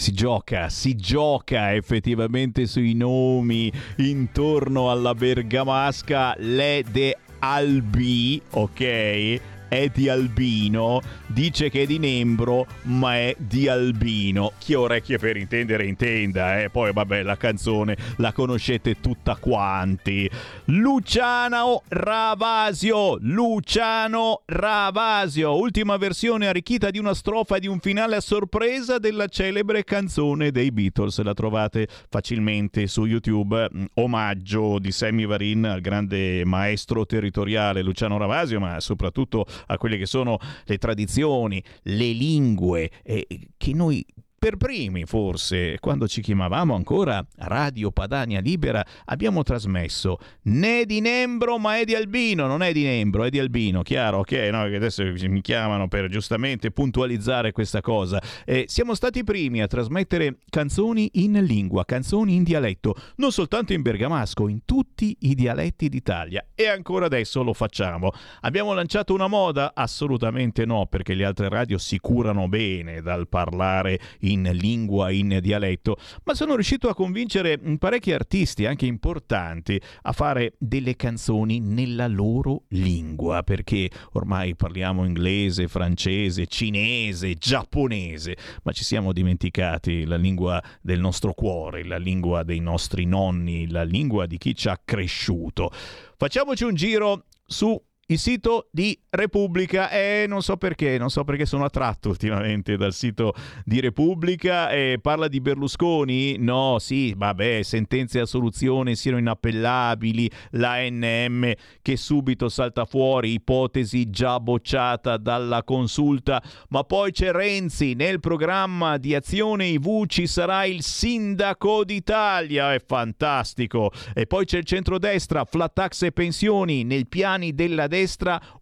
Si 0.00 0.14
gioca, 0.14 0.70
si 0.70 0.96
gioca 0.96 1.74
effettivamente 1.74 2.64
sui 2.64 2.94
nomi 2.94 3.70
intorno 3.96 4.90
alla 4.90 5.14
bergamasca 5.14 6.36
Le 6.38 6.82
de 6.90 7.18
Albi, 7.40 8.40
ok? 8.48 9.40
È 9.70 9.88
di 9.94 10.08
Albino, 10.08 11.00
dice 11.28 11.70
che 11.70 11.82
è 11.82 11.86
di 11.86 12.00
Nembro, 12.00 12.66
ma 12.82 13.14
è 13.14 13.36
di 13.38 13.68
Albino. 13.68 14.50
Chi 14.58 14.74
orecchie 14.74 15.16
per 15.16 15.36
intendere, 15.36 15.86
intenda, 15.86 16.60
eh. 16.60 16.70
Poi, 16.70 16.92
vabbè, 16.92 17.22
la 17.22 17.36
canzone 17.36 17.96
la 18.16 18.32
conoscete 18.32 19.00
tutta 19.00 19.36
quanti. 19.36 20.28
Luciano 20.64 21.82
Ravasio, 21.86 23.16
Luciano 23.20 24.42
Ravasio, 24.44 25.56
ultima 25.56 25.96
versione 25.98 26.48
arricchita 26.48 26.90
di 26.90 26.98
una 26.98 27.14
strofa 27.14 27.54
e 27.54 27.60
di 27.60 27.68
un 27.68 27.78
finale 27.78 28.16
a 28.16 28.20
sorpresa 28.20 28.98
della 28.98 29.28
celebre 29.28 29.84
canzone 29.84 30.50
dei 30.50 30.72
Beatles. 30.72 31.22
La 31.22 31.32
trovate 31.32 31.86
facilmente 32.08 32.88
su 32.88 33.04
YouTube. 33.04 33.68
Mm, 33.72 33.84
Omaggio 33.94 34.80
di 34.80 34.90
Sammy 34.90 35.26
Varin 35.26 35.64
al 35.64 35.80
grande 35.80 36.44
maestro 36.44 37.06
territoriale 37.06 37.82
Luciano 37.82 38.18
Ravasio, 38.18 38.58
ma 38.58 38.80
soprattutto 38.80 39.46
a 39.66 39.78
quelle 39.78 39.96
che 39.96 40.06
sono 40.06 40.38
le 40.64 40.78
tradizioni, 40.78 41.62
le 41.82 42.12
lingue 42.12 42.90
eh, 43.02 43.26
che 43.56 43.72
noi 43.74 44.04
per 44.40 44.56
primi, 44.56 45.04
forse, 45.04 45.76
quando 45.80 46.08
ci 46.08 46.22
chiamavamo 46.22 46.74
ancora 46.74 47.22
Radio 47.40 47.90
Padania 47.90 48.40
Libera, 48.40 48.82
abbiamo 49.04 49.42
trasmesso 49.42 50.18
né 50.44 50.86
di 50.86 51.02
Nembro 51.02 51.58
ma 51.58 51.76
è 51.76 51.84
di 51.84 51.94
Albino, 51.94 52.46
non 52.46 52.62
è 52.62 52.72
di 52.72 52.82
Nembro, 52.84 53.24
è 53.24 53.28
di 53.28 53.38
Albino, 53.38 53.82
chiaro? 53.82 54.20
Ok, 54.20 54.32
no, 54.50 54.62
adesso 54.62 55.04
mi 55.04 55.42
chiamano 55.42 55.88
per 55.88 56.08
giustamente 56.08 56.70
puntualizzare 56.70 57.52
questa 57.52 57.82
cosa. 57.82 58.18
Eh, 58.46 58.64
siamo 58.66 58.94
stati 58.94 59.18
i 59.18 59.24
primi 59.24 59.60
a 59.60 59.66
trasmettere 59.66 60.38
canzoni 60.48 61.10
in 61.16 61.32
lingua, 61.44 61.84
canzoni 61.84 62.34
in 62.34 62.42
dialetto, 62.42 62.94
non 63.16 63.32
soltanto 63.32 63.74
in 63.74 63.82
bergamasco, 63.82 64.48
in 64.48 64.64
tutti 64.64 65.14
i 65.20 65.34
dialetti 65.34 65.90
d'Italia 65.90 66.46
e 66.54 66.66
ancora 66.66 67.04
adesso 67.04 67.42
lo 67.42 67.52
facciamo. 67.52 68.10
Abbiamo 68.40 68.72
lanciato 68.72 69.12
una 69.12 69.26
moda? 69.26 69.72
Assolutamente 69.74 70.64
no, 70.64 70.86
perché 70.86 71.12
le 71.12 71.26
altre 71.26 71.50
radio 71.50 71.76
si 71.76 71.98
curano 71.98 72.48
bene 72.48 73.02
dal 73.02 73.28
parlare 73.28 74.00
in 74.20 74.28
lingua, 74.52 75.10
in 75.10 75.38
dialetto, 75.40 75.96
ma 76.24 76.34
sono 76.34 76.54
riuscito 76.54 76.88
a 76.88 76.94
convincere 76.94 77.58
parecchi 77.78 78.12
artisti, 78.12 78.66
anche 78.66 78.86
importanti, 78.86 79.80
a 80.02 80.12
fare 80.12 80.54
delle 80.58 80.96
canzoni 80.96 81.60
nella 81.60 82.06
loro 82.06 82.64
lingua, 82.68 83.42
perché 83.42 83.90
ormai 84.12 84.54
parliamo 84.56 85.04
inglese, 85.04 85.68
francese, 85.68 86.46
cinese, 86.46 87.34
giapponese, 87.34 88.36
ma 88.62 88.72
ci 88.72 88.84
siamo 88.84 89.12
dimenticati 89.12 90.04
la 90.04 90.16
lingua 90.16 90.62
del 90.80 91.00
nostro 91.00 91.32
cuore, 91.32 91.84
la 91.84 91.98
lingua 91.98 92.42
dei 92.42 92.60
nostri 92.60 93.04
nonni, 93.04 93.68
la 93.68 93.84
lingua 93.84 94.26
di 94.26 94.38
chi 94.38 94.54
ci 94.54 94.68
ha 94.68 94.80
cresciuto. 94.82 95.70
Facciamoci 96.16 96.64
un 96.64 96.74
giro 96.74 97.24
su 97.46 97.80
il 98.10 98.18
sito 98.18 98.68
di 98.72 98.98
Repubblica 99.08 99.88
e 99.88 100.24
non 100.28 100.42
so 100.42 100.56
perché, 100.56 100.98
non 100.98 101.10
so 101.10 101.22
perché 101.22 101.46
sono 101.46 101.64
attratto 101.64 102.08
ultimamente 102.08 102.76
dal 102.76 102.92
sito 102.92 103.34
di 103.64 103.78
Repubblica 103.80 104.68
e 104.70 104.98
parla 105.00 105.28
di 105.28 105.40
Berlusconi? 105.40 106.36
No, 106.38 106.78
sì, 106.80 107.14
vabbè, 107.16 107.62
sentenze 107.62 108.18
e 108.18 108.22
assoluzione 108.22 108.96
siano 108.96 109.18
inappellabili, 109.18 110.28
l'ANM 110.50 111.52
che 111.80 111.96
subito 111.96 112.48
salta 112.48 112.84
fuori, 112.84 113.32
ipotesi 113.32 114.10
già 114.10 114.40
bocciata 114.40 115.16
dalla 115.16 115.62
consulta, 115.62 116.42
ma 116.70 116.82
poi 116.82 117.12
c'è 117.12 117.30
Renzi, 117.30 117.94
nel 117.94 118.18
programma 118.18 118.96
di 118.96 119.14
azione 119.14 119.66
IV 119.66 120.06
ci 120.06 120.26
sarà 120.26 120.64
il 120.64 120.82
sindaco 120.82 121.84
d'Italia, 121.84 122.74
è 122.74 122.82
fantastico, 122.84 123.92
e 124.14 124.26
poi 124.26 124.46
c'è 124.46 124.58
il 124.58 124.64
centrodestra, 124.64 125.44
flat 125.44 125.72
tax 125.74 126.02
e 126.02 126.10
pensioni, 126.10 126.82
nel 126.82 127.06
piani 127.06 127.54
della 127.54 127.86
destra 127.86 127.98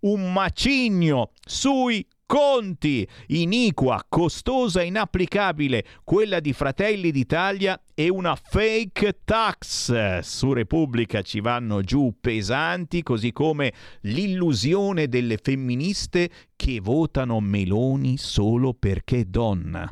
un 0.01 0.33
macigno 0.33 1.31
sui 1.41 2.07
conti, 2.29 3.09
iniqua, 3.29 4.05
costosa, 4.07 4.83
inapplicabile, 4.83 5.83
quella 6.05 6.41
di 6.41 6.53
Fratelli 6.53 7.11
d'Italia 7.11 7.81
e 7.95 8.11
una 8.11 8.37
fake 8.37 9.21
tax. 9.25 10.19
Su 10.19 10.53
Repubblica 10.53 11.23
ci 11.23 11.41
vanno 11.41 11.81
giù 11.81 12.15
pesanti, 12.21 13.03
così 13.03 13.33
come 13.33 13.73
l'illusione 14.03 15.09
delle 15.09 15.39
femministe 15.43 16.29
che 16.59 16.81
votano 16.81 17.39
Meloni 17.39 18.19
solo 18.19 18.75
perché 18.75 19.31
donna. 19.31 19.89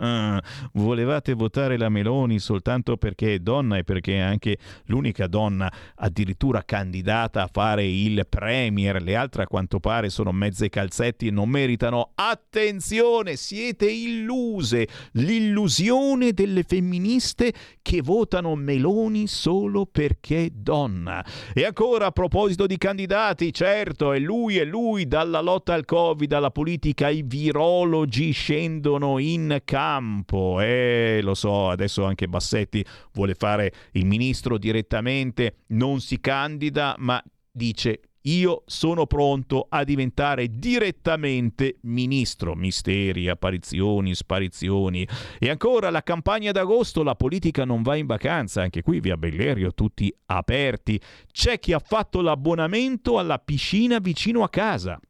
Volevate 0.72 1.34
votare 1.34 1.76
la 1.76 1.90
Meloni 1.90 2.38
soltanto 2.38 2.96
perché 2.96 3.34
è 3.34 3.38
donna 3.40 3.76
e 3.76 3.84
perché 3.84 4.14
è 4.14 4.20
anche 4.20 4.56
l'unica 4.86 5.26
donna 5.26 5.70
addirittura 5.96 6.62
candidata 6.64 7.42
a 7.42 7.50
fare 7.52 7.86
il 7.86 8.26
premier. 8.26 9.02
Le 9.02 9.14
altre 9.14 9.42
a 9.42 9.46
quanto 9.46 9.80
pare 9.80 10.08
sono 10.08 10.32
mezze 10.32 10.70
calzetti 10.70 11.26
e 11.26 11.30
non 11.30 11.50
meritano. 11.50 12.12
Attenzione, 12.14 13.36
siete 13.36 13.90
illuse. 13.90 14.88
L'illusione 15.12 16.32
delle 16.32 16.62
femministe 16.62 17.52
che 17.82 18.00
votano 18.00 18.56
Meloni 18.56 19.26
solo 19.26 19.84
perché 19.84 20.48
donna. 20.54 21.22
E 21.52 21.66
ancora 21.66 22.06
a 22.06 22.12
proposito 22.12 22.66
di 22.66 22.78
candidati, 22.78 23.52
certo, 23.52 24.14
è 24.14 24.18
lui 24.18 24.56
e 24.56 24.64
lui 24.64 25.06
dalla 25.06 25.48
lotta 25.50 25.74
al 25.74 25.84
Covid 25.84 26.32
alla 26.32 26.52
politica, 26.52 27.08
i 27.08 27.22
virologi 27.26 28.30
scendono 28.30 29.18
in 29.18 29.60
campo. 29.64 30.60
Eh, 30.60 31.18
lo 31.22 31.34
so, 31.34 31.68
adesso 31.68 32.04
anche 32.04 32.28
Bassetti 32.28 32.84
vuole 33.12 33.34
fare 33.34 33.72
il 33.92 34.06
ministro 34.06 34.58
direttamente, 34.58 35.64
non 35.68 36.00
si 36.00 36.20
candida, 36.20 36.94
ma 36.98 37.20
dice 37.50 38.00
io 38.24 38.62
sono 38.66 39.06
pronto 39.06 39.66
a 39.68 39.82
diventare 39.82 40.48
direttamente 40.48 41.78
ministro. 41.82 42.54
Misteri, 42.54 43.28
apparizioni, 43.28 44.14
sparizioni. 44.14 45.08
E 45.38 45.48
ancora 45.48 45.90
la 45.90 46.02
campagna 46.02 46.52
d'agosto, 46.52 47.02
la 47.02 47.14
politica 47.16 47.64
non 47.64 47.82
va 47.82 47.96
in 47.96 48.06
vacanza, 48.06 48.62
anche 48.62 48.82
qui 48.82 49.00
via 49.00 49.16
Bellerio, 49.16 49.72
tutti 49.72 50.14
aperti. 50.26 51.00
C'è 51.32 51.58
chi 51.58 51.72
ha 51.72 51.80
fatto 51.80 52.20
l'abbonamento 52.20 53.18
alla 53.18 53.38
piscina 53.38 53.98
vicino 53.98 54.42
a 54.42 54.50
casa 54.50 55.00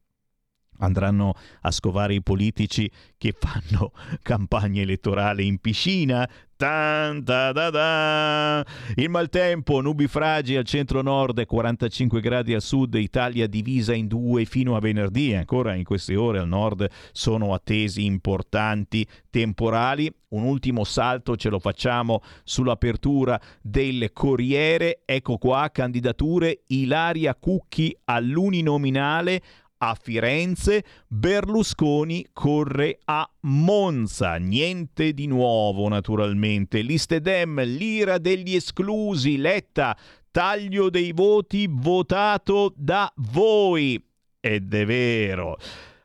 andranno 0.81 1.35
a 1.63 1.71
scovare 1.71 2.15
i 2.15 2.23
politici 2.23 2.91
che 3.17 3.35
fanno 3.39 3.93
campagna 4.23 4.83
elettorale 4.83 5.43
in 5.43 5.59
piscina. 5.59 6.29
Tan, 6.61 7.25
da, 7.25 7.53
da, 7.53 7.71
da. 7.71 8.67
Il 8.97 9.09
maltempo, 9.09 9.81
nubifragi 9.81 10.57
al 10.57 10.65
centro-nord, 10.65 11.47
45 11.47 12.21
gradi 12.21 12.53
al 12.53 12.61
sud, 12.61 12.97
Italia 12.97 13.47
divisa 13.47 13.95
in 13.95 14.07
due 14.07 14.45
fino 14.45 14.77
a 14.77 14.81
venerdì. 14.81 15.35
Ancora 15.35 15.73
in 15.73 15.85
queste 15.85 16.17
ore 16.17 16.39
al 16.39 16.49
nord 16.49 16.87
sono 17.13 17.55
attesi 17.55 18.05
importanti 18.05 19.07
temporali. 19.31 20.13
Un 20.29 20.43
ultimo 20.43 20.85
salto 20.85 21.35
ce 21.35 21.49
lo 21.49 21.59
facciamo 21.59 22.21
sull'apertura 22.45 23.41
del 23.63 24.11
Corriere. 24.13 25.01
Ecco 25.07 25.39
qua, 25.39 25.71
candidature 25.73 26.65
Ilaria 26.67 27.35
Cucchi 27.37 27.97
all'uninominale 28.05 29.41
a 29.83 29.97
Firenze, 30.01 30.85
Berlusconi 31.07 32.27
corre 32.33 32.99
a 33.05 33.29
Monza, 33.41 34.37
niente 34.37 35.15
di 35.15 35.27
nuovo 35.27 35.89
naturalmente. 35.89 36.83
Liste 36.83 37.21
Dem, 37.21 37.63
l'ira 37.65 38.19
degli 38.19 38.55
esclusi, 38.55 39.39
Letta, 39.39 39.97
taglio 40.31 40.91
dei 40.91 41.13
voti 41.13 41.67
votato 41.71 42.75
da 42.77 43.11
voi. 43.17 44.03
Ed 44.39 44.75
è 44.75 44.85
vero. 44.85 45.57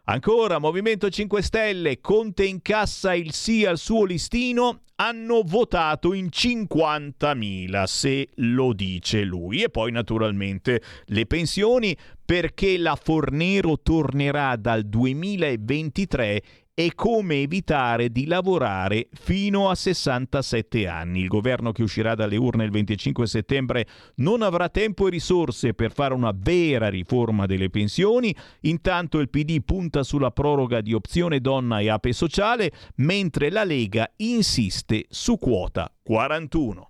Ancora, 0.06 0.60
Movimento 0.60 1.10
5 1.10 1.42
Stelle, 1.42 2.00
Conte 2.00 2.46
incassa 2.46 3.14
il 3.14 3.34
sì 3.34 3.66
al 3.66 3.80
suo 3.80 4.06
listino, 4.06 4.82
hanno 4.98 5.42
votato 5.44 6.14
in 6.14 6.30
50.000, 6.32 7.84
se 7.86 8.30
lo 8.36 8.74
dice 8.74 9.24
lui. 9.24 9.64
E 9.64 9.70
poi 9.70 9.92
naturalmente 9.92 10.82
le 11.06 11.26
pensioni, 11.26 11.98
perché 12.26 12.78
la 12.78 12.96
Fornero 12.96 13.80
tornerà 13.82 14.56
dal 14.56 14.84
2023 14.84 16.42
e 16.78 16.92
come 16.94 17.42
evitare 17.42 18.12
di 18.12 18.26
lavorare 18.26 19.08
fino 19.14 19.70
a 19.70 19.76
67 19.76 20.88
anni. 20.88 21.22
Il 21.22 21.30
governo 21.30 21.72
che 21.72 21.84
uscirà 21.84 22.16
dalle 22.16 22.36
urne 22.36 22.66
il 22.66 22.72
25 22.72 23.26
settembre 23.26 23.88
non 24.16 24.42
avrà 24.42 24.68
tempo 24.68 25.08
e 25.08 25.12
risorse 25.12 25.74
per 25.74 25.94
fare 25.94 26.14
una 26.14 26.34
vera 26.36 26.90
riforma 26.90 27.46
delle 27.46 27.70
pensioni. 27.70 28.36
Intanto 28.62 29.20
il 29.20 29.30
PD 29.30 29.64
punta 29.64 30.04
sulla 30.04 30.32
proroga 30.32 30.82
di 30.82 30.94
opzione 30.94 31.40
donna 31.40 31.80
e 31.80 31.90
ape 31.90 32.12
sociale, 32.12 32.72
mentre 32.96 33.50
la 33.50 33.64
Lega 33.64 34.12
insiste 34.18 35.06
su 35.08 35.38
quota 35.38 35.90
41. 36.04 36.90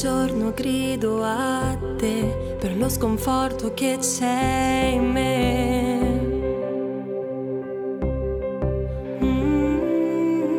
Giorno 0.00 0.52
grido 0.54 1.22
a 1.22 1.76
te 1.98 2.56
per 2.58 2.74
lo 2.74 2.88
sconforto 2.88 3.74
che 3.74 3.98
c'è 4.00 4.92
in 4.94 5.10
me. 5.10 5.98
Mm, 9.22 10.56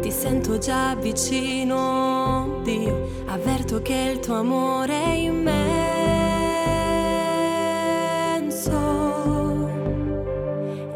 ti 0.00 0.10
sento 0.10 0.56
già 0.56 0.94
vicino, 0.94 2.60
Dio, 2.62 3.06
avverto 3.26 3.82
che 3.82 4.12
il 4.14 4.20
tuo 4.20 4.36
amore 4.36 4.94
è 4.94 5.12
immenso. 5.16 5.52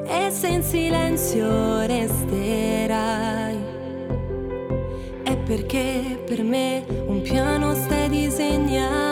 E 0.06 0.31
se 0.31 0.48
in 0.48 0.62
silenzio 0.62 1.85
resterai 1.85 3.28
è 3.35 3.38
perché 5.49 6.23
per 6.27 6.43
me 6.43 6.85
un 7.07 7.23
piano 7.23 7.75
stai 7.75 8.11
disegnando, 8.11 9.08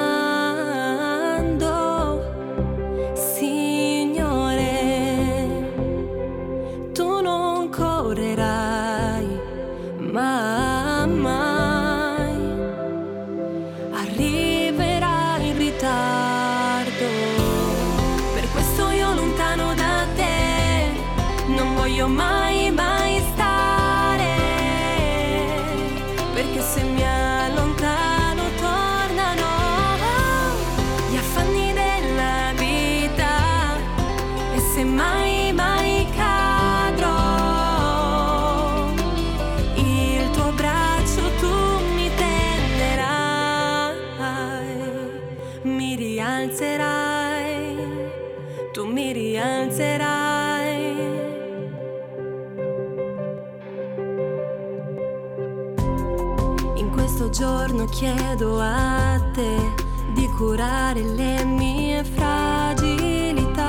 curare 60.36 61.00
le 61.02 61.44
mie 61.44 62.04
fragilità. 62.04 63.64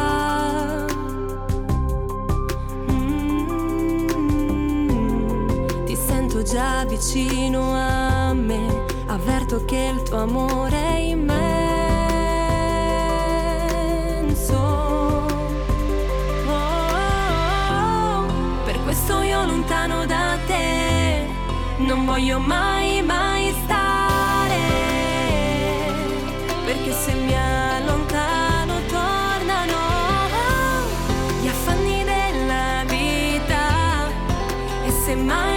Mm, 2.92 4.08
ti 5.86 5.96
sento 5.96 6.44
già 6.44 6.84
vicino 6.86 7.74
a 7.74 8.34
me, 8.34 8.86
avverto 9.06 9.64
che 9.64 9.94
il 9.96 10.04
tuo 10.04 10.18
amore 10.18 10.78
è 10.78 10.98
immenso. 10.98 11.46
Oh, 16.48 18.26
per 18.66 18.84
questo 18.84 19.22
io 19.22 19.46
lontano 19.46 20.06
da 20.06 20.38
te 20.46 21.28
non 21.78 22.06
voglio 22.06 22.40
mai 22.40 22.77
e 35.26 35.57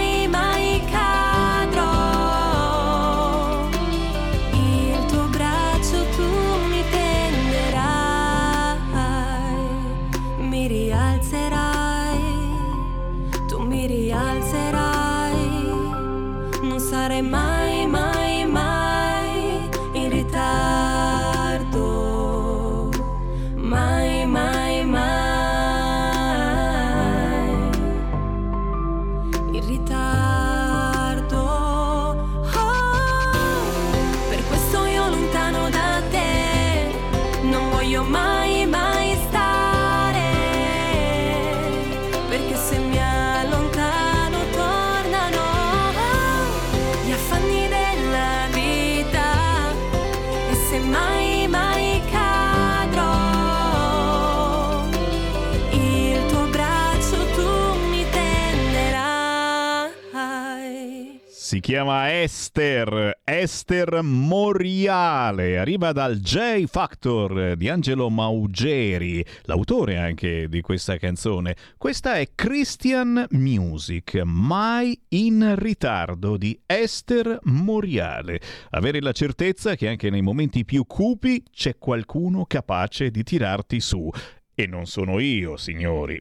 chiama 61.61 62.21
Esther, 62.21 63.21
Esther 63.23 64.01
Moriale, 64.01 65.59
arriva 65.59 65.93
dal 65.93 66.17
J 66.17 66.65
Factor 66.65 67.55
di 67.55 67.69
Angelo 67.69 68.09
Maugeri, 68.09 69.23
l'autore 69.43 69.97
anche 69.97 70.49
di 70.49 70.59
questa 70.61 70.97
canzone. 70.97 71.55
Questa 71.77 72.15
è 72.15 72.29
Christian 72.35 73.27
Music, 73.29 74.21
mai 74.25 74.99
in 75.09 75.53
ritardo 75.57 76.35
di 76.35 76.59
Esther 76.65 77.39
Moriale. 77.43 78.41
Avere 78.71 78.99
la 78.99 79.13
certezza 79.13 79.75
che 79.75 79.87
anche 79.87 80.09
nei 80.09 80.21
momenti 80.21 80.65
più 80.65 80.85
cupi 80.85 81.43
c'è 81.49 81.77
qualcuno 81.77 82.45
capace 82.45 83.11
di 83.11 83.23
tirarti 83.23 83.79
su. 83.79 84.09
E 84.53 84.67
non 84.67 84.85
sono 84.85 85.19
io, 85.19 85.55
signori. 85.57 86.19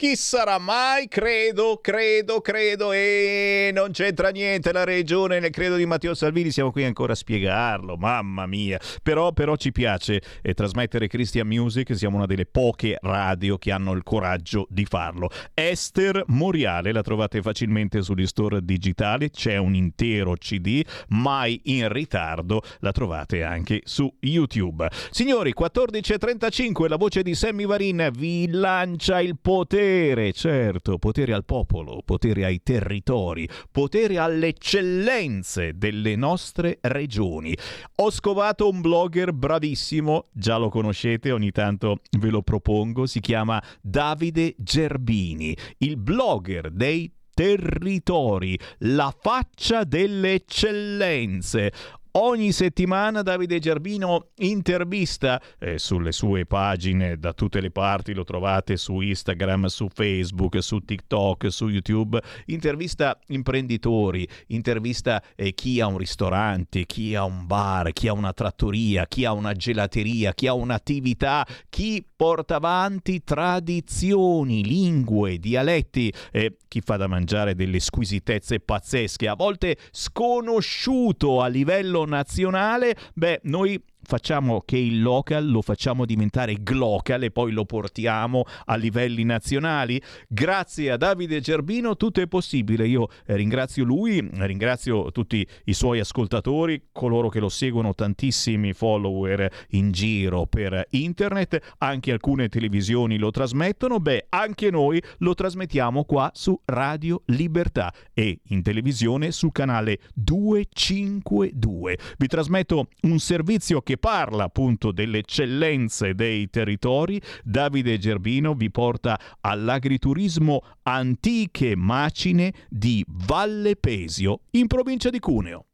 Chi 0.00 0.14
sarà 0.14 0.58
mai? 0.58 1.08
Credo, 1.08 1.80
credo, 1.82 2.40
credo 2.40 2.92
e 2.92 3.72
non 3.74 3.90
c'entra 3.90 4.28
niente 4.28 4.70
la 4.70 4.84
regione 4.84 5.40
nel 5.40 5.50
credo 5.50 5.74
di 5.74 5.86
Matteo 5.86 6.14
Salvini, 6.14 6.52
siamo 6.52 6.70
qui 6.70 6.84
ancora 6.84 7.14
a 7.14 7.16
spiegarlo, 7.16 7.96
mamma 7.96 8.46
mia. 8.46 8.78
Però, 9.02 9.32
però 9.32 9.56
ci 9.56 9.72
piace 9.72 10.22
eh, 10.40 10.54
trasmettere 10.54 11.08
Christian 11.08 11.48
Music, 11.48 11.96
siamo 11.96 12.16
una 12.16 12.26
delle 12.26 12.46
poche 12.46 12.96
radio 13.00 13.58
che 13.58 13.72
hanno 13.72 13.90
il 13.90 14.04
coraggio 14.04 14.68
di 14.70 14.84
farlo. 14.84 15.30
Esther 15.52 16.22
Moriale 16.28 16.92
la 16.92 17.02
trovate 17.02 17.42
facilmente 17.42 18.00
sugli 18.00 18.28
store 18.28 18.64
digitali, 18.64 19.30
c'è 19.30 19.56
un 19.56 19.74
intero 19.74 20.34
CD, 20.34 20.80
mai 21.08 21.60
in 21.64 21.92
ritardo, 21.92 22.62
la 22.82 22.92
trovate 22.92 23.42
anche 23.42 23.80
su 23.82 24.08
YouTube. 24.20 24.88
Signori, 25.10 25.52
14.35, 25.58 26.86
la 26.86 26.94
voce 26.94 27.24
di 27.24 27.34
Sammy 27.34 27.66
Varin 27.66 28.10
vi 28.12 28.46
lancia 28.48 29.20
il 29.20 29.36
potere, 29.40 29.86
certo, 30.32 30.98
potere 30.98 31.32
al 31.32 31.44
popolo, 31.44 32.02
potere 32.04 32.44
ai 32.44 32.62
territori, 32.62 33.48
potere 33.70 34.18
alle 34.18 34.48
eccellenze 34.48 35.76
delle 35.76 36.16
nostre 36.16 36.78
regioni. 36.82 37.56
Ho 37.96 38.10
scovato 38.10 38.68
un 38.68 38.80
blogger 38.80 39.32
bravissimo, 39.32 40.26
già 40.32 40.56
lo 40.56 40.68
conoscete, 40.68 41.32
ogni 41.32 41.50
tanto 41.50 42.00
ve 42.18 42.28
lo 42.28 42.42
propongo, 42.42 43.06
si 43.06 43.20
chiama 43.20 43.62
Davide 43.80 44.54
Gerbini, 44.58 45.56
il 45.78 45.96
blogger 45.96 46.70
dei 46.70 47.12
territori, 47.34 48.58
la 48.78 49.14
faccia 49.16 49.84
delle 49.84 50.34
eccellenze. 50.34 51.72
Ogni 52.20 52.50
settimana 52.50 53.22
Davide 53.22 53.60
Gerbino 53.60 54.30
intervista 54.38 55.40
eh, 55.60 55.78
sulle 55.78 56.10
sue 56.10 56.46
pagine 56.46 57.16
da 57.16 57.32
tutte 57.32 57.60
le 57.60 57.70
parti, 57.70 58.12
lo 58.12 58.24
trovate 58.24 58.76
su 58.76 58.98
Instagram, 58.98 59.66
su 59.66 59.86
Facebook, 59.88 60.60
su 60.60 60.80
TikTok, 60.80 61.46
su 61.48 61.68
YouTube, 61.68 62.20
intervista 62.46 63.16
imprenditori, 63.28 64.26
intervista 64.48 65.22
eh, 65.36 65.54
chi 65.54 65.80
ha 65.80 65.86
un 65.86 65.96
ristorante, 65.96 66.86
chi 66.86 67.14
ha 67.14 67.22
un 67.22 67.46
bar, 67.46 67.92
chi 67.92 68.08
ha 68.08 68.12
una 68.14 68.32
trattoria, 68.32 69.06
chi 69.06 69.24
ha 69.24 69.30
una 69.30 69.52
gelateria, 69.52 70.34
chi 70.34 70.48
ha 70.48 70.54
un'attività, 70.54 71.46
chi 71.68 72.04
porta 72.16 72.56
avanti 72.56 73.22
tradizioni, 73.22 74.64
lingue, 74.64 75.38
dialetti, 75.38 76.12
eh, 76.32 76.56
chi 76.66 76.80
fa 76.80 76.96
da 76.96 77.06
mangiare 77.06 77.54
delle 77.54 77.78
squisitezze 77.78 78.58
pazzesche, 78.58 79.28
a 79.28 79.36
volte 79.36 79.76
sconosciuto 79.92 81.42
a 81.42 81.46
livello 81.46 82.06
nazionale, 82.08 82.96
beh, 83.14 83.40
noi 83.42 83.82
facciamo 84.08 84.62
che 84.64 84.78
il 84.78 85.02
local 85.02 85.50
lo 85.50 85.60
facciamo 85.60 86.06
diventare 86.06 86.62
glocal 86.62 87.24
e 87.24 87.30
poi 87.30 87.52
lo 87.52 87.66
portiamo 87.66 88.44
a 88.64 88.74
livelli 88.76 89.22
nazionali. 89.22 90.00
Grazie 90.26 90.92
a 90.92 90.96
Davide 90.96 91.42
Gerbino 91.42 91.94
tutto 91.94 92.22
è 92.22 92.26
possibile. 92.26 92.86
Io 92.86 93.08
eh, 93.26 93.36
ringrazio 93.36 93.84
lui, 93.84 94.26
ringrazio 94.32 95.12
tutti 95.12 95.46
i 95.64 95.74
suoi 95.74 96.00
ascoltatori, 96.00 96.84
coloro 96.90 97.28
che 97.28 97.38
lo 97.38 97.50
seguono, 97.50 97.94
tantissimi 97.94 98.72
follower 98.72 99.66
in 99.72 99.92
giro 99.92 100.46
per 100.46 100.86
internet, 100.92 101.74
anche 101.76 102.10
alcune 102.10 102.48
televisioni 102.48 103.18
lo 103.18 103.30
trasmettono, 103.30 104.00
beh, 104.00 104.28
anche 104.30 104.70
noi 104.70 105.02
lo 105.18 105.34
trasmettiamo 105.34 106.04
qua 106.04 106.30
su 106.32 106.58
Radio 106.64 107.24
Libertà 107.26 107.92
e 108.14 108.40
in 108.44 108.62
televisione 108.62 109.32
sul 109.32 109.52
canale 109.52 109.98
252. 110.14 111.98
Vi 112.16 112.26
trasmetto 112.26 112.88
un 113.02 113.18
servizio 113.18 113.82
che 113.82 113.96
parla 113.98 114.44
appunto 114.44 114.92
delle 114.92 115.18
eccellenze 115.18 116.14
dei 116.14 116.48
territori. 116.48 117.20
Davide 117.42 117.98
Gerbino 117.98 118.54
vi 118.54 118.70
porta 118.70 119.18
all'agriturismo 119.40 120.62
Antiche 120.82 121.76
Macine 121.76 122.52
di 122.68 123.04
Valle 123.06 123.76
Pesio 123.76 124.40
in 124.52 124.66
provincia 124.66 125.10
di 125.10 125.18
Cuneo. 125.18 125.64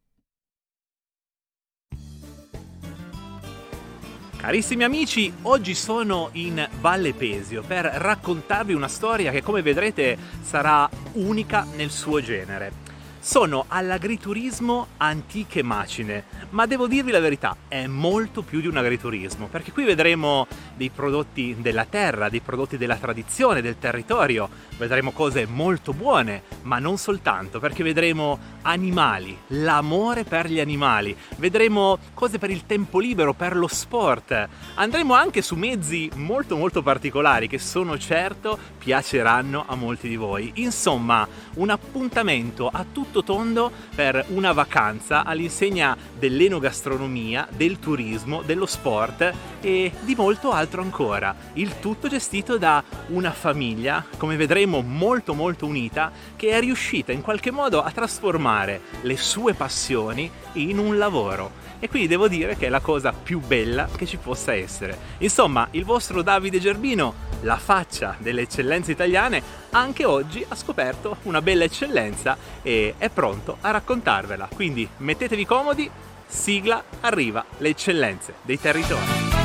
Carissimi 4.45 4.85
amici, 4.85 5.33
oggi 5.43 5.75
sono 5.75 6.29
in 6.33 6.69
Valle 6.81 7.15
Pesio 7.15 7.63
per 7.63 7.87
raccontarvi 7.87 8.75
una 8.75 8.89
storia 8.89 9.31
che 9.31 9.43
come 9.43 9.63
vedrete 9.63 10.19
sarà 10.43 10.87
unica 11.13 11.67
nel 11.77 11.89
suo 11.91 12.21
genere. 12.21 12.84
Sono 13.27 13.65
all'agriturismo 13.69 14.89
Antiche 14.99 15.63
Macine, 15.63 16.25
ma 16.51 16.67
devo 16.67 16.87
dirvi 16.87 17.11
la 17.11 17.21
verità, 17.21 17.57
è 17.69 17.87
molto 17.87 18.43
più 18.43 18.61
di 18.61 18.67
un 18.67 18.77
agriturismo, 18.77 19.47
perché 19.47 19.73
qui 19.73 19.85
vedremo 19.85 20.47
dei 20.77 20.91
prodotti 20.91 21.57
della 21.59 21.87
terra, 21.87 22.29
dei 22.29 22.41
prodotti 22.41 22.77
della 22.77 22.97
tradizione, 22.97 23.63
del 23.63 23.79
territorio, 23.79 24.51
vedremo 24.77 25.13
cose 25.13 25.47
molto 25.47 25.95
buone, 25.95 26.43
ma 26.65 26.79
non 26.79 26.99
soltanto, 26.99 27.61
perché 27.61 27.83
vedremo 27.83 28.39
animali, 28.61 29.35
l'amore 29.49 30.25
per 30.25 30.47
gli 30.47 30.61
animali, 30.61 31.17
vedremo 31.39 31.99
cose 32.13 32.39
per 32.39 32.51
il 32.51 32.67
tempo 32.67 32.99
libero, 32.99 33.33
per 33.33 33.57
lo 33.57 33.69
sport, 33.69 34.49
andremo 34.75 35.15
anche 35.15 35.41
su 35.41 35.55
mezzi 35.55 36.11
molto 36.17 36.57
molto 36.57 36.83
particolari 36.83 37.49
che 37.49 37.59
sono 37.59 37.97
certo 37.97 38.59
piaceranno 38.77 39.65
a 39.67 39.75
molti 39.77 40.09
di 40.09 40.17
voi. 40.17 40.53
Insomma, 40.57 41.27
un 41.55 41.71
appuntamento 41.71 42.69
a 42.69 42.85
tutto 43.15 43.23
tondo 43.23 43.71
per 43.95 44.25
una 44.31 44.53
vacanza 44.53 45.25
all'insegna 45.25 45.97
dell'enogastronomia, 46.19 47.47
del 47.55 47.79
turismo, 47.79 48.43
dello 48.43 48.67
sport 48.67 49.33
e 49.61 49.93
di 50.01 50.17
molto 50.17 50.51
altro 50.51 50.83
ancora. 50.83 51.33
Il 51.53 51.79
tutto 51.79 52.09
gestito 52.09 52.59
da 52.59 52.83
una 53.09 53.31
famiglia, 53.31 54.05
come 54.17 54.35
vedremo 54.35 54.81
molto 54.81 55.35
molto 55.35 55.65
unita, 55.67 56.11
che 56.35 56.51
è 56.51 56.59
riuscita 56.59 57.13
in 57.13 57.23
qualche 57.23 57.53
modo 57.53 57.85
a 57.85 57.91
trasformare 57.93 58.81
le 59.03 59.17
sue 59.17 59.55
passioni 59.55 60.29
in 60.55 60.79
un 60.79 60.99
lavoro. 60.99 61.64
E 61.85 61.89
quindi 61.91 62.09
devo 62.09 62.29
dire 62.29 62.57
che 62.57 62.65
è 62.65 62.71
la 62.71 62.81
cosa 62.81 63.13
più 63.13 63.41
bella 63.41 63.87
che 63.95 64.07
ci 64.07 64.17
possa 64.17 64.55
essere. 64.55 64.97
Insomma, 65.19 65.69
il 65.73 65.85
vostro 65.85 66.23
Davide 66.23 66.59
Gerbino, 66.59 67.13
la 67.43 67.59
faccia 67.59 68.17
delle 68.21 68.41
eccellenze 68.41 68.93
italiane, 68.93 69.43
anche 69.69 70.07
oggi 70.07 70.43
ha 70.49 70.55
scoperto 70.55 71.19
una 71.25 71.43
bella 71.43 71.65
eccellenza 71.65 72.39
e 72.63 72.95
è 72.97 73.11
pronto 73.11 73.59
a 73.61 73.71
raccontarvela. 73.71 74.49
Quindi 74.55 74.89
mettetevi 74.97 75.45
comodi, 75.45 75.91
sigla, 76.27 76.83
arriva 77.03 77.45
le 77.59 77.69
eccellenze 77.69 78.33
dei 78.41 78.59
territori. 78.59 79.44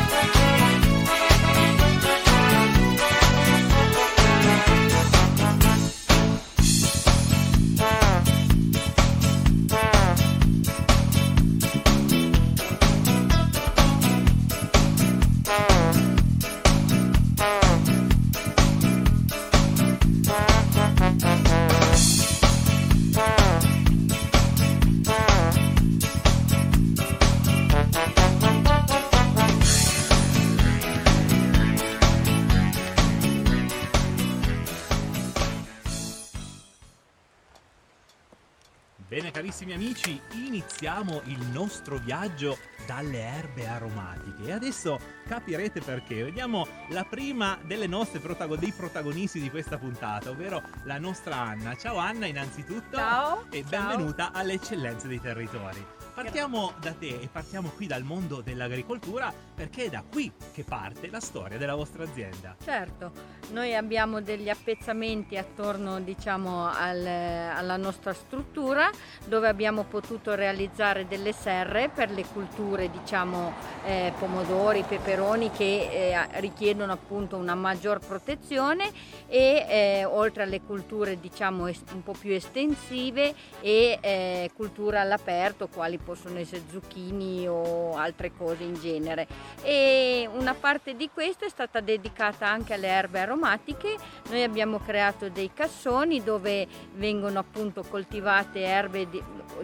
Carissimi 39.40 39.72
amici, 39.72 40.22
iniziamo 40.34 41.22
il 41.26 41.40
nostro 41.54 41.96
viaggio 41.96 42.58
dalle 42.86 43.20
erbe 43.20 43.68
aromatiche 43.70 44.44
e 44.44 44.52
adesso 44.52 45.00
capirete 45.26 45.80
perché. 45.80 46.26
Vediamo 46.26 46.68
la 46.90 47.06
prima 47.06 47.58
delle 47.64 47.88
nostre 47.88 48.20
protago- 48.20 48.58
dei 48.58 48.74
protagonisti 48.74 49.40
di 49.40 49.50
questa 49.50 49.78
puntata, 49.78 50.30
ovvero 50.30 50.62
la 50.84 51.00
nostra 51.00 51.38
Anna. 51.38 51.74
Ciao 51.78 51.96
Anna 51.96 52.26
innanzitutto 52.26 52.98
Ciao, 52.98 53.46
e 53.50 53.64
ciao. 53.66 53.88
benvenuta 53.88 54.34
alle 54.34 54.54
eccellenze 54.54 55.08
dei 55.08 55.22
territori. 55.22 55.99
Partiamo 56.14 56.74
da 56.82 56.94
te 56.94 57.20
e 57.22 57.30
partiamo 57.32 57.70
qui 57.70 57.88
dal 57.88 58.04
mondo 58.04 58.42
dell'agricoltura 58.42 59.32
perché 59.56 59.86
è 59.86 59.90
da 59.90 60.04
qui 60.10 60.32
che 60.54 60.64
parte 60.64 61.10
la 61.10 61.20
storia 61.20 61.58
della 61.58 61.76
vostra 61.76 62.04
azienda. 62.04 62.56
Certo, 62.64 63.12
noi 63.52 63.76
abbiamo 63.76 64.22
degli 64.22 64.50
appezzamenti 64.50 65.38
attorno 65.38 66.00
diciamo, 66.02 66.68
al- 66.68 67.06
alla 67.06 67.78
nostra 67.78 68.14
struttura 68.14 68.90
dove 69.26 69.48
abbiamo 69.48 69.84
potuto 69.84 70.36
realizzare 70.36 71.08
delle 71.08 71.32
serre 71.32 71.90
per 71.90 72.12
le 72.12 72.26
culture 72.26 72.90
diciamo, 72.90 73.54
eh, 73.86 74.14
pomodori, 74.18 74.84
peperoni 74.84 75.52
che 75.52 76.14
eh, 76.14 76.40
richiedono 76.40 76.92
appunto 76.92 77.38
una 77.38 77.56
maggior 77.56 78.00
protezione 78.00 78.92
e 79.28 79.66
eh, 79.70 80.06
oltre 80.06 80.44
alle 80.44 80.62
culture 80.62 81.20
diciamo, 81.20 81.66
un 81.66 82.04
po' 82.04 82.16
più 82.18 82.32
estensive 82.32 83.34
e 83.62 84.00
eh, 84.02 84.52
culture 84.56 85.00
all'aperto 85.00 85.68
quali 85.68 85.98
possono 86.04 86.40
essere 86.40 86.64
zucchini 86.70 87.48
o 87.48 87.96
altre 87.96 88.32
cose 88.36 88.64
in 88.64 88.76
genere 88.76 89.28
e 89.62 90.30
una 90.32 90.54
parte 90.54 90.96
di 90.96 91.10
questo 91.14 91.46
è 91.46 91.50
stata 91.50 91.80
dedicata 91.80 92.48
anche 92.48 92.74
alle 92.74 92.88
erbe 92.88 93.20
aromatiche. 93.20 93.96
Noi 94.30 94.44
abbiamo 94.44 94.80
creato 94.80 95.30
dei 95.30 95.52
cassoni 95.54 96.24
dove 96.24 96.68
vengono 96.96 97.40
appunto 97.40 97.84
coltivate 97.84 98.62
erbe 98.62 99.10
di, 99.10 99.22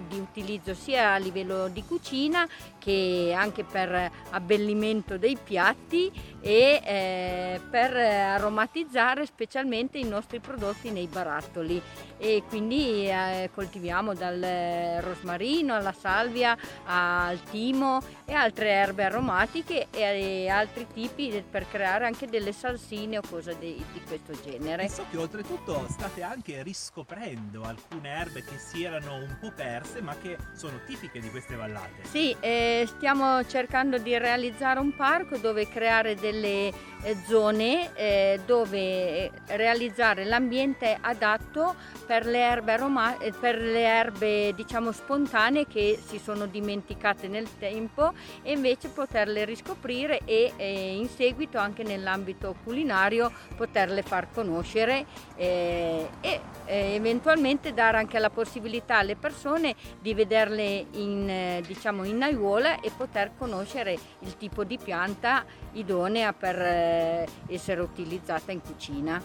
di 0.07 0.19
utilizzo 0.19 0.73
sia 0.73 1.13
a 1.13 1.17
livello 1.17 1.67
di 1.67 1.83
cucina 1.83 2.47
che 2.77 3.33
anche 3.35 3.63
per 3.63 4.11
abbellimento 4.29 5.17
dei 5.17 5.37
piatti 5.41 6.11
e 6.41 6.81
eh, 6.83 7.61
per 7.69 7.95
aromatizzare 7.95 9.25
specialmente 9.25 9.97
i 9.97 10.03
nostri 10.03 10.39
prodotti 10.39 10.91
nei 10.91 11.07
barattoli 11.07 11.81
e 12.17 12.43
quindi 12.47 13.07
eh, 13.07 13.49
coltiviamo 13.53 14.13
dal 14.13 14.99
rosmarino 15.01 15.73
alla 15.73 15.93
salvia 16.25 16.57
al 16.85 17.41
timo 17.43 18.01
e 18.25 18.33
altre 18.33 18.69
erbe 18.69 19.03
aromatiche 19.03 19.87
e 19.91 20.47
altri 20.49 20.87
tipi 20.91 21.43
per 21.47 21.67
creare 21.69 22.05
anche 22.05 22.27
delle 22.27 22.51
salsine 22.51 23.19
o 23.19 23.21
cose 23.29 23.55
di, 23.59 23.83
di 23.93 24.01
questo 24.07 24.33
genere. 24.43 24.85
E 24.85 24.89
so 24.89 25.05
che 25.11 25.17
oltretutto 25.17 25.85
state 25.89 26.23
anche 26.23 26.63
riscoprendo 26.63 27.63
alcune 27.63 28.09
erbe 28.09 28.43
che 28.43 28.57
si 28.57 28.83
erano 28.83 29.15
un 29.15 29.37
po' 29.39 29.51
perse 29.51 30.01
ma 30.01 30.15
che 30.19 30.37
sono 30.55 30.79
tipiche 30.87 31.19
di 31.19 31.29
queste 31.29 31.55
vallate. 31.55 32.03
Sì, 32.09 32.35
eh, 32.39 32.85
stiamo 32.87 33.45
cercando 33.45 33.99
di 33.99 34.17
realizzare 34.17 34.79
un 34.79 34.95
parco 34.95 35.37
dove 35.37 35.67
creare 35.67 36.15
delle 36.15 36.73
eh, 37.05 37.15
zone 37.27 37.93
eh, 37.93 38.39
dove 38.45 38.77
eh, 38.79 39.31
realizzare 39.49 40.25
l'ambiente 40.25 40.97
adatto 40.99 41.75
per 42.05 42.25
le 42.25 42.39
erbe 42.39 42.73
aroma- 42.73 43.17
eh, 43.19 43.31
per 43.31 43.59
le 43.59 43.83
erbe 43.83 44.53
diciamo 44.55 44.91
spontanee 44.91 45.67
che 45.67 45.99
si 46.03 46.14
sono 46.19 46.45
dimenticate 46.45 47.27
nel 47.27 47.47
tempo 47.57 48.13
e 48.41 48.53
invece 48.53 48.89
poterle 48.89 49.45
riscoprire 49.45 50.19
e 50.25 50.53
eh, 50.55 50.95
in 50.95 51.07
seguito 51.09 51.57
anche 51.57 51.83
nell'ambito 51.83 52.55
culinario 52.63 53.31
poterle 53.55 54.01
far 54.01 54.31
conoscere 54.31 55.05
eh, 55.35 56.09
e 56.21 56.41
eh, 56.65 56.95
eventualmente 56.95 57.73
dare 57.73 57.97
anche 57.97 58.19
la 58.19 58.29
possibilità 58.29 58.97
alle 58.97 59.15
persone 59.15 59.75
di 60.01 60.13
vederle 60.13 60.85
in, 60.91 61.29
eh, 61.29 61.63
diciamo 61.65 62.03
in 62.03 62.21
aiuola 62.23 62.79
e 62.79 62.91
poter 62.95 63.31
conoscere 63.37 63.97
il 64.19 64.37
tipo 64.37 64.63
di 64.63 64.77
pianta 64.77 65.43
idonea 65.73 66.33
per 66.33 66.59
eh, 66.59 67.27
essere 67.47 67.81
utilizzata 67.81 68.51
in 68.51 68.61
cucina. 68.61 69.21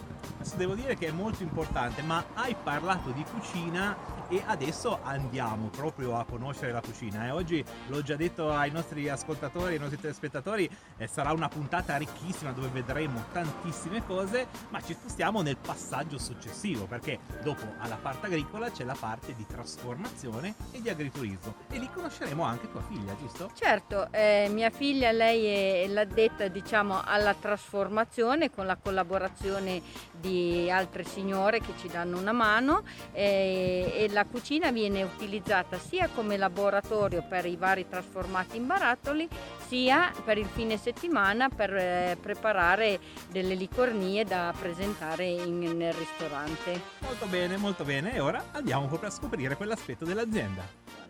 Devo 0.55 0.73
dire 0.73 0.95
che 0.95 1.07
è 1.07 1.11
molto 1.11 1.43
importante, 1.43 2.01
ma 2.01 2.23
hai 2.33 2.55
parlato 2.61 3.11
di 3.11 3.23
cucina 3.23 3.95
e 4.27 4.41
adesso 4.45 4.99
andiamo 5.03 5.67
proprio 5.67 6.17
a 6.17 6.25
conoscere 6.25 6.71
la 6.71 6.81
cucina. 6.81 7.27
E 7.27 7.31
oggi 7.31 7.63
l'ho 7.87 8.01
già 8.01 8.15
detto 8.15 8.51
ai 8.51 8.71
nostri 8.71 9.09
ascoltatori, 9.09 9.73
ai 9.73 9.79
nostri 9.79 9.99
telespettatori, 9.99 10.69
eh, 10.97 11.07
sarà 11.07 11.31
una 11.31 11.47
puntata 11.47 11.95
ricchissima 11.97 12.51
dove 12.51 12.69
vedremo 12.69 13.25
tantissime 13.31 14.05
cose, 14.05 14.47
ma 14.69 14.81
ci 14.81 14.93
spostiamo 14.93 15.41
nel 15.41 15.57
passaggio 16.01 16.17
successivo, 16.17 16.85
perché 16.85 17.19
dopo 17.43 17.65
alla 17.79 17.95
parte 17.95 18.25
agricola 18.27 18.71
c'è 18.71 18.83
la 18.83 18.95
parte 18.97 19.35
di 19.35 19.45
trasformazione 19.45 20.55
e 20.71 20.81
di 20.81 20.89
agriturismo. 20.89 21.55
E 21.69 21.77
lì 21.77 21.89
conosceremo 21.93 22.43
anche 22.43 22.69
tua 22.71 22.81
figlia, 22.81 23.15
giusto? 23.17 23.51
Certo, 23.53 24.11
eh, 24.11 24.47
mia 24.51 24.69
figlia 24.69 25.11
lei 25.11 25.83
è 25.83 25.87
l'addetta 25.87 26.47
diciamo 26.47 27.01
alla 27.03 27.33
trasformazione 27.33 28.49
con 28.49 28.65
la 28.65 28.75
collaborazione 28.75 29.81
di 30.21 30.71
altre 30.71 31.03
signore 31.03 31.59
che 31.59 31.73
ci 31.77 31.87
danno 31.89 32.17
una 32.17 32.31
mano 32.31 32.83
eh, 33.11 33.91
e 33.93 34.09
la 34.11 34.25
cucina 34.25 34.71
viene 34.71 35.03
utilizzata 35.03 35.77
sia 35.77 36.07
come 36.13 36.37
laboratorio 36.37 37.25
per 37.27 37.45
i 37.45 37.57
vari 37.57 37.87
trasformati 37.89 38.55
in 38.57 38.67
barattoli 38.67 39.27
sia 39.67 40.11
per 40.23 40.37
il 40.37 40.47
fine 40.47 40.77
settimana 40.77 41.49
per 41.49 41.75
eh, 41.75 42.17
preparare 42.21 42.99
delle 43.29 43.55
licornie 43.55 44.23
da 44.23 44.53
presentare 44.57 45.25
in- 45.25 45.59
nel 45.75 45.93
ristorante. 45.93 46.79
Molto 46.99 47.25
bene, 47.25 47.57
molto 47.57 47.83
bene. 47.83 48.13
E 48.13 48.19
ora 48.19 48.43
andiamo 48.51 48.87
proprio 48.87 49.09
a 49.09 49.11
scoprire 49.11 49.55
quell'aspetto 49.55 50.05
dell'azienda. 50.05 51.00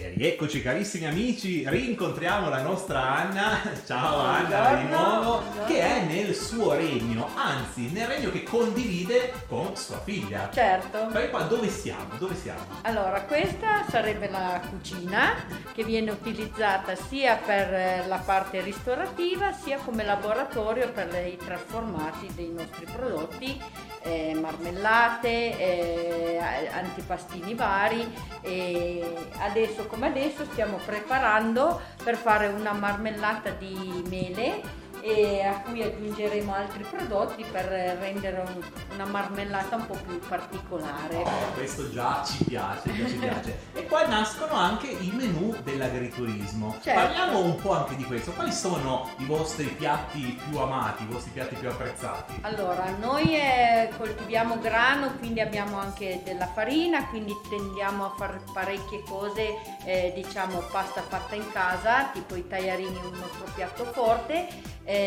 E 0.00 0.12
rieccoci 0.16 0.62
carissimi 0.62 1.06
amici, 1.06 1.68
rincontriamo 1.68 2.48
la 2.48 2.62
nostra 2.62 3.16
Anna, 3.16 3.60
ciao 3.84 4.20
Anna 4.20 4.74
di 4.76 4.86
nuovo, 4.86 5.42
che 5.66 5.80
è 5.80 6.04
nel 6.04 6.36
suo 6.36 6.74
regno, 6.74 7.28
anzi 7.34 7.90
nel 7.90 8.06
regno 8.06 8.30
che 8.30 8.44
condivide 8.44 9.32
con 9.48 9.74
sua 9.74 10.00
figlia. 10.00 10.50
Certo. 10.52 11.08
Perché 11.10 11.30
qua 11.30 11.42
dove 11.42 11.68
siamo? 11.68 12.14
Dove 12.16 12.36
siamo? 12.36 12.60
Allora, 12.82 13.22
questa 13.22 13.86
sarebbe 13.90 14.30
la 14.30 14.62
cucina 14.70 15.34
che 15.74 15.82
viene 15.82 16.12
utilizzata 16.12 16.94
sia 16.94 17.34
per 17.34 17.74
eh, 17.74 18.04
la 18.06 18.18
parte 18.18 18.62
ristorativa 18.62 19.52
sia 19.52 19.78
come 19.78 20.04
laboratorio 20.04 20.92
per 20.92 21.08
i 21.26 21.36
trasformati 21.36 22.28
dei 22.36 22.52
nostri 22.52 22.86
prodotti, 22.86 23.60
eh, 24.02 24.34
marmellate, 24.34 25.58
eh, 25.58 26.38
antipastini 26.72 27.54
vari 27.54 28.12
e 28.40 29.30
adesso 29.38 29.86
come 29.86 30.06
adesso 30.08 30.44
stiamo 30.52 30.78
preparando 30.84 31.80
per 32.02 32.16
fare 32.16 32.46
una 32.48 32.72
marmellata 32.72 33.50
di 33.50 34.02
mele 34.08 34.86
e 35.08 35.42
a 35.42 35.60
cui 35.60 35.82
aggiungeremo 35.82 36.54
altri 36.54 36.84
prodotti 36.84 37.42
per 37.50 37.64
rendere 38.00 38.42
un- 38.46 38.62
una 38.92 39.06
marmellata 39.06 39.76
un 39.76 39.86
po' 39.86 39.96
più 40.06 40.18
particolare. 40.18 41.24
Questo 41.54 41.90
già 41.90 42.22
ci 42.26 42.44
piace, 42.44 42.92
già 42.94 43.06
ci 43.08 43.16
piace. 43.16 43.58
E 43.72 43.86
qua 43.86 44.06
nascono 44.06 44.52
anche 44.54 44.86
i 44.88 45.10
menù 45.14 45.56
dell'agriturismo. 45.62 46.76
Certo. 46.82 47.00
Parliamo 47.00 47.38
un 47.40 47.56
po' 47.56 47.72
anche 47.72 47.96
di 47.96 48.04
questo. 48.04 48.32
Quali 48.32 48.52
sono 48.52 49.08
i 49.18 49.24
vostri 49.24 49.64
piatti 49.66 50.38
più 50.48 50.58
amati, 50.58 51.04
i 51.04 51.06
vostri 51.06 51.30
piatti 51.30 51.54
più 51.54 51.68
apprezzati? 51.70 52.38
Allora, 52.42 52.94
noi 53.00 53.34
eh, 53.36 53.90
coltiviamo 53.96 54.58
grano, 54.58 55.12
quindi 55.18 55.40
abbiamo 55.40 55.78
anche 55.78 56.20
della 56.24 56.46
farina, 56.46 57.06
quindi 57.08 57.32
tendiamo 57.48 58.04
a 58.04 58.14
fare 58.16 58.40
parecchie 58.52 59.02
cose, 59.08 59.54
eh, 59.84 60.12
diciamo 60.14 60.58
pasta 60.70 61.00
fatta 61.02 61.34
in 61.34 61.50
casa, 61.50 62.10
tipo 62.12 62.34
i 62.34 62.46
tagliarini, 62.46 62.96
un 62.96 63.18
nostro 63.18 63.46
piatto 63.54 63.84
forte. 63.84 64.76
Eh, 64.84 64.97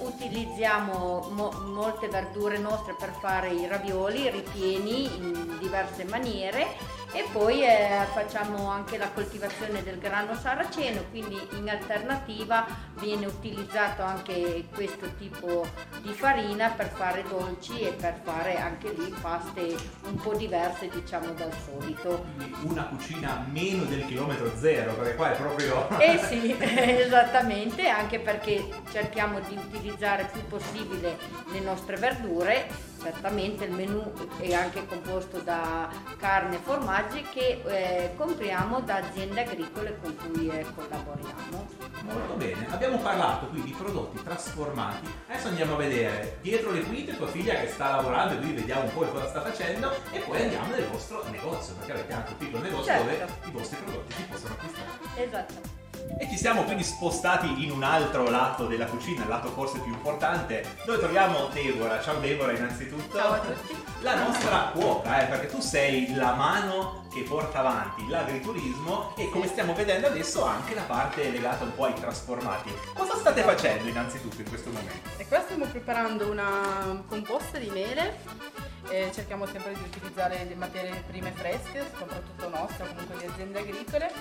utilizziamo 0.00 1.28
mo- 1.30 1.52
molte 1.66 2.08
verdure 2.08 2.58
nostre 2.58 2.94
per 2.98 3.12
fare 3.20 3.50
i 3.50 3.66
ravioli, 3.66 4.30
ripieni 4.30 5.04
in 5.16 5.58
diverse 5.58 6.04
maniere 6.04 6.66
e 7.12 7.26
poi 7.32 7.64
eh, 7.64 8.06
facciamo 8.12 8.68
anche 8.68 8.96
la 8.96 9.10
coltivazione 9.10 9.82
del 9.82 9.98
grano 9.98 10.34
saraceno, 10.34 11.04
quindi 11.10 11.38
in 11.56 11.68
alternativa 11.68 12.66
viene 13.00 13.26
utilizzato 13.26 14.02
anche 14.02 14.64
questo 14.72 15.14
tipo 15.18 15.66
di 16.02 16.12
farina 16.12 16.68
per 16.68 16.88
fare 16.88 17.24
dolci 17.28 17.80
e 17.80 17.92
per 17.92 18.20
fare 18.22 18.58
anche 18.58 18.92
lì 18.92 19.12
paste 19.20 19.74
un 20.04 20.16
po' 20.16 20.34
diverse 20.34 20.88
diciamo 20.88 21.32
dal 21.32 21.52
solito. 21.64 22.26
Una 22.62 22.84
cucina 22.84 23.44
meno 23.50 23.84
del 23.84 24.06
chilometro 24.06 24.52
zero, 24.56 24.94
perché 24.94 25.14
qua 25.16 25.32
è 25.32 25.36
proprio... 25.36 25.88
Eh 25.98 26.18
sì, 26.22 26.56
esattamente, 26.58 27.88
anche 27.88 28.20
perché 28.20 28.68
cerchiamo 28.92 29.40
di 29.40 29.56
utilizzare 29.56 30.22
il 30.22 30.28
più 30.32 30.46
possibile 30.46 31.18
le 31.52 31.60
nostre 31.60 31.96
verdure. 31.96 32.88
Certamente 33.02 33.64
il 33.64 33.72
menù 33.72 34.12
è 34.38 34.52
anche 34.52 34.84
composto 34.86 35.38
da 35.38 35.88
carne 36.18 36.56
e 36.56 36.58
formaggi 36.58 37.22
che 37.32 37.62
eh, 37.64 38.14
compriamo 38.14 38.80
da 38.80 38.96
aziende 38.96 39.42
agricole 39.42 39.98
con 40.02 40.14
cui 40.16 40.48
eh, 40.48 40.66
collaboriamo. 40.74 41.68
Molto 42.02 42.34
bene, 42.34 42.66
abbiamo 42.70 42.98
parlato 42.98 43.46
qui 43.46 43.62
di 43.62 43.72
prodotti 43.72 44.22
trasformati, 44.22 45.10
adesso 45.28 45.48
andiamo 45.48 45.74
a 45.74 45.76
vedere 45.78 46.38
dietro 46.42 46.72
le 46.72 46.82
quinte 46.82 47.16
tua 47.16 47.28
figlia 47.28 47.54
che 47.54 47.68
sta 47.68 47.96
lavorando 47.96 48.34
e 48.34 48.36
quindi 48.38 48.60
vediamo 48.60 48.82
un 48.82 48.92
po' 48.92 49.00
cosa 49.06 49.28
sta 49.28 49.40
facendo 49.42 49.90
e 50.12 50.18
poi 50.18 50.42
andiamo 50.42 50.74
nel 50.74 50.86
vostro 50.86 51.24
negozio, 51.30 51.74
perché 51.74 51.92
avete 51.92 52.12
anche 52.12 52.32
un 52.32 52.36
piccolo 52.36 52.62
negozio 52.62 52.84
Certo. 52.84 53.02
dove 53.04 53.26
i 53.46 53.50
vostri 53.50 53.76
prodotti 53.82 54.12
si 54.12 54.22
possono 54.24 54.54
acquistare. 54.54 54.88
Esatto. 55.16 55.79
E 56.18 56.28
ci 56.28 56.36
siamo 56.36 56.64
quindi 56.64 56.84
spostati 56.84 57.64
in 57.64 57.70
un 57.70 57.82
altro 57.82 58.28
lato 58.28 58.66
della 58.66 58.86
cucina, 58.86 59.22
il 59.22 59.28
lato 59.28 59.50
forse 59.50 59.78
più 59.78 59.92
importante, 59.92 60.76
dove 60.84 60.98
troviamo 60.98 61.48
Deborah. 61.52 62.00
Ciao 62.02 62.18
Deborah 62.18 62.52
innanzitutto. 62.52 63.16
Ciao 63.16 63.32
a 63.32 63.38
tutti. 63.38 63.76
La 64.02 64.16
nostra 64.22 64.70
cuoca, 64.72 65.22
eh, 65.22 65.26
perché 65.26 65.48
tu 65.48 65.60
sei 65.60 66.14
la 66.14 66.34
mano 66.34 67.06
che 67.12 67.22
porta 67.22 67.58
avanti 67.58 68.06
l'agriturismo 68.08 69.14
e 69.16 69.28
come 69.30 69.46
stiamo 69.46 69.74
vedendo 69.74 70.06
adesso 70.06 70.44
anche 70.44 70.74
la 70.74 70.82
parte 70.82 71.28
legata 71.30 71.64
un 71.64 71.74
po' 71.74 71.84
ai 71.84 71.94
trasformati. 71.94 72.70
Cosa 72.94 73.16
state 73.16 73.42
facendo 73.42 73.88
innanzitutto 73.88 74.40
in 74.40 74.48
questo 74.48 74.70
momento? 74.70 75.08
E 75.16 75.26
qua 75.26 75.40
stiamo 75.40 75.66
preparando 75.66 76.30
una 76.30 77.02
composta 77.08 77.58
di 77.58 77.68
mele. 77.70 78.69
E 78.90 79.10
cerchiamo 79.12 79.46
sempre 79.46 79.72
di 79.72 79.80
utilizzare 79.80 80.44
le 80.44 80.54
materie 80.56 81.02
prime 81.06 81.30
fresche, 81.30 81.88
soprattutto 81.96 82.48
nostre, 82.48 82.88
comunque 82.88 83.16
di 83.18 83.24
aziende 83.24 83.60
agricole, 83.60 84.12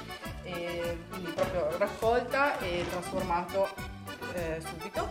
e 0.44 0.98
quindi 1.10 1.32
proprio 1.32 1.76
raccolta 1.78 2.60
e 2.60 2.86
trasformato 2.90 3.68
eh, 4.34 4.62
subito. 4.66 5.08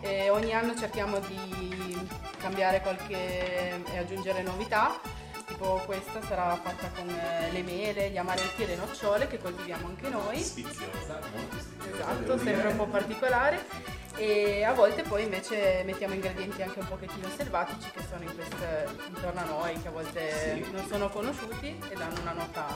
E 0.00 0.28
ogni 0.30 0.52
anno 0.52 0.74
cerchiamo 0.76 1.20
di 1.20 2.08
cambiare 2.38 2.80
qualche 2.80 3.84
e 3.84 3.98
aggiungere 3.98 4.42
novità. 4.42 4.98
Tipo 5.46 5.82
questa 5.84 6.22
sarà 6.22 6.54
fatta 6.56 6.90
con 6.94 7.08
eh, 7.08 7.50
le 7.52 7.62
mele, 7.62 8.10
gli 8.10 8.16
amaretti 8.16 8.62
e 8.62 8.66
le 8.66 8.76
nocciole 8.76 9.26
che 9.26 9.38
coltiviamo 9.38 9.88
anche 9.88 10.08
noi. 10.08 10.40
Sfiziosa, 10.40 11.20
molto 11.34 11.58
sfiziosa. 11.58 12.10
Esatto, 12.12 12.38
sempre 12.38 12.68
un 12.68 12.76
po' 12.76 12.86
particolare. 12.86 13.66
E 14.16 14.64
a 14.64 14.72
volte 14.74 15.02
poi 15.02 15.22
invece 15.22 15.82
mettiamo 15.86 16.12
ingredienti 16.14 16.60
anche 16.62 16.78
un 16.80 16.86
pochettino 16.88 17.26
selvatici 17.36 17.90
che 17.90 18.00
sono 18.08 18.22
in 18.22 18.34
queste, 18.34 18.88
intorno 19.06 19.40
a 19.40 19.44
noi, 19.44 19.80
che 19.80 19.88
a 19.88 19.90
volte 19.90 20.30
Sì. 20.62 20.70
non 20.72 20.86
sono 20.88 21.08
conosciuti 21.08 21.78
e 21.88 21.94
danno 21.94 22.20
una 22.20 22.32
nota 22.32 22.66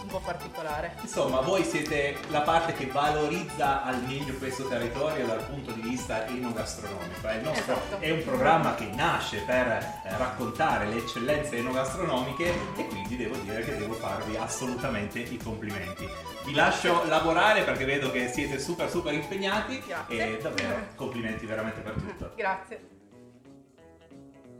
un 0.00 0.06
po' 0.08 0.20
particolare. 0.20 0.94
Insomma, 1.00 1.40
voi 1.40 1.64
siete 1.64 2.16
la 2.28 2.42
parte 2.42 2.72
che 2.72 2.86
valorizza 2.86 3.82
al 3.84 4.00
meglio 4.02 4.34
questo 4.34 4.66
territorio 4.68 5.26
dal 5.26 5.44
punto 5.44 5.72
di 5.72 5.80
vista 5.80 6.26
enogastronomico. 6.26 7.28
Il 7.28 7.40
nostro 7.42 7.72
Esatto. 7.74 7.96
è 8.00 8.10
un 8.10 8.22
programma 8.24 8.74
che 8.74 8.86
nasce 8.94 9.38
per 9.46 9.66
eh, 9.66 10.16
raccontare 10.16 10.86
le 10.86 10.96
eccellenze 10.98 11.56
enogastronomiche 11.56 12.52
e 12.76 12.86
quindi 12.86 13.16
devo 13.16 13.36
dire 13.36 13.64
che 13.64 13.76
devo 13.76 13.94
farvi 13.94 14.36
assolutamente 14.36 15.18
i 15.20 15.36
complimenti. 15.36 16.08
Vi 16.44 16.54
lascio 16.54 17.04
lavorare 17.06 17.62
perché 17.62 17.84
vedo 17.84 18.10
che 18.10 18.28
siete 18.28 18.58
super 18.58 18.90
super 18.90 19.12
impegnati 19.14 19.80
Grazie. 19.86 20.36
e 20.36 20.42
davvero 20.42 20.81
complimenti 20.94 21.46
veramente 21.46 21.80
per 21.80 21.94
tutto. 21.94 22.32
Grazie. 22.36 23.00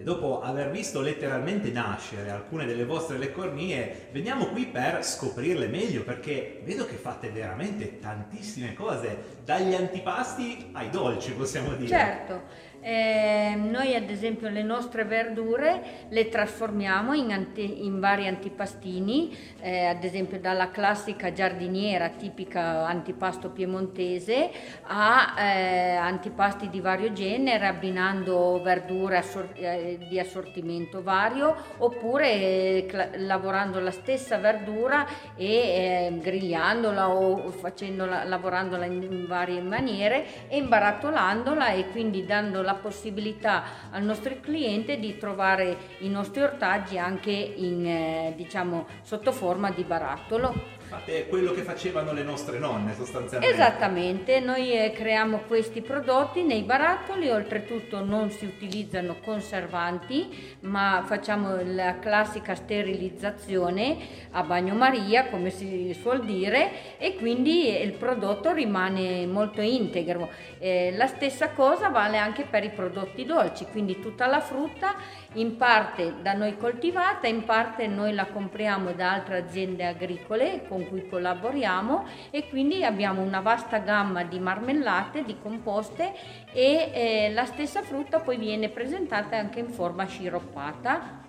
E 0.03 0.05
dopo 0.05 0.41
aver 0.41 0.71
visto 0.71 1.01
letteralmente 1.01 1.71
nascere 1.71 2.31
alcune 2.31 2.65
delle 2.65 2.85
vostre 2.85 3.19
leccornie, 3.19 4.09
veniamo 4.11 4.47
qui 4.47 4.67
per 4.67 5.05
scoprirle 5.05 5.69
meglio 5.69 6.03
perché 6.03 6.61
vedo 6.65 6.87
che 6.87 6.97
fate 6.97 7.31
veramente 7.31 7.99
tantissime 8.01 8.75
cose, 8.75 9.41
dagli 9.45 9.75
antipasti 9.75 10.71
ai 10.73 10.91
dolci 10.91 11.33
possiamo 11.33 11.75
dire. 11.75 11.89
Certo, 11.89 12.43
eh, 12.83 13.55
noi 13.57 13.95
ad 13.95 14.11
esempio 14.11 14.49
le 14.49 14.63
nostre 14.63 15.05
verdure 15.05 16.07
le 16.09 16.29
trasformiamo 16.29 17.15
in, 17.15 17.33
anti- 17.33 17.85
in 17.85 18.01
vari 18.01 18.27
antipastini, 18.27 19.37
eh, 19.61 19.87
ad 19.87 20.03
esempio 20.03 20.41
dalla 20.41 20.71
classica 20.71 21.33
giardiniera 21.33 22.09
tipica 22.09 22.85
antipasto 22.87 23.51
piemontese 23.51 24.51
a 24.83 25.35
eh, 25.39 25.95
antipasti 25.95 26.69
di 26.69 26.81
vario 26.81 27.13
genere 27.13 27.67
abbinando 27.67 28.61
verdure 28.63 29.19
assor- 29.19 29.53
eh, 29.55 29.99
di 30.09 30.19
assortimento 30.19 31.03
vario 31.03 31.55
oppure 31.79 32.33
eh, 32.33 32.87
cla- 32.89 33.11
lavorando 33.17 33.79
la 33.79 33.91
stessa 33.93 34.39
verdura 34.39 35.07
e 35.37 35.47
eh, 35.47 36.19
grigliandola 36.21 37.09
o 37.11 37.49
facendola, 37.51 38.25
lavorandola 38.25 38.85
in, 38.87 39.27
varie 39.27 39.61
maniere 39.61 40.49
e 40.49 40.57
imbaratolandola 40.57 41.69
e 41.71 41.89
quindi 41.91 42.25
dando 42.25 42.63
la 42.73 42.75
possibilità 42.75 43.65
al 43.91 44.03
nostro 44.03 44.35
cliente 44.41 44.99
di 44.99 45.19
trovare 45.19 45.77
i 45.99 46.09
nostri 46.09 46.43
ortaggi 46.43 46.99
anche 46.99 47.31
in, 47.31 47.87
eh, 47.87 48.33
diciamo, 48.37 48.87
sotto 49.03 49.33
forma 49.33 49.71
di 49.71 49.85
barattolo. 49.85 50.81
Fate 50.93 51.27
quello 51.27 51.53
che 51.53 51.63
facevano 51.63 52.13
le 52.13 52.23
nostre 52.23 52.59
nonne 52.59 52.93
sostanzialmente. 52.95 53.55
Esattamente, 53.55 54.41
noi 54.41 54.73
eh, 54.73 54.93
creiamo 54.93 55.45
questi 55.47 55.81
prodotti 55.81 56.43
nei 56.43 56.65
barattoli, 56.65 57.31
oltretutto 57.31 58.05
non 58.05 58.31
si 58.31 58.45
utilizzano 58.45 59.17
conservanti, 59.25 60.57
ma 60.61 61.03
facciamo 61.07 61.57
la 61.65 61.99
classica 61.99 62.55
sterilizzazione 62.55 63.97
a 64.33 64.43
bagnomaria, 64.43 65.29
come 65.29 65.49
si 65.49 65.97
suol 65.99 66.27
dire, 66.27 66.99
e 66.99 67.17
quindi 67.17 67.75
il 67.81 67.93
prodotto 67.93 68.53
rimane 68.53 69.25
molto 69.25 69.63
integro. 69.63 70.29
Eh, 70.59 70.93
la 70.95 71.07
stessa 71.07 71.53
cosa 71.53 71.89
vale 71.89 72.19
anche 72.19 72.45
per 72.45 72.65
i 72.65 72.71
prodotti 72.71 73.25
dolci, 73.25 73.65
quindi 73.65 73.99
tutta 73.99 74.27
la 74.27 74.41
frutta 74.41 74.97
in 75.37 75.57
parte 75.57 76.17
da 76.21 76.35
noi 76.35 76.59
coltivata, 76.59 77.27
in 77.27 77.47
parte 77.47 77.87
noi 77.87 78.13
la 78.13 78.27
compriamo 78.27 78.93
da 78.93 79.13
altre 79.13 79.39
aziende 79.39 79.87
agricole 79.87 80.65
con 80.69 80.81
cui 80.89 81.09
collaboriamo 81.09 82.05
e 82.31 82.49
quindi 82.49 82.85
abbiamo 82.85 83.23
una 83.23 83.41
vasta 83.41 83.79
gamma 83.79 84.25
di 84.25 84.39
marmellate, 84.39 85.25
di 85.25 85.37
composte 85.41 86.13
e 86.53 86.91
eh, 86.93 87.31
la 87.33 87.45
stessa 87.45 87.83
frutta 87.83 88.21
poi 88.21 88.37
viene 88.37 88.69
presentata 88.69 89.37
anche 89.37 89.61
in 89.61 89.71
forma 89.71 90.05
sciroppata 90.07 91.23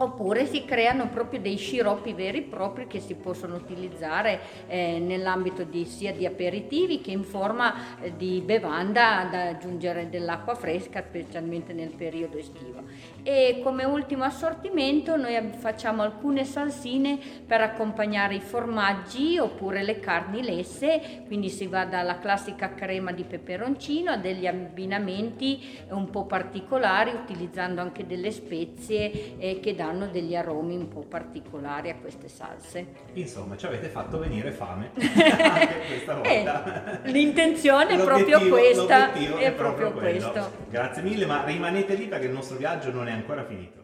Oppure 0.00 0.46
si 0.46 0.64
creano 0.64 1.08
proprio 1.08 1.40
dei 1.40 1.56
sciroppi 1.56 2.12
veri 2.12 2.38
e 2.38 2.42
propri 2.42 2.86
che 2.86 3.00
si 3.00 3.16
possono 3.16 3.56
utilizzare 3.56 4.40
eh, 4.68 5.00
nell'ambito 5.00 5.64
di, 5.64 5.84
sia 5.86 6.12
di 6.12 6.24
aperitivi 6.24 7.00
che 7.00 7.10
in 7.10 7.24
forma 7.24 8.00
eh, 8.00 8.16
di 8.16 8.40
bevanda 8.44 9.26
da 9.28 9.48
aggiungere 9.48 10.08
dell'acqua 10.08 10.54
fresca, 10.54 11.02
specialmente 11.02 11.72
nel 11.72 11.90
periodo 11.90 12.38
estivo. 12.38 12.82
E 13.28 13.60
come 13.62 13.84
ultimo 13.84 14.24
assortimento 14.24 15.14
noi 15.16 15.38
facciamo 15.58 16.00
alcune 16.00 16.46
salsine 16.46 17.18
per 17.46 17.60
accompagnare 17.60 18.36
i 18.36 18.40
formaggi 18.40 19.36
oppure 19.36 19.82
le 19.82 20.00
carni 20.00 20.42
lesse, 20.42 21.24
quindi 21.26 21.50
si 21.50 21.66
va 21.66 21.84
dalla 21.84 22.20
classica 22.20 22.72
crema 22.72 23.12
di 23.12 23.24
peperoncino 23.24 24.12
a 24.12 24.16
degli 24.16 24.46
abbinamenti 24.46 25.84
un 25.90 26.08
po' 26.08 26.24
particolari 26.24 27.10
utilizzando 27.10 27.82
anche 27.82 28.06
delle 28.06 28.30
spezie 28.30 29.36
eh, 29.36 29.60
che 29.60 29.74
danno 29.74 30.06
degli 30.06 30.34
aromi 30.34 30.74
un 30.74 30.88
po' 30.88 31.04
particolari 31.06 31.90
a 31.90 31.96
queste 31.96 32.28
salse. 32.28 32.86
Insomma, 33.12 33.58
ci 33.58 33.66
avete 33.66 33.88
fatto 33.88 34.20
venire 34.20 34.52
fame 34.52 34.92
anche 34.96 35.80
questa 35.86 36.14
volta. 36.14 37.02
Eh, 37.02 37.10
l'intenzione 37.10 37.94
è 37.94 38.02
proprio 38.02 38.40
questa, 38.48 39.08
l'obiettivo 39.08 39.36
è 39.36 39.52
proprio 39.52 39.92
quello. 39.92 40.30
questo. 40.30 40.50
Grazie 40.70 41.02
mille, 41.02 41.26
ma 41.26 41.44
rimanete 41.44 41.92
lì 41.92 42.06
perché 42.06 42.24
il 42.24 42.32
nostro 42.32 42.56
viaggio 42.56 42.90
non 42.90 43.06
è 43.06 43.16
ancora 43.18 43.44
finito. 43.44 43.78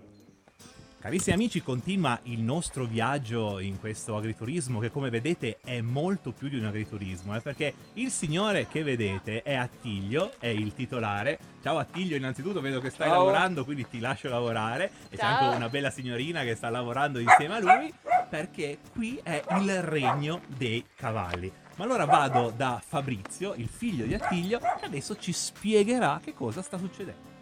Carissimi 1.04 1.34
amici, 1.34 1.62
continua 1.62 2.18
il 2.22 2.40
nostro 2.40 2.86
viaggio 2.86 3.58
in 3.58 3.78
questo 3.78 4.16
agriturismo 4.16 4.78
che 4.78 4.90
come 4.90 5.10
vedete 5.10 5.58
è 5.62 5.82
molto 5.82 6.32
più 6.32 6.48
di 6.48 6.56
un 6.56 6.64
agriturismo, 6.64 7.36
eh, 7.36 7.42
perché 7.42 7.74
il 7.92 8.10
signore 8.10 8.68
che 8.68 8.82
vedete 8.82 9.42
è 9.42 9.54
Attilio, 9.54 10.32
è 10.38 10.46
il 10.46 10.72
titolare. 10.72 11.38
Ciao 11.62 11.76
Attilio, 11.76 12.16
innanzitutto 12.16 12.62
vedo 12.62 12.80
che 12.80 12.88
stai 12.88 13.08
Ciao. 13.08 13.18
lavorando, 13.18 13.66
quindi 13.66 13.86
ti 13.86 14.00
lascio 14.00 14.30
lavorare. 14.30 14.90
E 15.10 15.16
c'è 15.16 15.22
Ciao. 15.24 15.44
anche 15.44 15.56
una 15.56 15.68
bella 15.68 15.90
signorina 15.90 16.42
che 16.42 16.54
sta 16.54 16.70
lavorando 16.70 17.18
insieme 17.18 17.56
a 17.56 17.60
lui, 17.60 17.92
perché 18.30 18.78
qui 18.90 19.20
è 19.22 19.42
il 19.58 19.82
regno 19.82 20.40
dei 20.56 20.86
cavalli. 20.96 21.52
Ma 21.76 21.84
allora 21.84 22.06
vado 22.06 22.50
da 22.56 22.80
Fabrizio, 22.82 23.52
il 23.56 23.68
figlio 23.68 24.06
di 24.06 24.14
Attilio, 24.14 24.58
che 24.58 24.86
adesso 24.86 25.18
ci 25.18 25.32
spiegherà 25.32 26.18
che 26.24 26.32
cosa 26.32 26.62
sta 26.62 26.78
succedendo. 26.78 27.33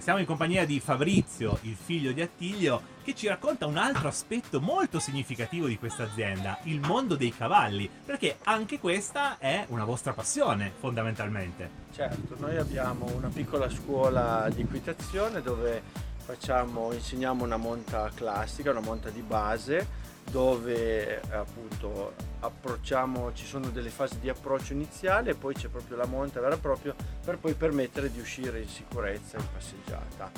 E 0.00 0.02
siamo 0.02 0.18
in 0.18 0.24
compagnia 0.24 0.64
di 0.64 0.80
Fabrizio, 0.80 1.58
il 1.64 1.76
figlio 1.76 2.12
di 2.12 2.22
Attilio, 2.22 2.80
che 3.02 3.14
ci 3.14 3.28
racconta 3.28 3.66
un 3.66 3.76
altro 3.76 4.08
aspetto 4.08 4.58
molto 4.58 4.98
significativo 4.98 5.66
di 5.66 5.76
questa 5.76 6.04
azienda, 6.04 6.58
il 6.62 6.80
mondo 6.80 7.16
dei 7.16 7.34
cavalli, 7.36 7.86
perché 8.06 8.38
anche 8.44 8.78
questa 8.78 9.36
è 9.36 9.66
una 9.68 9.84
vostra 9.84 10.14
passione, 10.14 10.72
fondamentalmente. 10.74 11.68
Certo, 11.92 12.34
noi 12.38 12.56
abbiamo 12.56 13.12
una 13.14 13.28
piccola 13.28 13.68
scuola 13.68 14.48
di 14.48 14.62
equitazione 14.62 15.42
dove 15.42 15.82
facciamo, 16.16 16.94
insegniamo 16.94 17.44
una 17.44 17.58
monta 17.58 18.10
classica, 18.14 18.70
una 18.70 18.80
monta 18.80 19.10
di 19.10 19.20
base, 19.20 19.86
dove 20.30 21.20
appunto 21.30 22.14
approcciamo, 22.40 23.32
ci 23.32 23.46
sono 23.46 23.68
delle 23.70 23.90
fasi 23.90 24.18
di 24.18 24.28
approccio 24.28 24.72
iniziale 24.72 25.30
e 25.30 25.34
poi 25.34 25.54
c'è 25.54 25.68
proprio 25.68 25.96
la 25.96 26.06
monta 26.06 26.40
vera 26.40 26.54
e 26.54 26.58
propria 26.58 26.94
per 27.24 27.38
poi 27.38 27.54
permettere 27.54 28.10
di 28.10 28.20
uscire 28.20 28.60
in 28.60 28.68
sicurezza 28.68 29.36
in 29.38 29.46
passeggiata. 29.52 30.30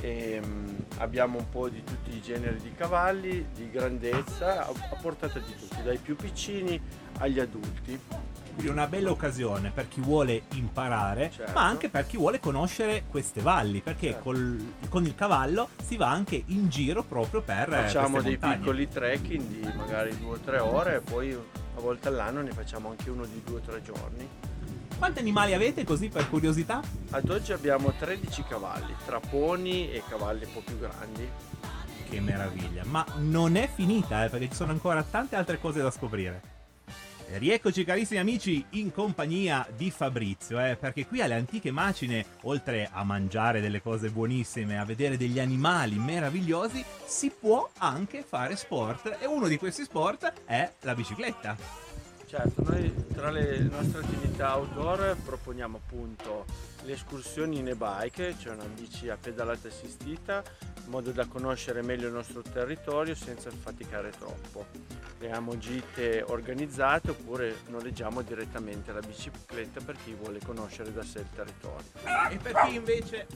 Eh, 0.00 0.34
ehm, 0.34 0.84
abbiamo 0.98 1.38
un 1.38 1.48
po' 1.48 1.68
di 1.68 1.82
tutti 1.82 2.14
i 2.16 2.20
generi 2.20 2.58
di 2.58 2.72
cavalli, 2.74 3.48
di 3.54 3.70
grandezza, 3.70 4.66
a 4.66 4.96
portata 5.00 5.38
di 5.38 5.54
tutti, 5.56 5.82
dai 5.82 5.98
più 5.98 6.16
piccini 6.16 6.80
agli 7.18 7.40
adulti. 7.40 7.98
Quindi 8.54 8.70
una 8.70 8.86
bella 8.86 9.10
occasione 9.10 9.70
per 9.74 9.88
chi 9.88 10.00
vuole 10.00 10.42
imparare, 10.54 11.30
Certo. 11.34 11.52
ma 11.52 11.64
anche 11.64 11.88
per 11.88 12.06
chi 12.06 12.16
vuole 12.16 12.38
conoscere 12.38 13.04
queste 13.08 13.40
valli, 13.40 13.80
perché 13.80 14.08
Certo. 14.10 14.22
col- 14.22 14.72
con 14.88 15.04
il 15.04 15.14
cavallo 15.16 15.68
si 15.84 15.96
va 15.96 16.08
anche 16.10 16.40
in 16.46 16.68
giro 16.68 17.02
proprio 17.02 17.42
per 17.42 17.68
Facciamo 17.68 18.20
dei 18.22 18.32
montagne. 18.32 18.56
piccoli 18.58 18.88
trekking 18.88 19.42
di 19.42 19.72
magari 19.76 20.16
due 20.18 20.34
o 20.36 20.38
tre 20.38 20.58
ore 20.60 20.96
e 20.96 21.00
poi 21.00 21.32
a 21.32 21.80
volte 21.80 22.08
all'anno 22.08 22.42
ne 22.42 22.52
facciamo 22.52 22.90
anche 22.90 23.10
uno 23.10 23.24
di 23.24 23.42
due 23.44 23.56
o 23.56 23.60
tre 23.60 23.82
giorni. 23.82 24.28
Quanti 24.96 25.18
animali 25.18 25.52
avete 25.52 25.82
così 25.84 26.08
per 26.08 26.28
curiosità? 26.30 26.80
Ad 27.10 27.28
oggi 27.28 27.52
abbiamo 27.52 27.92
13 27.98 28.44
cavalli, 28.44 28.94
tra 29.04 29.18
poni 29.18 29.90
e 29.90 30.02
cavalli 30.08 30.44
un 30.44 30.52
po' 30.52 30.62
più 30.64 30.78
grandi. 30.78 31.28
Che 32.08 32.20
meraviglia, 32.20 32.82
ma 32.84 33.04
non 33.16 33.56
è 33.56 33.68
finita 33.68 34.24
eh, 34.24 34.28
perché 34.28 34.48
ci 34.50 34.54
sono 34.54 34.70
ancora 34.70 35.02
tante 35.02 35.34
altre 35.34 35.58
cose 35.58 35.82
da 35.82 35.90
scoprire. 35.90 36.52
Rieccoci 37.36 37.82
carissimi 37.82 38.20
amici 38.20 38.64
in 38.70 38.92
compagnia 38.92 39.66
di 39.76 39.90
Fabrizio, 39.90 40.64
eh, 40.64 40.76
perché 40.76 41.04
qui 41.04 41.20
alle 41.20 41.34
antiche 41.34 41.72
macine, 41.72 42.24
oltre 42.42 42.88
a 42.92 43.02
mangiare 43.02 43.60
delle 43.60 43.82
cose 43.82 44.10
buonissime, 44.10 44.78
a 44.78 44.84
vedere 44.84 45.16
degli 45.16 45.40
animali 45.40 45.96
meravigliosi, 45.96 46.84
si 47.04 47.32
può 47.36 47.68
anche 47.78 48.22
fare 48.22 48.54
sport 48.54 49.18
e 49.20 49.26
uno 49.26 49.48
di 49.48 49.58
questi 49.58 49.82
sport 49.82 50.32
è 50.44 50.74
la 50.82 50.94
bicicletta. 50.94 51.83
Certo, 52.34 52.64
noi 52.64 52.92
tra 53.14 53.30
le 53.30 53.58
nostre 53.58 54.00
attività 54.00 54.56
outdoor 54.56 55.16
proponiamo 55.24 55.76
appunto 55.76 56.46
le 56.82 56.94
escursioni 56.94 57.58
in 57.58 57.68
e-bike, 57.68 58.34
cioè 58.40 58.54
una 58.54 58.64
bici 58.64 59.08
a 59.08 59.16
pedalata 59.16 59.68
assistita, 59.68 60.42
in 60.84 60.90
modo 60.90 61.12
da 61.12 61.26
conoscere 61.26 61.80
meglio 61.82 62.08
il 62.08 62.12
nostro 62.12 62.42
territorio 62.42 63.14
senza 63.14 63.50
faticare 63.52 64.10
troppo. 64.18 64.66
Creiamo 65.16 65.56
gite 65.58 66.24
organizzate 66.26 67.10
oppure 67.10 67.58
noleggiamo 67.68 68.20
direttamente 68.22 68.92
la 68.92 68.98
bicicletta 68.98 69.80
per 69.80 69.94
chi 70.02 70.12
vuole 70.14 70.40
conoscere 70.44 70.92
da 70.92 71.04
sé 71.04 71.20
il 71.20 71.28
territorio. 71.32 71.86
E 72.30 72.36
per 72.38 72.52
chi 72.64 72.74
invece 72.74 73.28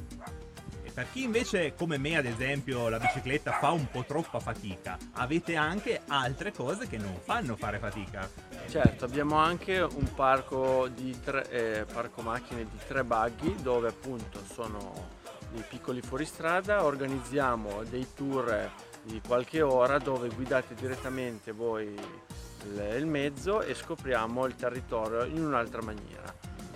per 0.98 1.12
chi 1.12 1.22
invece 1.22 1.74
come 1.76 1.96
me 1.96 2.16
ad 2.16 2.24
esempio 2.24 2.88
la 2.88 2.98
bicicletta 2.98 3.52
fa 3.52 3.70
un 3.70 3.88
po' 3.88 4.02
troppa 4.04 4.40
fatica, 4.40 4.98
avete 5.12 5.54
anche 5.54 6.00
altre 6.08 6.50
cose 6.50 6.88
che 6.88 6.98
non 6.98 7.16
fanno 7.22 7.54
fare 7.54 7.78
fatica. 7.78 8.28
Certo, 8.68 9.04
abbiamo 9.04 9.36
anche 9.36 9.78
un 9.78 10.12
parco, 10.16 10.90
tre, 11.22 11.48
eh, 11.50 11.84
parco 11.84 12.22
macchine 12.22 12.64
di 12.64 12.78
tre 12.88 13.04
buggy 13.04 13.54
dove 13.62 13.90
appunto 13.90 14.40
sono 14.52 15.10
dei 15.52 15.62
piccoli 15.68 16.00
fuoristrada, 16.00 16.82
organizziamo 16.82 17.84
dei 17.84 18.08
tour 18.12 18.68
di 19.04 19.20
qualche 19.24 19.62
ora 19.62 19.98
dove 19.98 20.28
guidate 20.30 20.74
direttamente 20.74 21.52
voi 21.52 21.94
il 22.74 23.06
mezzo 23.06 23.62
e 23.62 23.72
scopriamo 23.72 24.44
il 24.46 24.56
territorio 24.56 25.22
in 25.22 25.44
un'altra 25.44 25.80
maniera, 25.80 26.34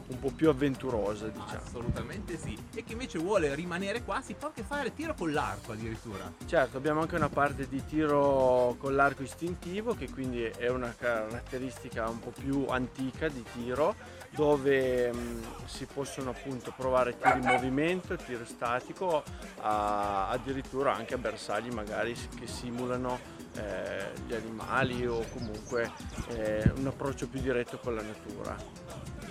un 0.09 0.19
po' 0.19 0.31
più 0.31 0.49
avventurosa 0.49 1.29
diciamo. 1.29 1.63
Assolutamente 1.65 2.37
sì. 2.37 2.57
E 2.75 2.83
chi 2.85 2.93
invece 2.93 3.19
vuole 3.19 3.55
rimanere 3.55 4.03
qua 4.03 4.21
si 4.21 4.35
può 4.35 4.49
anche 4.49 4.63
fare 4.63 4.93
tiro 4.95 5.15
con 5.15 5.33
l'arco 5.33 5.73
addirittura. 5.73 6.31
Certo, 6.47 6.77
abbiamo 6.77 7.01
anche 7.01 7.17
una 7.17 7.29
parte 7.29 7.69
di 7.69 7.85
tiro 7.85 8.77
con 8.79 8.95
l'arco 8.95 9.23
istintivo 9.23 9.95
che 9.95 10.11
quindi 10.11 10.43
è 10.43 10.69
una 10.69 10.95
caratteristica 10.97 12.09
un 12.09 12.19
po' 12.19 12.31
più 12.31 12.67
antica 12.69 13.29
di 13.29 13.45
tiro 13.53 13.95
dove 14.31 15.13
mh, 15.13 15.43
si 15.67 15.87
possono 15.87 16.31
appunto 16.31 16.73
provare 16.77 17.19
tiri 17.19 17.39
in 17.41 17.47
movimento, 17.47 18.17
tiro 18.17 18.45
statico, 18.47 19.23
a- 19.61 20.29
addirittura 20.29 20.95
anche 20.95 21.15
a 21.15 21.19
bersagli 21.19 21.71
magari 21.71 22.17
che 22.39 22.47
simulano 22.47 23.41
eh, 23.55 24.11
gli 24.27 24.33
animali 24.33 25.07
o 25.07 25.23
comunque 25.33 25.91
eh, 26.29 26.73
un 26.77 26.87
approccio 26.87 27.29
più 27.29 27.41
diretto 27.41 27.79
con 27.79 27.95
la 27.95 28.03
natura. 28.03 28.57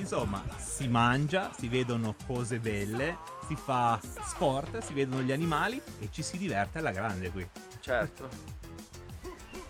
Insomma, 0.01 0.43
si 0.57 0.87
mangia, 0.87 1.51
si 1.55 1.67
vedono 1.67 2.15
cose 2.25 2.57
belle, 2.57 3.17
si 3.47 3.55
fa 3.55 3.99
sport, 4.25 4.79
si 4.79 4.93
vedono 4.93 5.21
gli 5.21 5.31
animali 5.31 5.79
e 5.99 6.09
ci 6.11 6.23
si 6.23 6.37
diverte 6.37 6.79
alla 6.79 6.91
grande 6.91 7.29
qui. 7.29 7.47
Certo. 7.79 8.27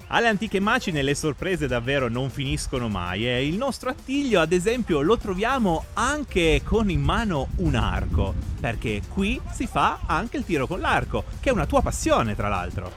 Alle 0.07 0.27
antiche 0.27 0.59
macine 0.59 1.01
le 1.01 1.15
sorprese 1.15 1.67
davvero 1.67 2.09
non 2.09 2.29
finiscono 2.29 2.87
mai 2.87 3.27
e 3.27 3.45
il 3.45 3.55
nostro 3.55 3.89
attiglio 3.89 4.39
ad 4.39 4.51
esempio 4.51 5.01
lo 5.01 5.17
troviamo 5.17 5.85
anche 5.93 6.61
con 6.63 6.89
in 6.89 7.01
mano 7.01 7.49
un 7.57 7.75
arco, 7.75 8.33
perché 8.59 9.01
qui 9.07 9.39
si 9.51 9.67
fa 9.67 9.99
anche 10.05 10.37
il 10.37 10.45
tiro 10.45 10.65
con 10.65 10.79
l'arco, 10.79 11.25
che 11.39 11.49
è 11.49 11.53
una 11.53 11.65
tua 11.65 11.81
passione 11.81 12.35
tra 12.35 12.47
l'altro. 12.47 12.91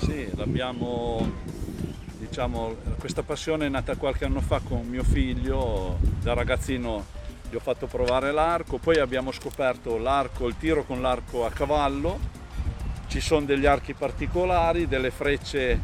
Sì, 0.00 0.28
l'abbiamo, 0.34 1.30
diciamo, 2.18 2.76
questa 2.98 3.22
passione 3.22 3.66
è 3.66 3.68
nata 3.68 3.96
qualche 3.96 4.24
anno 4.24 4.40
fa 4.40 4.60
con 4.62 4.86
mio 4.86 5.04
figlio, 5.04 5.98
da 6.20 6.34
ragazzino 6.34 7.16
gli 7.48 7.54
ho 7.54 7.60
fatto 7.60 7.86
provare 7.86 8.32
l'arco, 8.32 8.78
poi 8.78 8.98
abbiamo 8.98 9.32
scoperto 9.32 9.96
l'arco, 9.96 10.46
il 10.48 10.56
tiro 10.58 10.84
con 10.84 11.00
l'arco 11.00 11.46
a 11.46 11.50
cavallo, 11.50 12.18
ci 13.06 13.20
sono 13.20 13.46
degli 13.46 13.64
archi 13.64 13.94
particolari, 13.94 14.86
delle 14.86 15.10
frecce 15.10 15.70
eh, 15.70 15.80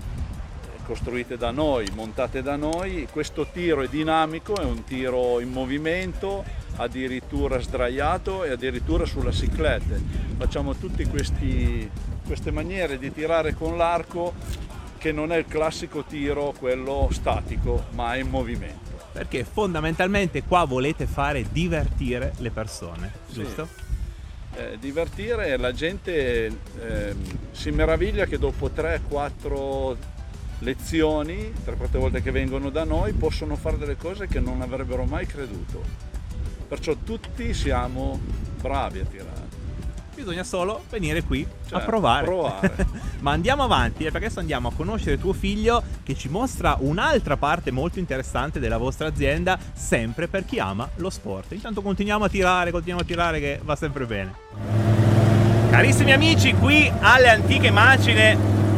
costruite 0.84 1.38
da 1.38 1.50
noi, 1.52 1.88
montate 1.94 2.42
da 2.42 2.56
noi, 2.56 3.08
questo 3.10 3.46
tiro 3.50 3.80
è 3.82 3.88
dinamico, 3.88 4.56
è 4.56 4.64
un 4.64 4.84
tiro 4.84 5.40
in 5.40 5.50
movimento, 5.50 6.44
addirittura 6.76 7.60
sdraiato 7.60 8.44
e 8.44 8.50
addirittura 8.50 9.06
sulla 9.06 9.30
ciclette. 9.30 10.02
Facciamo 10.36 10.74
tutte 10.74 11.08
queste 11.08 12.50
maniere 12.50 12.98
di 12.98 13.12
tirare 13.12 13.54
con 13.54 13.76
l'arco 13.76 14.34
che 15.04 15.12
non 15.12 15.32
è 15.32 15.36
il 15.36 15.44
classico 15.44 16.02
tiro, 16.04 16.54
quello 16.58 17.10
statico, 17.12 17.88
ma 17.90 18.14
è 18.14 18.20
in 18.20 18.30
movimento. 18.30 18.92
Perché 19.12 19.44
fondamentalmente 19.44 20.42
qua 20.44 20.64
volete 20.64 21.04
fare 21.06 21.44
divertire 21.52 22.32
le 22.38 22.50
persone, 22.50 23.12
Sì. 23.26 23.34
giusto? 23.42 23.68
Eh, 24.54 24.78
divertire 24.80 25.58
la 25.58 25.74
gente 25.74 26.46
ehm, 26.46 27.16
si 27.50 27.70
meraviglia 27.70 28.24
che 28.24 28.38
dopo 28.38 28.70
3-4 28.74 29.94
lezioni, 30.60 31.52
3-4 31.66 31.98
volte 31.98 32.22
che 32.22 32.30
vengono 32.30 32.70
da 32.70 32.84
noi, 32.84 33.12
possono 33.12 33.56
fare 33.56 33.76
delle 33.76 33.98
cose 33.98 34.26
che 34.26 34.40
non 34.40 34.62
avrebbero 34.62 35.04
mai 35.04 35.26
creduto. 35.26 35.82
Perciò 36.66 36.94
tutti 37.04 37.52
siamo 37.52 38.18
bravi 38.58 39.00
a 39.00 39.04
tirare. 39.04 39.33
Bisogna 40.14 40.44
solo 40.44 40.82
venire 40.90 41.22
qui 41.22 41.42
a 41.42 41.68
Certo, 41.68 41.86
provare. 41.86 42.24
provare. 42.24 42.86
Ma 43.20 43.32
andiamo 43.32 43.62
avanti, 43.64 44.04
eh, 44.04 44.10
perché 44.10 44.26
adesso 44.26 44.40
andiamo 44.40 44.68
a 44.68 44.72
conoscere 44.74 45.18
tuo 45.18 45.32
figlio 45.32 45.82
che 46.02 46.14
ci 46.14 46.28
mostra 46.28 46.76
un'altra 46.80 47.36
parte 47.36 47.70
molto 47.70 47.98
interessante 47.98 48.60
della 48.60 48.78
vostra 48.78 49.08
azienda, 49.08 49.58
sempre 49.72 50.28
per 50.28 50.44
chi 50.44 50.58
ama 50.58 50.88
lo 50.96 51.10
sport. 51.10 51.52
Intanto 51.52 51.82
continuiamo 51.82 52.24
a 52.24 52.28
tirare, 52.28 52.70
continuiamo 52.70 53.02
a 53.02 53.06
tirare 53.06 53.40
che 53.40 53.60
va 53.62 53.76
sempre 53.76 54.06
bene. 54.06 54.34
Carissimi 55.70 56.12
amici, 56.12 56.52
qui 56.54 56.90
alle 57.00 57.28
antiche 57.30 57.70
macine, 57.70 58.36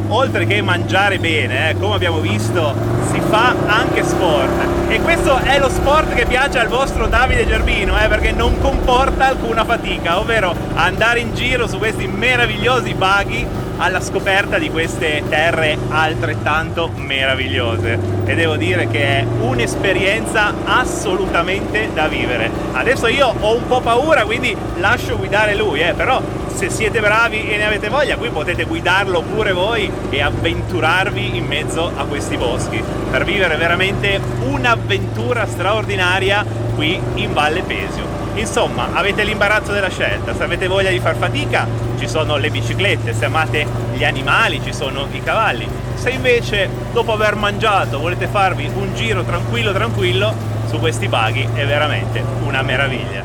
oltre 0.09 0.47
che 0.47 0.63
mangiare 0.63 1.19
bene, 1.19 1.71
eh, 1.71 1.77
come 1.79 1.95
abbiamo 1.95 2.21
visto, 2.21 2.75
si 3.11 3.21
fa 3.29 3.55
anche 3.67 4.03
sport. 4.05 4.89
E 4.89 5.01
questo 5.01 5.37
è 5.39 5.59
lo 5.59 5.69
sport 5.69 6.15
che 6.15 6.27
piace 6.27 6.59
al 6.59 6.69
vostro 6.69 7.07
Davide 7.07 7.47
Gerbino, 7.47 7.99
eh, 7.99 8.09
perché 8.09 8.33
non 8.33 8.59
comporta 8.61 9.27
alcuna 9.27 9.65
fatica, 9.65 10.19
ovvero 10.19 10.55
andare 10.75 11.21
in 11.21 11.35
giro 11.35 11.67
su 11.67 11.79
questi 11.79 12.07
meravigliosi 12.07 12.95
buggy 12.95 13.47
alla 13.79 14.01
scoperta 14.01 14.59
di 14.59 14.71
queste 14.71 15.23
terre 15.29 15.77
altrettanto 15.89 16.91
meravigliose. 16.95 17.99
E 18.25 18.35
devo 18.35 18.57
dire 18.57 18.89
che 18.89 19.19
è 19.19 19.27
un'esperienza 19.41 20.53
assolutamente 20.65 21.91
da 21.93 22.09
vivere. 22.09 22.51
Adesso 22.73 23.07
io 23.09 23.35
ho 23.39 23.55
un 23.55 23.67
po' 23.67 23.81
paura, 23.81 24.25
quindi 24.25 24.57
lascio 24.77 25.17
guidare 25.17 25.55
lui, 25.55 25.81
eh, 25.81 25.93
però 25.95 26.21
se 26.57 26.71
siete 26.71 27.01
bravi 27.01 27.51
e 27.51 27.59
ne 27.59 27.67
avete 27.67 27.91
voglia, 27.91 28.17
qui 28.17 28.31
potete 28.31 28.65
guidarlo 28.65 29.21
pure 29.21 29.53
voi 29.53 29.91
e 30.09 30.23
avventurarvi 30.23 31.37
in 31.37 31.45
mezzo 31.45 31.93
a 31.95 32.05
questi 32.05 32.39
boschi 32.39 32.83
per 33.11 33.25
vivere 33.25 33.57
veramente 33.57 34.19
un'avventura 34.41 35.47
straordinaria 35.47 36.45
qui 36.75 36.99
in 37.17 37.35
Valle 37.35 37.63
Pesio. 37.63 38.16
Insomma, 38.37 38.93
avete 38.93 39.25
l'imbarazzo 39.25 39.73
della 39.73 39.89
scelta, 39.89 40.35
se 40.35 40.43
avete 40.43 40.67
voglia 40.67 40.91
di 40.91 41.01
far 41.01 41.17
fatica 41.17 41.67
ci 41.99 42.07
sono 42.07 42.37
le 42.37 42.51
biciclette, 42.51 43.15
se 43.15 43.25
amate 43.25 43.67
gli 43.95 44.05
animali 44.05 44.63
ci 44.63 44.75
sono 44.75 45.09
i 45.11 45.23
cavalli, 45.23 45.67
se 45.95 46.11
invece 46.11 46.69
dopo 46.93 47.13
aver 47.13 47.35
mangiato 47.35 47.99
volete 47.99 48.27
farvi 48.27 48.71
un 48.75 48.95
giro 48.95 49.25
tranquillo 49.25 49.73
tranquillo 49.73 50.35
su 50.67 50.79
questi 50.79 51.09
buggy 51.09 51.49
è 51.55 51.67
veramente 51.67 52.23
una 52.45 52.61
meraviglia. 52.61 53.25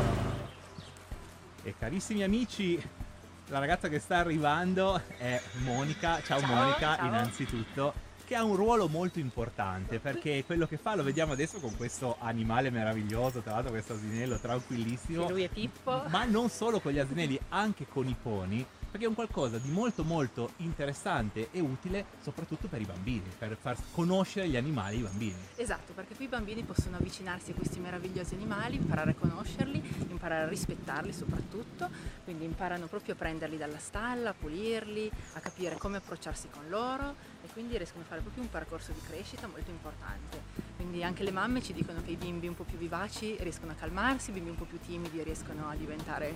E 1.64 1.76
carissimi 1.78 2.24
amici, 2.24 2.82
la 3.48 3.60
ragazza 3.60 3.90
che 3.90 4.00
sta 4.00 4.18
arrivando 4.18 5.02
è 5.18 5.40
Monica. 5.64 6.22
Ciao, 6.26 6.40
Ciao, 6.40 6.54
Monica, 6.54 6.96
ciao. 6.96 7.06
innanzitutto, 7.06 7.94
che 8.32 8.38
ha 8.38 8.46
un 8.46 8.56
ruolo 8.56 8.88
molto 8.88 9.20
importante 9.20 10.00
perché 10.00 10.46
quello 10.46 10.66
che 10.66 10.78
fa 10.78 10.96
lo 10.96 11.04
vediamo 11.04 11.34
adesso 11.34 11.60
con 11.60 11.76
questo 11.76 12.16
animale 12.20 12.70
meraviglioso, 12.70 13.42
tra 13.42 13.56
l'altro 13.56 13.72
questo 13.72 13.92
asinello 13.92 14.40
tranquillissimo. 14.40 15.26
Sì, 15.26 15.32
lui 15.34 15.44
è 15.44 15.50
Pippo. 15.50 16.04
Ma 16.08 16.24
non 16.24 16.48
solo 16.48 16.80
con 16.80 16.94
gli 16.94 17.00
asinelli, 17.00 17.38
anche 17.50 17.86
con 17.90 18.08
i 18.08 18.16
poni. 18.16 18.66
perché 18.92 19.06
è 19.06 19.10
un 19.10 19.16
qualcosa 19.16 19.58
di 19.58 19.70
molto 19.70 20.04
molto 20.04 20.52
interessante 20.58 21.48
e 21.52 21.62
utile 21.62 22.06
soprattutto 22.22 22.68
per 22.68 22.82
i 22.82 22.86
bambini, 22.86 23.24
per 23.38 23.58
far 23.60 23.78
conoscere 23.92 24.50
gli 24.50 24.58
animali 24.58 24.98
ai 24.98 25.04
bambini. 25.04 25.36
Esatto, 25.56 25.94
perché 25.94 26.14
qui 26.14 26.26
i 26.26 26.28
bambini 26.28 26.64
possono 26.64 26.98
avvicinarsi 26.98 27.52
a 27.52 27.54
questi 27.54 27.80
meravigliosi 27.80 28.36
animali, 28.36 28.76
imparare 28.76 29.12
a 29.12 29.16
conoscerli, 29.16 29.82
imparare 30.10 30.44
a 30.44 30.48
rispettarli 30.50 31.14
soprattutto, 31.14 31.90
quindi 32.26 32.44
imparano 32.44 32.88
proprio 32.88 33.14
a 33.14 33.18
prenderli 33.18 33.58
dalla 33.58 33.80
stalla, 33.80 34.32
a 34.32 34.36
pulirli, 34.38 35.10
a 35.34 35.40
capire 35.40 35.78
come 35.78 35.98
approcciarsi 35.98 36.50
con 36.50 36.68
loro 36.68 37.31
quindi 37.54 37.78
riescono 37.78 38.04
a 38.04 38.08
fare 38.08 38.22
proprio 38.22 38.44
un 38.44 38.50
percorso 38.50 38.92
di 38.92 39.02
crescita 39.08 39.48
molto 39.48 39.70
importante. 39.70 40.42
Quindi 40.76 41.04
anche 41.04 41.24
le 41.24 41.32
mamme 41.32 41.62
ci 41.62 41.74
dicono 41.74 42.02
che 42.02 42.12
i 42.12 42.16
bimbi 42.16 42.48
un 42.48 42.56
po' 42.56 42.64
più 42.64 42.78
vivaci 42.78 43.38
riescono 43.40 43.72
a 43.72 43.76
calmarsi, 43.76 44.32
i 44.32 44.34
bimbi 44.34 44.50
un 44.50 44.58
po' 44.58 44.66
più 44.66 44.80
timidi 44.80 45.22
riescono 45.24 45.70
a 45.70 45.76
diventare 45.76 46.34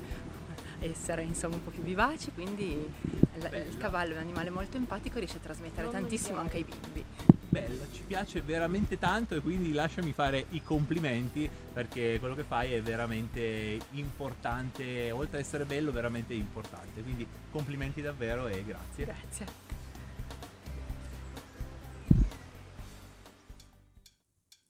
essere 0.80 1.24
insomma 1.24 1.56
un 1.56 1.64
po' 1.64 1.72
più 1.72 1.82
vivaci, 1.82 2.32
quindi 2.32 2.72
il, 2.72 3.68
il 3.70 3.78
cavallo 3.78 4.14
è 4.14 4.16
un 4.16 4.22
animale 4.22 4.50
molto 4.50 4.78
empatico 4.78 5.16
e 5.16 5.20
riesce 5.20 5.38
a 5.38 5.42
trasmettere 5.42 5.90
tantissimo 5.90 6.40
anche 6.40 6.58
ai 6.58 6.64
bimbi. 6.64 7.06
Bello, 7.48 7.86
ci 7.94 8.04
piace 8.04 8.42
veramente 8.42 9.00
tanto 9.00 9.34
e 9.34 9.40
quindi 9.40 9.72
lasciami 9.72 10.12
fare 10.12 10.48
i 10.50 10.62
complimenti 10.62 11.50
perché 11.72 12.18
quello 12.20 12.36
che 12.36 12.44
fai 12.44 12.74
è 12.74 12.82
veramente 12.82 13.80
importante, 13.92 15.10
oltre 15.12 15.38
ad 15.38 15.44
essere 15.46 15.64
bello, 15.64 15.94
veramente 15.94 16.34
importante. 16.34 17.02
Quindi 17.02 17.26
complimenti 17.52 18.02
davvero 18.02 18.48
e 18.48 18.66
grazie. 18.66 19.06
Grazie. 19.06 19.85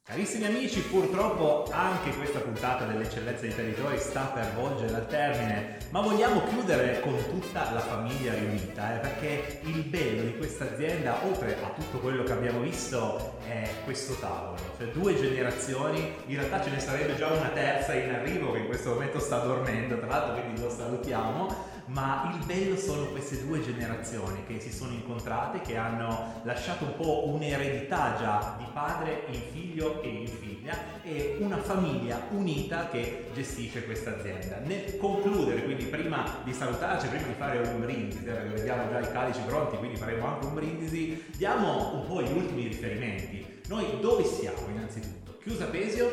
Carissimi 0.07 0.45
amici, 0.45 0.81
purtroppo 0.81 1.67
anche 1.71 2.15
questa 2.15 2.37
puntata 2.37 2.85
dell'eccellenza 2.85 3.41
dei 3.41 3.55
territori 3.55 3.97
sta 3.97 4.25
per 4.25 4.53
volgere 4.53 4.93
al 4.93 5.07
termine, 5.07 5.77
ma 5.89 6.01
vogliamo 6.01 6.43
chiudere 6.43 6.99
con 6.99 7.15
tutta 7.27 7.71
la 7.71 7.79
famiglia 7.79 8.35
riunita, 8.35 8.97
eh, 8.97 8.99
perché 8.99 9.61
il 9.63 9.81
bello 9.81 10.21
di 10.21 10.37
questa 10.37 10.65
azienda, 10.65 11.25
oltre 11.25 11.57
a 11.59 11.69
tutto 11.69 11.97
quello 11.97 12.21
che 12.21 12.33
abbiamo 12.33 12.59
visto, 12.59 13.39
è 13.47 13.67
questo 13.83 14.13
tavolo, 14.19 14.57
cioè 14.77 14.89
due 14.89 15.19
generazioni, 15.19 16.13
in 16.27 16.35
realtà 16.35 16.61
ce 16.61 16.69
ne 16.69 16.79
sarebbe 16.79 17.15
già 17.15 17.29
una 17.29 17.49
terza 17.49 17.95
in 17.95 18.11
arrivo 18.11 18.51
che 18.51 18.59
in 18.59 18.67
questo 18.67 18.91
momento 18.91 19.17
sta 19.17 19.39
dormendo, 19.39 19.97
tra 19.97 20.05
l'altro 20.07 20.39
quindi 20.39 20.61
lo 20.61 20.69
salutiamo, 20.69 21.73
ma 21.87 22.33
il 22.33 22.45
bello 22.45 22.75
sono 22.77 23.05
queste 23.07 23.45
due 23.45 23.61
generazioni 23.61 24.43
che 24.45 24.59
si 24.59 24.71
sono 24.71 24.91
incontrate, 24.93 25.61
che 25.61 25.77
hanno 25.77 26.41
lasciato 26.43 26.85
un 26.85 26.95
po' 26.95 27.27
un'eredità 27.27 28.15
già 28.17 28.55
di 28.57 28.65
padre 28.73 29.25
in 29.31 29.41
figlio 29.51 30.01
e 30.01 30.07
in 30.07 30.27
figlia 30.27 30.75
e 31.03 31.37
una 31.39 31.57
famiglia 31.57 32.27
unita 32.31 32.89
che 32.89 33.29
gestisce 33.33 33.85
questa 33.85 34.17
azienda. 34.17 34.59
Nel 34.65 34.97
concludere, 34.97 35.63
quindi 35.63 35.85
prima 35.85 36.39
di 36.43 36.53
salutarci, 36.53 37.07
prima 37.07 37.27
di 37.27 37.33
fare 37.33 37.59
un 37.59 37.79
brindisi, 37.79 38.23
perché 38.23 38.49
vediamo 38.49 38.89
già 38.89 38.99
i 38.99 39.11
calici 39.11 39.41
pronti, 39.45 39.77
quindi 39.77 39.97
faremo 39.97 40.25
anche 40.25 40.45
un 40.45 40.53
brindisi, 40.53 41.25
diamo 41.35 41.93
un 41.93 42.07
po' 42.07 42.21
gli 42.21 42.31
ultimi 42.31 42.67
riferimenti. 42.67 43.61
Noi 43.67 43.99
dove 43.99 44.23
siamo 44.23 44.67
innanzitutto? 44.69 45.37
Chiusa 45.41 45.65
Pesio? 45.65 46.09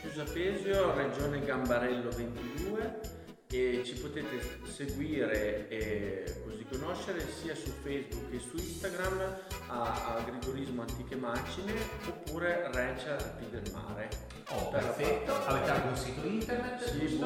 Chiusa 0.00 0.24
Pesio, 0.30 0.94
Regione 0.94 1.40
Gambarello 1.40 2.10
22 2.10 3.13
e 3.54 3.84
ci 3.84 3.94
potete 3.94 4.58
seguire 4.64 5.68
e 5.68 6.42
così 6.44 6.64
conoscere 6.68 7.24
sia 7.40 7.54
su 7.54 7.70
Facebook 7.82 8.30
che 8.30 8.38
su 8.38 8.56
Instagram 8.56 9.36
a 9.68 10.16
Agriturismo 10.16 10.82
Antiche 10.82 11.16
Macine 11.16 11.72
oppure 12.08 12.70
Recia 12.72 13.16
Alpi 13.16 13.48
del 13.50 13.70
Mare. 13.72 14.08
Oh, 14.50 14.68
Per 14.68 14.80
perfetto. 14.80 15.32
Avete 15.46 15.70
anche 15.70 15.88
un 15.88 15.96
sito 15.96 16.26
internet, 16.26 16.84
Sì, 16.84 16.98
giusto? 16.98 17.24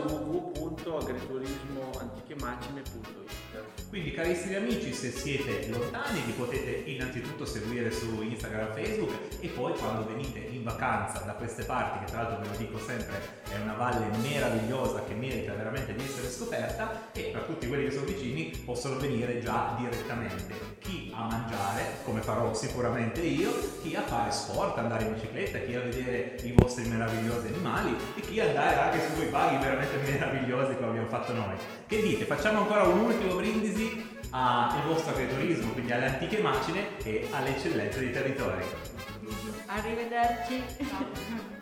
Quindi 3.88 4.12
carissimi 4.12 4.54
amici, 4.54 4.92
se 4.92 5.10
siete 5.10 5.66
lontani 5.70 6.20
vi 6.26 6.32
potete 6.32 6.90
innanzitutto 6.90 7.46
seguire 7.46 7.90
su 7.90 8.20
Instagram 8.20 8.76
e 8.76 8.84
Facebook 8.84 9.14
e 9.40 9.48
poi 9.48 9.72
quando 9.78 10.06
venite 10.06 10.40
in 10.40 10.62
vacanza 10.62 11.20
da 11.20 11.32
queste 11.32 11.64
parti, 11.64 12.04
che 12.04 12.12
tra 12.12 12.22
l'altro 12.22 12.42
ve 12.42 12.48
lo 12.50 12.56
dico 12.58 12.78
sempre 12.78 13.18
è 13.48 13.58
una 13.62 13.72
valle 13.72 14.14
meravigliosa 14.18 15.04
che 15.04 15.14
merita 15.14 15.54
veramente 15.54 15.94
di 15.94 16.04
essere 16.04 16.28
scoperta 16.28 17.08
e 17.12 17.30
per 17.32 17.42
tutti 17.44 17.66
quelli 17.66 17.84
che 17.84 17.92
sono 17.92 18.04
vicini 18.04 18.50
possono 18.62 18.98
venire 18.98 19.40
già 19.40 19.74
direttamente. 19.78 20.76
Chi 20.80 21.10
a 21.14 21.24
mangiare, 21.24 21.84
come 22.04 22.20
farò 22.20 22.52
sicuramente 22.52 23.22
io, 23.22 23.50
chi 23.80 23.94
a 23.94 24.02
fare 24.02 24.30
sport, 24.30 24.76
andare 24.76 25.04
in 25.04 25.14
bicicletta, 25.14 25.60
chi 25.60 25.74
a 25.74 25.80
vedere 25.80 26.36
i 26.42 26.52
vostri 26.52 26.86
meravigliosi 26.86 27.46
animali 27.46 27.96
e 28.16 28.20
chi 28.20 28.38
andare 28.38 28.76
anche 28.76 29.06
su 29.06 29.14
quei 29.14 29.28
paghi 29.28 29.56
veramente 29.56 29.96
meravigliosi 30.10 30.74
come 30.74 30.88
abbiamo 30.88 31.08
fatto 31.08 31.32
noi. 31.32 31.56
Che 31.86 32.02
dite? 32.02 32.26
Facciamo 32.26 32.60
ancora 32.60 32.82
un 32.82 33.00
ultimo 33.00 33.34
brindisi 33.34 33.77
al 34.30 34.82
vostro 34.86 35.12
agriturismo, 35.12 35.72
quindi 35.72 35.92
alle 35.92 36.06
antiche 36.06 36.40
macine 36.40 36.98
e 37.02 37.28
alle 37.30 37.56
eccellenze 37.56 38.00
dei 38.00 38.12
territori. 38.12 38.64
Arrivederci. 39.66 41.57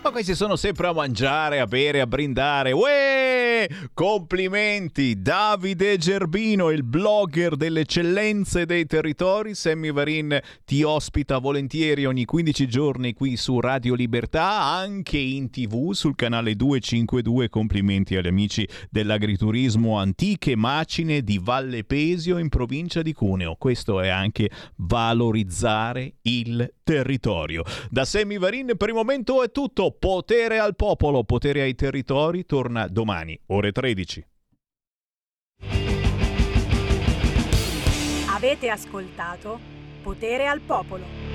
Ma 0.00 0.10
questi 0.10 0.36
sono 0.36 0.54
sempre 0.54 0.86
a 0.86 0.92
mangiare, 0.92 1.58
a 1.58 1.66
bere, 1.66 2.00
a 2.00 2.06
brindare. 2.06 2.70
Uè! 2.70 3.66
Complimenti! 3.92 5.20
Davide 5.20 5.98
Gerbino, 5.98 6.70
il 6.70 6.84
blogger 6.84 7.56
delle 7.56 7.80
eccellenze 7.80 8.64
dei 8.64 8.86
territori. 8.86 9.56
Sammy 9.56 9.90
Varin 9.90 10.40
ti 10.64 10.84
ospita 10.84 11.38
volentieri 11.38 12.06
ogni 12.06 12.24
15 12.24 12.68
giorni 12.68 13.12
qui 13.12 13.36
su 13.36 13.58
Radio 13.58 13.94
Libertà, 13.94 14.62
anche 14.62 15.18
in 15.18 15.50
tv 15.50 15.90
sul 15.92 16.14
canale 16.14 16.54
252. 16.54 17.48
Complimenti 17.48 18.14
agli 18.14 18.28
amici 18.28 18.66
dell'agriturismo 18.90 19.98
Antiche 19.98 20.54
Macine 20.54 21.22
di 21.22 21.40
Valle 21.42 21.82
Pesio 21.82 22.38
in 22.38 22.48
provincia 22.48 23.02
di 23.02 23.12
Cuneo. 23.12 23.56
Questo 23.56 24.00
è 24.00 24.08
anche 24.08 24.48
valorizzare 24.76 26.14
il 26.22 26.72
territorio. 26.84 27.64
Da 27.90 28.04
Sammy 28.04 28.38
Varin 28.38 28.74
per 28.76 28.88
il 28.88 28.94
momento 28.94 29.42
è 29.42 29.50
tutto. 29.50 29.87
Potere 29.90 30.58
al 30.58 30.74
popolo, 30.76 31.24
potere 31.24 31.62
ai 31.62 31.74
territori 31.74 32.44
torna 32.44 32.86
domani, 32.88 33.38
ore 33.46 33.72
13. 33.72 34.26
Avete 38.30 38.68
ascoltato 38.68 39.58
Potere 40.02 40.46
al 40.46 40.60
Popolo. 40.60 41.27